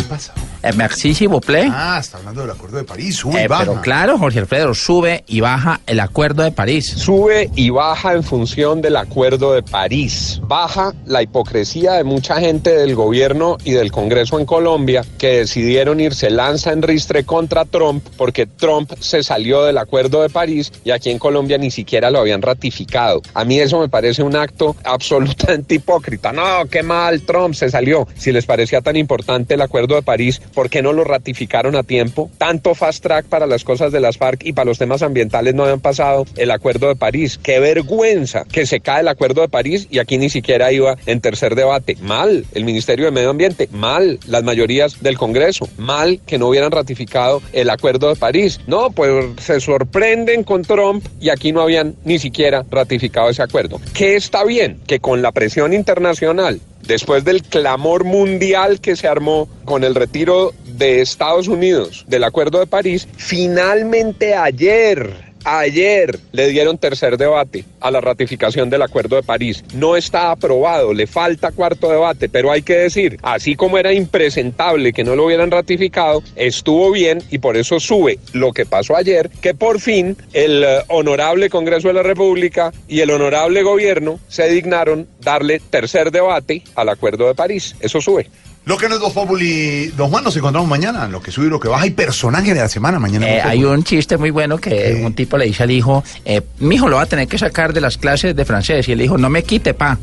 Eh, 0.66 0.72
merci, 0.76 1.14
s'il 1.14 1.28
vous 1.30 1.40
plaît. 1.46 1.70
Ah, 1.72 1.98
está 2.02 2.18
hablando 2.18 2.42
del 2.42 2.52
acuerdo 2.52 2.78
de 2.78 2.84
París, 2.84 3.16
sube 3.18 3.40
y 3.40 3.44
Eh, 3.44 3.48
baja. 3.48 3.66
pero 3.66 3.82
claro, 3.82 4.18
Jorge 4.18 4.40
Alfredo, 4.40 4.74
sube 4.74 5.24
y 5.28 5.40
baja 5.42 5.80
el 5.86 6.00
acuerdo 6.00 6.42
de 6.44 6.52
París. 6.52 6.88
Sube 6.88 7.50
y 7.56 7.70
baja 7.70 8.14
en 8.14 8.24
función 8.24 8.82
del 8.82 8.96
acuerdo 8.98 9.54
de 9.54 9.62
París. 9.62 10.40
Baja 10.44 10.94
la 11.06 11.22
hipocresía 11.22 11.94
de 11.94 12.04
mucha 12.04 12.40
gente 12.40 12.76
del 12.76 12.96
gobierno 12.96 13.58
y 13.64 13.72
del 13.74 13.92
Congreso 13.92 14.40
en 14.40 14.46
Colombia 14.46 15.04
que 15.20 15.38
decidieron 15.40 16.00
irse 16.00 16.30
lanza 16.30 16.72
en 16.72 16.82
ristre 16.82 17.24
contra 17.26 17.66
Trump 17.66 18.04
porque 18.18 18.48
Trump 18.48 18.92
se 19.00 19.22
salió 19.24 19.64
del 19.64 19.78
acuerdo 19.78 20.22
de 20.24 20.30
París 20.30 20.72
y 20.84 20.92
aquí 20.92 21.12
en 21.12 21.20
Colombia 21.20 21.58
ni 21.58 21.70
siquiera 21.70 22.10
lo 22.10 22.20
habían 22.20 22.42
ratificado. 22.42 23.22
A 23.36 23.46
mí 23.46 23.60
eso 23.60 23.80
me 23.80 23.90
parece 23.90 24.24
un 24.24 24.36
acto 24.36 24.76
absolutamente 24.84 25.76
hipócrita. 25.76 26.32
No, 26.32 26.66
qué 26.72 26.82
mal, 26.82 27.22
Trump 27.22 27.54
se 27.54 27.70
salió. 27.70 28.08
Si 28.18 28.32
les 28.32 28.46
parecía 28.48 28.82
tan 28.82 28.96
importante 28.96 29.54
el 29.54 29.62
acuerdo 29.62 29.96
de 29.96 30.02
París, 30.02 30.42
¿por 30.56 30.70
qué 30.70 30.82
no 30.82 30.94
lo 30.94 31.04
ratificaron 31.04 31.76
a 31.76 31.84
tiempo? 31.84 32.32
Tanto 32.40 32.74
fast 32.74 33.04
track 33.04 33.26
para 33.26 33.46
las 33.46 33.64
cosas 33.64 33.92
de 33.92 34.00
las 34.00 34.18
FARC 34.18 34.44
y 34.46 34.54
para 34.54 34.66
los 34.66 34.80
temas 34.80 35.04
ambientales 35.04 35.54
no 35.54 35.64
habían 35.64 35.82
pasado 35.82 36.26
el 36.38 36.50
acuerdo 36.50 36.88
de 36.88 36.96
París. 36.96 37.38
Qué 37.44 37.60
vergüenza 37.60 38.46
que 38.46 38.66
se 38.66 38.80
cae 38.80 39.02
el 39.02 39.10
acuerdo 39.10 39.42
de 39.42 39.50
París 39.50 39.88
y 39.92 40.00
aquí 40.00 40.18
ni 40.18 40.30
siquiera 40.30 40.72
iba 40.72 40.98
en 41.06 41.22
tercer 41.22 41.56
debate. 41.56 41.98
Mal, 42.02 42.46
el 42.54 42.64
Ministerio 42.64 43.06
de 43.06 43.12
Medio 43.12 43.30
Ambiente, 43.30 43.70
mal, 43.72 44.20
las 44.28 44.44
mayorías 44.44 45.04
del 45.04 45.18
Congreso, 45.18 45.68
mal 45.78 46.22
que 46.26 46.38
no 46.38 46.48
hubieran 46.48 46.72
ratificado 46.72 47.42
el 47.52 47.70
acuerdo 47.70 48.10
de 48.10 48.16
París. 48.16 48.62
No, 48.66 48.92
pues 48.92 49.26
se 49.42 49.60
sorprenden 49.60 50.44
con 50.44 50.62
Trump 50.62 51.06
y 51.20 51.30
aquí 51.30 51.52
no 51.52 51.62
habían 51.62 51.96
ni 52.06 52.18
siquiera 52.18 52.66
ratificado 52.72 53.30
ese 53.30 53.44
acuerdo. 53.44 53.82
Que 53.94 54.16
está 54.16 54.46
bien 54.46 54.80
que 54.88 55.00
con 55.00 55.22
la 55.22 55.32
presión 55.32 55.74
internacional 55.74 56.62
Después 56.88 57.24
del 57.26 57.42
clamor 57.42 58.04
mundial 58.04 58.80
que 58.80 58.96
se 58.96 59.08
armó 59.08 59.50
con 59.66 59.84
el 59.84 59.96
retiro 59.96 60.54
de 60.66 61.02
Estados 61.02 61.48
Unidos 61.48 62.06
del 62.08 62.24
Acuerdo 62.24 62.60
de 62.60 62.68
París, 62.68 63.08
finalmente 63.18 64.36
ayer, 64.36 65.25
ayer 65.46 66.20
le 66.32 66.48
dieron 66.48 66.78
tercer 66.78 67.18
debate 67.18 67.64
a 67.80 67.92
la 67.92 68.02
ratificación 68.02 68.70
del 68.70 68.82
Acuerdo 68.82 69.16
de 69.16 69.24
París. 69.24 69.64
No 69.74 69.96
está 69.96 70.32
aprobado, 70.32 70.94
le 70.94 71.08
falta 71.08 71.52
cuarto 71.52 71.90
debate, 71.90 72.28
pero 72.28 72.52
hay 72.52 72.64
que 72.64 72.76
decir, 72.76 73.18
así 73.22 73.56
como 73.56 73.78
era 73.78 73.94
impresentable 73.94 74.92
que 74.92 75.04
no 75.04 75.16
lo 75.16 75.26
hubieran 75.26 75.52
ratificado, 75.52 76.24
estuvo 76.36 76.92
bien 76.92 77.22
y 77.30 77.38
por 77.38 77.56
eso 77.56 77.80
sube 77.80 78.20
lo 78.34 78.52
que 78.52 78.66
pasó 78.66 78.96
ayer, 78.96 79.30
que 79.42 79.54
por 79.54 79.80
fin 79.80 80.18
el 80.34 80.64
eh, 80.64 80.80
honorable 80.88 81.50
Congreso 81.50 81.88
de 81.88 81.94
la 81.94 82.04
República 82.04 82.74
y 82.88 83.02
el 83.02 83.12
honorable 83.12 83.62
gobierno 83.62 84.20
se 84.28 84.50
dignaron 84.50 85.08
darle 85.22 85.62
tercer 85.70 86.12
debate 86.12 86.64
al 86.76 86.90
Acuerdo 86.90 87.28
de 87.28 87.36
París. 87.36 87.76
Eso 87.80 88.02
sube. 88.02 88.28
Lo 88.66 88.78
que 88.78 88.90
no 88.90 88.96
es 88.96 89.02
Voz 89.02 89.14
Populi, 89.14 89.88
Don 89.96 90.10
Juan, 90.10 90.24
nos 90.24 90.36
encontramos 90.36 90.68
mañana. 90.68 91.08
Lo 91.08 91.22
que 91.22 91.30
sube 91.32 91.46
y 91.46 91.50
lo 91.50 91.60
que 91.60 91.68
baja. 91.68 91.86
Y 91.86 91.92
personaje 91.92 92.52
de 92.56 92.62
la 92.62 92.68
semana 92.68 92.98
mañana. 92.98 93.28
Eh, 93.28 93.42
hay 93.42 93.64
un 93.64 93.84
chiste 93.84 94.18
muy 94.18 94.32
bueno 94.32 94.58
que 94.58 95.02
un 95.06 95.14
tipo 95.14 95.38
le 95.38 95.46
dice 95.46 95.62
al 95.64 95.70
hijo, 95.72 96.04
eh, 96.26 96.42
mi 96.60 96.76
hijo 96.76 96.88
lo 96.90 96.96
va 96.96 97.04
a 97.04 97.06
tener 97.06 97.28
que 97.28 97.38
sacar 97.38 97.74
de 97.74 97.82
las 97.82 97.98
clases 97.98 98.36
de 98.36 98.44
francés. 98.44 98.88
Y 98.90 98.94
el 98.94 99.02
hijo, 99.02 99.20
no 99.20 99.30
me 99.30 99.44
quite, 99.44 99.76
pa. 99.76 100.00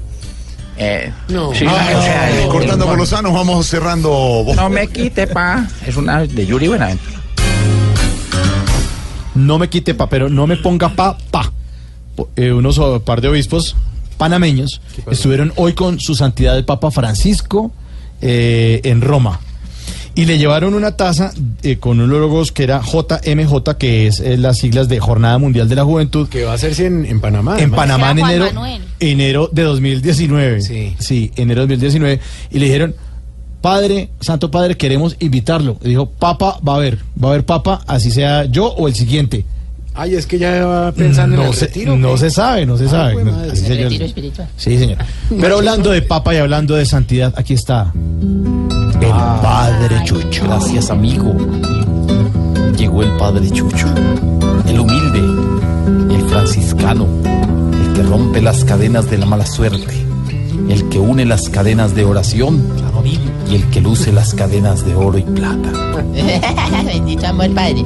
Eh, 0.79 1.13
No, 1.29 1.53
sí, 1.53 1.65
Ah, 1.69 1.89
o 1.97 2.03
sea, 2.03 2.31
el- 2.43 2.49
cortando 2.49 2.87
por 2.87 2.97
los 2.97 3.09
sanos, 3.09 3.33
vamos 3.33 3.67
cerrando. 3.67 4.11
Voz 4.11 4.55
No 4.55 4.71
me 4.71 4.87
quite, 4.87 5.27
pa. 5.27 5.67
Es 5.85 5.97
una 5.97 6.21
de 6.21 6.47
Yuri 6.47 6.69
Buenaventura. 6.69 7.21
No 9.35 9.59
me 9.59 9.69
quite 9.69 9.95
pa, 9.95 10.09
pero 10.09 10.29
no 10.29 10.47
me 10.47 10.57
ponga 10.57 10.89
pa, 10.91 11.19
pa. 11.33 11.51
Eh, 12.37 12.53
unos 12.53 12.79
par 13.05 13.21
de 13.21 13.29
obispos 13.29 13.75
panameños 14.19 14.81
estuvieron 15.11 15.53
hoy 15.57 15.73
con 15.73 15.99
su 15.99 16.15
santidad 16.15 16.57
el 16.57 16.65
Papa 16.65 16.91
Francisco 16.93 17.73
eh, 18.23 18.81
en 18.85 19.01
Roma. 19.01 19.41
Y 20.15 20.27
le 20.27 20.37
llevaron 20.37 20.75
una 20.75 20.97
taza 20.97 21.33
eh, 21.63 21.79
con 21.79 21.99
un 22.01 22.11
logos 22.11 22.53
que 22.53 22.65
era 22.65 22.83
JMJ, 22.83 23.77
que 23.79 24.07
es 24.07 24.21
eh, 24.21 24.37
las 24.37 24.59
siglas 24.59 24.89
de 24.89 25.01
Jornada 25.01 25.39
Mundial 25.39 25.69
de 25.69 25.75
la 25.75 25.85
Juventud. 25.85 26.29
Que 26.29 26.45
va 26.45 26.53
a 26.53 26.55
hacerse 26.55 26.87
en, 26.87 27.07
en 27.07 27.21
Panamá. 27.21 27.53
En 27.53 27.59
además. 27.59 27.79
Panamá 27.79 28.11
en 28.11 28.19
enero, 28.19 28.45
Manuel. 28.53 28.83
enero 29.01 29.49
de 29.51 29.63
2019. 29.63 30.61
Sí. 30.61 30.97
Sí, 30.99 31.33
enero 31.37 31.63
de 31.63 31.77
2019. 31.77 32.21
Y 32.51 32.59
le 32.59 32.67
dijeron, 32.67 32.95
Padre, 33.63 34.11
Santo 34.21 34.51
Padre, 34.51 34.77
queremos 34.77 35.17
invitarlo. 35.19 35.79
Dijo, 35.81 36.07
Papa, 36.11 36.59
va 36.67 36.75
a 36.75 36.77
haber, 36.77 36.99
va 37.23 37.29
a 37.29 37.31
haber 37.31 37.47
Papa, 37.47 37.83
así 37.87 38.11
sea 38.11 38.45
yo 38.45 38.67
o 38.67 38.89
el 38.89 38.95
siguiente. 38.95 39.47
Ay, 39.95 40.15
es 40.15 40.27
que 40.27 40.39
ya 40.39 40.65
va 40.65 40.93
pensando 40.93 41.37
no 41.37 41.43
en 41.43 41.49
el 41.49 41.55
se, 41.55 41.67
retiro. 41.67 41.97
No 41.97 42.13
¿qué? 42.13 42.19
se 42.19 42.31
sabe, 42.31 42.65
no 42.65 42.79
se 42.79 42.87
Ah, 42.87 42.89
sabe. 42.89 43.15
jue 43.15 43.25
No, 43.25 43.33
madre. 43.33 43.51
así 43.53 43.61
El 43.61 43.67
señor. 43.67 43.83
retiro 43.85 44.05
espiritual. 44.07 44.49
Sí, 44.57 44.79
señor. 44.79 44.99
Pero 45.41 45.57
hablando 45.57 45.91
de 45.91 46.03
Papa 46.03 46.35
y 46.35 46.39
hablando 46.39 46.75
de 46.77 46.87
santidad, 46.87 47.35
aquí 47.37 47.55
está. 47.55 47.93
El 49.01 49.09
Padre 49.11 49.97
Chucho. 50.05 50.45
Gracias, 50.45 50.91
amigo. 50.91 51.35
Llegó 52.77 53.03
el 53.03 53.11
Padre 53.17 53.51
Chucho, 53.51 53.87
el 54.67 54.81
humilde, 54.81 56.15
el 56.15 56.23
franciscano, 56.29 57.07
el 57.87 57.93
que 57.93 58.03
rompe 58.03 58.41
las 58.41 58.65
cadenas 58.65 59.11
de 59.11 59.19
la 59.19 59.27
mala 59.27 59.45
suerte, 59.47 59.95
el 60.69 60.89
que 60.89 60.99
une 60.99 61.25
las 61.27 61.49
cadenas 61.51 61.95
de 61.95 62.05
oración 62.05 62.63
y 63.53 63.57
el 63.57 63.69
que 63.69 63.83
luce 63.83 64.13
las 64.13 64.33
cadenas 64.33 64.85
de 64.87 64.95
oro 64.95 65.19
y 65.19 65.23
plata. 65.23 65.71
Bendito 66.87 67.27
amor, 67.27 67.51
padre. 67.55 67.85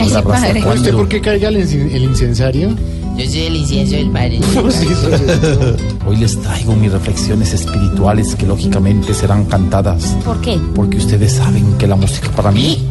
Ese 0.00 0.14
Rafa, 0.14 0.28
padre. 0.28 0.64
¿Usted 0.68 0.94
por 0.94 1.08
qué 1.08 1.20
carga 1.20 1.48
el, 1.48 1.56
el 1.56 2.02
incensario? 2.02 2.70
Yo 3.16 3.24
soy 3.24 3.42
el 3.42 3.56
incienso 3.56 3.94
del 3.94 4.10
padre. 4.10 4.40
Hoy 6.06 6.16
les 6.16 6.40
traigo 6.40 6.74
mis 6.74 6.90
reflexiones 6.90 7.54
espirituales 7.54 8.34
que 8.34 8.46
lógicamente 8.46 9.14
serán 9.14 9.44
cantadas 9.44 10.16
¿Por 10.24 10.40
qué? 10.40 10.58
porque 10.74 10.96
ustedes 10.96 11.32
saben 11.32 11.78
que 11.78 11.86
la 11.86 11.96
música 11.96 12.28
para 12.32 12.50
mí 12.50 12.84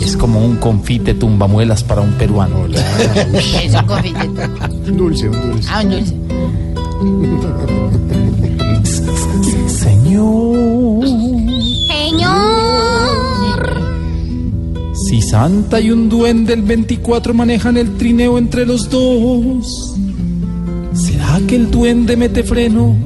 es 0.00 0.16
como 0.16 0.44
un 0.44 0.56
confite 0.56 1.14
tumbamuelas 1.14 1.84
para 1.84 2.00
un 2.00 2.12
peruano. 2.12 2.66
Es 3.62 3.74
un 3.74 3.86
confite. 3.86 4.26
Un 4.86 4.96
dulce, 4.96 5.28
un 5.28 5.50
dulce. 5.50 5.68
Ah, 5.70 5.82
un 5.82 5.90
dulce. 5.90 6.14
Señor, 9.68 11.27
Señor. 12.18 13.80
si 14.94 15.22
Santa 15.22 15.80
y 15.80 15.90
un 15.90 16.08
duende 16.08 16.54
el 16.54 16.62
24 16.62 17.34
manejan 17.34 17.76
el 17.76 17.96
trineo 17.96 18.38
entre 18.38 18.64
los 18.66 18.88
dos, 18.90 19.94
¿será 20.94 21.40
que 21.46 21.56
el 21.56 21.70
duende 21.70 22.16
mete 22.16 22.42
freno 22.42 22.96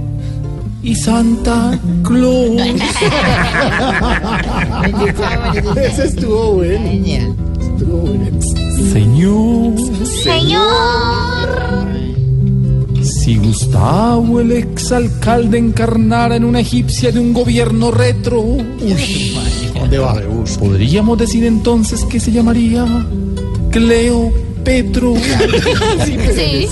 y 0.83 0.95
Santa 0.95 1.79
Claus? 2.03 2.61
Ese 5.77 6.05
estuvo 6.07 6.55
bueno. 6.55 7.37
Estuvo 7.61 7.99
bueno. 7.99 8.41
Señor, 8.93 9.75
Señor. 10.23 12.02
Si 13.03 13.37
Gustavo, 13.37 14.41
el 14.41 14.53
exalcalde, 14.53 15.59
encarnara 15.59 16.37
en 16.37 16.45
una 16.45 16.61
egipcia 16.61 17.11
de 17.13 17.19
un 17.21 17.33
gobierno 17.33 17.91
retro, 17.91 18.43
¿Dónde 19.79 19.99
va? 19.99 20.15
podríamos 20.59 21.19
decir 21.19 21.45
entonces 21.45 22.05
que 22.05 22.21
se 22.21 22.31
llamaría 22.33 22.87
Cleo 23.71 24.33
Petro. 24.65 25.15
Sí, 26.05 26.17
Sí. 26.35 26.69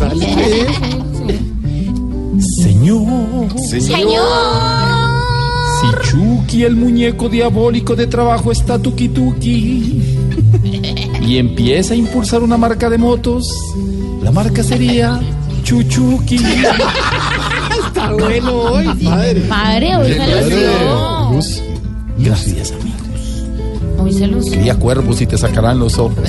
Señor, 2.63 3.51
Señor. 3.69 4.25
si 5.81 6.11
Chucky, 6.11 6.65
el 6.65 6.77
muñeco 6.77 7.29
diabólico 7.29 7.95
de 7.97 8.07
trabajo, 8.07 8.51
está 8.51 8.79
tuki 8.79 9.09
tuki 9.11 10.03
y 11.27 11.37
empieza 11.37 11.93
a 11.95 11.97
impulsar 11.97 12.43
una 12.43 12.57
marca 12.57 12.89
de 12.89 12.97
motos, 12.99 13.47
la 14.23 14.31
marca 14.31 14.63
sería 14.63 15.21
Chuchuki. 15.71 16.35
Está 17.87 18.11
bueno 18.13 18.53
hoy, 18.53 18.87
padre. 19.05 19.41
Padre, 19.43 19.97
hoy 19.97 20.13
se 20.15 20.27
lució. 21.39 21.63
Gracias, 22.19 22.73
amigos. 22.73 23.45
Hoy 23.97 24.13
se 24.13 24.27
lució. 24.27 24.53
Cría 24.59 24.75
cuervos 24.75 25.21
y 25.21 25.27
te 25.27 25.39
sacarán 25.39 25.79
los 25.79 25.97
ojos. 25.97 26.19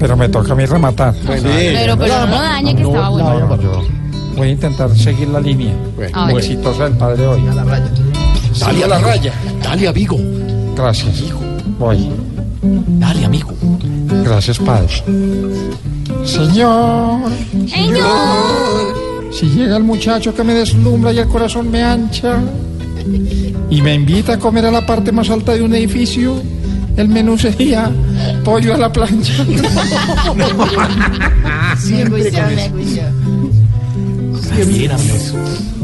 Pero 0.00 0.16
me 0.16 0.28
toca 0.28 0.54
a 0.54 0.56
mí 0.56 0.66
rematar. 0.66 1.14
Pero, 1.24 1.96
pero 1.96 2.26
no 2.26 2.42
dañe 2.42 2.74
que 2.74 2.82
estaba 2.82 3.10
bueno. 3.10 3.58
Voy 4.36 4.48
a 4.48 4.50
intentar 4.50 4.90
seguir 4.96 5.28
la 5.28 5.38
línea. 5.38 5.72
A 6.14 6.24
Muy 6.24 6.34
ver. 6.34 6.42
exitosa 6.44 6.86
el 6.86 6.94
padre 6.94 7.28
hoy. 7.28 7.46
A 7.46 7.54
la 7.54 7.62
raya. 7.62 7.90
Dale 8.58 8.84
a 8.84 8.88
la 8.88 8.98
raya. 8.98 9.32
Dale, 9.62 9.86
amigo. 9.86 10.18
Gracias. 10.74 11.22
Voy. 11.78 12.10
Dale, 12.64 13.24
amigo. 13.24 13.52
Gracias, 14.24 14.58
padre. 14.58 14.88
Señor. 16.24 17.30
Señor. 17.68 19.32
Si 19.32 19.46
llega 19.46 19.76
el 19.76 19.84
muchacho 19.84 20.34
que 20.34 20.42
me 20.44 20.54
deslumbra 20.54 21.12
y 21.12 21.18
el 21.18 21.28
corazón 21.28 21.70
me 21.70 21.82
ancha 21.82 22.38
y 23.68 23.82
me 23.82 23.94
invita 23.94 24.34
a 24.34 24.38
comer 24.38 24.64
a 24.66 24.70
la 24.70 24.86
parte 24.86 25.12
más 25.12 25.28
alta 25.28 25.52
de 25.52 25.62
un 25.62 25.74
edificio, 25.74 26.40
el 26.96 27.08
menú 27.08 27.36
sería 27.36 27.90
pollo 28.44 28.74
a 28.74 28.78
la 28.78 28.92
plancha. 28.92 29.44
Me 29.44 29.60
gustó, 29.60 30.34
me 30.34 30.52
gustó. 30.52 30.80
Gracias, 34.86 35.34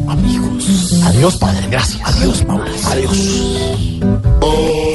amigos. 0.09 1.01
Adiós, 1.05 1.37
Padre. 1.37 1.67
Gracias. 1.71 2.01
Adiós, 2.05 2.45
Mauricio. 2.47 2.89
Adiós. 2.89 4.90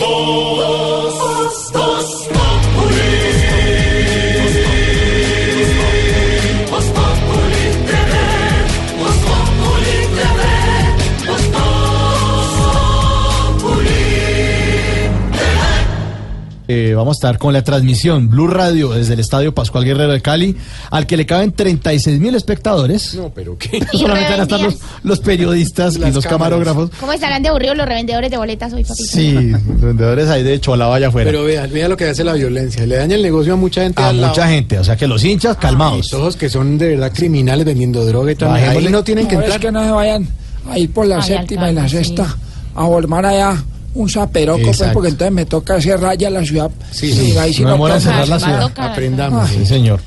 Eh, 16.67 16.93
vamos 16.95 17.17
a 17.17 17.17
estar 17.17 17.37
con 17.37 17.53
la 17.53 17.63
transmisión 17.63 18.29
Blue 18.29 18.47
Radio 18.47 18.89
desde 18.89 19.13
el 19.13 19.19
Estadio 19.19 19.53
Pascual 19.53 19.85
Guerrero 19.85 20.11
de 20.11 20.21
Cali, 20.21 20.55
al 20.89 21.05
que 21.05 21.15
le 21.17 21.25
caben 21.25 21.51
36 21.51 22.19
mil 22.19 22.33
espectadores. 22.35 23.13
No, 23.15 23.31
pero 23.33 23.57
qué. 23.57 23.79
No 23.93 23.99
solamente 23.99 24.31
van 24.31 24.39
a 24.39 24.43
estar 24.43 24.61
los, 24.61 24.75
los 25.03 25.19
periodistas 25.19 25.95
y 25.95 25.99
los 25.99 26.11
cámaras. 26.11 26.25
camarógrafos. 26.25 26.89
¿Cómo 26.99 27.13
estarán 27.13 27.43
de 27.43 27.49
aburridos 27.49 27.77
los 27.77 27.85
revendedores 27.85 28.31
de 28.31 28.37
boletas 28.37 28.73
hoy, 28.73 28.83
papito? 28.83 29.05
Sí, 29.05 29.53
vendedores 29.79 30.29
ahí 30.29 30.43
de 30.43 30.53
hecho 30.53 30.75
la 30.75 30.87
valla 30.87 31.09
afuera. 31.09 31.29
Pero 31.29 31.43
vea, 31.43 31.67
vea 31.67 31.87
lo 31.87 31.95
que 31.95 32.05
hace 32.05 32.23
la 32.23 32.33
violencia. 32.33 32.85
Le 32.85 32.97
daña 32.97 33.15
el 33.15 33.21
negocio 33.21 33.53
a 33.53 33.55
mucha 33.55 33.83
gente. 33.83 34.01
a 34.01 34.09
al 34.09 34.21
lado. 34.21 34.33
mucha 34.33 34.47
gente, 34.47 34.79
o 34.79 34.83
sea 34.83 34.95
que 34.95 35.07
los 35.07 35.23
hinchas 35.23 35.57
calmados. 35.57 36.09
Todos 36.09 36.35
que 36.35 36.49
son 36.49 36.77
de 36.77 36.89
verdad 36.89 37.11
criminales 37.13 37.65
vendiendo 37.65 38.05
droga 38.05 38.31
y 38.31 38.35
todo. 38.35 38.51
Ahí 38.51 38.87
no 38.89 39.03
tienen 39.03 39.27
que 39.27 39.35
entrar. 39.35 39.53
es 39.55 39.59
que 39.59 39.71
no 39.71 39.83
se 39.83 39.91
vayan 39.91 40.27
a 40.69 40.79
ir 40.79 40.91
por 40.91 41.05
la 41.05 41.17
Ay, 41.17 41.23
séptima 41.23 41.69
y 41.69 41.73
la 41.75 41.87
sexta 41.87 42.35
a 42.75 42.85
formar 42.85 43.25
allá 43.25 43.63
un 43.95 44.09
zaperoco, 44.09 44.61
pues, 44.61 44.84
porque 44.93 45.09
entonces 45.09 45.34
me 45.34 45.45
toca 45.45 45.76
hacer 45.76 45.99
raya 45.99 46.30
la 46.30 46.45
ciudad. 46.45 46.69
Sí, 46.91 47.07
Y 47.07 47.13
sí. 47.13 47.38
ahí 47.38 47.53
sí 47.53 47.63
no 47.63 47.99
cerrar 47.99 48.27
la 48.27 48.39
ciudad. 48.39 48.72
Aprendamos. 48.76 49.49
Sí, 49.49 49.65
señor. 49.65 49.99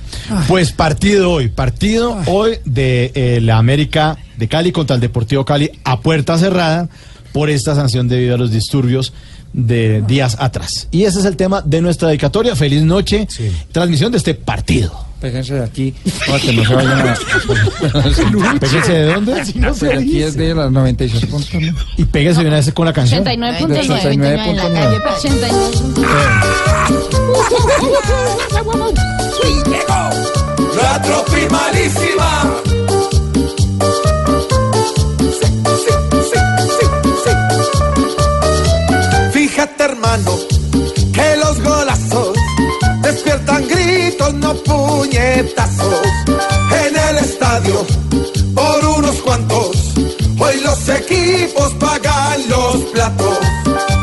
Pues 0.47 0.73
partido 0.73 1.33
hoy, 1.33 1.49
partido 1.49 2.17
hoy 2.27 2.59
de 2.65 3.11
eh, 3.15 3.41
la 3.43 3.59
América 3.59 4.17
de 4.37 4.47
Cali 4.47 4.73
contra 4.73 4.95
el 4.95 5.01
Deportivo 5.01 5.45
Cali 5.45 5.71
a 5.85 6.01
puerta 6.01 6.39
cerrada 6.39 6.89
por 7.33 7.51
esta 7.51 7.75
sanción 7.75 8.09
debido 8.09 8.35
a 8.35 8.39
los 8.39 8.51
disturbios 8.51 9.13
de 9.53 10.03
días 10.03 10.37
atrás. 10.39 10.89
Y 10.91 11.05
ese 11.05 11.21
es 11.21 11.25
el 11.25 11.37
tema 11.37 11.63
de 11.63 11.81
nuestra 11.81 12.09
dedicatoria. 12.09 12.55
Feliz 12.55 12.83
noche. 12.83 13.27
Transmisión 13.73 14.13
de 14.13 14.19
este 14.19 14.35
partido. 14.35 15.08
Péguense 15.21 15.55
de 15.55 15.65
aquí, 15.65 15.93
para 16.27 16.39
que 16.39 16.53
no 16.53 16.65
se 16.65 16.75
vayan 16.75 17.09
a... 17.09 17.15
Péguense 18.61 18.93
de 18.93 19.13
dónde? 19.15 19.43
Pero 19.81 19.99
aquí 19.99 20.23
es 20.23 20.37
de 20.37 20.55
las 20.55 20.71
96 20.71 21.27
puntos. 21.27 21.55
¿no? 21.55 21.75
Y 21.97 22.05
péguense 22.05 22.43
de 22.43 22.47
una 22.47 22.57
vez 22.59 22.73
con 22.73 22.87
la 22.87 22.93
canción. 22.93 23.25
89.9. 23.25 23.81
89.9. 23.81 25.03
89. 25.17 25.79
La 30.77 31.03
tropimalísima. 31.03 32.63
Fíjate 39.33 39.83
hermano, 39.83 40.39
que 41.13 41.37
los 41.43 41.61
golazos 41.61 42.38
gritos, 44.19 44.35
no 44.35 44.55
puñetazos. 44.55 46.03
En 46.87 46.97
el 46.97 47.19
estadio, 47.19 47.87
por 48.55 48.85
unos 48.99 49.17
cuantos, 49.23 49.95
hoy 50.39 50.61
los 50.63 50.89
equipos 50.89 51.73
pagan 51.75 52.41
los 52.49 52.77
platos. 52.93 53.39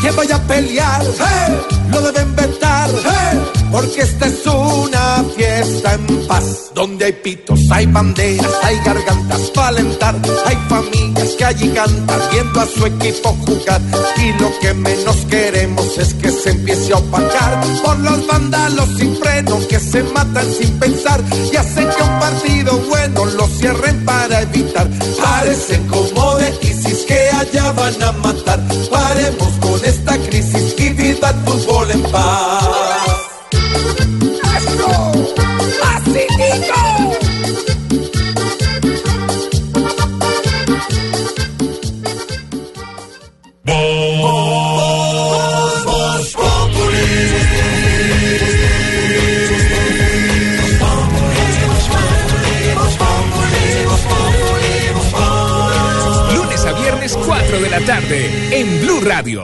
Quien 0.02 0.16
vaya 0.16 0.36
a 0.36 0.42
pelear, 0.42 1.04
¡eh! 1.04 1.60
lo 1.92 2.02
deben 2.02 2.36
vetar, 2.36 2.90
¡eh! 2.90 3.65
Porque 3.76 4.04
esta 4.04 4.28
es 4.28 4.46
una 4.46 5.26
fiesta 5.36 5.96
en 5.96 6.28
paz. 6.28 6.72
Donde 6.74 7.06
hay 7.06 7.14
pitos, 7.14 7.60
hay 7.70 7.86
banderas, 7.88 8.54
hay 8.64 8.78
gargantas 8.78 9.52
para 9.54 9.68
alentar, 9.68 10.16
hay 10.46 10.58
familias 10.70 11.30
que 11.38 11.44
allí 11.44 11.68
cantan 11.70 12.22
viendo 12.32 12.62
a 12.62 12.66
su 12.66 12.86
equipo 12.86 13.36
jugar. 13.46 13.82
Y 14.16 14.32
lo 14.42 14.50
que 14.62 14.74
menos 14.74 15.18
queremos 15.30 15.98
es 15.98 16.14
que 16.14 16.32
se 16.32 16.52
empiece 16.52 16.94
a 16.94 16.98
opacar 16.98 17.62
por 17.84 18.00
los 18.00 18.26
vándalos 18.28 18.90
sin 18.98 19.14
freno 19.18 19.60
que 19.68 19.80
se 19.80 20.04
matan 20.04 20.50
sin 20.54 20.80
pensar 20.80 21.22
y 21.52 21.58
hacen 21.58 21.90
que 21.90 22.04
un 22.04 22.20
partido 22.20 22.78
bueno 22.88 23.26
lo 23.26 23.46
cierren 23.48 24.06
para 24.06 24.42
evitar. 24.42 24.90
Parecen 25.22 25.86
como 25.88 26.36
de 26.38 26.50
ISIS 26.62 27.04
que 27.06 27.30
allá 27.30 27.74
van 27.74 28.02
a 28.02 28.12
matar. 28.14 28.62
Paremos 28.90 29.50
con 29.60 29.84
esta 29.84 30.18
crisis 30.20 30.76
y 30.78 30.90
viva 30.92 31.30
el 31.32 31.36
fútbol 31.44 31.92
en 31.92 32.04
paz. 32.04 33.25
Tarde 57.86 58.30
en 58.52 58.82
Blue 58.82 59.00
Radio. 59.02 59.44